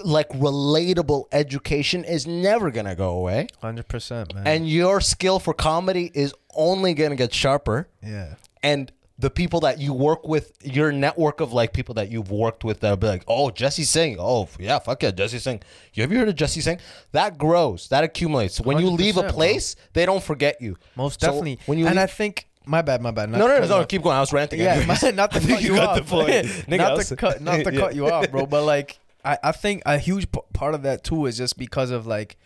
like 0.05 0.29
relatable 0.31 1.25
education 1.33 2.05
is 2.05 2.27
never 2.27 2.71
gonna 2.71 2.95
go 2.95 3.11
away. 3.19 3.49
Hundred 3.63 3.89
percent, 3.89 4.35
man. 4.35 4.47
And 4.47 4.69
your 4.69 5.01
skill 5.01 5.39
for 5.39 5.55
comedy 5.55 6.11
is 6.15 6.35
only 6.55 6.93
gonna 6.95 7.17
get 7.17 7.33
sharper 7.35 7.89
yeah. 8.03 8.35
and 8.63 8.93
the 9.19 9.31
people 9.31 9.61
that 9.61 9.79
you 9.81 9.95
work 9.95 10.27
with, 10.29 10.53
your 10.63 10.93
network 10.93 11.41
of 11.41 11.53
like 11.53 11.73
people 11.73 11.95
that 11.95 12.11
you've 12.11 12.31
worked 12.31 12.65
with 12.65 12.81
that'll 12.81 12.99
be 12.99 13.07
like, 13.07 13.25
oh, 13.27 13.51
Jessie 13.51 13.83
Singh. 13.85 14.17
Oh, 14.19 14.47
yeah, 14.59 14.79
fuck 14.79 15.03
yeah, 15.03 15.11
Jessie 15.11 15.39
Singh. 15.39 15.63
You 15.95 16.07
you 16.07 16.19
heard 16.19 16.29
of 16.29 16.35
Jessie 16.37 16.61
Singh? 16.61 16.79
That 17.13 17.39
grows, 17.39 17.89
that 17.89 18.05
accumulates. 18.05 18.61
When 18.61 18.79
you 18.79 18.91
leave 18.91 19.15
100%, 19.15 19.19
a 19.19 19.23
bro. 19.23 19.33
place, 19.33 19.77
they 19.95 20.05
don't 20.05 20.23
forget 20.23 20.61
you. 20.61 20.77
Most 20.97 21.21
So 21.21 21.29
definitely. 21.29 21.59
when 21.67 21.79
you 21.79 21.87
and 21.87 21.95
leave- 21.97 22.03
I 22.03 22.07
think 22.07 22.49
my 22.67 22.83
bad, 22.83 23.01
my 23.01 23.11
bad. 23.13 23.31
Not 23.31 23.39
no, 23.39 23.47
to 23.47 23.49
no, 23.49 23.55
cut 23.55 23.61
no, 23.61 23.65
you 23.65 23.71
no, 23.71 23.81
off. 23.83 23.89
keep 23.89 24.03
going. 24.03 24.17
I 24.17 24.21
was 24.21 24.33
ranting. 24.33 24.61
Yeah, 24.61 24.75
anyways. 24.75 25.03
man, 25.03 25.17
not 25.17 25.31
to 25.33 25.41
think 25.41 25.61
cut 25.61 25.63
you 25.63 25.77
got 25.77 25.89
off. 25.91 25.97
the 25.97 26.03
point. 26.03 26.29
Nigga, 26.69 26.73
I 26.75 26.77
not 26.77 26.97
was- 26.99 27.09
to 27.09 27.17
cut, 27.17 27.41
not 27.41 27.65
to 27.65 27.73
Yeah. 27.73 27.81
cut 27.81 27.95
you 27.95 28.11
off, 28.11 28.31
bro. 28.31 28.45
But 28.45 28.65
like, 28.65 28.99
I, 29.25 29.39
I 29.43 29.53
think 29.53 29.83
a 29.87 29.97
huge 29.99 30.31
p- 30.31 30.41
part 30.53 30.75
of 30.75 30.83
that 30.83 31.05
too 31.05 31.25
is 31.27 31.39
just 31.39 31.57
because 31.57 31.91
of 31.91 32.07
like, 32.07 32.37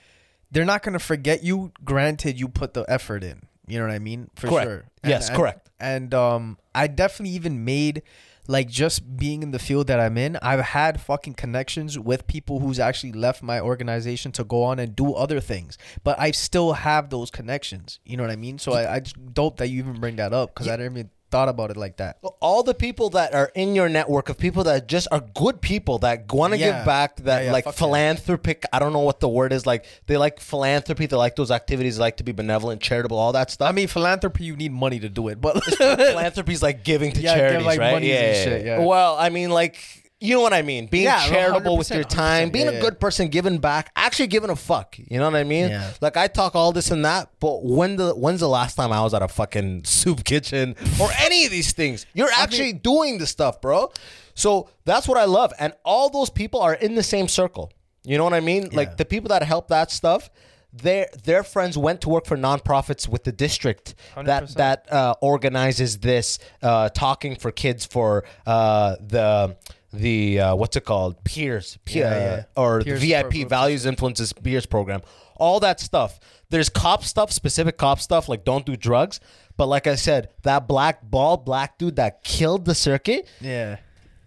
they're 0.53 0.65
not 0.65 0.83
gonna 0.85 0.99
forget 1.01 1.43
you. 1.43 1.73
Granted, 1.85 2.39
you 2.39 2.49
put 2.49 2.75
the 2.75 2.85
effort 2.89 3.25
in. 3.25 3.43
You 3.67 3.79
know 3.81 3.87
what 3.87 3.95
I 3.95 3.99
mean? 3.99 4.31
For 4.35 4.49
Correct. 4.49 4.67
sure. 4.67 4.85
Yes, 5.05 5.31
correct. 5.31 5.71
And 5.79 6.13
um, 6.13 6.59
I 6.75 6.87
definitely 6.87 7.35
even 7.35 7.65
made. 7.65 8.03
Like 8.49 8.69
just 8.69 9.17
being 9.17 9.45
in 9.45 9.53
the 9.53 9.61
field 9.61 9.87
that 9.89 10.01
I'm 10.01 10.19
in, 10.19 10.37
I've 10.43 10.61
had 10.61 11.01
fucking 11.01 11.35
connections 11.35 11.97
with 11.97 12.27
people 12.27 12.59
who's 12.59 12.81
actually 12.81 13.13
left 13.13 13.45
my 13.45 13.61
organization 13.61 14.33
to 14.33 14.45
go 14.45 14.65
on 14.65 14.81
and 14.81 14.97
do 14.97 15.13
other 15.13 15.39
things. 15.39 15.79
But 16.03 16.19
I 16.19 16.33
still 16.33 16.73
have 16.73 17.11
those 17.11 17.31
connections. 17.31 18.01
You 18.05 18.17
know 18.17 18.25
what 18.25 18.33
I 18.33 18.37
mean? 18.37 18.59
So 18.59 18.73
I, 18.73 18.95
I 18.95 19.01
just 19.01 19.35
dope 19.35 19.59
that 19.59 19.69
you 19.69 19.79
even 19.79 20.01
bring 20.01 20.17
that 20.17 20.33
up 20.33 20.53
because 20.53 20.67
I 20.67 20.77
didn't 20.77 20.93
even 20.95 21.11
thought 21.31 21.49
about 21.49 21.71
it 21.71 21.77
like 21.77 21.97
that. 21.99 22.19
all 22.41 22.63
the 22.63 22.75
people 22.75 23.11
that 23.11 23.35
are 23.35 23.51
in 23.55 23.75
your 23.75 23.89
network 23.89 24.29
of 24.29 24.37
people 24.39 24.65
that 24.65 24.89
just 24.89 25.07
are 25.13 25.21
good 25.35 25.61
people 25.61 25.99
that 25.99 26.31
want 26.33 26.53
to 26.53 26.59
Yeah. 26.59 26.79
give 26.79 26.87
back 26.87 27.17
that 27.17 27.41
Yeah, 27.41 27.47
yeah, 27.47 27.53
like 27.53 27.65
fuck 27.65 27.75
yeah. 27.75 27.79
philanthropic 27.79 28.65
i 28.73 28.79
don't 28.79 28.93
know 28.93 29.01
what 29.11 29.21
the 29.21 29.29
word 29.29 29.53
is 29.53 29.67
like 29.67 29.85
they 30.07 30.17
like 30.17 30.41
philanthropy 30.41 31.07
they 31.07 31.17
like 31.17 31.37
those 31.37 31.51
activities 31.51 31.97
they 31.97 32.03
like 32.03 32.17
to 32.19 32.25
be 32.25 32.33
benevolent 32.33 32.81
charitable 32.81 33.19
all 33.19 33.33
that 33.33 33.51
stuff 33.51 33.69
I 33.69 33.73
mean, 33.73 33.89
philanthropy, 33.89 34.45
you 34.45 34.57
need 34.57 34.73
money 34.73 34.99
to 35.01 35.09
do 35.09 35.29
it, 35.29 35.41
but 35.41 35.63
philanthropy 36.09 36.53
is 36.53 36.63
like 36.63 36.83
giving 36.85 37.13
to 37.13 37.21
Yeah, 37.21 37.35
give, 37.35 37.41
charities 37.41 37.67
like, 37.67 37.79
right 37.81 37.93
monies 37.93 38.15
and 38.15 38.37
shit, 38.37 38.67
yeah. 38.67 38.79
well 38.85 39.17
i 39.19 39.29
mean 39.29 39.51
like 39.51 39.77
you 40.21 40.35
know 40.35 40.43
what 40.43 40.53
I 40.53 40.61
mean? 40.61 40.87
Being 40.87 41.05
Yeah, 41.05 41.27
charitable 41.27 41.79
with 41.79 41.91
your 41.91 42.05
time, 42.05 42.51
being 42.51 42.67
yeah, 42.67 42.73
a 42.73 42.81
good 42.81 43.01
person, 43.01 43.29
giving 43.29 43.59
back, 43.59 43.91
actually 43.97 44.27
giving 44.27 44.51
a 44.51 44.57
fuck. 44.57 44.97
You 44.99 45.19
know 45.19 45.25
what 45.25 45.35
I 45.35 45.45
mean? 45.45 45.71
Yeah. 45.71 45.93
Like 46.03 46.17
I 46.19 46.27
talk 46.27 46.55
all 46.55 46.73
this 46.73 46.91
and 46.91 47.05
that, 47.07 47.31
but 47.41 47.65
when 47.65 47.97
the 47.97 48.13
when's 48.13 48.41
the 48.41 48.49
last 48.49 48.75
time 48.75 48.93
I 48.93 49.01
was 49.01 49.15
at 49.15 49.23
a 49.23 49.29
fucking 49.29 49.85
soup 49.85 50.25
kitchen 50.25 50.77
or 51.01 51.09
any 51.21 51.47
of 51.47 51.51
these 51.51 51.73
things? 51.73 52.05
You're 52.13 52.29
actually 52.37 52.75
doing 52.75 53.17
the 53.19 53.27
stuff, 53.27 53.61
bro. 53.63 53.91
So 54.35 54.69
that's 54.85 55.09
what 55.09 55.17
I 55.19 55.25
love, 55.25 55.53
and 55.59 55.73
all 55.85 56.11
those 56.11 56.31
people 56.31 56.61
are 56.61 56.75
in 56.75 56.95
the 56.95 57.03
same 57.03 57.27
circle. 57.27 57.73
You 58.05 58.19
know 58.19 58.25
what 58.25 58.35
I 58.35 58.41
mean? 58.41 58.69
Like 58.73 58.97
the 58.99 59.05
people 59.05 59.29
that 59.29 59.43
help 59.43 59.69
that 59.69 59.91
stuff. 59.91 60.31
Their 60.73 61.09
their 61.25 61.43
friends 61.43 61.77
went 61.77 62.01
to 62.03 62.09
work 62.09 62.27
for 62.27 62.37
nonprofits 62.37 63.09
with 63.09 63.25
the 63.25 63.33
district 63.33 63.97
that 64.15 64.45
100%. 64.45 64.55
that 64.55 64.93
uh, 64.93 65.15
organizes 65.21 65.99
this 65.99 66.39
uh, 66.63 66.91
talking 66.91 67.35
for 67.35 67.51
kids 67.51 67.85
for 67.87 68.23
uh, 68.47 68.95
the 69.01 69.57
the 69.93 70.41
uh, 70.41 70.55
what's 70.55 70.77
it 70.77 70.85
called 70.85 71.23
peers, 71.25 71.79
peer, 71.85 72.05
Yeah, 72.05 72.19
yeah. 72.19 72.45
or 72.57 72.81
Peers 72.83 73.01
VIP 73.01 73.21
program. 73.31 73.49
values 73.49 73.87
influences 73.87 74.33
peers 74.33 74.67
program. 74.67 75.03
all 75.37 75.59
that 75.61 75.81
stuff. 75.81 76.21
There's 76.51 76.69
cop 76.69 77.03
stuff, 77.05 77.33
specific 77.33 77.77
cop 77.79 77.99
stuff, 78.01 78.29
like 78.29 78.45
don't 78.45 78.67
do 78.67 78.77
drugs. 78.77 79.21
But 79.57 79.67
like 79.67 79.87
I 79.87 79.95
said, 79.95 80.29
that 80.43 80.67
black 80.69 81.01
bald 81.03 81.45
black 81.45 81.79
dude 81.79 81.97
that 81.97 82.23
killed 82.25 82.65
the 82.67 82.75
circuit, 82.75 83.27
Yeah. 83.41 83.77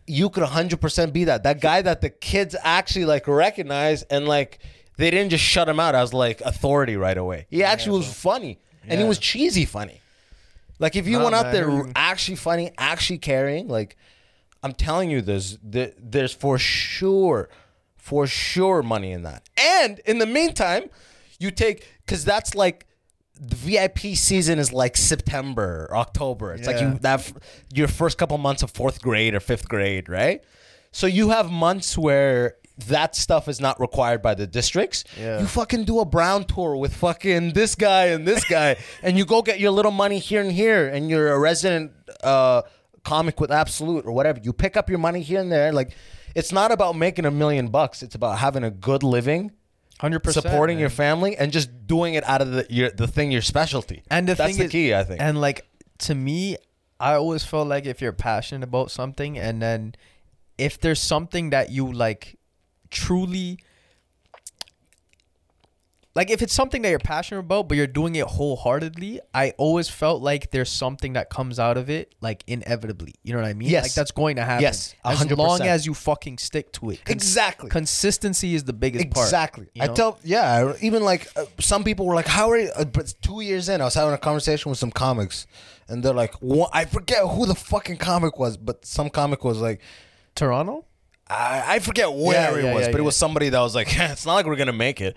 you 0.08 0.30
could 0.30 0.44
100% 0.44 1.14
be 1.14 1.24
that. 1.26 1.44
That 1.44 1.60
guy 1.62 1.82
that 1.82 2.02
the 2.02 2.10
kids 2.10 2.56
actually 2.64 3.06
like 3.06 3.28
recognize 3.28 4.04
and 4.04 4.28
like 4.28 4.60
they 4.98 5.10
didn't 5.12 5.30
just 5.32 5.44
shut 5.44 5.68
him 5.70 5.80
out 5.80 5.96
as 5.96 6.14
like 6.14 6.42
authority 6.42 6.98
right 6.98 7.18
away. 7.18 7.46
He 7.50 7.64
actually 7.64 7.98
was 8.00 8.14
funny 8.14 8.60
and 8.88 9.00
he 9.00 9.06
was 9.08 9.18
cheesy 9.20 9.66
funny. 9.66 10.02
Like 10.80 10.96
if 10.96 11.08
you 11.08 11.18
Nah, 11.20 11.24
went 11.26 11.36
out 11.36 11.46
man, 11.46 11.54
there 11.54 11.92
actually 11.96 12.36
funny, 12.38 12.72
actually 12.78 13.20
caring, 13.20 13.68
like 13.68 13.96
I'm 14.64 14.74
telling 14.74 15.12
you, 15.12 15.22
there's 15.22 15.58
there's 15.62 16.34
for 16.34 16.58
sure, 16.58 17.50
for 17.98 18.26
sure 18.26 18.82
money 18.82 19.12
in 19.12 19.24
that. 19.24 19.50
And 19.62 20.00
in 20.06 20.20
the 20.20 20.26
meantime, 20.26 20.90
you 21.40 21.52
take 21.52 21.88
because 22.06 22.24
that's 22.24 22.56
like 22.56 22.88
the 23.40 23.56
VIP 23.56 24.00
season 24.16 24.60
is 24.60 24.72
like 24.72 24.96
September, 24.96 25.90
October. 25.92 26.54
It's 26.54 26.68
like 26.68 26.80
you 26.80 26.98
that 27.02 27.32
your 27.74 27.88
first 27.88 28.18
couple 28.18 28.38
months 28.38 28.64
of 28.64 28.72
fourth 28.72 29.02
grade 29.02 29.36
or 29.36 29.40
fifth 29.40 29.68
grade, 29.68 30.08
right? 30.08 30.44
So 30.92 31.08
you 31.08 31.30
have 31.30 31.52
months 31.52 31.98
where 31.98 32.56
that 32.88 33.16
stuff 33.16 33.48
is 33.48 33.60
not 33.60 33.80
required 33.80 34.22
by 34.22 34.34
the 34.34 34.48
districts. 34.48 35.04
Yeah. 35.20 35.40
You 35.40 35.46
fucking 35.46 35.86
do 35.86 36.00
a 36.00 36.06
brown 36.06 36.46
tour 36.46 36.76
with 36.76 36.96
fucking 36.96 37.54
this 37.54 37.76
guy 37.76 38.06
and 38.08 38.28
this 38.28 38.44
guy, 38.46 38.78
and 39.04 39.18
you 39.18 39.26
go 39.26 39.42
get 39.42 39.60
your 39.60 39.72
little 39.72 39.92
money 39.92 40.20
here 40.20 40.42
and 40.42 40.52
here, 40.52 40.88
and 40.88 41.10
you're 41.10 41.32
a 41.34 41.40
resident 41.40 41.92
uh, 42.24 42.62
comic 43.04 43.40
with 43.40 43.52
Absolute 43.52 44.06
or 44.06 44.12
whatever. 44.12 44.40
You 44.42 44.54
pick 44.54 44.78
up 44.78 44.90
your 44.90 45.00
money 45.00 45.22
here 45.22 45.40
and 45.40 45.52
there. 45.52 45.72
Like, 45.72 45.96
it's 46.36 46.52
not 46.52 46.72
about 46.72 46.96
making 46.96 47.26
a 47.26 47.32
million 47.32 47.68
bucks. 47.68 48.02
It's 48.02 48.16
about 48.16 48.40
having 48.40 48.64
a 48.64 48.72
good 48.72 49.04
living, 49.04 49.52
100%. 50.00 50.32
supporting 50.32 50.78
man. 50.78 50.82
your 50.82 50.90
family, 50.90 51.38
and 51.38 51.52
just 51.52 51.86
doing 51.86 52.16
it 52.16 52.24
out 52.24 52.42
of 52.42 52.52
the 52.52 52.66
your 52.70 52.90
the 52.90 53.08
thing 53.08 53.32
your 53.32 53.42
specialty. 53.42 54.04
And 54.10 54.28
the 54.28 54.36
that's 54.36 54.58
the 54.58 54.66
is, 54.66 54.72
key, 54.72 54.94
I 54.94 55.04
think. 55.04 55.22
And 55.22 55.40
like 55.40 55.68
to 56.00 56.16
me, 56.16 56.58
I 57.00 57.14
always 57.14 57.44
felt 57.44 57.68
like 57.68 57.86
if 57.86 58.02
you're 58.02 58.14
passionate 58.14 58.64
about 58.64 58.92
something, 58.92 59.38
and 59.38 59.62
then 59.62 59.96
if 60.58 60.80
there's 60.80 61.02
something 61.02 61.52
that 61.52 61.70
you 61.70 61.92
like, 61.92 62.38
truly. 62.90 63.60
Like 66.16 66.30
if 66.30 66.44
it's 66.44 66.54
something 66.54 66.84
that 66.84 66.90
you're 66.90 67.00
passionate 67.00 67.40
about, 67.40 67.68
but 67.68 67.76
you're 67.76 67.88
doing 67.88 68.16
it 68.16 68.26
wholeheartedly, 68.28 69.20
I 69.34 69.52
always 69.58 69.90
felt 69.90 70.22
like 70.22 70.52
there's 70.52 70.70
something 70.72 71.14
that 71.14 71.32
comes 71.32 71.58
out 71.58 71.76
of 71.76 71.90
it, 71.90 72.14
like 72.22 72.44
inevitably. 72.46 73.16
You 73.24 73.34
know 73.34 73.40
what 73.42 73.48
I 73.48 73.54
mean? 73.54 73.70
Yes. 73.70 73.84
Like 73.86 73.94
that's 73.96 74.12
going 74.12 74.36
to 74.36 74.44
happen. 74.44 74.62
Yes, 74.62 74.94
a 75.04 75.08
as 75.08 75.18
hundred 75.18 75.40
long 75.40 75.62
as 75.62 75.88
you 75.88 75.96
fucking 75.96 76.38
stick 76.38 76.72
to 76.74 76.92
it. 76.92 77.04
Cons- 77.04 77.16
Exactly. 77.16 77.72
Consistency 77.72 78.54
is 78.54 78.64
the 78.64 78.74
biggest 78.74 79.10
part. 79.10 79.26
Exactly. 79.26 79.70
you 79.74 79.82
I 79.82 79.88
tell 79.88 80.20
yeah. 80.24 80.74
Even 80.82 81.02
like 81.04 81.28
uh, 81.36 81.46
some 81.60 81.84
people 81.84 82.06
were 82.06 82.14
like, 82.14 82.28
"How 82.28 82.52
are 82.52 82.60
you?" 82.60 82.70
Uh, 82.76 82.86
but 82.86 83.12
two 83.24 83.42
years 83.42 83.68
in, 83.68 83.82
I 83.82 83.86
was 83.86 83.96
having 83.96 84.14
a 84.14 84.18
conversation 84.20 84.70
with 84.70 84.78
some 84.78 84.92
comics, 84.92 85.48
and 85.88 86.04
they're 86.04 86.14
like, 86.14 86.36
"What?" 86.36 86.70
I 86.74 86.86
forget 86.86 87.24
who 87.28 87.48
the 87.48 87.56
fucking 87.56 87.98
comic 87.98 88.38
was, 88.38 88.56
but 88.56 88.86
some 88.86 89.10
comic 89.10 89.44
was 89.44 89.60
like, 89.60 89.82
Toronto. 90.36 90.86
I, 91.28 91.64
I 91.76 91.80
forget 91.80 92.12
where 92.14 92.34
Yeah, 92.34 92.60
it 92.60 92.64
yeah, 92.66 92.74
was, 92.76 92.86
yeah, 92.86 92.92
but 92.92 93.00
it 93.00 93.04
was 93.04 93.16
somebody 93.16 93.50
that 93.50 93.60
was 93.60 93.74
like, 93.74 93.88
"It's 93.98 94.26
not 94.28 94.36
like 94.36 94.46
we're 94.46 94.58
gonna 94.58 94.74
make 94.74 95.02
it," 95.02 95.16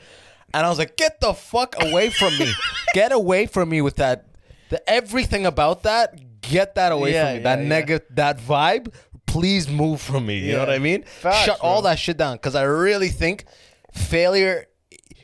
And 0.55 0.65
I 0.65 0.69
was 0.69 0.79
like, 0.79 0.97
get 0.97 1.21
the 1.21 1.35
fuck 1.35 1.75
away 1.81 2.11
from 2.11 2.37
me. 2.39 2.53
get 2.95 3.13
away 3.13 3.47
from 3.47 3.69
me 3.69 3.81
with 3.83 3.97
that. 3.97 4.27
The, 4.71 4.89
everything 4.89 5.47
about 5.47 5.83
that, 5.83 6.41
get 6.41 6.75
that 6.77 6.93
away 6.93 7.13
yeah, 7.13 7.25
from 7.25 7.33
me. 7.33 7.39
Yeah, 7.39 7.43
that 7.57 7.63
yeah. 7.63 7.69
negative, 7.69 8.07
that 8.11 8.39
vibe, 8.39 8.95
please 9.27 9.69
move 9.69 10.01
from 10.01 10.27
me. 10.27 10.39
You 10.39 10.53
know 10.55 10.61
what 10.61 10.71
I 10.71 10.79
mean? 10.79 11.03
Facts, 11.03 11.45
Shut 11.45 11.61
bro. 11.61 11.69
all 11.69 11.83
that 11.83 11.99
shit 11.99 12.17
down. 12.17 12.37
Because 12.37 12.55
I 12.55 12.63
really 12.63 13.09
think 13.09 13.45
failure 13.93 14.67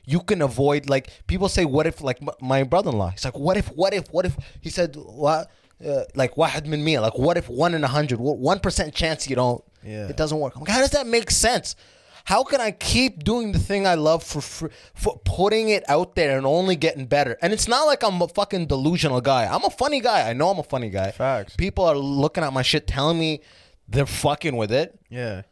you 0.04 0.20
can 0.20 0.42
avoid 0.42 0.88
like 0.88 1.10
people 1.26 1.48
say 1.48 1.64
what 1.64 1.86
if 1.86 2.00
like 2.00 2.18
my 2.40 2.62
brother-in-law 2.62 3.10
he's 3.10 3.24
like 3.24 3.38
what 3.38 3.56
if 3.56 3.68
what 3.68 3.94
if 3.94 4.08
what 4.10 4.26
if 4.26 4.36
he 4.60 4.70
said 4.70 4.96
what 4.96 5.50
uh, 5.86 6.04
like 6.14 6.36
me? 6.66 6.98
like 6.98 7.18
what 7.18 7.36
if 7.36 7.48
one 7.48 7.74
in 7.74 7.84
a 7.84 7.88
hundred 7.88 8.18
one 8.18 8.58
percent 8.58 8.94
chance 8.94 9.28
you 9.28 9.36
don't 9.36 9.62
yeah. 9.84 10.08
it 10.08 10.16
doesn't 10.16 10.38
work 10.38 10.54
I'm 10.56 10.62
like 10.62 10.70
how 10.70 10.80
does 10.80 10.90
that 10.90 11.06
make 11.06 11.30
sense 11.30 11.76
how 12.24 12.44
can 12.44 12.60
I 12.60 12.70
keep 12.70 13.24
doing 13.24 13.52
the 13.52 13.58
thing 13.58 13.86
I 13.86 13.94
love 13.94 14.22
for 14.22 14.40
free, 14.40 14.70
for 14.94 15.20
putting 15.24 15.68
it 15.68 15.84
out 15.88 16.14
there 16.14 16.36
and 16.36 16.46
only 16.46 16.76
getting 16.76 17.06
better? 17.06 17.36
And 17.42 17.52
it's 17.52 17.68
not 17.68 17.84
like 17.84 18.02
I'm 18.02 18.20
a 18.22 18.28
fucking 18.28 18.66
delusional 18.66 19.20
guy. 19.20 19.46
I'm 19.46 19.64
a 19.64 19.70
funny 19.70 20.00
guy. 20.00 20.28
I 20.28 20.32
know 20.32 20.50
I'm 20.50 20.58
a 20.58 20.64
funny 20.64 20.90
guy. 20.90 21.10
Facts. 21.10 21.56
People 21.56 21.84
are 21.84 21.96
looking 21.96 22.44
at 22.44 22.52
my 22.52 22.62
shit, 22.62 22.86
telling 22.86 23.18
me 23.18 23.40
they're 23.88 24.06
fucking 24.06 24.56
with 24.56 24.72
it. 24.72 24.98
Yeah. 25.08 25.42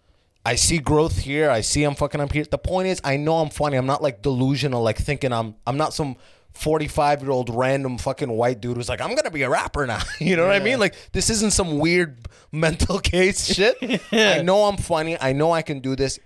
I 0.44 0.54
see 0.54 0.78
growth 0.78 1.18
here. 1.18 1.50
I 1.50 1.60
see 1.60 1.84
I'm 1.84 1.94
fucking 1.94 2.20
up 2.20 2.32
here. 2.32 2.44
The 2.44 2.58
point 2.58 2.88
is, 2.88 3.00
I 3.04 3.16
know 3.16 3.38
I'm 3.38 3.50
funny. 3.50 3.76
I'm 3.76 3.86
not 3.86 4.02
like 4.02 4.22
delusional, 4.22 4.82
like 4.82 4.96
thinking 4.96 5.32
I'm. 5.32 5.54
I'm 5.66 5.76
not 5.76 5.92
some 5.92 6.16
45 6.52 7.22
year 7.22 7.30
old 7.30 7.54
random 7.54 7.98
fucking 7.98 8.30
white 8.30 8.60
dude 8.60 8.76
who's 8.76 8.88
like, 8.88 9.00
I'm 9.00 9.14
gonna 9.14 9.30
be 9.30 9.42
a 9.42 9.50
rapper 9.50 9.86
now. 9.86 10.00
you 10.18 10.36
know 10.36 10.46
what 10.46 10.54
I 10.54 10.60
mean? 10.60 10.80
Like 10.80 10.94
this 11.12 11.30
isn't 11.30 11.52
some 11.52 11.78
weird 11.78 12.26
mental 12.52 12.98
case 12.98 13.52
shit. 13.52 13.76
I 14.12 14.42
know 14.42 14.64
I'm 14.64 14.76
funny. 14.76 15.20
I 15.20 15.32
know 15.32 15.52
I 15.52 15.62
can 15.62 15.80
do 15.80 15.94
this. 15.94 16.18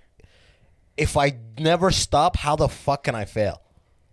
If 0.96 1.16
I 1.16 1.38
never 1.58 1.90
stop, 1.90 2.36
how 2.36 2.56
the 2.56 2.68
fuck 2.68 3.04
can 3.04 3.14
I 3.14 3.24
fail? 3.24 3.60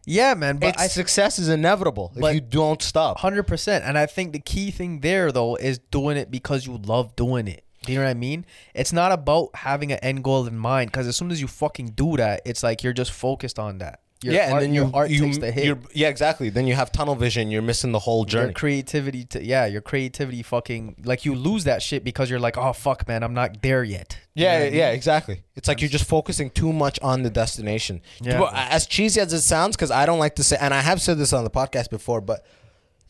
Yeah, 0.05 0.33
man. 0.33 0.57
But 0.57 0.79
I 0.79 0.87
success 0.87 1.37
is 1.37 1.47
inevitable 1.47 2.11
if 2.15 2.33
you 2.33 2.41
don't 2.41 2.81
stop. 2.81 3.19
Hundred 3.19 3.43
percent. 3.43 3.85
And 3.85 3.97
I 3.97 4.07
think 4.07 4.33
the 4.33 4.39
key 4.39 4.71
thing 4.71 5.01
there 5.01 5.31
though 5.31 5.55
is 5.55 5.77
doing 5.77 6.17
it 6.17 6.31
because 6.31 6.65
you 6.65 6.77
love 6.77 7.15
doing 7.15 7.47
it. 7.47 7.63
Do 7.83 7.91
you 7.91 7.99
know 7.99 8.05
what 8.05 8.11
I 8.11 8.15
mean? 8.15 8.45
It's 8.75 8.93
not 8.93 9.11
about 9.11 9.49
having 9.55 9.91
an 9.91 9.99
end 9.99 10.23
goal 10.23 10.45
in 10.47 10.57
mind 10.57 10.91
because 10.91 11.07
as 11.07 11.15
soon 11.15 11.31
as 11.31 11.41
you 11.41 11.47
fucking 11.47 11.89
do 11.89 12.15
that, 12.17 12.41
it's 12.45 12.61
like 12.63 12.83
you're 12.83 12.93
just 12.93 13.11
focused 13.11 13.57
on 13.57 13.79
that. 13.79 14.01
Your 14.23 14.35
yeah, 14.35 14.51
and 14.51 14.61
then 14.61 14.73
your 14.73 14.85
you, 14.85 14.91
art 14.93 15.09
you 15.09 15.21
takes 15.21 15.39
the 15.39 15.51
hit. 15.51 15.65
you're- 15.65 15.81
yeah, 15.95 16.07
exactly. 16.07 16.49
Then 16.49 16.67
you 16.67 16.75
have 16.75 16.91
tunnel 16.91 17.15
vision. 17.15 17.49
You're 17.49 17.63
missing 17.63 17.91
the 17.91 17.97
whole 17.99 18.19
Your 18.19 18.25
journey. 18.27 18.53
creativity, 18.53 19.25
to, 19.25 19.43
yeah, 19.43 19.65
your 19.65 19.81
creativity, 19.81 20.43
fucking 20.43 20.97
like 21.05 21.25
you 21.25 21.33
lose 21.33 21.63
that 21.63 21.81
shit 21.81 22.03
because 22.03 22.29
you're 22.29 22.39
like, 22.39 22.55
oh 22.55 22.71
fuck, 22.73 23.07
man, 23.07 23.23
I'm 23.23 23.33
not 23.33 23.63
there 23.63 23.83
yet. 23.83 24.19
You 24.35 24.45
know 24.45 24.51
Yeah, 24.51 24.57
I 24.57 24.63
mean? 24.65 24.73
yeah, 24.75 24.89
exactly. 24.91 25.41
It's 25.55 25.67
like 25.67 25.81
you're 25.81 25.89
just 25.89 26.05
focusing 26.07 26.51
too 26.51 26.71
much 26.71 26.99
on 27.01 27.23
the 27.23 27.31
destination. 27.31 27.99
Yeah. 28.21 28.47
As 28.69 28.85
cheesy 28.85 29.19
as 29.19 29.33
it 29.33 29.41
sounds, 29.41 29.75
because 29.75 29.89
I 29.89 30.05
don't 30.05 30.19
like 30.19 30.35
to 30.35 30.43
say, 30.43 30.55
and 30.61 30.71
I 30.73 30.81
have 30.81 31.01
said 31.01 31.17
this 31.17 31.33
on 31.33 31.43
the 31.43 31.49
podcast 31.49 31.89
before, 31.89 32.21
but 32.21 32.45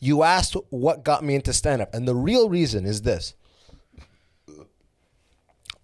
you 0.00 0.22
asked 0.22 0.56
what 0.70 1.04
got 1.04 1.22
me 1.22 1.34
into 1.34 1.52
stand 1.52 1.82
up, 1.82 1.92
and 1.94 2.08
the 2.08 2.14
real 2.14 2.48
reason 2.48 2.86
is 2.86 3.02
this 3.02 3.34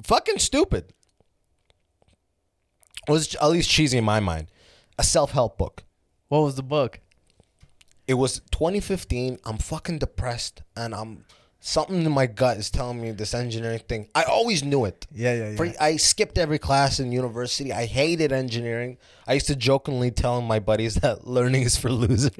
fucking 0.02 0.38
stupid. 0.38 0.92
Was 3.06 3.34
at 3.36 3.46
least 3.46 3.70
cheesy 3.70 3.96
in 3.98 4.04
my 4.04 4.20
mind. 4.20 4.48
A 4.98 5.04
self 5.04 5.30
help 5.30 5.58
book. 5.58 5.84
What 6.28 6.40
was 6.40 6.56
the 6.56 6.62
book? 6.62 7.00
It 8.06 8.14
was 8.14 8.40
2015. 8.50 9.38
I'm 9.44 9.58
fucking 9.58 9.98
depressed, 9.98 10.62
and 10.76 10.94
I'm 10.94 11.24
something 11.60 12.02
in 12.04 12.12
my 12.12 12.26
gut 12.26 12.56
is 12.56 12.70
telling 12.70 13.00
me 13.00 13.10
this 13.10 13.34
engineering 13.34 13.80
thing. 13.88 14.08
I 14.14 14.22
always 14.24 14.62
knew 14.62 14.84
it. 14.84 15.06
Yeah, 15.12 15.34
yeah, 15.34 15.50
yeah. 15.50 15.56
For- 15.56 15.72
I 15.80 15.96
skipped 15.96 16.38
every 16.38 16.58
class 16.58 17.00
in 17.00 17.10
university. 17.12 17.72
I 17.72 17.86
hated 17.86 18.32
engineering. 18.32 18.96
I 19.26 19.34
used 19.34 19.46
to 19.48 19.56
jokingly 19.56 20.10
tell 20.10 20.40
my 20.40 20.58
buddies 20.58 20.94
that 20.96 21.26
learning 21.26 21.62
is 21.62 21.76
for 21.76 21.90
losers, 21.90 22.30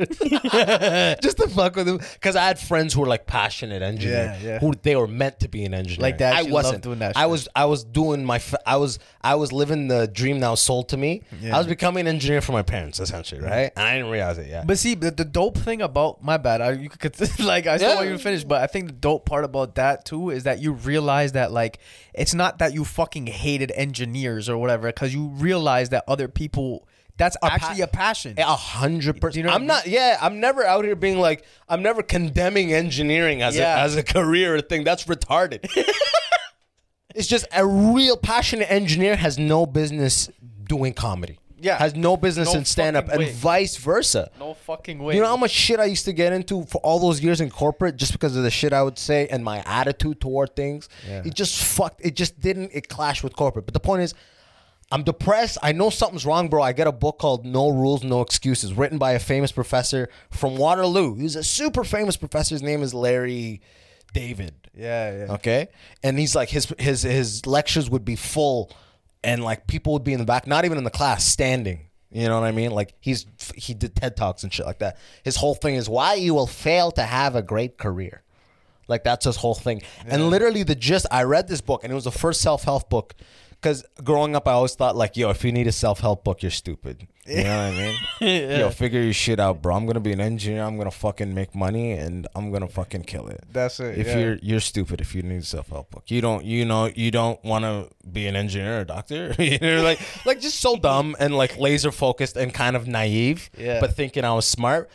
just 1.20 1.36
to 1.38 1.48
fuck 1.48 1.76
with 1.76 1.86
them. 1.86 1.98
Because 2.14 2.36
I 2.36 2.46
had 2.46 2.58
friends 2.58 2.94
who 2.94 3.00
were 3.00 3.06
like 3.06 3.26
passionate 3.26 3.82
engineers, 3.82 4.42
Yeah, 4.42 4.48
yeah. 4.52 4.58
who 4.60 4.72
they 4.82 4.96
were 4.96 5.06
meant 5.06 5.40
to 5.40 5.48
be 5.48 5.64
an 5.64 5.74
engineer. 5.74 6.02
Like 6.02 6.18
that, 6.18 6.34
I 6.36 6.42
wasn't 6.50 6.82
doing 6.82 7.00
that 7.00 7.16
I 7.16 7.26
was. 7.26 7.48
I 7.54 7.66
was 7.66 7.84
doing 7.84 8.24
my. 8.24 8.40
I 8.66 8.76
was. 8.76 8.98
I 9.20 9.34
was 9.34 9.52
living 9.52 9.88
the 9.88 10.06
dream 10.06 10.40
that 10.40 10.48
was 10.48 10.60
sold 10.60 10.88
to 10.90 10.96
me. 10.96 11.22
Yeah. 11.40 11.54
I 11.54 11.58
was 11.58 11.66
becoming 11.66 12.02
an 12.06 12.14
engineer 12.14 12.40
for 12.40 12.52
my 12.52 12.62
parents, 12.62 13.00
essentially, 13.00 13.42
right? 13.42 13.70
And 13.76 13.86
I 13.86 13.96
didn't 13.96 14.10
realize 14.10 14.38
it 14.38 14.48
yet. 14.48 14.66
But 14.66 14.78
see, 14.78 14.94
the, 14.94 15.10
the 15.10 15.24
dope 15.26 15.58
thing 15.58 15.82
about 15.82 16.24
my 16.24 16.38
bad, 16.38 16.60
I, 16.62 16.70
you 16.72 16.88
could 16.88 17.18
like 17.40 17.66
I 17.66 17.76
still 17.76 17.96
want 17.96 18.06
you 18.08 18.12
to 18.16 18.22
finish, 18.22 18.44
but 18.44 18.62
I 18.62 18.66
think 18.66 18.88
the 18.88 18.94
dope 19.08 19.24
part 19.24 19.44
about 19.44 19.74
that 19.76 20.04
too 20.04 20.28
is 20.30 20.42
that 20.44 20.60
you 20.60 20.72
realize 20.72 21.32
that 21.32 21.50
like 21.50 21.78
it's 22.14 22.34
not 22.34 22.58
that 22.58 22.74
you 22.74 22.84
fucking 22.84 23.26
hated 23.26 23.70
engineers 23.74 24.48
or 24.50 24.56
whatever, 24.58 24.88
because 24.88 25.14
you 25.14 25.28
realize 25.28 25.88
that 25.90 26.04
other 26.06 26.28
people 26.28 26.86
that's 27.16 27.36
actually 27.42 27.80
a 27.80 27.86
passion. 27.88 28.34
A 28.38 28.54
hundred 28.54 29.20
percent. 29.20 29.46
what 29.46 29.52
I 29.52 29.54
I'm 29.56 29.62
mean? 29.62 29.68
not. 29.68 29.86
Yeah, 29.88 30.18
I'm 30.20 30.38
never 30.38 30.62
out 30.64 30.84
here 30.84 30.94
being 30.94 31.18
like. 31.18 31.44
I'm 31.68 31.82
never 31.82 32.00
condemning 32.02 32.72
engineering 32.72 33.42
as 33.42 33.56
Yeah. 33.56 33.76
a 33.76 33.80
as 33.86 33.96
a 33.96 34.02
career 34.04 34.60
thing. 34.60 34.84
That's 34.84 35.04
retarded. 35.04 35.60
it's 37.16 37.26
just 37.26 37.46
a 37.52 37.66
real 37.66 38.16
passionate 38.16 38.70
engineer 38.70 39.16
has 39.16 39.38
no 39.38 39.66
business 39.66 40.30
doing 40.68 40.92
comedy. 40.92 41.38
Yeah. 41.60 41.76
has 41.78 41.94
no 41.94 42.16
business 42.16 42.52
No 42.52 42.58
in 42.60 42.64
stand 42.64 42.96
up, 42.96 43.08
and 43.08 43.18
way. 43.18 43.32
vice 43.32 43.76
versa. 43.76 44.30
No 44.38 44.54
fucking 44.54 44.98
way. 44.98 45.14
You 45.14 45.20
know 45.20 45.26
how 45.26 45.36
much 45.36 45.50
shit 45.50 45.80
I 45.80 45.84
used 45.86 46.04
to 46.04 46.12
get 46.12 46.32
into 46.32 46.64
for 46.66 46.80
all 46.82 46.98
those 46.98 47.20
years 47.20 47.40
in 47.40 47.50
corporate 47.50 47.96
just 47.96 48.12
because 48.12 48.36
of 48.36 48.42
the 48.42 48.50
shit 48.50 48.72
I 48.72 48.82
would 48.82 48.98
say 48.98 49.26
and 49.28 49.44
my 49.44 49.62
attitude 49.66 50.20
toward 50.20 50.54
things. 50.54 50.88
Yeah. 51.06 51.22
It 51.24 51.34
just 51.34 51.62
fucked. 51.62 52.00
It 52.04 52.14
just 52.14 52.40
didn't. 52.40 52.70
It 52.72 52.88
clashed 52.88 53.22
with 53.24 53.34
corporate. 53.36 53.64
But 53.66 53.74
the 53.74 53.80
point 53.80 54.02
is, 54.02 54.14
I'm 54.90 55.02
depressed. 55.02 55.58
I 55.62 55.72
know 55.72 55.90
something's 55.90 56.24
wrong, 56.24 56.48
bro. 56.48 56.62
I 56.62 56.72
get 56.72 56.86
a 56.86 56.92
book 56.92 57.18
called 57.18 57.44
No 57.44 57.68
Rules, 57.68 58.02
No 58.02 58.22
Excuses, 58.22 58.72
written 58.72 58.96
by 58.96 59.12
a 59.12 59.18
famous 59.18 59.52
professor 59.52 60.08
from 60.30 60.56
Waterloo. 60.56 61.14
He's 61.16 61.36
a 61.36 61.44
super 61.44 61.84
famous 61.84 62.16
professor. 62.16 62.54
His 62.54 62.62
name 62.62 62.82
is 62.82 62.94
Larry 62.94 63.60
David. 64.14 64.54
Yeah, 64.74 65.26
yeah. 65.26 65.32
Okay, 65.34 65.68
and 66.02 66.18
he's 66.18 66.34
like 66.34 66.48
his 66.48 66.72
his 66.78 67.02
his 67.02 67.44
lectures 67.46 67.90
would 67.90 68.04
be 68.04 68.16
full, 68.16 68.70
and 69.24 69.42
like 69.42 69.66
people 69.66 69.92
would 69.94 70.04
be 70.04 70.12
in 70.12 70.18
the 70.18 70.24
back, 70.24 70.46
not 70.46 70.64
even 70.64 70.78
in 70.78 70.84
the 70.84 70.90
class, 70.90 71.24
standing 71.24 71.88
You 72.10 72.28
know 72.28 72.40
what 72.40 72.46
I 72.46 72.52
mean? 72.52 72.70
Like 72.70 72.94
he's 73.00 73.26
he 73.54 73.74
did 73.74 73.94
TED 73.94 74.16
talks 74.16 74.42
and 74.42 74.52
shit 74.52 74.66
like 74.66 74.78
that. 74.78 74.96
His 75.24 75.36
whole 75.36 75.54
thing 75.54 75.74
is 75.74 75.88
why 75.88 76.14
you 76.14 76.34
will 76.34 76.46
fail 76.46 76.90
to 76.92 77.02
have 77.02 77.36
a 77.36 77.42
great 77.42 77.76
career. 77.78 78.22
Like 78.86 79.04
that's 79.04 79.26
his 79.26 79.36
whole 79.36 79.54
thing. 79.54 79.82
And 80.06 80.30
literally 80.30 80.62
the 80.62 80.74
gist, 80.74 81.06
I 81.10 81.24
read 81.24 81.48
this 81.48 81.60
book 81.60 81.84
and 81.84 81.92
it 81.92 81.94
was 81.94 82.04
the 82.04 82.10
first 82.10 82.40
self-help 82.40 82.88
book. 82.88 83.14
Cause 83.60 83.84
growing 84.04 84.36
up, 84.36 84.46
I 84.46 84.52
always 84.52 84.76
thought 84.76 84.94
like, 84.94 85.16
yo, 85.16 85.30
if 85.30 85.44
you 85.44 85.50
need 85.50 85.66
a 85.66 85.72
self-help 85.72 86.22
book, 86.22 86.42
you're 86.42 86.50
stupid. 86.50 87.08
You 87.26 87.42
know 87.42 87.68
what 87.68 87.74
I 87.74 87.94
mean? 88.20 88.50
Yo, 88.60 88.70
figure 88.70 89.02
your 89.02 89.12
shit 89.12 89.38
out, 89.38 89.60
bro. 89.60 89.74
I'm 89.74 89.84
gonna 89.84 90.00
be 90.00 90.12
an 90.12 90.20
engineer. 90.20 90.62
I'm 90.62 90.78
gonna 90.78 90.90
fucking 90.90 91.34
make 91.34 91.54
money, 91.54 91.92
and 91.92 92.26
I'm 92.34 92.50
gonna 92.50 92.68
fucking 92.68 93.02
kill 93.02 93.28
it. 93.28 93.44
That's 93.52 93.80
it, 93.80 93.98
If 93.98 94.06
yeah. 94.06 94.18
you're 94.18 94.34
you're 94.36 94.60
stupid 94.60 95.02
if 95.02 95.14
you 95.14 95.22
need 95.22 95.42
a 95.42 95.44
self-help 95.44 95.90
book. 95.90 96.04
You 96.10 96.22
don't 96.22 96.44
you 96.44 96.64
know 96.64 96.86
you 96.86 97.10
don't 97.10 97.42
want 97.44 97.64
to 97.64 97.90
be 98.10 98.26
an 98.28 98.34
engineer 98.36 98.80
or 98.80 98.84
doctor. 98.84 99.34
you're 99.38 99.82
like 99.82 100.00
like 100.24 100.40
just 100.40 100.60
so 100.60 100.76
dumb 100.76 101.16
and 101.18 101.36
like 101.36 101.58
laser 101.58 101.92
focused 101.92 102.36
and 102.36 102.54
kind 102.54 102.76
of 102.76 102.86
naive. 102.86 103.50
Yeah. 103.58 103.80
But 103.80 103.94
thinking 103.94 104.24
I 104.24 104.32
was 104.32 104.46
smart. 104.46 104.88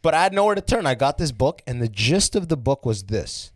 But 0.00 0.14
I 0.14 0.22
had 0.22 0.32
nowhere 0.32 0.54
to 0.54 0.60
turn. 0.62 0.86
I 0.86 0.94
got 0.94 1.18
this 1.18 1.32
book, 1.32 1.60
and 1.66 1.82
the 1.82 1.88
gist 1.88 2.36
of 2.36 2.48
the 2.48 2.56
book 2.56 2.86
was 2.86 3.04
this 3.04 3.50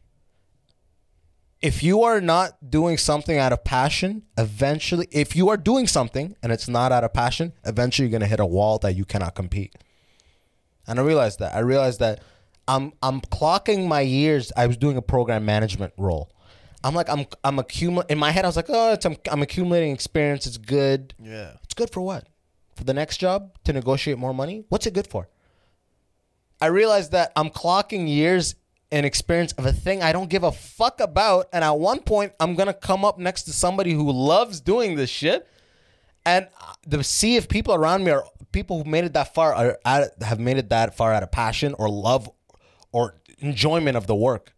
if 1.62 1.82
you 1.82 2.02
are 2.02 2.20
not 2.20 2.70
doing 2.70 2.96
something 2.96 3.36
out 3.36 3.52
of 3.52 3.64
passion, 3.64 4.22
eventually, 4.38 5.06
if 5.11 5.36
you 5.36 5.50
are 5.50 5.56
doing 5.56 5.86
something 5.86 6.36
and 6.42 6.52
it's 6.52 6.68
not 6.68 6.90
out 6.90 7.04
of 7.04 7.12
passion, 7.12 7.52
eventually 7.64 8.08
you're 8.08 8.18
gonna 8.18 8.28
hit 8.28 8.40
a 8.40 8.46
wall 8.46 8.78
that 8.78 8.96
you 8.96 9.04
cannot 9.04 9.34
compete. 9.34 9.74
And 10.86 10.98
I 10.98 11.02
realized 11.02 11.38
that. 11.40 11.54
I 11.54 11.61
realized 11.61 12.00
that 12.00 12.22
I'm 12.66 12.92
I'm 13.02 13.20
clocking 13.20 13.86
my 13.86 14.00
years. 14.00 14.52
I 14.56 14.66
was 14.66 14.76
doing 14.76 14.96
a 14.96 15.02
program 15.02 15.44
management 15.44 15.92
role. 15.98 16.30
I'm 16.82 16.94
like 16.94 17.11
I'm 17.11 17.26
I'm 17.44 17.58
accumulating 17.58 18.14
in 18.14 18.18
my 18.18 18.30
head. 18.30 18.44
I 18.44 18.48
was 18.48 18.56
like, 18.56 18.70
oh, 18.70 18.94
it's, 18.94 19.04
I'm 19.04 19.16
I'm 19.30 19.42
accumulating 19.42 19.92
experience. 19.92 20.46
It's 20.46 20.56
good. 20.56 21.14
Yeah. 21.22 21.52
It's 21.64 21.74
good 21.74 21.90
for 21.90 22.00
what? 22.00 22.26
For 22.74 22.84
the 22.84 22.94
next 22.94 23.18
job 23.18 23.58
to 23.64 23.72
negotiate 23.74 24.16
more 24.16 24.32
money. 24.32 24.64
What's 24.70 24.86
it 24.86 24.94
good 24.94 25.08
for? 25.08 25.28
I 26.61 26.66
realized 26.66 27.12
that 27.12 27.32
I'm 27.36 27.50
clocking 27.50 28.08
years 28.08 28.54
and 28.93 29.07
experience 29.07 29.53
of 29.53 29.66
a 29.66 29.72
thing 29.72 30.03
I 30.03 30.12
don't 30.12 30.28
give 30.28 30.43
a 30.43 30.53
fuck 30.53 31.01
about. 31.01 31.49
And 31.53 31.64
at 31.64 31.78
one 31.78 32.01
point, 32.01 32.32
I'm 32.41 32.55
gonna 32.55 32.74
come 32.74 33.05
up 33.05 33.18
next 33.18 33.45
to 33.45 33.53
somebody 33.53 33.93
who 33.93 34.11
loves 34.11 34.61
doing 34.61 34.97
this 34.97 35.11
shit, 35.11 35.47
and 36.26 36.49
uh, 36.61 36.74
to 36.91 37.03
see 37.05 37.36
if 37.36 37.49
people 37.49 37.74
around 37.74 38.05
me 38.05 38.11
are 38.11 38.24
people 38.53 38.82
who 38.82 38.91
made 38.91 39.05
it 39.05 39.12
that 39.14 39.34
far 39.34 39.55
are 39.55 39.78
out, 39.84 40.09
have 40.22 40.41
made 40.41 40.59
it 40.59 40.68
that 40.70 40.97
far 40.97 41.12
out 41.12 41.22
of 41.22 41.30
passion 41.30 41.74
or 41.78 41.88
love 41.88 42.30
or 42.93 43.14
enjoyment 43.38 43.97
of 43.97 44.07
the 44.07 44.14
work. 44.14 44.53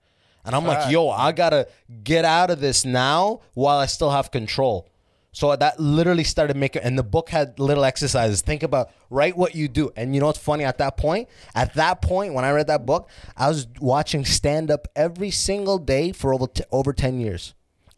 And 0.44 0.56
I'm 0.56 0.66
like, 0.66 0.90
yo, 0.90 1.08
I 1.08 1.30
gotta 1.30 1.68
get 2.02 2.24
out 2.24 2.50
of 2.50 2.58
this 2.60 2.84
now 2.84 3.42
while 3.54 3.78
I 3.78 3.86
still 3.86 4.10
have 4.10 4.30
control. 4.32 4.88
So 5.34 5.56
that 5.56 5.80
literally 5.80 6.24
started 6.24 6.56
making, 6.58 6.82
and 6.82 6.98
the 6.98 7.02
book 7.02 7.30
had 7.30 7.58
little 7.58 7.84
exercises. 7.84 8.42
Think 8.42 8.62
about 8.62 8.90
write 9.08 9.34
what 9.34 9.54
you 9.54 9.66
do, 9.66 9.90
and 9.96 10.14
you 10.14 10.20
know 10.20 10.26
what's 10.26 10.38
funny? 10.38 10.62
At 10.64 10.76
that 10.78 10.98
point, 10.98 11.28
at 11.54 11.72
that 11.74 12.02
point, 12.02 12.34
when 12.34 12.44
I 12.44 12.50
read 12.50 12.66
that 12.66 12.84
book, 12.84 13.08
I 13.34 13.48
was 13.48 13.66
watching 13.80 14.26
stand 14.26 14.70
up 14.70 14.88
every 14.94 15.30
single 15.30 15.78
day 15.78 16.12
for 16.12 16.34
over 16.34 16.46
t- 16.48 16.64
over 16.70 16.92
ten 16.92 17.18
years. 17.18 17.54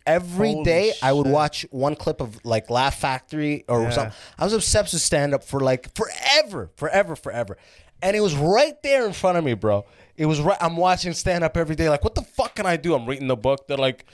Every 0.06 0.52
Holy 0.52 0.64
day, 0.64 0.92
I 1.02 1.12
would 1.12 1.26
watch 1.26 1.66
one 1.70 1.96
clip 1.96 2.20
of 2.20 2.38
like 2.44 2.70
Laugh 2.70 3.00
Factory 3.00 3.64
or 3.68 3.82
Yeah. 3.82 3.90
something. 3.90 4.14
I 4.38 4.44
was 4.44 4.52
obsessed 4.52 4.92
with 4.92 5.02
stand 5.02 5.34
up 5.34 5.42
for 5.42 5.58
like 5.60 5.92
forever, 5.96 6.70
forever, 6.76 7.16
forever. 7.16 7.56
And 8.02 8.14
it 8.14 8.20
was 8.20 8.34
right 8.34 8.80
there 8.82 9.06
in 9.06 9.12
front 9.14 9.38
of 9.38 9.44
me, 9.44 9.54
bro. 9.54 9.86
It 10.16 10.26
was 10.26 10.40
right. 10.40 10.58
I'm 10.60 10.76
watching 10.76 11.14
stand 11.14 11.42
up 11.42 11.56
every 11.56 11.74
day. 11.74 11.88
Like, 11.88 12.04
what 12.04 12.14
the 12.14 12.22
fuck 12.22 12.54
can 12.54 12.66
I 12.66 12.76
do? 12.76 12.94
I'm 12.94 13.06
reading 13.06 13.28
the 13.28 13.36
book. 13.36 13.66
They're 13.66 13.78
like, 13.78 14.04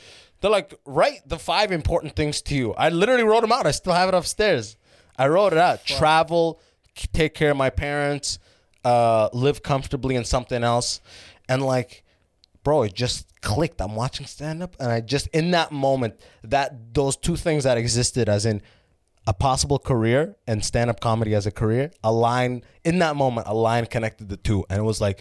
they're 0.41 0.51
like, 0.51 0.75
write 0.85 1.21
the 1.27 1.39
five 1.39 1.73
important 1.73 2.17
things 2.17 2.43
to 2.43 2.55
you. 2.55 2.73
I 2.75 2.89
literally 2.89 3.25
wrote 3.25 3.43
them 3.43 3.53
out. 3.53 3.67
I 3.67 3.71
still 3.73 3.93
have 3.93 4.09
it 4.09 4.15
upstairs. 4.15 4.77
I 5.17 5.29
wrote 5.29 5.53
it 5.53 5.59
out. 5.59 5.85
Travel, 5.85 6.61
take 7.13 7.35
care 7.35 7.51
of 7.51 7.57
my 7.57 7.71
parents, 7.71 8.39
uh, 8.85 9.29
live 9.33 9.63
comfortably 9.63 10.17
in 10.17 10.25
something 10.25 10.65
else, 10.65 11.01
and 11.49 11.63
like, 11.63 12.05
bro, 12.63 12.83
it 12.85 12.95
just 12.95 13.41
clicked. 13.43 13.81
I'm 13.81 13.95
watching 13.95 14.27
stand 14.27 14.63
up, 14.63 14.77
and 14.81 14.91
I 14.91 15.01
just 15.01 15.27
in 15.29 15.51
that 15.51 15.73
moment 15.73 16.15
that 16.43 16.95
those 16.95 17.17
two 17.17 17.37
things 17.37 17.65
that 17.65 17.77
existed 17.77 18.29
as 18.29 18.47
in 18.47 18.63
a 19.27 19.35
possible 19.35 19.79
career 19.79 20.37
and 20.47 20.65
stand 20.65 20.89
up 20.89 21.01
comedy 21.01 21.35
as 21.35 21.47
a 21.47 21.51
career, 21.51 21.91
a 22.03 22.11
line 22.11 22.65
in 22.85 22.99
that 23.01 23.17
moment, 23.17 23.47
a 23.47 23.55
line 23.55 23.87
connected 23.87 24.29
the 24.29 24.37
two, 24.37 24.65
and 24.71 24.79
it 24.79 24.83
was 24.83 25.01
like, 25.01 25.21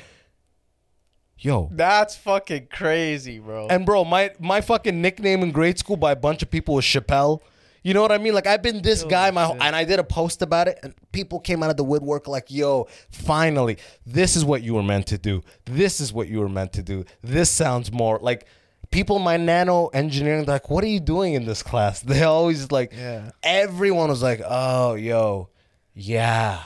yo. 1.39 1.69
That's 1.71 2.15
fucking 2.17 2.67
crazy, 2.71 3.39
bro. 3.39 3.67
And 3.67 3.85
bro, 3.85 4.03
my 4.05 4.31
my 4.39 4.61
fucking 4.61 5.01
nickname 5.01 5.41
in 5.43 5.51
grade 5.51 5.79
school 5.79 5.97
by 5.97 6.11
a 6.11 6.15
bunch 6.15 6.43
of 6.43 6.49
people 6.51 6.75
was 6.75 6.85
Chappelle. 6.85 7.39
You 7.81 7.93
know 7.93 8.01
what 8.01 8.11
I 8.11 8.17
mean? 8.17 8.33
Like 8.33 8.45
I've 8.45 8.61
been 8.61 8.81
this 8.81 9.03
guy 9.03 9.31
my 9.31 9.45
whole, 9.45 9.61
and 9.61 9.73
I 9.75 9.85
did 9.85 9.99
a 9.99 10.03
post 10.03 10.41
about 10.41 10.67
it 10.67 10.79
and 10.83 10.93
people 11.13 11.39
came 11.39 11.63
out 11.63 11.69
of 11.69 11.77
the 11.77 11.83
woodwork 11.83 12.27
like, 12.27 12.51
"Yo, 12.51 12.87
finally, 13.09 13.77
this 14.05 14.35
is 14.35 14.43
what 14.43 14.61
you 14.63 14.73
were 14.73 14.83
meant 14.83 15.07
to 15.07 15.17
do. 15.17 15.41
This 15.65 16.01
is 16.01 16.11
what 16.11 16.27
you 16.27 16.39
were 16.39 16.49
meant 16.49 16.73
to 16.73 16.83
do. 16.83 17.05
This 17.23 17.49
sounds 17.49 17.89
more 17.91 18.19
like 18.21 18.45
people 18.91 19.15
in 19.15 19.21
my 19.23 19.37
nano 19.37 19.87
engineering 19.87 20.43
they're 20.45 20.55
like, 20.55 20.69
"What 20.69 20.83
are 20.83 20.87
you 20.87 20.99
doing 20.99 21.35
in 21.35 21.45
this 21.45 21.63
class?" 21.63 22.01
They 22.11 22.23
always 22.23 22.69
like 22.69 22.91
Yeah. 22.93 23.31
everyone 23.43 24.09
was 24.09 24.21
like, 24.21 24.41
"Oh, 24.45 24.95
yo. 24.95 25.49
Yeah. 25.93 26.61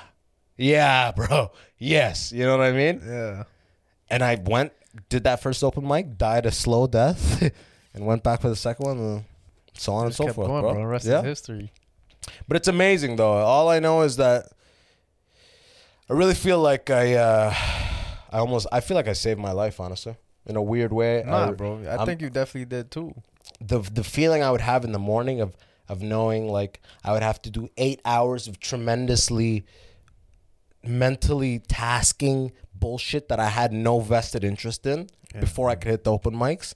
Yeah, 0.58 1.12
bro. 1.12 1.52
Yes." 1.78 2.32
You 2.32 2.46
know 2.46 2.58
what 2.58 2.66
I 2.66 2.72
mean? 2.72 3.02
yeah. 3.06 3.44
And 4.14 4.24
I 4.24 4.36
went, 4.36 4.74
did 5.10 5.24
that 5.24 5.42
first 5.42 5.64
open 5.64 5.88
mic, 5.88 6.20
died 6.20 6.46
a 6.46 6.52
slow 6.52 6.86
death, 6.86 7.42
and 7.96 8.06
went 8.06 8.24
back 8.24 8.42
for 8.42 8.50
the 8.50 8.56
second 8.56 8.86
one, 8.86 8.98
and 9.00 9.24
so 9.74 9.94
on 9.94 10.06
and 10.06 10.14
so 10.14 10.28
forth, 10.28 10.48
going, 10.48 10.62
bro. 10.62 10.74
bro. 10.74 10.84
Rest 10.84 11.08
yeah. 11.08 11.24
history. 11.24 11.72
But 12.48 12.58
it's 12.58 12.68
amazing, 12.68 13.16
though. 13.16 13.34
All 13.34 13.70
I 13.70 13.80
know 13.80 14.04
is 14.04 14.18
that 14.18 14.50
I 16.08 16.14
really 16.14 16.36
feel 16.36 16.60
like 16.60 16.92
I, 16.92 17.16
uh, 17.16 17.54
I 18.32 18.38
almost, 18.38 18.68
I 18.72 18.82
feel 18.82 18.94
like 18.94 19.08
I 19.08 19.14
saved 19.14 19.40
my 19.40 19.52
life, 19.52 19.80
honestly, 19.80 20.16
in 20.46 20.56
a 20.58 20.62
weird 20.62 20.94
way. 20.94 21.24
Nah, 21.26 21.48
I, 21.48 21.52
bro. 21.52 21.82
I 21.84 21.96
I'm- 21.96 22.06
think 22.06 22.22
you 22.22 22.30
definitely 22.30 22.66
did 22.66 22.92
too. 22.92 23.16
the 23.60 23.80
the 23.80 24.04
feeling 24.04 24.44
I 24.44 24.52
would 24.52 24.62
have 24.62 24.84
in 24.84 24.92
the 24.92 25.00
morning 25.00 25.42
of 25.42 25.58
of 25.90 26.02
knowing 26.04 26.48
like 26.48 26.82
I 27.04 27.14
would 27.14 27.24
have 27.24 27.42
to 27.42 27.50
do 27.50 27.70
eight 27.78 28.00
hours 28.06 28.48
of 28.48 28.60
tremendously 28.60 29.66
mentally 30.84 31.60
tasking 31.68 32.52
bullshit 32.76 33.30
that 33.30 33.40
I 33.40 33.50
had 33.50 33.72
no 33.72 34.00
vested 34.00 34.44
interest 34.44 34.86
in 34.86 35.08
before 35.40 35.70
I 35.70 35.76
could 35.76 35.90
hit 35.92 36.04
the 36.04 36.12
open 36.12 36.34
mics. 36.36 36.74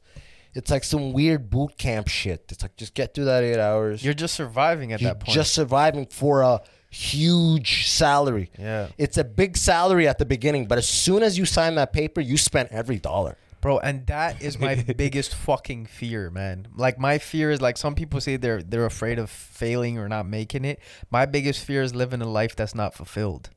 It's 0.54 0.72
like 0.72 0.84
some 0.84 1.14
weird 1.14 1.50
boot 1.50 1.78
camp 1.78 2.08
shit. 2.08 2.46
It's 2.50 2.64
like 2.64 2.76
just 2.78 2.94
get 2.96 3.14
through 3.14 3.26
that 3.26 3.44
eight 3.44 3.60
hours. 3.60 4.04
You're 4.04 4.16
just 4.16 4.34
surviving 4.34 4.92
at 4.94 5.02
You're 5.02 5.12
that 5.12 5.20
point. 5.20 5.34
just 5.36 5.54
surviving 5.54 6.08
for 6.08 6.42
a 6.42 6.62
huge 6.90 7.88
salary. 7.88 8.50
Yeah. 8.58 8.88
It's 8.98 9.18
a 9.18 9.24
big 9.24 9.56
salary 9.58 10.08
at 10.08 10.18
the 10.18 10.26
beginning, 10.26 10.66
but 10.68 10.78
as 10.78 10.88
soon 10.88 11.22
as 11.22 11.38
you 11.38 11.46
sign 11.46 11.76
that 11.76 11.94
paper, 11.94 12.22
you 12.22 12.38
spent 12.38 12.72
every 12.72 12.98
dollar. 12.98 13.38
Bro, 13.62 13.80
and 13.80 14.06
that 14.08 14.42
is 14.42 14.60
my 14.60 14.76
biggest 14.98 15.34
fucking 15.34 15.88
fear, 15.88 16.30
man. 16.30 16.68
Like 16.76 17.00
my 17.00 17.18
fear 17.18 17.52
is 17.52 17.62
like 17.62 17.76
some 17.78 17.96
people 17.96 18.22
say 18.22 18.38
they're 18.38 18.62
they're 18.62 18.86
afraid 18.86 19.18
of 19.20 19.30
failing 19.30 19.98
or 19.98 20.08
not 20.08 20.28
making 20.28 20.64
it. 20.64 20.80
My 21.10 21.26
biggest 21.26 21.64
fear 21.64 21.82
is 21.82 21.94
living 21.96 22.22
a 22.22 22.28
life 22.28 22.56
that's 22.56 22.76
not 22.76 22.94
fulfilled. 22.94 23.50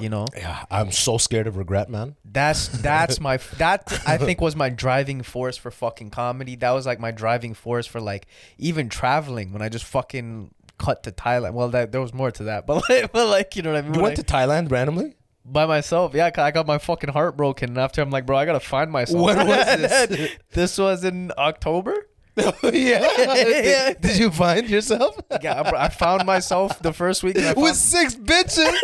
You 0.00 0.08
know? 0.08 0.26
Yeah, 0.36 0.64
I'm 0.70 0.90
so 0.90 1.18
scared 1.18 1.46
of 1.46 1.56
regret, 1.56 1.88
man. 1.88 2.16
That's 2.24 2.68
that's 2.82 3.20
my 3.20 3.36
that 3.58 4.02
I 4.06 4.16
think 4.16 4.40
was 4.40 4.56
my 4.56 4.68
driving 4.68 5.22
force 5.22 5.56
for 5.56 5.70
fucking 5.70 6.10
comedy. 6.10 6.56
That 6.56 6.72
was 6.72 6.84
like 6.86 6.98
my 7.00 7.10
driving 7.12 7.54
force 7.54 7.86
for 7.86 8.00
like 8.00 8.26
even 8.58 8.88
traveling 8.88 9.52
when 9.52 9.62
I 9.62 9.68
just 9.68 9.84
fucking 9.84 10.52
cut 10.78 11.04
to 11.04 11.12
Thailand. 11.12 11.52
Well, 11.52 11.68
that, 11.68 11.92
there 11.92 12.00
was 12.00 12.12
more 12.12 12.30
to 12.32 12.44
that, 12.44 12.66
but 12.68 12.88
like, 12.88 13.12
but 13.12 13.28
like 13.28 13.54
you 13.56 13.62
know 13.62 13.72
what 13.72 13.78
I 13.78 13.82
mean. 13.82 13.94
You 13.94 14.00
When 14.00 14.10
went 14.14 14.18
I- 14.18 14.22
to 14.22 14.32
Thailand 14.32 14.70
randomly? 14.70 15.14
by 15.46 15.66
myself. 15.66 16.14
Yeah, 16.14 16.30
I 16.38 16.50
got 16.50 16.66
my 16.66 16.78
fucking 16.78 17.10
heart 17.10 17.36
broken. 17.36 17.68
And 17.68 17.78
after 17.78 18.00
I'm 18.00 18.08
like, 18.08 18.24
bro, 18.24 18.38
I 18.38 18.46
gotta 18.46 18.60
find 18.60 18.90
myself. 18.90 19.22
When 19.22 19.36
was 19.46 19.66
this? 19.66 20.30
this 20.52 20.78
was 20.78 21.04
in 21.04 21.32
October. 21.36 22.08
yeah. 22.62 23.92
Did 24.00 24.16
you 24.18 24.30
find 24.30 24.68
yourself? 24.68 25.16
Yeah, 25.42 25.68
bro, 25.70 25.78
I 25.78 25.88
found 25.90 26.24
myself 26.26 26.80
the 26.80 26.92
first 26.94 27.22
week. 27.22 27.38
I 27.38 27.52
With 27.52 27.76
six 27.76 28.14
bitches. 28.14 28.74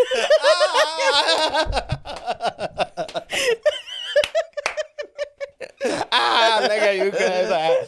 ah, 6.12 6.91
you 6.93 7.11
guys. 7.11 7.51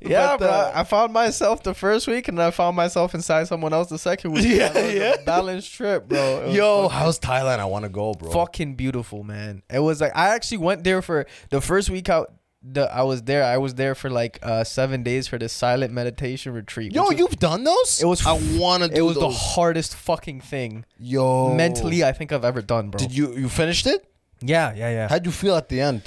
yeah, 0.00 0.36
but, 0.36 0.38
bro. 0.38 0.48
uh, 0.48 0.72
I 0.74 0.84
found 0.84 1.12
myself 1.12 1.62
the 1.62 1.74
first 1.74 2.06
week, 2.06 2.28
and 2.28 2.40
I 2.40 2.50
found 2.50 2.76
myself 2.76 3.14
inside 3.14 3.48
someone 3.48 3.72
else 3.72 3.88
the 3.88 3.98
second 3.98 4.32
week. 4.32 4.44
Yeah, 4.46 4.70
It 4.70 4.74
was 4.74 4.94
a 4.94 4.98
yeah. 4.98 5.16
balanced 5.24 5.72
trip, 5.72 6.08
bro. 6.08 6.50
Yo, 6.50 6.88
how's 6.88 7.18
Thailand? 7.18 7.58
I 7.58 7.64
want 7.64 7.84
to 7.84 7.88
go, 7.88 8.14
bro. 8.14 8.30
fucking 8.30 8.76
beautiful, 8.76 9.24
man. 9.24 9.62
It 9.72 9.80
was 9.80 10.00
like 10.00 10.12
I 10.14 10.34
actually 10.34 10.58
went 10.58 10.84
there 10.84 11.02
for 11.02 11.26
the 11.50 11.60
first 11.60 11.90
week 11.90 12.08
out. 12.08 12.32
The, 12.68 12.92
I 12.92 13.02
was 13.02 13.22
there. 13.22 13.44
I 13.44 13.58
was 13.58 13.74
there 13.74 13.94
for 13.94 14.10
like 14.10 14.38
uh, 14.42 14.64
seven 14.64 15.02
days 15.04 15.28
for 15.28 15.38
this 15.38 15.52
silent 15.52 15.92
meditation 15.92 16.52
retreat. 16.52 16.92
Yo, 16.92 17.04
was- 17.04 17.18
you've 17.18 17.38
done 17.38 17.62
those? 17.64 18.02
It 18.02 18.06
was. 18.06 18.26
I 18.26 18.32
want 18.58 18.82
to 18.82 18.88
do 18.88 18.96
It 18.96 19.02
was 19.02 19.16
the 19.16 19.30
hardest 19.30 19.94
fucking 19.94 20.40
thing 20.40 20.84
Yo. 20.98 21.54
mentally 21.54 22.02
I 22.02 22.12
think 22.12 22.32
I've 22.32 22.44
ever 22.44 22.62
done, 22.62 22.90
bro. 22.90 22.98
Did 22.98 23.12
you 23.16 23.34
you 23.36 23.48
finished 23.48 23.86
it? 23.86 24.04
yeah, 24.40 24.74
yeah, 24.74 24.90
yeah. 24.90 25.08
How'd 25.08 25.24
you 25.26 25.32
feel 25.32 25.54
at 25.54 25.68
the 25.68 25.80
end? 25.80 26.02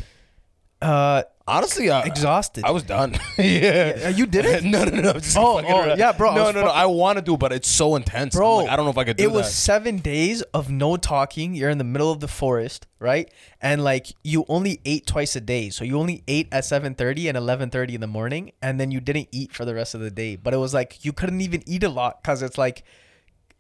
Uh, 0.82 1.24
Honestly, 1.50 1.90
uh, 1.90 2.04
Exhausted. 2.04 2.64
I 2.64 2.72
was 2.72 2.84
done. 2.84 3.14
yeah. 3.38 3.98
Yeah, 3.98 4.10
you 4.10 4.26
did 4.26 4.46
it? 4.46 4.64
no, 4.76 4.84
no, 4.86 5.02
no. 5.02 5.14
Just 5.14 5.36
Oh, 5.38 5.60
oh, 5.66 5.96
yeah, 5.96 6.12
bro, 6.12 6.30
I 6.32 6.36
No, 6.36 6.52
no, 6.52 6.62
no. 6.62 6.68
I 6.68 6.86
want 6.86 7.18
to 7.18 7.24
do, 7.24 7.38
but 7.38 7.52
it's 7.52 7.70
so 7.70 7.96
intense, 7.96 8.36
Bro, 8.36 8.58
like, 8.58 8.70
I 8.70 8.76
don't 8.76 8.86
know 8.86 8.92
if 8.92 8.98
I 8.98 9.04
could 9.04 9.18
do 9.18 9.24
it 9.24 9.28
It 9.28 9.32
was 9.32 9.48
that. 9.48 9.52
seven 9.52 9.98
days 9.98 10.42
of 10.54 10.70
no 10.70 10.96
talking. 10.98 11.56
You're 11.56 11.70
in 11.72 11.78
the 11.80 11.84
middle 11.84 12.12
of 12.12 12.20
the 12.20 12.28
forest, 12.28 12.88
right? 13.00 13.32
And 13.62 13.84
like 13.84 14.08
you 14.24 14.46
only 14.48 14.80
ate 14.86 15.08
twice 15.08 15.36
a 15.36 15.42
day, 15.42 15.70
so 15.70 15.84
you 15.84 15.98
only 16.00 16.24
ate 16.28 16.48
at 16.52 16.66
seven 16.66 16.94
thirty 16.96 17.28
and 17.28 17.36
eleven 17.38 17.70
thirty 17.70 17.96
in 17.96 18.02
the 18.02 18.08
morning, 18.08 18.52
and 18.62 18.80
then 18.80 18.92
you 18.92 19.00
didn't 19.00 19.30
eat 19.32 19.52
for 19.52 19.66
the 19.66 19.74
rest 19.74 19.96
of 19.96 20.02
the 20.02 20.12
day. 20.12 20.36
But 20.36 20.54
it 20.54 20.58
was 20.58 20.74
like 20.74 21.04
you 21.04 21.12
couldn't 21.14 21.42
even 21.42 21.64
eat 21.66 21.84
a 21.84 21.90
lot 21.90 22.22
because 22.22 22.42
it's 22.42 22.58
like, 22.58 22.84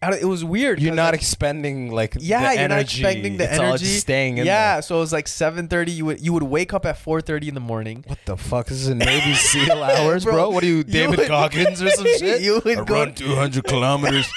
I 0.01 0.11
don't- 0.11 0.21
it 0.21 0.25
was 0.25 0.45
weird. 0.45 0.79
You're 0.79 0.91
'cause, 0.91 0.95
not 0.95 1.11
like, 1.11 1.21
expending 1.21 1.91
like 1.91 2.15
yeah, 2.19 2.39
the 2.39 2.59
you're 2.59 2.69
not 2.69 2.75
energy. 2.77 3.01
expecting 3.03 3.35
the 3.37 3.43
it's 3.43 3.53
energy. 3.53 3.71
all 3.71 3.77
just 3.77 3.99
staying 3.99 4.37
in 4.37 4.45
yeah, 4.45 4.75
there. 4.75 4.81
so 4.81 4.95
it 4.95 4.99
was 5.01 5.11
like 5.11 5.27
seven 5.27 5.67
thirty. 5.67 5.91
You 5.91 6.05
would 6.05 6.21
you 6.21 6.31
would 6.31 6.43
wake 6.43 6.73
up 6.73 6.85
at 6.85 6.97
four 6.97 7.19
thirty 7.19 7.49
in 7.49 7.53
the 7.53 7.59
morning. 7.59 8.05
What 8.07 8.19
the 8.25 8.37
fuck? 8.37 8.67
This 8.67 8.77
is 8.79 8.87
a 8.87 8.95
Navy 8.95 9.33
SEAL 9.33 9.83
hours, 9.83 10.23
bro. 10.23 10.33
Bro, 10.33 10.49
What 10.51 10.63
are 10.63 10.67
you, 10.67 10.77
you 10.77 10.83
David 10.85 11.19
would- 11.19 11.27
Goggins 11.35 11.81
or 11.81 11.89
some 11.89 12.05
shit? 12.17 12.41
You 12.41 12.61
would 12.63 12.77
I 12.79 12.83
go- 12.85 12.93
run 12.93 13.13
200 13.13 13.63
kilometers. 13.65 14.31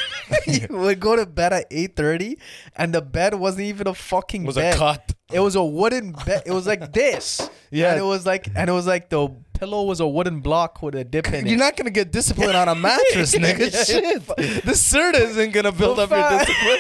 you 0.49 0.67
would 0.71 0.99
go 0.99 1.15
to 1.15 1.27
bed 1.27 1.53
at 1.53 1.67
eight 1.71 1.95
thirty, 1.95 2.39
and 2.75 2.93
the 2.93 3.01
bed 3.01 3.35
wasn't 3.35 3.63
even 3.67 3.87
a 3.87 3.95
fucking 3.95 4.43
It 4.43 4.47
was 4.47 4.57
bed. 4.57 4.75
a 4.75 4.79
cot. 4.79 5.13
It 5.33 5.41
was 5.41 5.55
a 5.55 5.65
wooden 5.65 6.13
bed. 6.27 6.43
It 6.45 6.51
was 6.53 6.67
like 6.67 6.93
this. 6.93 7.49
Yeah. 7.71 7.93
And 7.93 8.01
it 8.01 8.05
was 8.05 8.27
like, 8.27 8.49
and 8.55 8.69
it 8.69 8.73
was 8.73 8.87
like 8.87 9.09
the 9.11 9.29
pillow 9.63 9.85
was 9.85 10.01
a 10.01 10.09
wooden 10.09 10.41
block 10.41 10.83
with 10.83 10.93
a 10.97 11.05
dip 11.05 11.29
in 11.29 11.47
it. 11.47 11.51
You're 11.51 11.57
not 11.57 11.77
gonna 11.77 11.91
get 11.93 12.11
discipline 12.11 12.57
on 12.57 12.67
a 12.69 12.75
mattress, 12.75 13.33
nigga. 13.37 13.71
Shit. 13.87 14.27
The 14.27 14.73
Serta 14.73 15.21
isn't 15.21 15.53
gonna 15.53 15.71
build 15.71 15.99
So 15.99 16.03
up 16.03 16.11
your 16.11 16.29
discipline. 16.41 16.79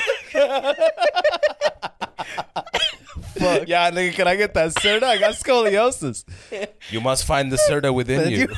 Fuck. 3.36 3.68
Yeah, 3.68 3.88
nigga, 3.92 4.12
can 4.14 4.26
I 4.26 4.34
get 4.34 4.52
that 4.54 4.70
Serta? 4.74 5.04
I 5.04 5.18
got 5.18 5.34
scoliosis. 5.34 6.24
You 6.90 7.00
must 7.00 7.24
find 7.24 7.52
the 7.52 7.56
Serta 7.70 7.94
within 7.94 8.30
you. 8.32 8.48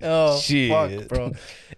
Oh 0.00 0.38
Shit. 0.38 0.70
fuck, 0.70 1.08
bro. 1.08 1.32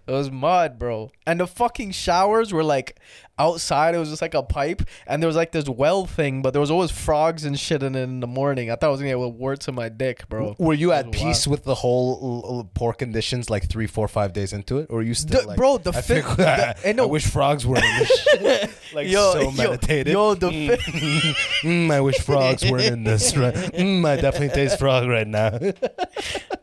It 0.07 0.11
was 0.11 0.31
mud, 0.31 0.79
bro. 0.79 1.11
And 1.27 1.41
the 1.41 1.47
fucking 1.47 1.91
showers 1.91 2.53
were 2.53 2.63
like 2.63 2.97
outside. 3.39 3.95
It 3.95 3.97
was 3.97 4.09
just 4.09 4.21
like 4.21 4.33
a 4.35 4.43
pipe, 4.43 4.81
and 5.07 5.23
there 5.23 5.27
was 5.27 5.35
like 5.35 5.51
this 5.51 5.67
well 5.67 6.05
thing, 6.05 6.41
but 6.43 6.51
there 6.51 6.59
was 6.59 6.69
always 6.69 6.91
frogs 6.91 7.45
and 7.45 7.57
shit 7.59 7.81
in 7.81 7.95
it 7.95 8.03
in 8.03 8.19
the 8.19 8.27
morning. 8.27 8.69
I 8.69 8.75
thought 8.75 8.87
I 8.87 8.91
was 8.91 8.99
gonna 8.99 9.11
get 9.11 9.19
warts 9.19 9.67
in 9.67 9.75
my 9.75 9.89
dick, 9.89 10.27
bro. 10.29 10.55
Were 10.59 10.73
you 10.73 10.91
at 10.91 11.11
peace 11.11 11.47
wild. 11.47 11.47
with 11.47 11.63
the 11.63 11.75
whole 11.75 12.43
l- 12.45 12.57
l- 12.57 12.71
poor 12.73 12.93
conditions 12.93 13.49
like 13.49 13.67
three, 13.69 13.87
four, 13.87 14.07
five 14.07 14.33
days 14.33 14.53
into 14.53 14.77
it? 14.79 14.87
Or 14.89 14.99
are 14.99 15.01
you 15.03 15.13
still 15.13 15.41
The- 15.41 15.47
like, 15.47 15.57
bro, 15.57 15.77
the 15.77 15.91
I, 15.91 16.01
fi- 16.01 16.21
think- 16.21 16.37
the- 16.37 16.47
I, 16.69 16.75
and 16.85 16.97
no- 16.97 17.07
wish 17.07 17.25
frogs 17.25 17.65
were 17.65 17.77
in 17.77 17.81
this 17.99 18.23
shit. 18.23 18.69
Like 18.93 19.07
Yo, 19.07 19.31
so 19.33 19.39
yo, 19.41 19.51
meditated. 19.51 20.13
yo, 20.13 20.33
the 20.35 20.49
fi- 20.51 21.35
Mm, 21.69 21.91
I 21.91 22.01
wish 22.01 22.17
frogs 22.19 22.63
weren't 22.69 22.85
in 22.85 23.03
this. 23.03 23.35
Right? 23.37 23.53
Mm, 23.53 24.05
I 24.05 24.15
definitely 24.19 24.49
taste 24.49 24.79
frog 24.79 25.07
right 25.07 25.27
now. 25.27 25.57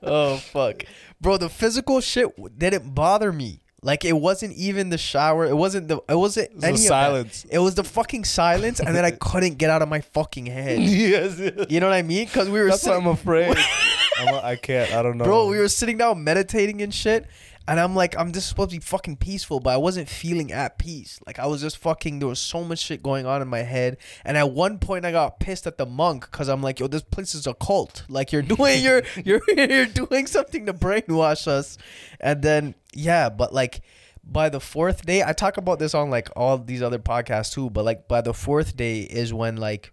oh 0.02 0.36
fuck, 0.38 0.82
bro. 1.20 1.36
The 1.36 1.48
physical 1.48 2.00
shit 2.00 2.28
didn't 2.58 2.94
bother 2.94 3.32
me. 3.32 3.60
Like 3.82 4.04
it 4.04 4.14
wasn't 4.14 4.54
even 4.54 4.88
the 4.90 4.98
shower. 4.98 5.44
It 5.46 5.54
wasn't 5.56 5.88
the. 5.88 5.98
It 6.08 6.14
wasn't 6.16 6.60
the 6.60 6.66
any 6.68 6.74
of 6.76 6.80
that. 6.82 6.88
silence. 6.88 7.46
It 7.50 7.58
was 7.58 7.74
the 7.74 7.84
fucking 7.84 8.24
silence, 8.24 8.80
and 8.80 8.96
then 8.96 9.04
I 9.04 9.10
couldn't 9.20 9.54
get 9.58 9.70
out 9.70 9.82
of 9.82 9.88
my 9.88 10.00
fucking 10.00 10.46
head. 10.46 10.80
yes. 10.80 11.38
You 11.70 11.80
know 11.80 11.86
what 11.88 11.94
I 11.94 12.02
mean? 12.02 12.24
Because 12.26 12.48
we 12.48 12.58
were 12.58 12.68
That's 12.70 12.84
why 12.84 12.94
sitting, 12.94 13.06
I'm 13.06 13.12
afraid. 13.12 13.56
I'm 14.18 14.34
a, 14.34 14.38
I 14.42 14.56
can't. 14.56 14.92
I 14.92 15.02
don't 15.02 15.18
know. 15.18 15.24
bro. 15.24 15.48
We 15.48 15.58
were 15.58 15.68
sitting 15.68 15.98
down 15.98 16.24
meditating 16.24 16.80
and 16.80 16.92
shit, 16.92 17.26
and 17.68 17.80
I'm 17.80 17.94
like, 17.94 18.16
I'm 18.16 18.32
just 18.32 18.48
supposed 18.48 18.70
to 18.70 18.76
be 18.76 18.80
fucking 18.80 19.16
peaceful, 19.16 19.60
but 19.60 19.70
I 19.70 19.76
wasn't 19.76 20.08
feeling 20.08 20.52
at 20.52 20.78
peace. 20.78 21.18
Like 21.26 21.38
I 21.38 21.46
was 21.46 21.60
just 21.60 21.78
fucking. 21.78 22.18
There 22.18 22.28
was 22.28 22.38
so 22.38 22.62
much 22.62 22.78
shit 22.78 23.02
going 23.02 23.26
on 23.26 23.42
in 23.42 23.48
my 23.48 23.60
head, 23.60 23.96
and 24.24 24.36
at 24.36 24.52
one 24.52 24.78
point 24.78 25.04
I 25.04 25.12
got 25.12 25.40
pissed 25.40 25.66
at 25.66 25.78
the 25.78 25.86
monk 25.86 26.30
because 26.30 26.48
I'm 26.48 26.62
like, 26.62 26.78
yo, 26.78 26.86
this 26.86 27.02
place 27.02 27.34
is 27.34 27.46
a 27.46 27.54
cult. 27.54 28.04
Like 28.08 28.32
you're 28.32 28.42
doing, 28.56 28.82
you're 28.82 29.02
you're 29.24 29.42
you're 29.56 29.86
doing 29.86 30.26
something 30.26 30.66
to 30.66 30.74
brainwash 30.74 31.46
us, 31.48 31.78
and 32.20 32.42
then 32.42 32.74
yeah, 32.94 33.28
but 33.28 33.52
like. 33.52 33.82
By 34.28 34.48
the 34.48 34.58
fourth 34.58 35.06
day, 35.06 35.22
I 35.22 35.32
talk 35.32 35.56
about 35.56 35.78
this 35.78 35.94
on 35.94 36.10
like 36.10 36.28
all 36.34 36.58
these 36.58 36.82
other 36.82 36.98
podcasts 36.98 37.52
too, 37.52 37.70
but 37.70 37.84
like 37.84 38.08
by 38.08 38.22
the 38.22 38.34
fourth 38.34 38.76
day 38.76 39.02
is 39.02 39.32
when 39.32 39.54
like 39.54 39.92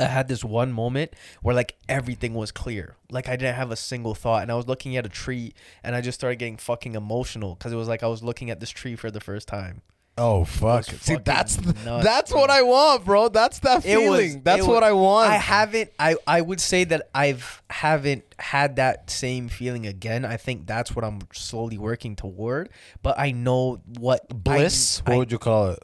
I 0.00 0.06
had 0.06 0.28
this 0.28 0.42
one 0.42 0.72
moment 0.72 1.12
where 1.42 1.54
like 1.54 1.76
everything 1.88 2.34
was 2.34 2.50
clear. 2.52 2.96
Like 3.10 3.28
I 3.28 3.36
didn't 3.36 3.56
have 3.56 3.70
a 3.70 3.76
single 3.76 4.14
thought 4.14 4.42
and 4.42 4.50
I 4.50 4.54
was 4.54 4.66
looking 4.66 4.96
at 4.96 5.04
a 5.06 5.08
tree 5.10 5.54
and 5.84 5.94
I 5.94 6.00
just 6.00 6.18
started 6.18 6.36
getting 6.38 6.56
fucking 6.56 6.94
emotional 6.94 7.56
cuz 7.56 7.72
it 7.72 7.76
was 7.76 7.88
like 7.88 8.02
I 8.02 8.06
was 8.08 8.22
looking 8.22 8.50
at 8.50 8.60
this 8.60 8.70
tree 8.70 8.96
for 8.96 9.10
the 9.10 9.20
first 9.20 9.46
time. 9.48 9.82
Oh 10.18 10.44
fuck! 10.44 10.84
See, 10.84 11.16
that's 11.24 11.58
nuts, 11.84 12.04
that's 12.04 12.30
bro. 12.32 12.40
what 12.40 12.50
I 12.50 12.60
want, 12.60 13.04
bro. 13.06 13.28
That's 13.28 13.60
that 13.60 13.86
It 13.86 13.96
was- 13.96 14.04
feeling. 14.20 14.42
that's 14.42 14.66
what 14.66 14.82
was- 14.82 14.90
I 14.90 14.92
want. 14.92 15.30
I 15.30 15.36
haven't 15.36 15.90
I 15.98 16.16
I 16.26 16.40
would 16.42 16.60
say 16.60 16.84
that 16.84 17.08
I've 17.14 17.62
haven't 17.70 18.24
had 18.38 18.76
that 18.76 19.08
same 19.08 19.48
feeling 19.48 19.86
again. 19.86 20.24
I 20.26 20.36
think 20.36 20.66
that's 20.66 20.94
what 20.94 21.04
I'm 21.06 21.20
slowly 21.32 21.78
working 21.78 22.16
toward, 22.16 22.68
but 23.02 23.18
I 23.18 23.30
know 23.30 23.80
what 23.98 24.28
Bliss. 24.28 25.00
I, 25.06 25.10
what 25.10 25.18
would 25.20 25.32
you 25.32 25.38
call 25.38 25.68
it? 25.70 25.82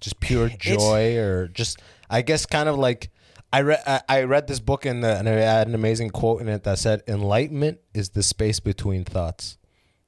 Just 0.00 0.18
pure 0.20 0.48
joy, 0.48 1.16
or 1.16 1.48
just 1.48 1.80
I 2.10 2.22
guess 2.22 2.46
kind 2.46 2.68
of 2.68 2.78
like 2.78 3.10
I 3.52 3.60
read. 3.60 4.02
I, 4.08 4.22
read 4.24 4.48
this 4.48 4.58
book 4.58 4.84
and, 4.84 5.04
the, 5.04 5.16
and 5.16 5.28
it 5.28 5.40
had 5.40 5.68
an 5.68 5.74
amazing 5.76 6.10
quote 6.10 6.40
in 6.40 6.48
it 6.48 6.64
that 6.64 6.78
said, 6.78 7.02
"Enlightenment 7.06 7.78
is 7.94 8.10
the 8.10 8.22
space 8.22 8.58
between 8.58 9.04
thoughts." 9.04 9.58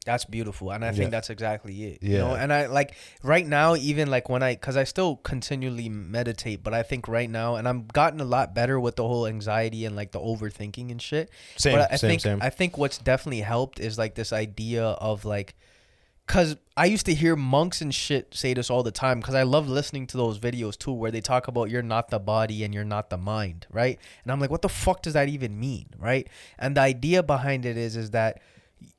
That's 0.04 0.24
beautiful, 0.24 0.70
and 0.70 0.84
I 0.84 0.90
think 0.92 1.04
Yeah. 1.04 1.08
that's 1.10 1.30
exactly 1.30 1.84
it. 1.84 1.98
Yeah. 2.00 2.10
You 2.10 2.18
know, 2.18 2.34
and 2.36 2.52
I 2.52 2.66
like 2.66 2.94
right 3.24 3.44
now, 3.46 3.74
even 3.74 4.08
like 4.08 4.28
when 4.28 4.40
I, 4.40 4.54
because 4.54 4.76
I 4.76 4.84
still 4.84 5.16
continually 5.16 5.88
meditate, 5.88 6.62
but 6.62 6.72
I 6.74 6.84
think 6.84 7.08
right 7.08 7.28
now, 7.28 7.56
and 7.56 7.68
I'm 7.68 7.86
gotten 7.86 8.20
a 8.20 8.24
lot 8.24 8.54
better 8.54 8.78
with 8.78 8.94
the 8.94 9.02
whole 9.02 9.26
anxiety 9.26 9.84
and 9.84 9.96
like 9.96 10.12
the 10.12 10.20
overthinking 10.20 10.92
and 10.92 11.02
shit. 11.02 11.28
Same, 11.56 11.76
but 11.76 11.90
I 11.92 11.96
same, 11.96 12.08
think 12.10 12.20
same. 12.22 12.38
I 12.40 12.50
think 12.50 12.78
what's 12.78 12.98
definitely 12.98 13.40
helped 13.40 13.80
is 13.80 13.98
like 13.98 14.14
this 14.14 14.32
idea 14.32 14.84
of 14.84 15.24
like, 15.24 15.56
cause 16.26 16.56
I 16.76 16.86
used 16.86 17.06
to 17.06 17.14
hear 17.14 17.36
monks 17.36 17.80
and 17.80 17.94
shit 17.94 18.34
say 18.34 18.52
this 18.54 18.70
all 18.70 18.82
the 18.82 18.90
time, 18.90 19.22
cause 19.22 19.34
I 19.34 19.44
love 19.44 19.68
listening 19.68 20.06
to 20.08 20.16
those 20.16 20.38
videos 20.38 20.76
too, 20.76 20.92
where 20.92 21.10
they 21.10 21.20
talk 21.20 21.48
about 21.48 21.70
you're 21.70 21.82
not 21.82 22.10
the 22.10 22.18
body 22.18 22.64
and 22.64 22.74
you're 22.74 22.84
not 22.84 23.10
the 23.10 23.16
mind, 23.16 23.66
right? 23.70 23.98
And 24.24 24.32
I'm 24.32 24.40
like, 24.40 24.50
what 24.50 24.62
the 24.62 24.68
fuck 24.68 25.02
does 25.02 25.14
that 25.14 25.28
even 25.28 25.58
mean, 25.58 25.86
right? 25.98 26.28
And 26.58 26.76
the 26.76 26.82
idea 26.82 27.22
behind 27.22 27.64
it 27.64 27.76
is, 27.76 27.96
is 27.96 28.10
that 28.10 28.40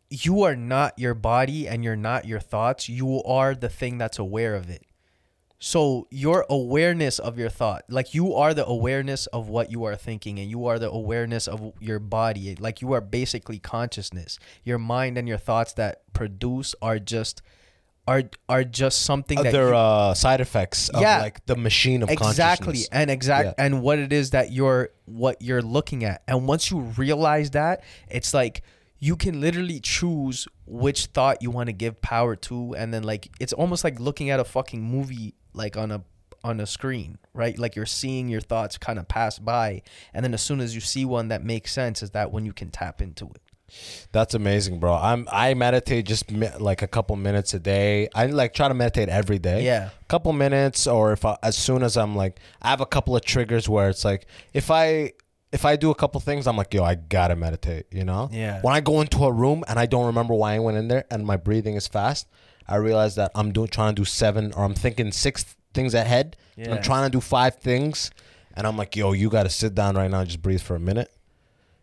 you 0.09 0.43
are 0.43 0.55
not 0.55 0.97
your 0.97 1.13
body 1.13 1.67
and 1.67 1.83
you're 1.83 1.95
not 1.95 2.25
your 2.25 2.39
thoughts. 2.39 2.87
You 2.87 3.21
are 3.23 3.53
the 3.53 3.69
thing 3.69 3.97
that's 3.97 4.19
aware 4.19 4.55
of 4.55 4.69
it. 4.69 4.83
So 5.59 6.07
your 6.11 6.45
awareness 6.49 7.17
of 7.17 7.39
your 7.39 7.49
thought, 7.49 7.83
like 7.89 8.13
you 8.13 8.33
are 8.35 8.53
the 8.53 8.65
awareness 8.65 9.25
of 9.27 9.49
what 9.49 9.71
you 9.71 9.85
are 9.85 9.95
thinking 9.95 10.37
and 10.37 10.49
you 10.49 10.67
are 10.67 10.77
the 10.77 10.89
awareness 10.91 11.47
of 11.47 11.73
your 11.79 11.97
body. 11.99 12.55
Like 12.59 12.81
you 12.81 12.93
are 12.93 13.01
basically 13.01 13.57
consciousness. 13.57 14.37
Your 14.63 14.77
mind 14.77 15.17
and 15.17 15.27
your 15.27 15.39
thoughts 15.39 15.73
that 15.73 16.01
produce 16.13 16.75
are 16.81 16.99
just 16.99 17.41
are 18.07 18.21
are 18.47 18.63
just 18.63 19.01
something 19.01 19.37
that 19.41 19.47
Other 19.53 19.69
you- 19.69 19.75
uh, 19.75 20.13
side 20.13 20.41
effects 20.41 20.89
of 20.89 21.01
Yeah. 21.01 21.19
like 21.21 21.43
the 21.47 21.55
machine 21.57 22.03
of 22.03 22.09
exactly 22.09 22.65
consciousness. 22.67 22.89
and 22.91 23.09
exact 23.11 23.45
Yeah. 23.47 23.65
and 23.65 23.81
what 23.81 23.97
it 23.99 24.13
is 24.13 24.29
that 24.29 24.51
you're 24.51 24.91
what 25.05 25.41
you're 25.41 25.61
looking 25.63 26.05
at 26.05 26.21
and 26.27 26.47
once 26.47 26.71
you 26.71 26.79
realize 26.79 27.49
that 27.51 27.83
it's 28.09 28.33
like 28.33 28.61
you 28.99 29.15
can 29.17 29.41
literally 29.41 29.79
choose 29.81 30.47
which 30.65 31.07
thought 31.07 31.41
you 31.41 31.51
want 31.51 31.67
to 31.67 31.73
give 31.73 31.99
power 32.01 32.35
to 32.37 32.73
and 32.75 32.93
then 32.93 33.03
like 33.03 33.27
it's 33.41 33.51
almost 33.53 33.83
like 33.83 33.99
looking 33.99 34.29
at 34.29 34.39
a 34.39 34.45
fucking 34.45 34.81
movie 34.81 35.33
like 35.57 35.75
on 35.75 35.91
a 35.91 36.03
on 36.43 36.59
a 36.59 36.65
screen 36.65 37.17
right 37.33 37.57
like 37.57 37.75
you're 37.75 37.85
seeing 37.85 38.29
your 38.29 38.39
thoughts 38.39 38.77
kind 38.77 38.99
of 38.99 39.07
pass 39.07 39.39
by 39.39 39.81
and 40.13 40.23
then 40.23 40.33
as 40.33 40.41
soon 40.41 40.61
as 40.61 40.73
you 40.75 40.79
see 40.79 41.03
one 41.03 41.27
that 41.29 41.43
makes 41.43 41.71
sense 41.73 42.01
is 42.03 42.11
that 42.11 42.31
when 42.31 42.45
you 42.45 42.53
can 42.53 42.69
tap 42.69 43.01
into 43.01 43.25
it 43.25 43.41
That's 44.13 44.33
amazing, 44.33 44.79
bro. 44.79 44.93
I'm 44.95 45.27
I 45.29 45.53
meditate 45.53 46.05
just 46.05 46.31
mi- 46.31 46.55
like 46.57 46.81
a 46.83 46.87
couple 46.87 47.17
minutes 47.17 47.53
a 47.53 47.59
day. 47.59 48.07
I 48.15 48.27
like 48.27 48.53
try 48.53 48.69
to 48.69 48.73
meditate 48.73 49.09
every 49.09 49.39
day. 49.39 49.65
Yeah. 49.65 49.89
couple 50.07 50.31
minutes, 50.31 50.87
or 50.87 51.11
if 51.11 51.25
I, 51.25 51.35
as 51.43 51.57
soon 51.57 51.83
as 51.83 51.97
I'm 51.97 52.15
like, 52.15 52.39
I 52.61 52.69
have 52.69 52.79
a 52.79 52.85
couple 52.85 53.13
of 53.17 53.23
triggers 53.25 53.67
where 53.67 53.89
it's 53.89 54.05
like, 54.05 54.25
if 54.53 54.71
I 54.71 55.11
if 55.51 55.65
I 55.65 55.75
do 55.75 55.89
a 55.91 55.95
couple 55.95 56.21
things, 56.21 56.47
I'm 56.47 56.55
like, 56.55 56.73
yo, 56.73 56.83
I 56.83 56.95
gotta 56.95 57.35
meditate. 57.35 57.87
You 57.91 58.05
know. 58.05 58.29
Yeah. 58.31 58.61
When 58.61 58.73
I 58.73 58.79
go 58.79 59.01
into 59.01 59.25
a 59.25 59.31
room 59.33 59.65
and 59.67 59.77
I 59.77 59.85
don't 59.85 60.05
remember 60.05 60.33
why 60.33 60.55
I 60.55 60.59
went 60.59 60.77
in 60.77 60.87
there, 60.87 61.03
and 61.11 61.25
my 61.25 61.35
breathing 61.35 61.75
is 61.75 61.87
fast, 61.89 62.27
I 62.67 62.75
realize 62.75 63.15
that 63.15 63.31
I'm 63.35 63.51
doing 63.51 63.69
trying 63.69 63.95
to 63.95 64.01
do 64.01 64.05
seven, 64.05 64.51
or 64.53 64.63
I'm 64.65 64.73
thinking 64.73 65.11
six 65.11 65.55
things 65.73 65.93
ahead. 65.93 66.35
and 66.57 66.73
I'm 66.73 66.81
trying 66.81 67.03
to 67.05 67.09
do 67.11 67.21
five 67.21 67.55
things, 67.57 68.09
and 68.55 68.65
I'm 68.65 68.75
like, 68.77 68.95
yo, 68.95 69.11
you 69.13 69.29
gotta 69.29 69.49
sit 69.49 69.75
down 69.75 69.95
right 69.95 70.09
now 70.09 70.19
and 70.21 70.27
just 70.27 70.41
breathe 70.41 70.61
for 70.61 70.75
a 70.75 70.79
minute. 70.79 71.11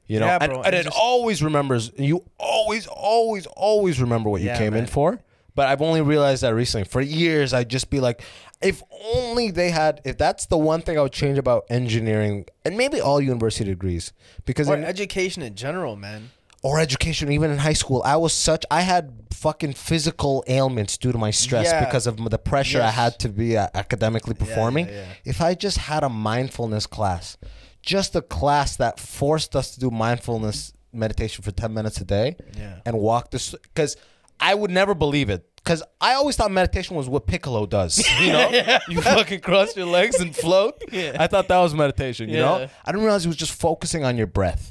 You 0.07 0.21
know, 0.21 0.27
Yeah, 0.27 0.39
and, 0.41 0.53
bro, 0.53 0.63
and 0.63 0.75
it 0.75 0.85
just- 0.85 0.97
always 1.01 1.43
remembers. 1.43 1.91
You 1.97 2.25
always, 2.39 2.87
always, 2.89 3.47
always 3.47 4.01
remember 4.01 4.29
what 4.31 4.41
you 4.43 4.49
Yeah, 4.49 4.59
came 4.59 4.75
in 4.75 4.81
man. 4.81 4.87
for. 4.87 5.21
But 5.55 5.69
I've 5.69 5.81
only 5.81 6.01
realized 6.01 6.43
that 6.43 6.53
recently. 6.53 6.85
For 6.85 7.01
years, 7.01 7.55
I'd 7.55 7.69
just 7.69 7.89
be 7.89 8.01
like, 8.01 8.23
if 8.61 8.83
only 9.15 9.53
they 9.53 9.71
had. 9.71 10.01
If 10.05 10.19
that's 10.19 10.47
the 10.47 10.59
one 10.59 10.83
thing 10.83 10.99
I 10.99 11.03
would 11.03 11.13
change 11.13 11.39
about 11.39 11.65
engineering, 11.71 12.47
and 12.65 12.77
maybe 12.77 13.01
all 13.01 13.21
university 13.21 13.71
degrees, 13.71 14.13
because 14.45 14.69
or 14.69 14.75
in, 14.75 14.83
education 14.85 15.43
in 15.43 15.55
general 15.55 15.95
man 15.95 16.31
or 16.65 16.81
education, 16.81 17.31
even 17.31 17.51
in 17.53 17.59
high 17.59 17.75
school, 17.83 18.01
I 18.05 18.17
was 18.17 18.33
such. 18.33 18.65
I 18.71 18.81
had 18.81 19.05
fucking 19.31 19.75
physical 19.75 20.43
ailments 20.49 20.97
due 20.99 21.13
to 21.13 21.19
my 21.19 21.31
stress 21.31 21.67
Yeah. 21.67 21.85
because 21.85 22.07
of 22.07 22.17
the 22.31 22.39
pressure 22.39 22.81
I 22.81 22.91
had 22.91 23.19
to 23.21 23.29
be 23.29 23.57
uh, 23.57 23.69
academically 23.75 24.35
performing. 24.35 24.87
yeah, 24.89 24.93
yeah. 24.95 25.05
If 25.33 25.41
I 25.43 25.55
just 25.55 25.77
had 25.79 26.03
a 26.03 26.09
mindfulness 26.09 26.87
class, 26.87 27.37
just 27.83 28.17
a 28.17 28.23
class 28.23 28.77
that 28.77 28.99
forced 28.99 29.55
us 29.55 29.67
to 29.75 29.81
do 29.81 29.91
mindfulness 29.91 30.73
meditation 30.93 31.45
for 31.45 31.51
10 31.51 31.75
minutes 31.75 32.01
a 32.01 32.05
day 32.05 32.37
Yeah. 32.59 32.77
and 32.87 32.99
walk 32.99 33.31
this 33.31 33.55
because 33.63 33.97
I 34.41 34.55
would 34.55 34.71
never 34.71 34.95
believe 34.95 35.29
it. 35.29 35.45
Because 35.57 35.83
I 36.01 36.15
always 36.15 36.37
thought 36.37 36.51
meditation 36.51 36.95
was 36.97 37.09
what 37.09 37.27
Piccolo 37.27 37.67
does. 37.67 37.99
You 38.21 38.33
know, 38.33 38.49
you 38.89 39.01
fucking 39.03 39.41
cross 39.41 39.77
your 39.77 39.87
legs 39.87 40.21
and 40.21 40.35
float. 40.35 40.75
Yeah. 40.93 41.17
I 41.19 41.27
thought 41.27 41.49
that 41.49 41.59
was 41.59 41.75
meditation. 41.75 42.29
You 42.31 42.37
Yeah. 42.37 42.43
know, 42.43 42.69
I 42.87 42.93
didn't 42.93 43.05
realize 43.05 43.25
it 43.25 43.29
was 43.29 43.37
just 43.37 43.53
focusing 43.53 44.05
on 44.05 44.17
your 44.17 44.27
breath. 44.27 44.71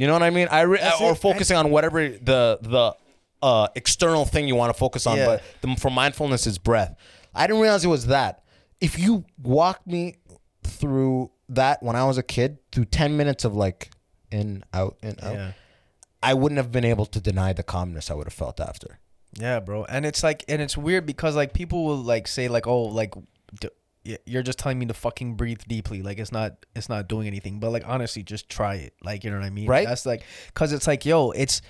You 0.00 0.06
know 0.06 0.14
what 0.14 0.22
I 0.22 0.30
mean? 0.30 0.48
I 0.50 0.62
re- 0.62 0.78
That's 0.80 1.00
or 1.00 1.12
it. 1.12 1.16
focusing 1.16 1.56
on 1.58 1.70
whatever 1.70 2.08
the 2.08 2.58
the 2.62 2.94
uh, 3.42 3.68
external 3.74 4.24
thing 4.24 4.48
you 4.48 4.54
want 4.56 4.72
to 4.72 4.78
focus 4.78 5.06
on. 5.06 5.18
Yeah. 5.18 5.26
But 5.26 5.42
the, 5.60 5.76
for 5.76 5.90
mindfulness 5.90 6.46
is 6.46 6.56
breath. 6.56 6.96
I 7.34 7.46
didn't 7.46 7.60
realize 7.60 7.84
it 7.84 7.88
was 7.88 8.06
that. 8.06 8.42
If 8.80 8.98
you 8.98 9.24
walked 9.42 9.86
me 9.86 10.16
through 10.64 11.30
that 11.50 11.82
when 11.82 11.96
I 11.96 12.04
was 12.04 12.16
a 12.18 12.22
kid, 12.22 12.58
through 12.72 12.86
ten 12.86 13.16
minutes 13.18 13.44
of 13.44 13.54
like 13.54 13.90
in 14.30 14.64
out 14.72 14.96
in 15.02 15.16
out, 15.22 15.34
Yeah. 15.34 15.52
I 16.22 16.32
wouldn't 16.34 16.56
have 16.56 16.72
been 16.72 16.84
able 16.84 17.06
to 17.06 17.20
deny 17.20 17.52
the 17.52 17.62
calmness 17.62 18.10
I 18.10 18.14
would 18.14 18.26
have 18.26 18.32
felt 18.34 18.58
after. 18.60 18.98
Yeah, 19.38 19.60
bro. 19.60 19.84
And 19.84 20.04
it's 20.06 20.22
like, 20.22 20.44
and 20.48 20.60
it's 20.62 20.76
weird 20.76 21.04
because 21.06 21.36
like 21.36 21.52
people 21.52 21.84
will 21.84 21.96
like 22.02 22.26
say 22.26 22.48
like, 22.48 22.66
oh, 22.66 22.82
like 22.82 23.14
d- 23.60 23.68
you're 24.04 24.42
just 24.42 24.58
telling 24.58 24.78
me 24.78 24.86
to 24.86 24.94
fucking 24.94 25.34
breathe 25.34 25.62
deeply. 25.68 26.02
Like 26.02 26.18
it's 26.18 26.32
not, 26.32 26.64
it's 26.74 26.88
not 26.88 27.08
doing 27.08 27.26
anything. 27.26 27.60
But 27.60 27.70
like 27.70 27.84
honestly, 27.86 28.22
just 28.22 28.48
try 28.48 28.74
it. 28.76 28.94
Like 29.02 29.24
you 29.24 29.30
know 29.30 29.38
what 29.38 29.46
I 29.46 29.50
mean? 29.50 29.66
Right. 29.68 29.86
That's 29.86 30.06
like, 30.06 30.22
cause 30.54 30.72
it's 30.72 30.86
like, 30.86 31.04
yo, 31.04 31.30
it's. 31.30 31.62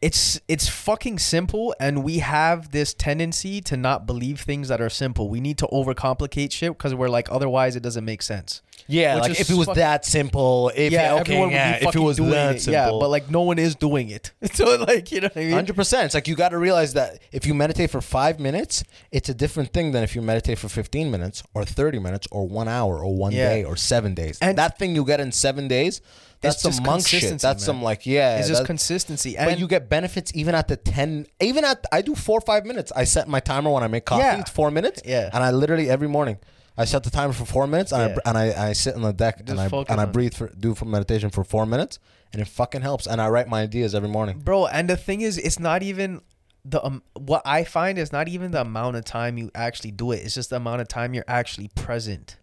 It's 0.00 0.40
it's 0.46 0.68
fucking 0.68 1.18
simple, 1.18 1.74
and 1.80 2.04
we 2.04 2.18
have 2.18 2.70
this 2.70 2.94
tendency 2.94 3.60
to 3.62 3.76
not 3.76 4.06
believe 4.06 4.40
things 4.40 4.68
that 4.68 4.80
are 4.80 4.88
simple. 4.88 5.28
We 5.28 5.40
need 5.40 5.58
to 5.58 5.66
overcomplicate 5.72 6.52
shit 6.52 6.70
because 6.70 6.94
we're 6.94 7.08
like, 7.08 7.32
otherwise 7.32 7.74
it 7.74 7.82
doesn't 7.82 8.04
make 8.04 8.22
sense. 8.22 8.62
Yeah, 8.90 9.16
Which 9.16 9.22
like 9.22 9.30
is 9.32 9.40
if 9.40 9.50
it 9.50 9.54
was 9.56 9.68
that 9.74 10.06
simple, 10.06 10.72
if 10.74 10.90
yeah, 10.92 11.12
okay, 11.16 11.20
everyone 11.20 11.50
yeah, 11.50 11.66
would 11.66 11.72
be 11.72 11.76
if 11.76 11.82
it 11.82 11.84
fucking 11.84 12.02
was 12.02 12.16
doing 12.16 12.30
that 12.30 12.54
it. 12.56 12.60
simple, 12.62 12.72
Yeah, 12.72 12.98
but 12.98 13.10
like 13.10 13.30
no 13.30 13.42
one 13.42 13.58
is 13.58 13.74
doing 13.74 14.08
it. 14.08 14.32
so 14.54 14.76
like 14.76 15.12
you 15.12 15.20
know 15.20 15.26
what 15.28 15.36
I 15.36 15.40
mean? 15.44 15.52
Hundred 15.52 15.76
percent. 15.76 16.06
It's 16.06 16.14
like 16.14 16.26
you 16.26 16.34
got 16.34 16.48
to 16.50 16.58
realize 16.58 16.94
that 16.94 17.18
if 17.30 17.46
you 17.46 17.52
meditate 17.52 17.90
for 17.90 18.00
five 18.00 18.40
minutes, 18.40 18.82
it's 19.12 19.28
a 19.28 19.34
different 19.34 19.74
thing 19.74 19.92
than 19.92 20.02
if 20.04 20.14
you 20.16 20.22
meditate 20.22 20.58
for 20.58 20.68
fifteen 20.70 21.10
minutes 21.10 21.42
or 21.52 21.64
thirty 21.66 21.98
minutes 21.98 22.26
or 22.30 22.48
one 22.48 22.66
hour 22.66 22.98
or 23.04 23.14
one 23.14 23.32
Yeah. 23.32 23.50
day 23.50 23.64
or 23.64 23.76
seven 23.76 24.14
days. 24.14 24.38
And- 24.40 24.56
that 24.58 24.78
thing 24.78 24.94
you 24.96 25.04
get 25.04 25.20
in 25.20 25.32
seven 25.32 25.68
days, 25.68 26.00
that's 26.40 26.62
some 26.62 26.70
just 26.72 26.82
monk 26.82 27.02
shit. 27.06 27.20
consistency, 27.20 27.42
That's 27.46 27.60
man. 27.62 27.66
some 27.66 27.82
like 27.82 28.06
yeah. 28.06 28.38
It's 28.38 28.48
just 28.48 28.62
that- 28.62 28.66
consistency, 28.66 29.34
but 29.36 29.48
and 29.48 29.60
you 29.60 29.68
get 29.68 29.90
benefits 29.90 30.32
even 30.34 30.54
at 30.54 30.66
the 30.68 30.76
ten. 30.76 31.26
Even 31.40 31.62
at 31.64 31.84
I 31.92 32.00
do 32.00 32.14
four 32.14 32.38
or 32.38 32.40
five 32.40 32.64
minutes. 32.64 32.90
I 32.96 33.04
set 33.04 33.28
my 33.28 33.40
timer 33.40 33.70
when 33.70 33.82
I 33.82 33.88
make 33.88 34.06
coffee. 34.06 34.22
Yeah. 34.22 34.40
It's 34.40 34.50
four 34.50 34.70
minutes. 34.70 35.02
Yeah. 35.04 35.28
and 35.34 35.44
I 35.44 35.50
literally 35.50 35.90
every 35.90 36.08
morning. 36.08 36.38
I 36.78 36.84
set 36.84 37.02
the 37.02 37.10
timer 37.10 37.32
for 37.32 37.44
four 37.44 37.66
minutes, 37.66 37.92
and, 37.92 38.10
Yeah. 38.10 38.16
I, 38.24 38.28
and 38.28 38.38
I, 38.38 38.68
I 38.68 38.72
sit 38.72 38.94
on 38.94 39.02
the 39.02 39.12
deck 39.12 39.40
and 39.46 39.60
I 39.60 39.66
and 39.66 40.00
I 40.00 40.04
breathe 40.06 40.34
for 40.34 40.48
do 40.48 40.74
for 40.74 40.84
meditation 40.84 41.28
for 41.30 41.42
four 41.44 41.66
minutes, 41.66 41.98
and 42.32 42.40
it 42.40 42.46
fucking 42.48 42.82
helps. 42.82 43.06
And 43.06 43.20
I 43.20 43.28
write 43.28 43.48
my 43.48 43.62
ideas 43.62 43.94
every 43.94 44.08
morning. 44.08 44.38
bro 44.38 44.66
and 44.66 44.88
the 44.88 44.96
thing 44.96 45.20
is 45.20 45.36
it's 45.38 45.58
not 45.58 45.82
even 45.82 46.20
the 46.64 46.84
um, 46.84 47.02
what 47.14 47.40
i 47.46 47.62
find 47.64 47.98
is 47.98 48.12
not 48.12 48.28
even 48.28 48.50
the 48.50 48.60
amount 48.60 48.96
of 48.96 49.04
time 49.04 49.38
you 49.38 49.50
actually 49.54 49.90
do 49.92 50.12
it 50.12 50.16
it's 50.24 50.34
just 50.34 50.50
the 50.50 50.56
amount 50.56 50.80
of 50.80 50.88
time 50.88 51.14
you're 51.14 51.24
actually 51.28 51.68
present 51.76 52.36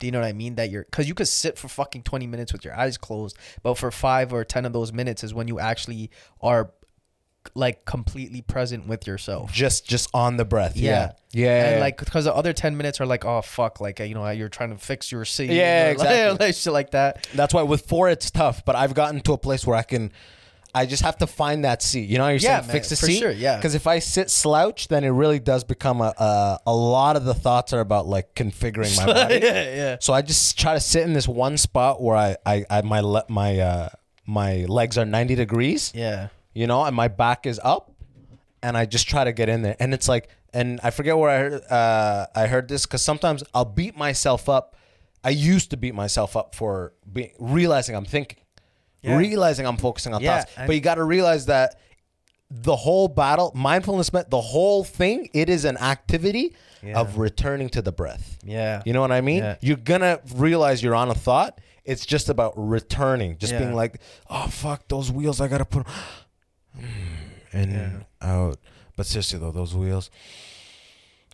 do 0.00 0.06
you 0.06 0.10
know 0.12 0.20
what 0.20 0.26
i 0.26 0.32
mean 0.32 0.56
that 0.56 0.70
you're 0.70 0.84
because 0.84 1.06
you 1.08 1.14
could 1.14 1.28
sit 1.28 1.56
for 1.56 1.68
fucking 1.68 2.02
20 2.02 2.26
minutes 2.26 2.52
with 2.52 2.64
your 2.64 2.76
eyes 2.76 2.98
closed 2.98 3.36
but 3.62 3.74
for 3.78 3.90
five 3.90 4.32
or 4.32 4.44
ten 4.44 4.66
of 4.66 4.72
those 4.72 4.92
minutes 4.92 5.22
is 5.24 5.32
when 5.32 5.46
you 5.48 5.58
actually 5.60 6.10
are 6.42 6.72
like 7.54 7.84
completely 7.86 8.42
present 8.42 8.86
with 8.86 9.06
yourself 9.06 9.50
Just 9.52 9.86
just 9.88 10.08
on 10.12 10.36
the 10.36 10.44
breath. 10.44 10.76
yeah, 10.76 11.12
Yeah, 11.32 11.44
yeah. 11.46 11.70
and 11.70 11.80
like 11.80 11.96
because 11.98 12.24
the 12.26 12.34
other 12.34 12.52
10 12.52 12.76
minutes 12.76 13.00
are 13.00 13.06
like 13.06 13.24
oh 13.24 13.40
fuck 13.40 13.80
like 13.80 13.98
uh, 14.00 14.04
you 14.04 14.14
know 14.14 14.28
you're 14.30 14.48
trying 14.50 14.70
to 14.70 14.76
fix 14.76 15.10
your 15.10 15.24
scene 15.24 15.50
Yeah, 15.50 15.86
or, 15.88 15.90
exactly. 15.92 16.46
like 16.46 16.54
shit 16.54 16.72
like 16.72 16.90
that 16.90 17.26
That's 17.34 17.54
why 17.54 17.62
with 17.62 17.86
four 17.86 18.08
it's 18.10 18.30
tough, 18.30 18.64
but 18.64 18.76
I've 18.76 18.94
gotten 18.94 19.20
to 19.22 19.32
a 19.32 19.38
place 19.38 19.66
where 19.66 19.76
I 19.76 19.82
can. 19.82 20.12
I 20.72 20.86
just 20.86 21.02
have 21.02 21.18
to 21.18 21.26
find 21.26 21.64
that 21.64 21.82
seat. 21.82 22.08
You 22.08 22.18
know, 22.18 22.24
how 22.24 22.30
you're 22.30 22.38
Yeah, 22.38 22.58
saying 22.60 22.66
man, 22.68 22.76
fix 22.76 22.90
the 22.90 22.96
for 22.96 23.06
seat. 23.06 23.18
sure, 23.18 23.32
yeah. 23.32 23.56
Because 23.56 23.74
if 23.74 23.88
I 23.88 23.98
sit 23.98 24.30
slouch, 24.30 24.86
then 24.86 25.02
it 25.02 25.08
really 25.08 25.40
does 25.40 25.64
become 25.64 26.00
a, 26.00 26.14
a 26.16 26.58
a 26.66 26.72
lot 26.74 27.16
of 27.16 27.24
the 27.24 27.34
thoughts 27.34 27.72
are 27.72 27.80
about 27.80 28.06
like 28.06 28.36
configuring 28.36 28.96
my 28.96 29.06
body. 29.12 29.40
yeah 29.42 29.74
yeah 29.74 29.96
So 30.00 30.12
I 30.12 30.22
just 30.22 30.56
try 30.60 30.74
to 30.74 30.80
sit 30.80 31.02
in 31.02 31.12
this 31.12 31.26
one 31.26 31.56
spot 31.56 32.00
where 32.00 32.16
I 32.16 32.36
I, 32.46 32.64
I 32.70 32.82
my 32.82 33.00
le- 33.00 33.24
my 33.28 33.58
uh 33.58 33.88
my 34.26 34.64
legs 34.68 34.96
are 34.96 35.04
90 35.04 35.34
degrees. 35.34 35.90
yeah 35.94 36.28
You 36.54 36.66
know, 36.66 36.84
and 36.84 36.94
my 36.96 37.08
back 37.08 37.46
is 37.46 37.60
up, 37.62 37.92
and 38.62 38.76
I 38.76 38.84
just 38.86 39.08
try 39.08 39.24
to 39.24 39.32
get 39.32 39.48
in 39.48 39.62
there. 39.62 39.76
And 39.78 39.94
it's 39.94 40.08
like, 40.08 40.28
and 40.52 40.80
I 40.82 40.90
forget 40.90 41.16
where 41.16 41.30
I 41.30 41.38
heard 41.38 41.62
uh 41.70 42.26
I 42.34 42.46
heard 42.46 42.68
this 42.68 42.86
because 42.86 43.02
sometimes 43.02 43.44
I'll 43.54 43.64
beat 43.64 43.96
myself 43.96 44.48
up. 44.48 44.76
I 45.22 45.30
used 45.30 45.70
to 45.70 45.76
beat 45.76 45.94
myself 45.94 46.36
up 46.36 46.54
for 46.54 46.92
being 47.12 47.32
realizing 47.38 47.94
I'm 47.94 48.04
thinking, 48.06 48.38
Yeah. 49.02 49.16
realizing 49.16 49.66
I'm 49.66 49.76
focusing 49.76 50.12
on 50.14 50.22
Yeah, 50.22 50.40
thoughts. 50.40 50.52
But 50.66 50.74
you 50.74 50.80
got 50.80 50.94
to 50.96 51.04
realize 51.04 51.46
that 51.46 51.78
the 52.50 52.74
whole 52.74 53.06
battle, 53.06 53.52
mindfulness, 53.54 54.10
the 54.10 54.40
whole 54.40 54.82
thing, 54.82 55.28
it 55.32 55.48
is 55.48 55.64
an 55.64 55.76
activity 55.76 56.56
Yeah. 56.82 56.98
of 56.98 57.16
returning 57.18 57.68
to 57.70 57.82
the 57.82 57.92
breath. 57.92 58.38
yeah 58.42 58.82
You 58.84 58.92
know 58.92 59.02
what 59.02 59.12
I 59.12 59.20
mean? 59.20 59.38
Yeah. 59.44 59.56
You're 59.60 59.76
gonna 59.76 60.18
realize 60.34 60.82
you're 60.82 60.96
on 60.96 61.10
a 61.10 61.14
thought. 61.14 61.60
It's 61.84 62.04
just 62.04 62.28
about 62.28 62.54
returning, 62.56 63.38
just 63.38 63.52
Yeah. 63.52 63.60
being 63.60 63.74
like, 63.74 64.00
"Oh 64.28 64.48
fuck, 64.48 64.88
those 64.88 65.12
wheels! 65.12 65.40
I 65.40 65.46
gotta 65.48 65.64
put 65.64 65.86
in 67.52 68.04
out." 68.20 68.58
But 68.96 69.06
seriously 69.06 69.38
though, 69.38 69.50
those 69.52 69.74
wheels 69.74 70.10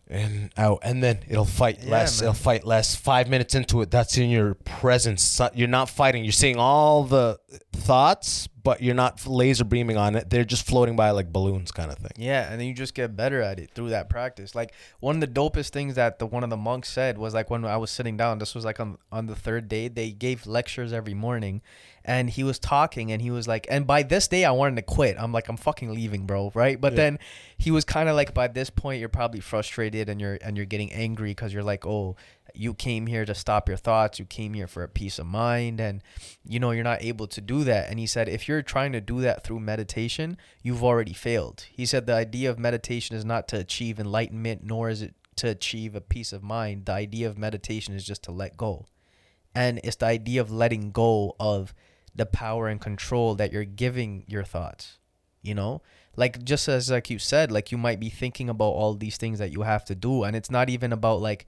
and 0.09 0.51
out, 0.57 0.79
and 0.83 1.03
then 1.03 1.19
it'll 1.29 1.45
fight 1.45 1.81
Yeah, 1.83 1.91
less. 1.91 2.21
man. 2.21 2.29
It'll 2.29 2.35
fight 2.41 2.65
less. 2.65 2.95
Five 2.95 3.29
minutes 3.29 3.55
into 3.57 3.81
it, 3.83 3.91
that's 3.91 4.17
in 4.17 4.31
your 4.31 4.55
presence. 4.55 5.41
You're 5.55 5.67
not 5.67 5.91
fighting. 5.91 6.23
You're 6.25 6.31
seeing 6.33 6.59
all 6.59 7.03
the 7.03 7.41
thoughts, 7.73 8.47
but 8.63 8.81
you're 8.81 8.95
not 8.95 9.27
laser 9.27 9.65
beaming 9.65 9.97
on 9.97 10.15
it. 10.15 10.31
They're 10.31 10.45
just 10.45 10.65
floating 10.65 10.95
by 10.95 11.11
like 11.11 11.33
balloons, 11.33 11.73
kind 11.73 11.91
of 11.91 11.99
thing. 11.99 12.13
Yeah, 12.17 12.49
and 12.51 12.61
then 12.61 12.69
you 12.69 12.75
just 12.75 12.95
get 12.95 13.17
better 13.17 13.43
at 13.43 13.59
it 13.59 13.73
through 13.75 13.89
that 13.91 14.09
practice. 14.09 14.55
Like 14.55 14.73
one 15.01 15.17
of 15.17 15.21
the 15.21 15.27
dopest 15.41 15.71
things 15.71 15.97
that 15.97 16.21
the 16.21 16.27
one 16.27 16.45
of 16.45 16.51
the 16.51 16.57
monks 16.57 16.89
said 16.89 17.19
was 17.19 17.35
like 17.35 17.51
when 17.51 17.65
I 17.65 17.77
was 17.77 17.91
sitting 17.91 18.17
down. 18.17 18.39
This 18.39 18.55
was 18.55 18.65
like 18.65 18.79
on 18.79 18.99
on 19.11 19.27
the 19.27 19.35
third 19.35 19.69
day. 19.69 19.89
They 19.89 20.13
gave 20.13 20.47
lectures 20.47 20.93
every 20.93 21.15
morning, 21.15 21.63
and 22.07 22.31
he 22.31 22.43
was 22.43 22.59
talking, 22.59 23.13
and 23.13 23.21
he 23.21 23.31
was 23.31 23.47
like, 23.47 23.67
and 23.69 23.87
by 23.87 24.03
this 24.03 24.29
day 24.29 24.47
I 24.47 24.53
wanted 24.53 24.77
to 24.77 24.83
quit. 24.83 25.17
I'm 25.19 25.33
like, 25.33 25.49
I'm 25.51 25.59
fucking 25.59 25.93
leaving, 25.93 26.25
bro. 26.25 26.53
Right? 26.55 26.81
But 26.81 26.97
then 26.97 27.19
he 27.59 27.71
was 27.71 27.85
kind 27.85 28.09
of 28.09 28.17
like, 28.17 28.33
by 28.33 28.49
this 28.49 28.71
point 28.71 29.01
you're 29.01 29.11
probably 29.11 29.41
frustrated 29.41 30.09
and 30.09 30.21
you're 30.21 30.39
and 30.41 30.57
you're 30.57 30.65
getting 30.65 30.93
angry 30.93 31.33
because 31.33 31.53
you're 31.53 31.63
like, 31.63 31.87
oh. 31.87 32.17
You 32.59 32.73
came 32.73 33.07
here 33.07 33.27
to 33.27 33.35
stop 33.35 33.69
your 33.69 33.77
thoughts. 33.77 34.19
You 34.19 34.25
came 34.25 34.55
here 34.55 34.67
for 34.67 34.83
a 34.83 34.89
peace 34.89 35.19
of 35.19 35.27
mind, 35.27 35.79
and 35.79 36.03
you 36.43 36.59
know 36.59 36.71
you're 36.71 36.85
not 36.85 37.03
able 37.03 37.27
to 37.27 37.43
do 37.43 37.65
that. 37.65 37.91
And 37.91 37.99
he 37.99 38.07
said, 38.07 38.31
if 38.31 38.49
you're 38.49 38.63
trying 38.63 38.93
to 38.93 39.01
do 39.03 39.21
that 39.21 39.45
through 39.45 39.61
meditation, 39.61 40.39
you've 40.63 40.83
already 40.83 41.13
failed. 41.13 41.67
He 41.71 41.85
said 41.85 42.07
the 42.07 42.15
idea 42.15 42.49
of 42.49 42.59
meditation 42.59 43.15
is 43.15 43.27
not 43.27 43.47
to 43.49 43.59
achieve 43.59 44.01
enlightenment, 44.01 44.63
nor 44.65 44.89
is 44.89 45.03
it 45.03 45.15
to 45.35 45.49
achieve 45.51 45.95
a 45.95 46.01
peace 46.01 46.33
of 46.33 46.43
mind. 46.43 46.87
The 46.87 46.93
idea 46.93 47.29
of 47.29 47.37
meditation 47.37 47.93
is 47.93 48.07
just 48.07 48.23
to 48.23 48.33
let 48.33 48.57
go. 48.57 48.87
And 49.55 49.79
it's 49.85 49.97
the 49.97 50.07
idea 50.07 50.41
of 50.41 50.51
letting 50.51 50.93
go 50.93 51.37
of 51.39 51.75
the 52.17 52.27
power 52.27 52.69
and 52.69 52.81
control 52.81 53.35
that 53.37 53.53
you're 53.53 53.65
giving 53.65 54.25
your 54.27 54.45
thoughts. 54.45 54.99
You 55.43 55.55
know? 55.55 55.83
Like 56.17 56.45
just 56.45 56.67
as 56.69 56.91
like 56.91 57.11
you 57.11 57.19
said, 57.19 57.53
like 57.53 57.71
you 57.71 57.79
might 57.79 58.01
be 58.01 58.09
thinking 58.09 58.49
about 58.49 58.71
all 58.71 58.95
these 58.95 59.17
things 59.17 59.39
that 59.39 59.53
you 59.53 59.63
have 59.63 59.85
to 59.87 59.95
do. 59.95 60.25
And 60.25 60.35
it's 60.35 60.51
not 60.51 60.71
even 60.71 60.93
about 60.93 61.21
like 61.21 61.47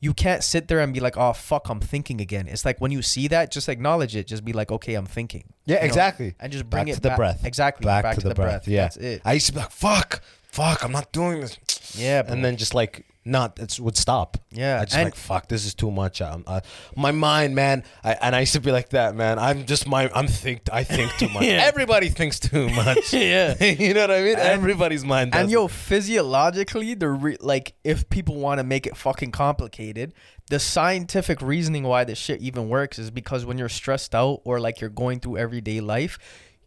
you 0.00 0.14
can't 0.14 0.44
sit 0.44 0.68
there 0.68 0.80
and 0.80 0.92
be 0.94 1.00
like, 1.00 1.16
oh 1.16 1.32
fuck, 1.32 1.68
I'm 1.68 1.80
thinking 1.80 2.20
again. 2.20 2.46
It's 2.46 2.64
like 2.64 2.80
when 2.80 2.90
you 2.92 3.02
see 3.02 3.26
that, 3.28 3.50
just 3.50 3.68
acknowledge 3.68 4.14
it. 4.14 4.26
Just 4.26 4.44
be 4.44 4.52
like, 4.52 4.70
okay, 4.70 4.94
I'm 4.94 5.06
thinking. 5.06 5.52
Yeah, 5.64 5.76
You 5.76 5.80
know? 5.80 5.86
exactly. 5.86 6.34
And 6.38 6.52
just 6.52 6.68
bring 6.70 6.84
back 6.84 6.88
it 6.92 6.94
to 6.96 7.00
the 7.00 7.08
back- 7.08 7.16
breath. 7.16 7.44
Exactly. 7.44 7.84
Back, 7.86 8.16
to, 8.16 8.28
the, 8.28 8.34
breath. 8.34 8.68
Yeah. 8.68 8.82
That's 8.82 8.96
it. 8.98 9.22
I 9.24 9.32
used 9.32 9.46
to 9.46 9.52
be 9.52 9.58
like, 9.60 9.70
fuck, 9.70 10.22
fuck, 10.44 10.84
I'm 10.84 10.92
not 10.92 11.10
doing 11.12 11.40
this. 11.40 11.58
Yeah, 11.98 12.22
bro. 12.22 12.34
And 12.34 12.44
then 12.44 12.56
just 12.56 12.74
like 12.74 13.04
not, 13.24 13.58
it 13.58 13.78
would 13.80 13.96
stop. 13.96 14.36
Yeah, 14.50 14.80
I 14.80 14.84
just 14.84 14.96
and- 14.96 15.04
like, 15.04 15.14
fuck, 15.14 15.48
this 15.48 15.64
is 15.64 15.74
too 15.74 15.90
much. 15.90 16.20
Um, 16.20 16.44
uh, 16.46 16.60
my 16.96 17.10
mind, 17.10 17.54
man. 17.54 17.84
I, 18.02 18.12
and 18.20 18.36
I 18.36 18.40
used 18.40 18.52
to 18.52 18.60
be 18.60 18.70
like 18.70 18.90
that, 18.90 19.14
man. 19.14 19.38
I'm 19.38 19.64
just 19.66 19.86
my, 19.88 20.10
I'm 20.14 20.26
think, 20.26 20.62
I 20.72 20.84
think 20.84 21.12
too 21.12 21.28
much. 21.28 21.44
Yeah. 21.54 21.64
Everybody 21.64 22.08
thinks 22.08 22.38
too 22.38 22.68
much. 22.70 23.12
Yeah. 23.12 23.62
you 23.64 23.94
know 23.94 24.02
what 24.02 24.10
I 24.10 24.22
mean? 24.22 24.36
Everybody's 24.36 25.04
mind 25.04 25.32
does. 25.32 25.42
And 25.42 25.50
yo, 25.50 25.68
physiologically, 25.68 26.94
the 26.94 27.08
re- 27.08 27.36
like 27.40 27.74
if 27.84 28.08
people 28.08 28.36
want 28.36 28.58
to 28.58 28.64
make 28.64 28.86
it 28.86 28.96
fucking 28.96 29.32
complicated, 29.32 30.14
the 30.50 30.58
scientific 30.58 31.40
reasoning 31.40 31.84
why 31.84 32.04
this 32.04 32.18
shit 32.18 32.40
even 32.40 32.68
works 32.68 32.98
is 32.98 33.10
because 33.10 33.46
when 33.46 33.56
you're 33.56 33.68
stressed 33.68 34.14
out 34.14 34.40
or 34.44 34.60
like 34.60 34.80
you're 34.80 34.90
going 34.90 35.20
through 35.20 35.38
everyday 35.38 35.80
life, 35.80 36.18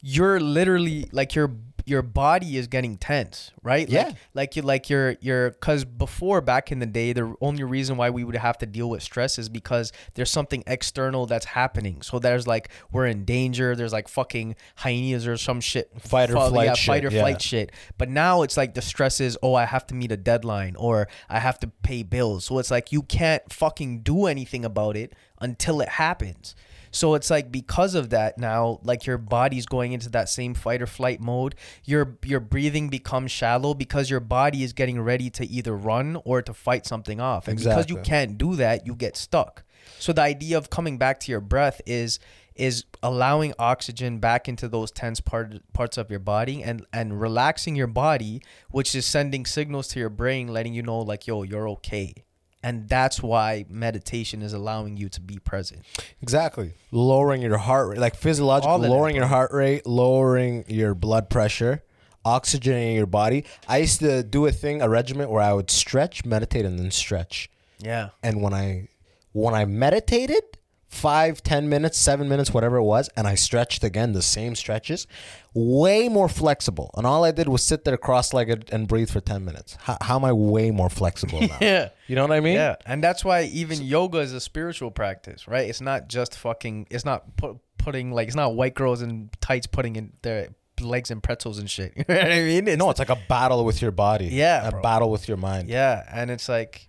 you're 0.01 0.39
literally 0.39 1.09
like 1.11 1.35
your 1.35 1.55
your 1.87 2.01
body 2.01 2.57
is 2.57 2.67
getting 2.67 2.97
tense, 2.97 3.51
right? 3.63 3.87
Yeah. 3.87 4.07
Like, 4.07 4.15
like 4.33 4.55
you 4.57 4.61
like 4.61 4.89
your 4.89 5.15
your 5.21 5.51
because 5.51 5.85
before 5.85 6.41
back 6.41 6.69
in 6.69 6.79
the 6.79 6.85
day, 6.85 7.13
the 7.13 7.33
only 7.39 7.63
reason 7.63 7.95
why 7.95 8.09
we 8.09 8.25
would 8.25 8.35
have 8.35 8.57
to 8.57 8.65
deal 8.65 8.89
with 8.89 9.01
stress 9.01 9.39
is 9.39 9.47
because 9.47 9.93
there's 10.15 10.29
something 10.29 10.65
external 10.67 11.25
that's 11.25 11.45
happening. 11.45 12.01
So 12.01 12.19
there's 12.19 12.45
like 12.45 12.69
we're 12.91 13.05
in 13.05 13.23
danger. 13.23 13.73
There's 13.73 13.93
like 13.93 14.09
fucking 14.09 14.55
hyenas 14.75 15.25
or 15.25 15.37
some 15.37 15.61
shit. 15.61 15.89
Fight 16.01 16.29
or 16.29 16.33
Fall- 16.33 16.49
flight 16.49 16.67
yeah, 16.67 16.73
shit, 16.73 16.87
fight 16.87 17.05
or 17.05 17.09
yeah. 17.09 17.21
flight 17.21 17.41
shit. 17.41 17.71
But 17.97 18.09
now 18.09 18.41
it's 18.41 18.57
like 18.57 18.73
the 18.73 18.81
stress 18.81 19.21
is, 19.21 19.37
oh, 19.41 19.53
I 19.53 19.63
have 19.63 19.87
to 19.87 19.95
meet 19.95 20.11
a 20.11 20.17
deadline 20.17 20.75
or 20.75 21.07
I 21.29 21.39
have 21.39 21.57
to 21.61 21.67
pay 21.83 22.03
bills. 22.03 22.43
So 22.45 22.59
it's 22.59 22.69
like 22.69 22.91
you 22.91 23.01
can't 23.01 23.43
fucking 23.51 24.01
do 24.01 24.25
anything 24.25 24.65
about 24.65 24.97
it 24.97 25.13
until 25.39 25.79
it 25.79 25.89
happens. 25.89 26.53
So 26.97 27.13
it's 27.13 27.29
like 27.29 27.51
because 27.51 27.93
of 27.93 28.09
that 28.09 28.39
now, 28.39 28.79
like 28.81 29.05
your 29.05 29.19
body's 29.19 29.67
going 29.67 29.91
into 29.93 30.09
that 30.09 30.29
same 30.29 30.55
fight 30.55 30.81
or 30.81 30.87
flight 30.87 31.21
mode. 31.21 31.53
Your 31.85 32.17
your 32.25 32.39
breathing 32.39 32.89
becomes 32.89 33.31
shallow 33.31 33.75
because 33.75 34.09
your 34.09 34.19
body 34.19 34.63
is 34.63 34.73
getting 34.73 34.99
ready 34.99 35.29
to 35.29 35.45
either 35.45 35.75
run 35.75 36.19
or 36.25 36.41
to 36.41 36.53
fight 36.55 36.87
something 36.87 37.19
off. 37.21 37.47
And 37.47 37.59
because 37.59 37.87
you 37.87 37.97
can't 37.97 38.35
do 38.35 38.55
that, 38.55 38.87
you 38.87 38.95
get 38.95 39.15
stuck. 39.15 39.63
So 39.99 40.11
the 40.11 40.23
idea 40.23 40.57
of 40.57 40.71
coming 40.71 40.97
back 40.97 41.19
to 41.21 41.31
your 41.31 41.39
breath 41.41 41.81
is 41.85 42.19
is 42.55 42.85
allowing 43.03 43.53
oxygen 43.59 44.17
back 44.17 44.49
into 44.49 44.67
those 44.67 44.89
tense 44.89 45.21
part, 45.21 45.53
parts 45.73 45.97
of 45.97 46.09
your 46.09 46.19
body 46.19 46.63
and 46.63 46.83
and 46.91 47.21
relaxing 47.21 47.75
your 47.75 47.87
body, 47.87 48.41
which 48.71 48.95
is 48.95 49.05
sending 49.05 49.45
signals 49.45 49.87
to 49.89 49.99
your 49.99 50.09
brain 50.09 50.47
letting 50.47 50.73
you 50.73 50.81
know 50.81 50.97
like 50.97 51.27
yo, 51.27 51.43
you're 51.43 51.69
okay. 51.69 52.15
And 52.63 52.89
that's 52.89 53.21
why 53.21 53.65
meditation 53.69 54.41
is 54.41 54.51
allowing 54.51 54.97
you 54.97 55.09
to 55.09 55.21
be 55.21 55.37
present. 55.37 55.85
Exactly. 56.21 56.73
Lowering 56.91 57.41
your 57.41 57.57
heart 57.57 57.89
rate, 57.89 57.99
like 57.99 58.15
physiological, 58.15 58.79
that, 58.79 58.89
lowering 58.89 59.15
your 59.15 59.27
heart 59.27 59.53
rate, 59.53 59.85
lowering 59.85 60.65
your 60.67 60.95
blood 60.95 61.29
pressure, 61.29 61.83
oxygenating 62.25 62.95
your 62.95 63.05
body. 63.05 63.45
I 63.67 63.77
used 63.77 63.99
to 63.99 64.23
do 64.23 64.45
a 64.47 64.51
thing, 64.51 64.81
a 64.81 64.89
regimen 64.89 65.29
where 65.29 65.41
I 65.41 65.53
would 65.53 65.69
stretch, 65.69 66.25
meditate, 66.25 66.65
and 66.65 66.79
then 66.79 66.91
stretch. 66.91 67.49
Yeah. 67.79 68.09
And 68.23 68.41
when 68.41 68.53
I 68.53 68.89
when 69.33 69.53
I 69.53 69.65
meditated, 69.65 70.56
five, 70.97 71.41
ten 71.43 71.69
minutes, 71.69 71.97
seven 71.97 72.27
minutes, 72.27 72.53
whatever 72.53 72.77
it 72.77 72.83
was, 72.83 73.09
and 73.15 73.27
I 73.27 73.35
stretched 73.35 73.83
again, 73.83 74.13
the 74.13 74.21
same 74.21 74.55
stretches, 74.55 75.07
way 75.53 76.09
more 76.09 76.29
flexible. 76.29 76.91
And 76.95 77.05
all 77.05 77.23
I 77.23 77.31
did 77.31 77.47
was 77.47 77.63
sit 77.63 77.83
there 77.85 77.97
cross-legged 77.97 78.69
and 78.71 78.87
breathe 78.87 79.09
for 79.09 79.19
ten 79.21 79.45
minutes. 79.45 79.77
How, 79.81 79.97
how 80.01 80.15
am 80.17 80.25
I 80.25 80.33
way 80.33 80.71
more 80.71 80.89
flexible 80.89 81.41
now? 81.41 81.57
Yeah. 81.61 81.89
You 82.07 82.15
know 82.15 82.21
what 82.23 82.31
I 82.31 82.39
mean? 82.39 82.55
Yeah, 82.55 82.75
and 82.85 83.03
that's 83.03 83.23
why 83.25 83.43
even 83.43 83.81
yoga 83.81 84.19
is 84.19 84.33
a 84.33 84.39
spiritual 84.39 84.91
practice, 84.91 85.47
right? 85.47 85.69
It's 85.69 85.81
not 85.81 86.07
just 86.07 86.35
fucking. 86.35 86.87
It's 86.89 87.03
not 87.05 87.35
put, 87.37 87.57
putting 87.77 88.11
like 88.11 88.27
it's 88.27 88.35
not 88.35 88.55
white 88.55 88.75
girls 88.75 89.01
in 89.01 89.29
tights 89.41 89.67
putting 89.67 89.95
in 89.95 90.13
their 90.21 90.49
legs 90.79 91.09
and 91.11 91.21
pretzels 91.23 91.57
and 91.59 91.69
shit. 91.69 91.93
You 91.97 92.03
know 92.07 92.15
what 92.21 92.31
I 92.31 92.43
mean? 92.43 92.67
It's, 92.67 92.77
No, 92.77 92.89
it's 92.89 92.99
like 92.99 93.09
a 93.09 93.17
battle 93.27 93.65
with 93.65 93.81
your 93.81 93.91
body. 93.91 94.27
Yeah, 94.27 94.67
a 94.67 94.71
bro. 94.71 94.81
battle 94.81 95.09
with 95.11 95.27
your 95.27 95.37
mind. 95.37 95.67
yeah, 95.69 96.03
and 96.11 96.29
it's 96.31 96.47
like, 96.47 96.87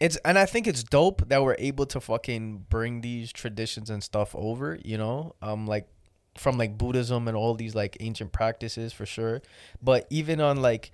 it's 0.00 0.16
and 0.18 0.38
I 0.38 0.46
think 0.46 0.66
it's 0.66 0.82
dope 0.82 1.28
that 1.28 1.42
we're 1.42 1.56
able 1.58 1.86
to 1.86 2.00
fucking 2.00 2.66
bring 2.68 3.00
these 3.00 3.32
traditions 3.32 3.90
and 3.90 4.02
stuff 4.02 4.34
over. 4.34 4.78
You 4.84 4.98
know, 4.98 5.34
um, 5.42 5.66
like 5.66 5.88
from 6.36 6.56
like 6.56 6.78
Buddhism 6.78 7.26
and 7.28 7.36
all 7.36 7.54
these 7.54 7.74
like 7.74 7.96
ancient 8.00 8.32
practices 8.32 8.92
for 8.92 9.06
sure, 9.06 9.42
but 9.82 10.06
even 10.10 10.40
on 10.40 10.62
like 10.62 10.92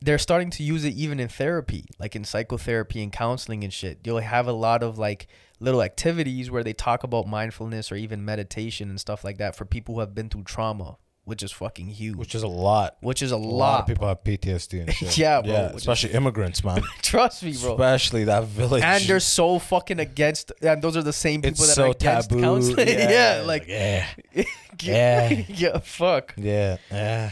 they're 0.00 0.18
starting 0.18 0.50
to 0.50 0.64
use 0.64 0.84
it 0.84 0.94
even 0.94 1.20
in 1.20 1.28
therapy, 1.28 1.84
like 1.98 2.16
in 2.16 2.24
psychotherapy 2.24 3.02
and 3.02 3.12
counseling 3.12 3.62
and 3.62 3.72
shit. 3.72 4.00
You'll 4.04 4.18
have 4.18 4.48
a 4.48 4.52
lot 4.52 4.82
of 4.82 4.98
like 4.98 5.28
little 5.60 5.82
activities 5.82 6.50
where 6.50 6.64
they 6.64 6.72
talk 6.72 7.04
about 7.04 7.28
mindfulness 7.28 7.92
or 7.92 7.94
even 7.94 8.24
meditation 8.24 8.90
and 8.90 9.00
stuff 9.00 9.22
like 9.22 9.38
that 9.38 9.54
for 9.54 9.64
people 9.64 9.94
who 9.94 10.00
have 10.00 10.14
been 10.14 10.28
through 10.28 10.42
trauma, 10.42 10.96
which 11.24 11.42
is 11.42 11.52
fucking 11.52 11.86
huge. 11.88 12.16
Which 12.16 12.34
is 12.34 12.42
a 12.42 12.48
lot. 12.48 12.96
which 13.00 13.22
is 13.22 13.30
a, 13.32 13.36
A 13.36 13.36
lot. 13.36 13.56
lot 13.56 13.80
of 13.82 13.86
people 13.86 14.08
have 14.08 14.22
PTSD 14.24 14.80
and 14.82 14.92
shit. 14.94 15.16
Yeah, 15.18 15.40
bro, 15.40 15.52
Yeah, 15.52 15.62
which 15.68 15.74
is- 15.76 15.82
especially 15.82 16.10
immigrants, 16.12 16.64
man. 16.64 16.82
Trust 17.02 17.42
me, 17.44 17.54
bro. 17.60 17.72
especially 17.74 18.24
that 18.24 18.44
village. 18.44 18.82
and 18.82 19.02
they're 19.04 19.20
so 19.20 19.58
fucking 19.58 20.00
against, 20.00 20.52
and 20.62 20.82
those 20.82 20.96
are 20.96 21.02
the 21.02 21.12
same 21.12 21.40
people 21.42 21.64
it's 21.64 21.74
that 21.76 21.82
are 21.82 21.86
so 21.86 21.90
against 21.92 22.30
taboo. 22.30 22.42
counseling. 22.42 22.88
Yeah, 22.98 23.42
like 23.46 23.66
yeah, 23.68 24.06
yeah, 24.34 24.44
Yeah. 24.80 25.42
yeah, 25.48 25.78
fuck. 25.78 26.34
yeah, 26.36 26.76
yeah. 26.90 27.30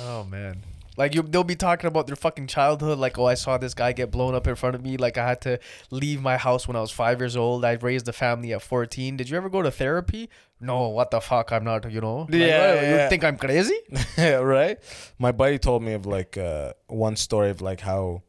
Oh 0.00 0.24
man. 0.24 0.62
Like 0.96 1.14
you, 1.14 1.22
they'll 1.22 1.44
be 1.44 1.56
talking 1.56 1.88
about 1.88 2.06
their 2.06 2.16
fucking 2.16 2.46
childhood. 2.46 2.98
Like, 2.98 3.18
oh, 3.18 3.26
I 3.26 3.34
saw 3.34 3.58
this 3.58 3.74
guy 3.74 3.92
get 3.92 4.10
blown 4.10 4.34
up 4.34 4.46
in 4.46 4.54
front 4.54 4.74
of 4.74 4.82
me. 4.82 4.96
Like, 4.96 5.18
I 5.18 5.28
had 5.28 5.40
to 5.42 5.58
leave 5.90 6.22
my 6.22 6.36
house 6.36 6.66
when 6.66 6.76
I 6.76 6.80
was 6.80 6.90
five 6.90 7.20
years 7.20 7.36
old. 7.36 7.64
I 7.64 7.72
raised 7.72 8.08
a 8.08 8.12
family 8.12 8.52
at 8.52 8.62
fourteen. 8.62 9.16
Did 9.16 9.28
you 9.28 9.36
ever 9.36 9.48
go 9.48 9.62
to 9.62 9.70
therapy? 9.70 10.28
No. 10.60 10.88
What 10.88 11.10
the 11.10 11.20
fuck? 11.20 11.52
I'm 11.52 11.64
not. 11.64 11.90
You 11.90 12.00
know. 12.00 12.20
Like, 12.20 12.32
Yeah, 12.34 12.74
what, 12.74 12.82
yeah. 12.82 13.02
You 13.04 13.08
think 13.10 13.24
I'm 13.24 13.36
crazy? 13.36 13.78
Yeah, 14.16 14.36
right. 14.36 14.78
My 15.18 15.32
buddy 15.32 15.58
told 15.58 15.82
me 15.82 15.92
of 15.92 16.06
like 16.06 16.38
uh, 16.38 16.72
one 16.86 17.16
story 17.16 17.50
of 17.50 17.60
like 17.60 17.80
how 17.80 18.22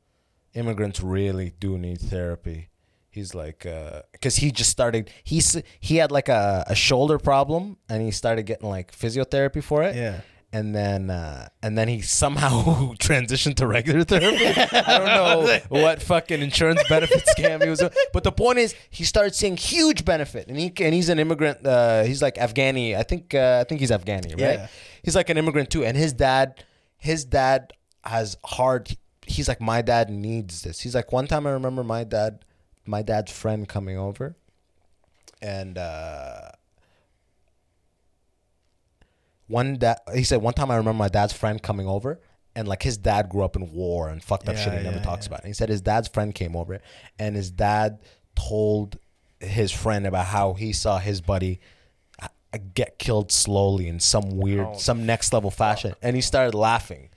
immigrants 0.53 1.01
really 1.01 1.53
do 1.59 1.77
need 1.77 2.01
therapy. 2.01 2.69
He's 3.09 3.33
like, 3.33 3.65
because 4.11 4.35
he 4.35 4.51
just 4.51 4.69
started. 4.69 5.09
He's 5.23 5.59
he 5.79 5.95
had 5.95 6.11
like 6.11 6.29
a, 6.29 6.65
a 6.67 6.75
shoulder 6.75 7.17
problem, 7.17 7.77
and 7.89 8.03
he 8.03 8.11
started 8.11 8.43
getting 8.43 8.69
like 8.69 8.91
physiotherapy 8.91 9.63
for 9.63 9.81
it. 9.83 9.95
Yeah. 9.95 10.21
And 10.53 10.73
then, 10.73 11.09
uh, 11.09 11.49
and 11.61 11.77
then 11.77 11.89
he 11.89 12.01
somehow 12.01 12.93
transitioned 12.99 13.55
to 13.55 13.67
regular 13.67 14.05
therapy. 14.05 14.45
I 14.47 14.97
don't 14.97 15.05
know 15.05 15.59
what 15.69 16.01
fucking 16.01 16.41
insurance 16.41 16.81
benefit 16.87 17.25
scam 17.37 17.61
he 17.61 17.69
was 17.69 17.81
on, 17.81 17.89
but 18.13 18.23
the 18.23 18.31
point 18.31 18.57
is, 18.59 18.73
he 18.89 19.03
started 19.03 19.35
seeing 19.35 19.57
huge 19.57 20.05
benefit, 20.05 20.47
and 20.47 20.57
he 20.57 20.71
and 20.79 20.95
he's 20.95 21.09
an 21.09 21.19
immigrant. 21.19 21.65
Uh, 21.67 22.03
he's 22.03 22.21
like 22.21 22.35
Afghani. 22.35 22.95
I 22.95 23.03
think 23.03 23.35
uh, 23.35 23.59
I 23.61 23.67
think 23.67 23.81
he's 23.81 23.91
Afghani, 23.91 24.31
right? 24.31 24.39
Yeah. 24.39 24.67
He's 25.03 25.15
like 25.15 25.29
an 25.29 25.37
immigrant 25.37 25.69
too, 25.69 25.83
and 25.83 25.97
his 25.97 26.13
dad, 26.13 26.63
his 26.97 27.25
dad 27.25 27.73
has 28.05 28.37
hard. 28.45 28.95
He's 29.25 29.49
like 29.49 29.59
my 29.59 29.81
dad 29.81 30.09
needs 30.09 30.61
this. 30.61 30.79
He's 30.79 30.95
like 30.95 31.11
one 31.11 31.27
time 31.27 31.45
I 31.45 31.51
remember 31.51 31.83
my 31.83 32.05
dad, 32.05 32.45
my 32.85 33.01
dad's 33.01 33.33
friend 33.33 33.67
coming 33.67 33.97
over, 33.97 34.37
and 35.41 35.77
uh, 35.77 36.51
one 39.47 39.79
that 39.79 40.01
he 40.13 40.23
said 40.23 40.41
one 40.41 40.53
time 40.53 40.69
I 40.71 40.75
remember 40.75 40.97
my 40.99 41.07
dad's 41.09 41.33
friend 41.33 41.61
coming 41.61 41.87
over. 41.87 42.19
And 42.55 42.67
like 42.67 42.81
his 42.81 42.97
dad 42.97 43.29
grew 43.29 43.43
up 43.43 43.55
in 43.55 43.71
war 43.71 44.09
and 44.09 44.23
fucked 44.23 44.49
up 44.49 44.55
Yeah, 44.55 44.63
shit 44.63 44.77
he 44.79 44.83
never 44.83 44.99
talks 44.99 45.25
yeah. 45.25 45.29
about. 45.29 45.41
And 45.41 45.47
he 45.47 45.53
said 45.53 45.69
his 45.69 45.81
dad's 45.81 46.07
friend 46.07 46.33
came 46.33 46.55
over, 46.55 46.81
and 47.19 47.35
his 47.35 47.51
dad 47.51 47.99
told 48.35 48.97
his 49.39 49.71
friend 49.71 50.07
about 50.07 50.25
how 50.25 50.53
he 50.53 50.73
saw 50.73 50.97
his 50.97 51.21
buddy 51.21 51.59
uh, 52.19 52.27
get 52.73 52.97
killed 52.97 53.31
slowly 53.31 53.87
in 53.87 53.99
some 53.99 54.37
weird, 54.37 54.65
Oh, 54.71 54.77
some 54.77 55.05
next 55.05 55.33
level 55.33 55.51
fashion, 55.51 55.93
and 56.01 56.15
he 56.15 56.21
started 56.23 56.55
laughing. 56.55 57.09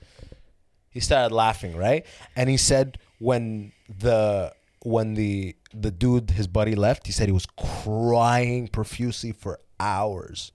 He 0.91 1.01
started 1.01 1.35
laughing, 1.35 1.75
right? 1.75 2.05
And 2.37 2.51
he 2.51 2.59
said 2.59 2.99
when 3.19 3.73
the 3.89 4.53
when 4.85 5.15
the 5.15 5.57
the 5.73 5.91
dude 5.91 6.33
his 6.33 6.49
buddy 6.49 6.75
left, 6.75 7.07
he 7.07 7.13
said 7.13 7.29
he 7.29 7.33
was 7.33 7.47
crying 7.57 8.69
profusely 8.69 9.33
for 9.33 9.59
hours, 9.79 10.53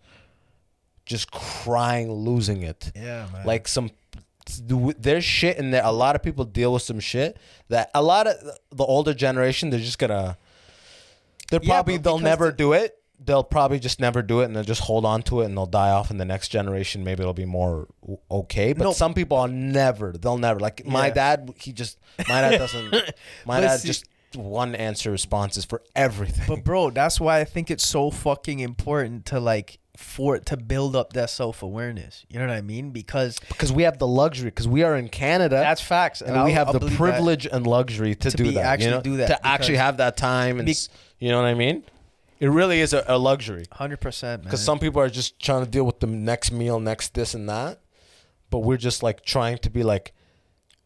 just 1.05 1.31
crying, 1.31 2.11
losing 2.11 2.63
it. 2.63 2.91
Yeah, 2.95 3.27
man. 3.33 3.45
like 3.45 3.67
some 3.67 3.91
there's 4.67 5.23
shit 5.25 5.57
in 5.57 5.71
there. 5.71 5.81
A 5.83 5.91
lot 5.91 6.15
of 6.15 6.21
people 6.21 6.45
deal 6.45 6.73
with 6.73 6.83
some 6.83 6.99
shit 6.99 7.37
that 7.69 7.89
a 7.95 8.01
lot 8.03 8.27
of 8.27 8.35
the 8.71 8.83
older 8.83 9.13
generation 9.13 9.69
they're 9.71 9.79
just 9.79 9.97
gonna 9.99 10.37
they're 11.49 11.59
Yeah, 11.63 11.73
probably 11.75 11.97
they'll 11.97 12.19
never 12.19 12.47
the- 12.51 12.57
do 12.57 12.73
it. 12.73 12.95
They'll 13.23 13.43
probably 13.45 13.79
just 13.79 13.99
never 13.99 14.21
do 14.21 14.41
it 14.41 14.45
and 14.45 14.55
they'll 14.55 14.63
just 14.63 14.81
hold 14.81 15.05
on 15.05 15.23
to 15.23 15.41
it 15.41 15.45
and 15.45 15.55
they'll 15.57 15.65
die 15.65 15.89
off 15.89 16.11
in 16.11 16.17
the 16.17 16.25
next 16.25 16.49
generation. 16.49 17.03
Maybe 17.03 17.21
it'll 17.21 17.33
be 17.33 17.45
more 17.45 17.87
okay. 18.29 18.73
But 18.73 18.83
No. 18.83 18.91
some 18.91 19.13
people 19.13 19.37
are 19.37 19.47
never 19.47 20.11
they'll 20.11 20.37
never 20.37 20.59
like 20.59 20.85
my 20.85 21.07
Yeah. 21.07 21.13
dad 21.13 21.53
he 21.57 21.71
just 21.71 21.97
my 22.29 22.41
dad 22.41 22.57
doesn't 22.57 22.93
my 23.45 23.61
dad 23.61 23.77
see- 23.79 23.87
just 23.87 24.05
one 24.35 24.75
answer 24.75 25.09
responses 25.11 25.63
for 25.65 25.81
everything. 25.95 26.45
But 26.47 26.63
bro, 26.63 26.89
that's 26.91 27.19
why 27.19 27.39
I 27.39 27.45
think 27.45 27.71
it's 27.71 27.87
so 27.87 28.11
fucking 28.11 28.59
important 28.59 29.25
to 29.27 29.39
like 29.39 29.79
for 29.97 30.35
it 30.35 30.45
to 30.47 30.57
build 30.57 30.95
up 30.95 31.13
that 31.13 31.29
self 31.29 31.63
awareness. 31.63 32.25
You 32.29 32.39
know 32.39 32.47
what 32.47 32.55
I 32.55 32.61
mean? 32.61 32.91
Because 32.91 33.39
because 33.47 33.71
we 33.71 33.83
have 33.83 33.97
the 33.99 34.07
luxury 34.07 34.49
because 34.49 34.67
we 34.67 34.83
are 34.83 34.95
in 34.95 35.09
Canada 35.09 35.55
that's 35.55 35.81
facts, 35.81 36.21
and, 36.21 36.43
we 36.43 36.51
have 36.51 36.67
I'll 36.67 36.79
the 36.79 36.91
privilege 36.91 37.45
and 37.45 37.65
luxury 37.65 38.15
to, 38.15 38.31
To 38.31 38.37
do 38.37 38.51
that. 38.51 38.65
actually 38.65 38.85
you 38.85 38.91
know? 38.91 39.01
do 39.01 39.17
that, 39.17 39.27
to 39.27 39.47
actually 39.47 39.77
have 39.77 39.97
that 39.97 40.17
time, 40.17 40.59
and 40.59 40.65
Be- 40.65 40.75
you 41.19 41.29
know 41.29 41.41
what 41.41 41.47
I 41.47 41.53
mean. 41.53 41.83
It 42.39 42.47
really 42.49 42.81
is 42.81 42.93
a, 42.93 43.03
a 43.07 43.17
luxury 43.17 43.65
Hundred 43.71 44.01
percent, 44.01 44.43
because 44.43 44.61
some 44.63 44.79
people 44.79 45.01
are 45.01 45.09
just 45.09 45.39
trying 45.39 45.63
to 45.63 45.69
deal 45.71 45.85
with 45.85 45.99
the 46.01 46.07
next 46.07 46.51
meal, 46.51 46.79
next 46.79 47.13
this 47.13 47.33
and 47.33 47.47
that, 47.49 47.79
but 48.49 48.59
we're 48.59 48.77
just 48.77 49.01
like 49.03 49.23
trying 49.23 49.57
to 49.59 49.69
be 49.69 49.83
like. 49.83 50.13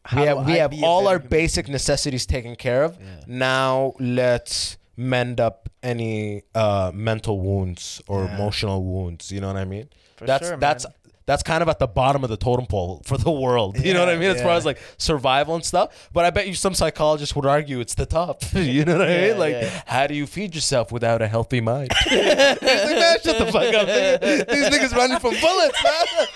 How 0.05 0.21
we 0.21 0.27
have 0.27 0.45
we 0.45 0.53
I 0.53 0.57
have 0.59 0.73
all 0.83 1.07
our 1.07 1.15
human- 1.17 1.29
basic 1.29 1.67
necessities 1.67 2.25
taken 2.25 2.55
care 2.55 2.83
of. 2.83 2.97
Yeah. 2.99 3.05
Now 3.27 3.93
let's 3.99 4.77
mend 4.99 5.39
up 5.39 5.69
any 5.81 6.43
uh, 6.53 6.91
mental 6.93 7.39
wounds 7.39 8.01
or 8.07 8.25
Yeah. 8.25 8.35
emotional 8.35 8.83
wounds. 8.83 9.31
You 9.31 9.39
know 9.39 9.47
what 9.47 9.55
I 9.57 9.63
mean? 9.65 9.87
For 10.17 10.25
that's 10.25 10.47
sure, 10.47 10.57
that's 10.57 10.83
man. 10.85 10.93
that's 11.25 11.41
kind 11.41 11.61
of 11.63 11.69
at 11.69 11.79
the 11.79 11.87
bottom 11.87 12.23
of 12.25 12.29
the 12.29 12.35
totem 12.35 12.65
pole 12.65 13.01
for 13.05 13.17
the 13.17 13.31
world. 13.31 13.79
You 13.79 13.93
know 13.93 14.01
what 14.01 14.09
I 14.09 14.17
mean? 14.17 14.29
As 14.31 14.41
far 14.41 14.51
as 14.57 14.65
like 14.65 14.77
survival 14.97 15.55
and 15.55 15.63
stuff. 15.63 16.09
But 16.11 16.25
I 16.25 16.31
bet 16.31 16.47
you 16.47 16.53
some 16.53 16.73
psychologists 16.73 17.33
would 17.35 17.45
argue 17.45 17.79
it's 17.79 17.95
the 17.95 18.05
top. 18.05 18.43
you 18.53 18.83
know 18.83 18.97
what 18.97 19.07
I 19.09 19.21
mean? 19.21 19.37
Like, 19.39 19.53
yeah. 19.53 19.81
how 19.85 20.05
do 20.07 20.15
you 20.15 20.27
feed 20.27 20.53
yourself 20.53 20.91
without 20.91 21.21
a 21.21 21.27
healthy 21.27 21.61
mind? 21.61 21.91
Like, 22.11 22.61
man, 22.61 23.17
shut 23.23 23.37
the 23.37 23.45
fuck 23.51 23.73
up. 23.73 23.87
nigga. 23.87 24.49
These 24.51 24.69
niggas 24.69 24.93
running 24.95 25.19
from 25.19 25.35
bullets, 25.39 25.81
man. 25.83 26.27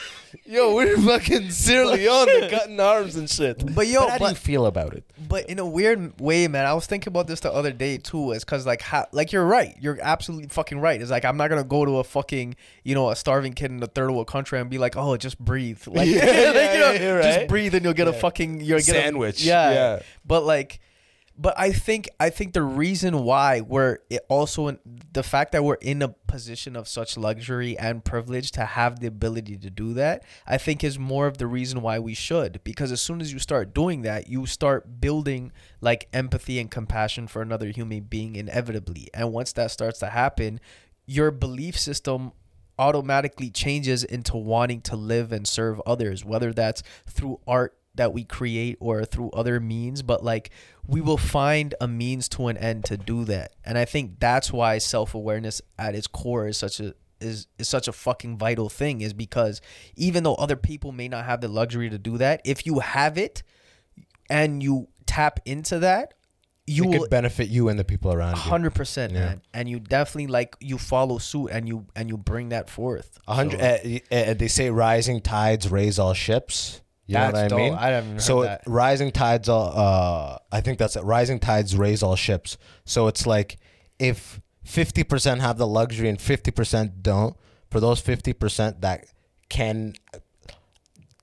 Yo, 0.45 0.73
we're 0.75 0.97
fucking 1.01 1.49
Sierra 1.51 1.87
Leone, 1.87 2.25
they're 2.25 2.49
cutting 2.49 2.79
arms 2.79 3.15
and 3.15 3.29
shit. 3.29 3.63
But 3.75 3.87
yo, 3.87 4.07
how 4.07 4.17
do 4.17 4.27
you 4.27 4.35
feel 4.35 4.65
about 4.65 4.93
it? 4.93 5.03
But 5.27 5.49
in 5.49 5.59
a 5.59 5.65
weird 5.65 6.19
way, 6.19 6.47
man, 6.47 6.65
I 6.65 6.73
was 6.73 6.85
thinking 6.85 7.09
about 7.11 7.27
this 7.27 7.39
the 7.39 7.51
other 7.51 7.71
day 7.71 7.97
too. 7.97 8.31
Is 8.31 8.43
because 8.43 8.65
like, 8.65 8.81
how, 8.81 9.07
like 9.11 9.31
you're 9.31 9.45
right. 9.45 9.75
You're 9.79 9.99
absolutely 10.01 10.49
fucking 10.49 10.79
right. 10.79 11.01
It's 11.01 11.11
like 11.11 11.25
I'm 11.25 11.37
not 11.37 11.49
gonna 11.49 11.63
go 11.63 11.85
to 11.85 11.97
a 11.97 12.03
fucking 12.03 12.55
you 12.83 12.95
know 12.95 13.09
a 13.09 13.15
starving 13.15 13.53
kid 13.53 13.71
in 13.71 13.81
a 13.81 13.87
third 13.87 14.11
world 14.11 14.27
country 14.27 14.59
and 14.59 14.69
be 14.69 14.77
like, 14.77 14.95
oh, 14.97 15.17
just 15.17 15.39
breathe, 15.39 15.81
like, 15.87 16.07
Yeah, 16.07 16.19
like, 16.25 16.25
you 16.25 16.79
know, 16.79 16.91
yeah, 16.91 17.21
just 17.21 17.47
breathe 17.47 17.73
and 17.75 17.83
you'll 17.83 17.93
get 17.93 18.07
a 18.07 18.13
fucking 18.13 18.61
you'll 18.61 18.79
get 18.79 18.89
a- 18.89 19.01
Sandwich, 19.03 19.43
yeah, 19.43 19.71
yeah. 19.71 19.99
But 20.25 20.43
like, 20.45 20.79
but 21.37 21.59
I 21.59 21.71
think 21.71 22.09
I 22.19 22.29
think 22.29 22.53
the 22.53 22.61
reason 22.61 23.23
why 23.23 23.61
we're 23.61 23.99
also 24.29 24.67
in, 24.67 24.79
the 25.11 25.23
fact 25.23 25.51
that 25.53 25.63
we're 25.63 25.75
in 25.75 26.01
a 26.01 26.09
position 26.09 26.75
of 26.75 26.87
such 26.87 27.17
luxury 27.17 27.77
and 27.77 28.05
privilege 28.05 28.51
to 28.51 28.65
have 28.65 28.99
the 28.99 29.07
ability 29.07 29.57
to 29.57 29.69
do 29.69 29.93
that, 29.93 30.23
I 30.45 30.57
think 30.57 30.83
is 30.83 30.99
more 30.99 31.25
of 31.25 31.39
the 31.39 31.47
reason 31.47 31.81
why 31.81 31.97
we 31.97 32.13
should. 32.13 32.63
Because 32.63 32.91
as 32.91 33.01
soon 33.01 33.19
as 33.19 33.33
you 33.33 33.39
start 33.39 33.73
doing 33.73 34.03
that, 34.03 34.27
you 34.29 34.45
start 34.45 35.01
building 35.01 35.51
like 35.81 36.07
empathy 36.13 36.59
and 36.59 36.69
compassion 36.69 37.27
for 37.27 37.41
another 37.41 37.69
human 37.69 38.01
being 38.01 38.35
inevitably. 38.35 39.09
And 39.13 39.33
once 39.33 39.53
that 39.53 39.71
starts 39.71 39.99
to 39.99 40.07
happen, 40.07 40.59
your 41.05 41.31
belief 41.31 41.79
system 41.79 42.31
automatically 42.77 43.49
changes 43.49 44.03
into 44.03 44.37
wanting 44.37 44.81
to 44.81 44.95
live 44.95 45.31
and 45.31 45.47
serve 45.47 45.81
others, 45.85 46.23
whether 46.23 46.53
that's 46.53 46.83
through 47.07 47.39
art 47.47 47.75
that 47.95 48.11
we 48.13 48.23
create 48.23 48.77
or 48.79 49.05
through 49.05 49.29
other 49.31 49.59
means, 49.59 50.01
but 50.01 50.23
like 50.23 50.49
we 50.87 50.99
will 51.01 51.17
find 51.17 51.75
a 51.79 51.87
means 51.87 52.27
to 52.29 52.47
an 52.47 52.57
end 52.57 52.85
to 52.85 52.97
do 52.97 53.23
that. 53.25 53.53
And 53.63 53.77
I 53.77 53.85
think 53.85 54.19
that's 54.19 54.51
why 54.51 54.77
self-awareness 54.79 55.61
at 55.77 55.95
its 55.95 56.07
core 56.07 56.47
is 56.47 56.57
such 56.57 56.79
a 56.79 56.93
is, 57.21 57.47
is 57.57 57.69
such 57.69 57.87
a 57.87 57.93
fucking 57.93 58.37
vital 58.37 58.67
thing 58.67 58.99
is 58.99 59.13
because 59.13 59.61
even 59.95 60.23
though 60.23 60.35
other 60.35 60.57
people 60.57 60.91
may 60.91 61.07
not 61.07 61.23
have 61.25 61.39
the 61.39 61.47
luxury 61.47 61.89
to 61.89 61.97
do 61.97 62.17
that, 62.17 62.41
if 62.43 62.65
you 62.65 62.79
have 62.79 63.17
it 63.17 63.43
and 64.29 64.61
you 64.61 64.89
tap 65.05 65.39
into 65.45 65.79
that, 65.79 66.15
you 66.65 66.83
It 66.85 66.87
will 66.87 66.99
could 67.01 67.09
benefit 67.09 67.47
you 67.49 67.69
and 67.69 67.77
the 67.79 67.83
people 67.83 68.11
around 68.11 68.35
you. 68.37 68.41
hundred 68.41 68.73
percent, 68.73 69.13
Yeah. 69.13 69.19
man. 69.19 69.41
And 69.53 69.69
you 69.69 69.79
definitely 69.79 70.27
like 70.27 70.55
you 70.59 70.77
follow 70.77 71.17
suit 71.17 71.47
and 71.51 71.67
you 71.67 71.85
and 71.95 72.09
you 72.09 72.17
bring 72.17 72.49
that 72.49 72.69
forth. 72.69 73.19
Hundred. 73.27 73.59
So- 73.59 73.99
Uh, 74.11 74.15
uh, 74.31 74.33
they 74.33 74.47
say 74.47 74.69
rising 74.69 75.21
tides 75.21 75.69
raise 75.69 75.99
all 75.99 76.13
ships. 76.13 76.81
You 77.13 77.19
know 77.19 77.31
That's 77.31 77.33
what 77.35 77.43
I 77.43 77.47
dope. 77.47 77.57
mean? 77.59 77.73
I 77.73 77.87
haven't 77.89 78.11
heard 78.13 78.21
so 78.21 78.41
that. 78.43 78.61
rising 78.65 79.11
tides. 79.11 79.47
all- 79.49 79.73
Uh, 79.75 80.37
I 80.51 80.61
think 80.61 80.77
that's 80.79 80.95
it. 80.95 81.03
Rising 81.03 81.39
tides 81.39 81.75
raise 81.77 82.03
all 82.03 82.15
ships. 82.15 82.57
So 82.85 83.07
it's 83.07 83.25
like 83.25 83.57
if 83.99 84.41
fifty 84.63 85.03
percent 85.03 85.41
have 85.41 85.57
the 85.57 85.67
luxury 85.67 86.09
and 86.09 86.19
fifty 86.19 86.51
percent 86.51 87.03
don't. 87.03 87.35
For 87.69 87.79
those 87.79 87.99
fifty 87.99 88.33
percent 88.33 88.81
that 88.81 89.05
can 89.49 89.93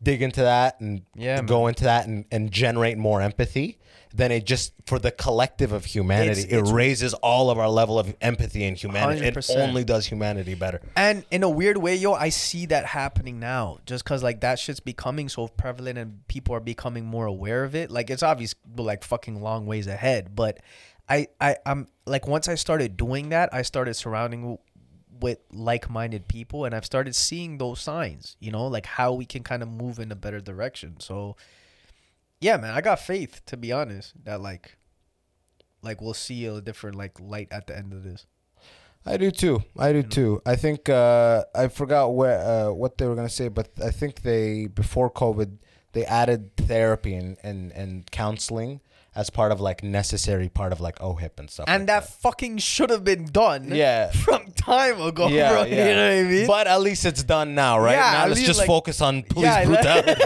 dig 0.02 0.22
into 0.22 0.40
that 0.42 0.80
and 0.80 1.02
Yeah, 1.14 1.42
go 1.42 1.66
into 1.66 1.84
that 1.84 2.06
and, 2.06 2.24
and 2.30 2.50
generate 2.50 2.96
more 2.98 3.20
empathy, 3.20 3.78
then 4.14 4.32
it 4.32 4.44
just 4.44 4.72
for 4.86 4.98
the 4.98 5.10
collective 5.10 5.72
of 5.72 5.84
humanity, 5.84 6.30
It's- 6.42 6.44
it's- 6.46 6.68
it 6.70 6.72
raises 6.72 7.14
all 7.14 7.50
of 7.50 7.58
our 7.58 7.68
level 7.68 7.98
of 7.98 8.14
empathy 8.20 8.64
and 8.64 8.76
humanity. 8.76 9.20
It 9.26 9.34
100%. 9.34 9.56
only 9.68 9.84
does 9.84 10.06
humanity 10.06 10.54
better. 10.54 10.80
And 10.96 11.24
in 11.30 11.42
a 11.42 11.48
weird 11.50 11.76
way, 11.76 11.94
yo, 11.96 12.14
I 12.14 12.30
see 12.30 12.66
that 12.66 12.86
happening 12.86 13.38
now. 13.38 13.78
Just 13.86 14.04
cause 14.04 14.22
like 14.22 14.40
that 14.40 14.58
shit's 14.58 14.80
becoming 14.80 15.28
so 15.28 15.48
prevalent 15.48 15.98
and 15.98 16.26
people 16.28 16.54
are 16.54 16.60
becoming 16.60 17.04
more 17.04 17.26
aware 17.26 17.62
of 17.64 17.74
it. 17.74 17.90
Like 17.90 18.10
it's 18.10 18.22
obvious, 18.22 18.54
like 18.76 19.04
fucking 19.04 19.40
long 19.42 19.66
ways 19.66 19.86
ahead. 19.86 20.34
But 20.34 20.58
I, 21.08 21.26
I, 21.40 21.56
I'm 21.66 21.88
like 22.06 22.26
once 22.26 22.48
I 22.48 22.54
started 22.54 22.96
doing 22.96 23.28
that, 23.30 23.52
I 23.52 23.62
started 23.62 23.94
surrounding 23.94 24.58
with 25.20 25.38
like-minded 25.52 26.28
people, 26.28 26.64
and 26.64 26.74
I've 26.74 26.84
started 26.84 27.14
seeing 27.14 27.58
those 27.58 27.80
signs. 27.80 28.36
You 28.40 28.52
know, 28.52 28.66
like 28.66 28.86
how 28.86 29.12
we 29.12 29.24
can 29.24 29.42
kind 29.42 29.62
of 29.62 29.68
move 29.68 29.98
in 29.98 30.10
a 30.12 30.16
better 30.16 30.40
direction. 30.40 30.96
So, 31.00 31.36
yeah, 32.40 32.56
man, 32.56 32.74
I 32.74 32.80
got 32.80 33.00
faith 33.00 33.42
to 33.46 33.56
be 33.56 33.72
honest 33.72 34.12
that 34.24 34.40
like, 34.40 34.76
like 35.82 36.00
we'll 36.00 36.14
see 36.14 36.46
a 36.46 36.60
different 36.60 36.96
like 36.96 37.18
light 37.20 37.48
at 37.50 37.66
the 37.66 37.76
end 37.76 37.92
of 37.92 38.02
this. 38.02 38.26
I 39.06 39.16
do 39.16 39.30
too. 39.30 39.62
I 39.78 39.92
do 39.92 40.02
too. 40.02 40.42
I 40.44 40.56
think 40.56 40.90
uh, 40.90 41.44
I 41.54 41.68
forgot 41.68 42.14
where 42.14 42.38
uh, 42.38 42.72
what 42.72 42.98
they 42.98 43.06
were 43.06 43.14
gonna 43.14 43.30
say, 43.30 43.48
but 43.48 43.70
I 43.82 43.90
think 43.90 44.22
they 44.22 44.66
before 44.66 45.10
COVID 45.10 45.56
they 45.92 46.04
added 46.04 46.56
therapy 46.56 47.14
and, 47.14 47.36
and, 47.42 47.72
and 47.72 48.10
counseling 48.10 48.80
as 49.14 49.28
part 49.30 49.50
of 49.52 49.60
like 49.60 49.82
necessary 49.82 50.48
part 50.48 50.72
of 50.72 50.80
like 50.80 50.98
OHIP 51.00 51.38
and 51.38 51.50
stuff. 51.50 51.64
and 51.68 51.82
like 51.82 51.86
that 51.88 52.08
fucking 52.08 52.58
should 52.58 52.90
have 52.90 53.02
been 53.04 53.24
done 53.26 53.68
Yeah. 53.74 54.10
from 54.24 54.52
time 54.52 55.00
ago 55.00 55.26
yeah, 55.28 55.50
bro 55.50 55.64
yeah. 55.64 55.88
you 55.88 55.94
know 55.94 56.08
what 56.16 56.26
i 56.26 56.30
mean 56.30 56.46
But 56.46 56.66
at 56.68 56.80
least 56.80 57.04
it's 57.04 57.22
done 57.24 57.54
now, 57.54 57.78
right? 57.80 57.94
Yeah, 57.96 58.12
now 58.12 58.26
let's 58.26 58.42
just 58.42 58.58
like- 58.60 58.66
focus 58.68 59.00
on 59.00 59.22
police 59.24 59.46
Yeah, 59.46 59.64
brutality. 59.64 60.22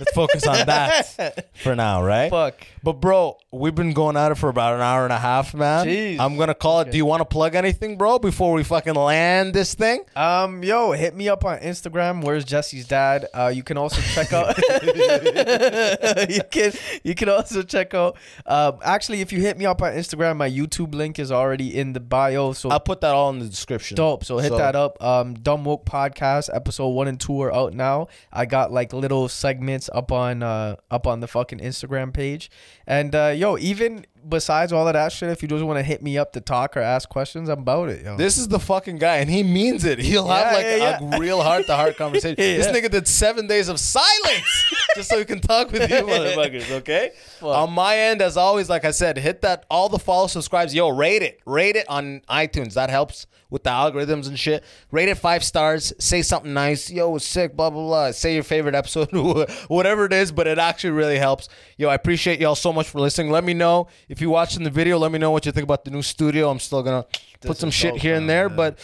let's 0.00 0.12
focus 0.14 0.46
on 0.46 0.66
that 0.66 1.50
for 1.62 1.74
now, 1.76 2.02
right? 2.02 2.30
Fuck. 2.30 2.66
But 2.84 2.94
bro, 2.94 3.36
we've 3.52 3.74
been 3.74 3.92
going 3.92 4.16
at 4.16 4.32
it 4.32 4.34
for 4.36 4.48
about 4.48 4.74
an 4.74 4.80
hour 4.80 5.04
and 5.04 5.12
a 5.12 5.18
half, 5.18 5.54
man. 5.54 5.86
Jeez. 5.86 6.18
I'm 6.18 6.36
gonna 6.36 6.54
call 6.54 6.80
it. 6.80 6.90
Do 6.90 6.96
you 6.96 7.06
want 7.06 7.20
to 7.20 7.24
plug 7.24 7.54
anything, 7.54 7.96
bro, 7.96 8.18
before 8.18 8.52
we 8.52 8.64
fucking 8.64 8.94
land 8.94 9.54
this 9.54 9.74
thing? 9.74 10.04
um 10.16 10.62
yo 10.62 10.92
hit 10.92 11.14
me 11.14 11.28
up 11.28 11.44
on 11.44 11.58
instagram 11.60 12.22
where's 12.22 12.44
jesse's 12.44 12.86
dad 12.86 13.26
uh 13.34 13.50
you 13.54 13.62
can 13.62 13.76
also 13.78 14.00
check 14.00 14.32
out 14.32 14.56
you 16.28 16.40
can 16.50 16.72
you 17.02 17.14
can 17.14 17.28
also 17.28 17.62
check 17.62 17.94
out 17.94 18.16
um 18.46 18.78
actually 18.82 19.20
if 19.20 19.32
you 19.32 19.40
hit 19.40 19.56
me 19.56 19.64
up 19.66 19.80
on 19.80 19.92
instagram 19.92 20.36
my 20.36 20.48
youtube 20.50 20.94
link 20.94 21.18
is 21.18 21.30
already 21.32 21.76
in 21.76 21.92
the 21.92 22.00
bio 22.00 22.52
so 22.52 22.68
I'll 22.70 22.80
put 22.80 23.00
that 23.02 23.14
all 23.14 23.30
in 23.30 23.38
the 23.38 23.48
description. 23.48 23.96
Dope. 23.96 24.24
So 24.24 24.38
hit 24.38 24.52
that 24.52 24.74
up. 24.76 25.02
Um, 25.02 25.34
Dumb 25.34 25.64
Woke 25.64 25.84
podcast 25.84 26.48
episode 26.54 26.88
one 26.88 27.08
and 27.08 27.18
two 27.20 27.40
are 27.42 27.52
out 27.52 27.74
now. 27.74 28.08
I 28.32 28.46
got 28.46 28.72
like 28.72 28.92
little 28.92 29.28
segments 29.28 29.88
up 29.92 30.10
on 30.12 30.42
uh 30.42 30.76
up 30.90 31.06
on 31.06 31.20
the 31.20 31.26
fucking 31.28 31.58
Instagram 31.60 32.12
page. 32.12 32.50
And 32.86 33.14
uh, 33.14 33.32
yo, 33.36 33.58
even 33.58 34.06
besides 34.28 34.72
all 34.72 34.86
of 34.86 34.94
that 34.94 35.12
shit, 35.12 35.30
if 35.30 35.42
you 35.42 35.48
just 35.48 35.64
want 35.64 35.78
to 35.78 35.82
hit 35.82 36.02
me 36.02 36.18
up 36.18 36.32
to 36.32 36.40
talk 36.40 36.76
or 36.76 36.80
ask 36.80 37.08
questions, 37.08 37.48
I'm 37.48 37.60
about 37.60 37.88
it. 37.88 38.04
Yo. 38.04 38.16
This 38.16 38.38
is 38.38 38.48
the 38.48 38.58
fucking 38.58 38.98
guy, 38.98 39.16
and 39.16 39.28
he 39.28 39.42
means 39.42 39.84
it. 39.84 39.98
He'll 39.98 40.28
have 40.28 40.52
like 40.52 40.64
yeah, 40.64 40.98
a 41.00 41.18
real 41.18 41.42
heart 41.42 41.66
to 41.66 41.76
heart 41.76 41.96
conversation. 41.96 42.36
This 42.62 42.66
nigga 42.66 42.90
did 42.90 43.08
seven 43.08 43.46
days 43.46 43.68
of 43.68 43.78
silence 43.80 44.74
just 44.94 45.08
so 45.08 45.18
he 45.18 45.24
can 45.24 45.40
talk 45.40 45.72
with 45.72 45.90
you, 45.90 45.96
motherfuckers. 45.96 46.70
Okay. 46.70 47.12
On 47.40 47.72
my 47.72 47.96
end, 47.96 48.22
as 48.22 48.36
always, 48.36 48.68
like 48.68 48.84
I 48.84 48.90
said, 48.90 49.18
hit 49.18 49.42
that 49.42 49.64
all 49.70 49.88
the 49.88 49.98
follow, 49.98 50.26
subscribes. 50.26 50.74
Yo, 50.74 50.88
rate 50.88 51.22
it, 51.22 51.40
rate 51.46 51.76
it 51.76 51.88
on 51.88 52.20
iTunes. 52.28 52.74
That 52.74 52.90
helps 52.90 53.26
with 53.52 53.64
the 53.64 53.70
algorithms 53.70 54.26
and 54.26 54.38
shit. 54.38 54.64
Rate 54.90 55.10
it 55.10 55.16
five 55.16 55.44
stars. 55.44 55.92
Say 55.98 56.22
something 56.22 56.54
nice. 56.54 56.90
Yo, 56.90 57.14
it's 57.14 57.26
sick. 57.26 57.54
Blah 57.54 57.70
blah 57.70 57.82
blah. 57.82 58.10
Say 58.12 58.34
your 58.34 58.42
favorite 58.42 58.74
episode, 58.74 59.10
whatever 59.68 60.06
it 60.06 60.12
is. 60.12 60.32
But 60.32 60.46
it 60.46 60.58
actually 60.58 60.90
really 60.90 61.18
helps. 61.18 61.48
Yo, 61.76 61.88
I 61.88 61.94
appreciate 61.94 62.40
y'all 62.40 62.54
so 62.54 62.72
much 62.72 62.88
for 62.88 62.98
listening. 62.98 63.30
Let 63.30 63.44
me 63.44 63.52
know 63.54 63.88
if 64.12 64.20
you're 64.20 64.30
watching 64.30 64.62
the 64.62 64.70
video. 64.70 64.98
Let 64.98 65.10
me 65.10 65.18
know 65.18 65.30
what 65.30 65.46
you 65.46 65.52
think 65.52 65.64
about 65.64 65.84
the 65.84 65.90
new 65.90 66.02
studio. 66.02 66.50
I'm 66.50 66.60
still 66.60 66.82
gonna 66.82 67.06
put 67.40 67.56
some 67.56 67.70
shit 67.70 67.96
here 67.96 68.14
and 68.14 68.28
there, 68.28 68.48
yeah. 68.48 68.54
but 68.54 68.78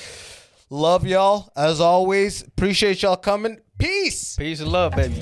love 0.71 1.07
y'all 1.07 1.53
as 1.55 1.81
always. 1.81 2.43
Appreciate 2.43 3.03
y'all 3.03 3.17
coming. 3.17 3.61
Peace. 3.77 4.35
Peace 4.37 4.61
and 4.61 4.73
love, 4.73 4.97
baby. 4.97 5.21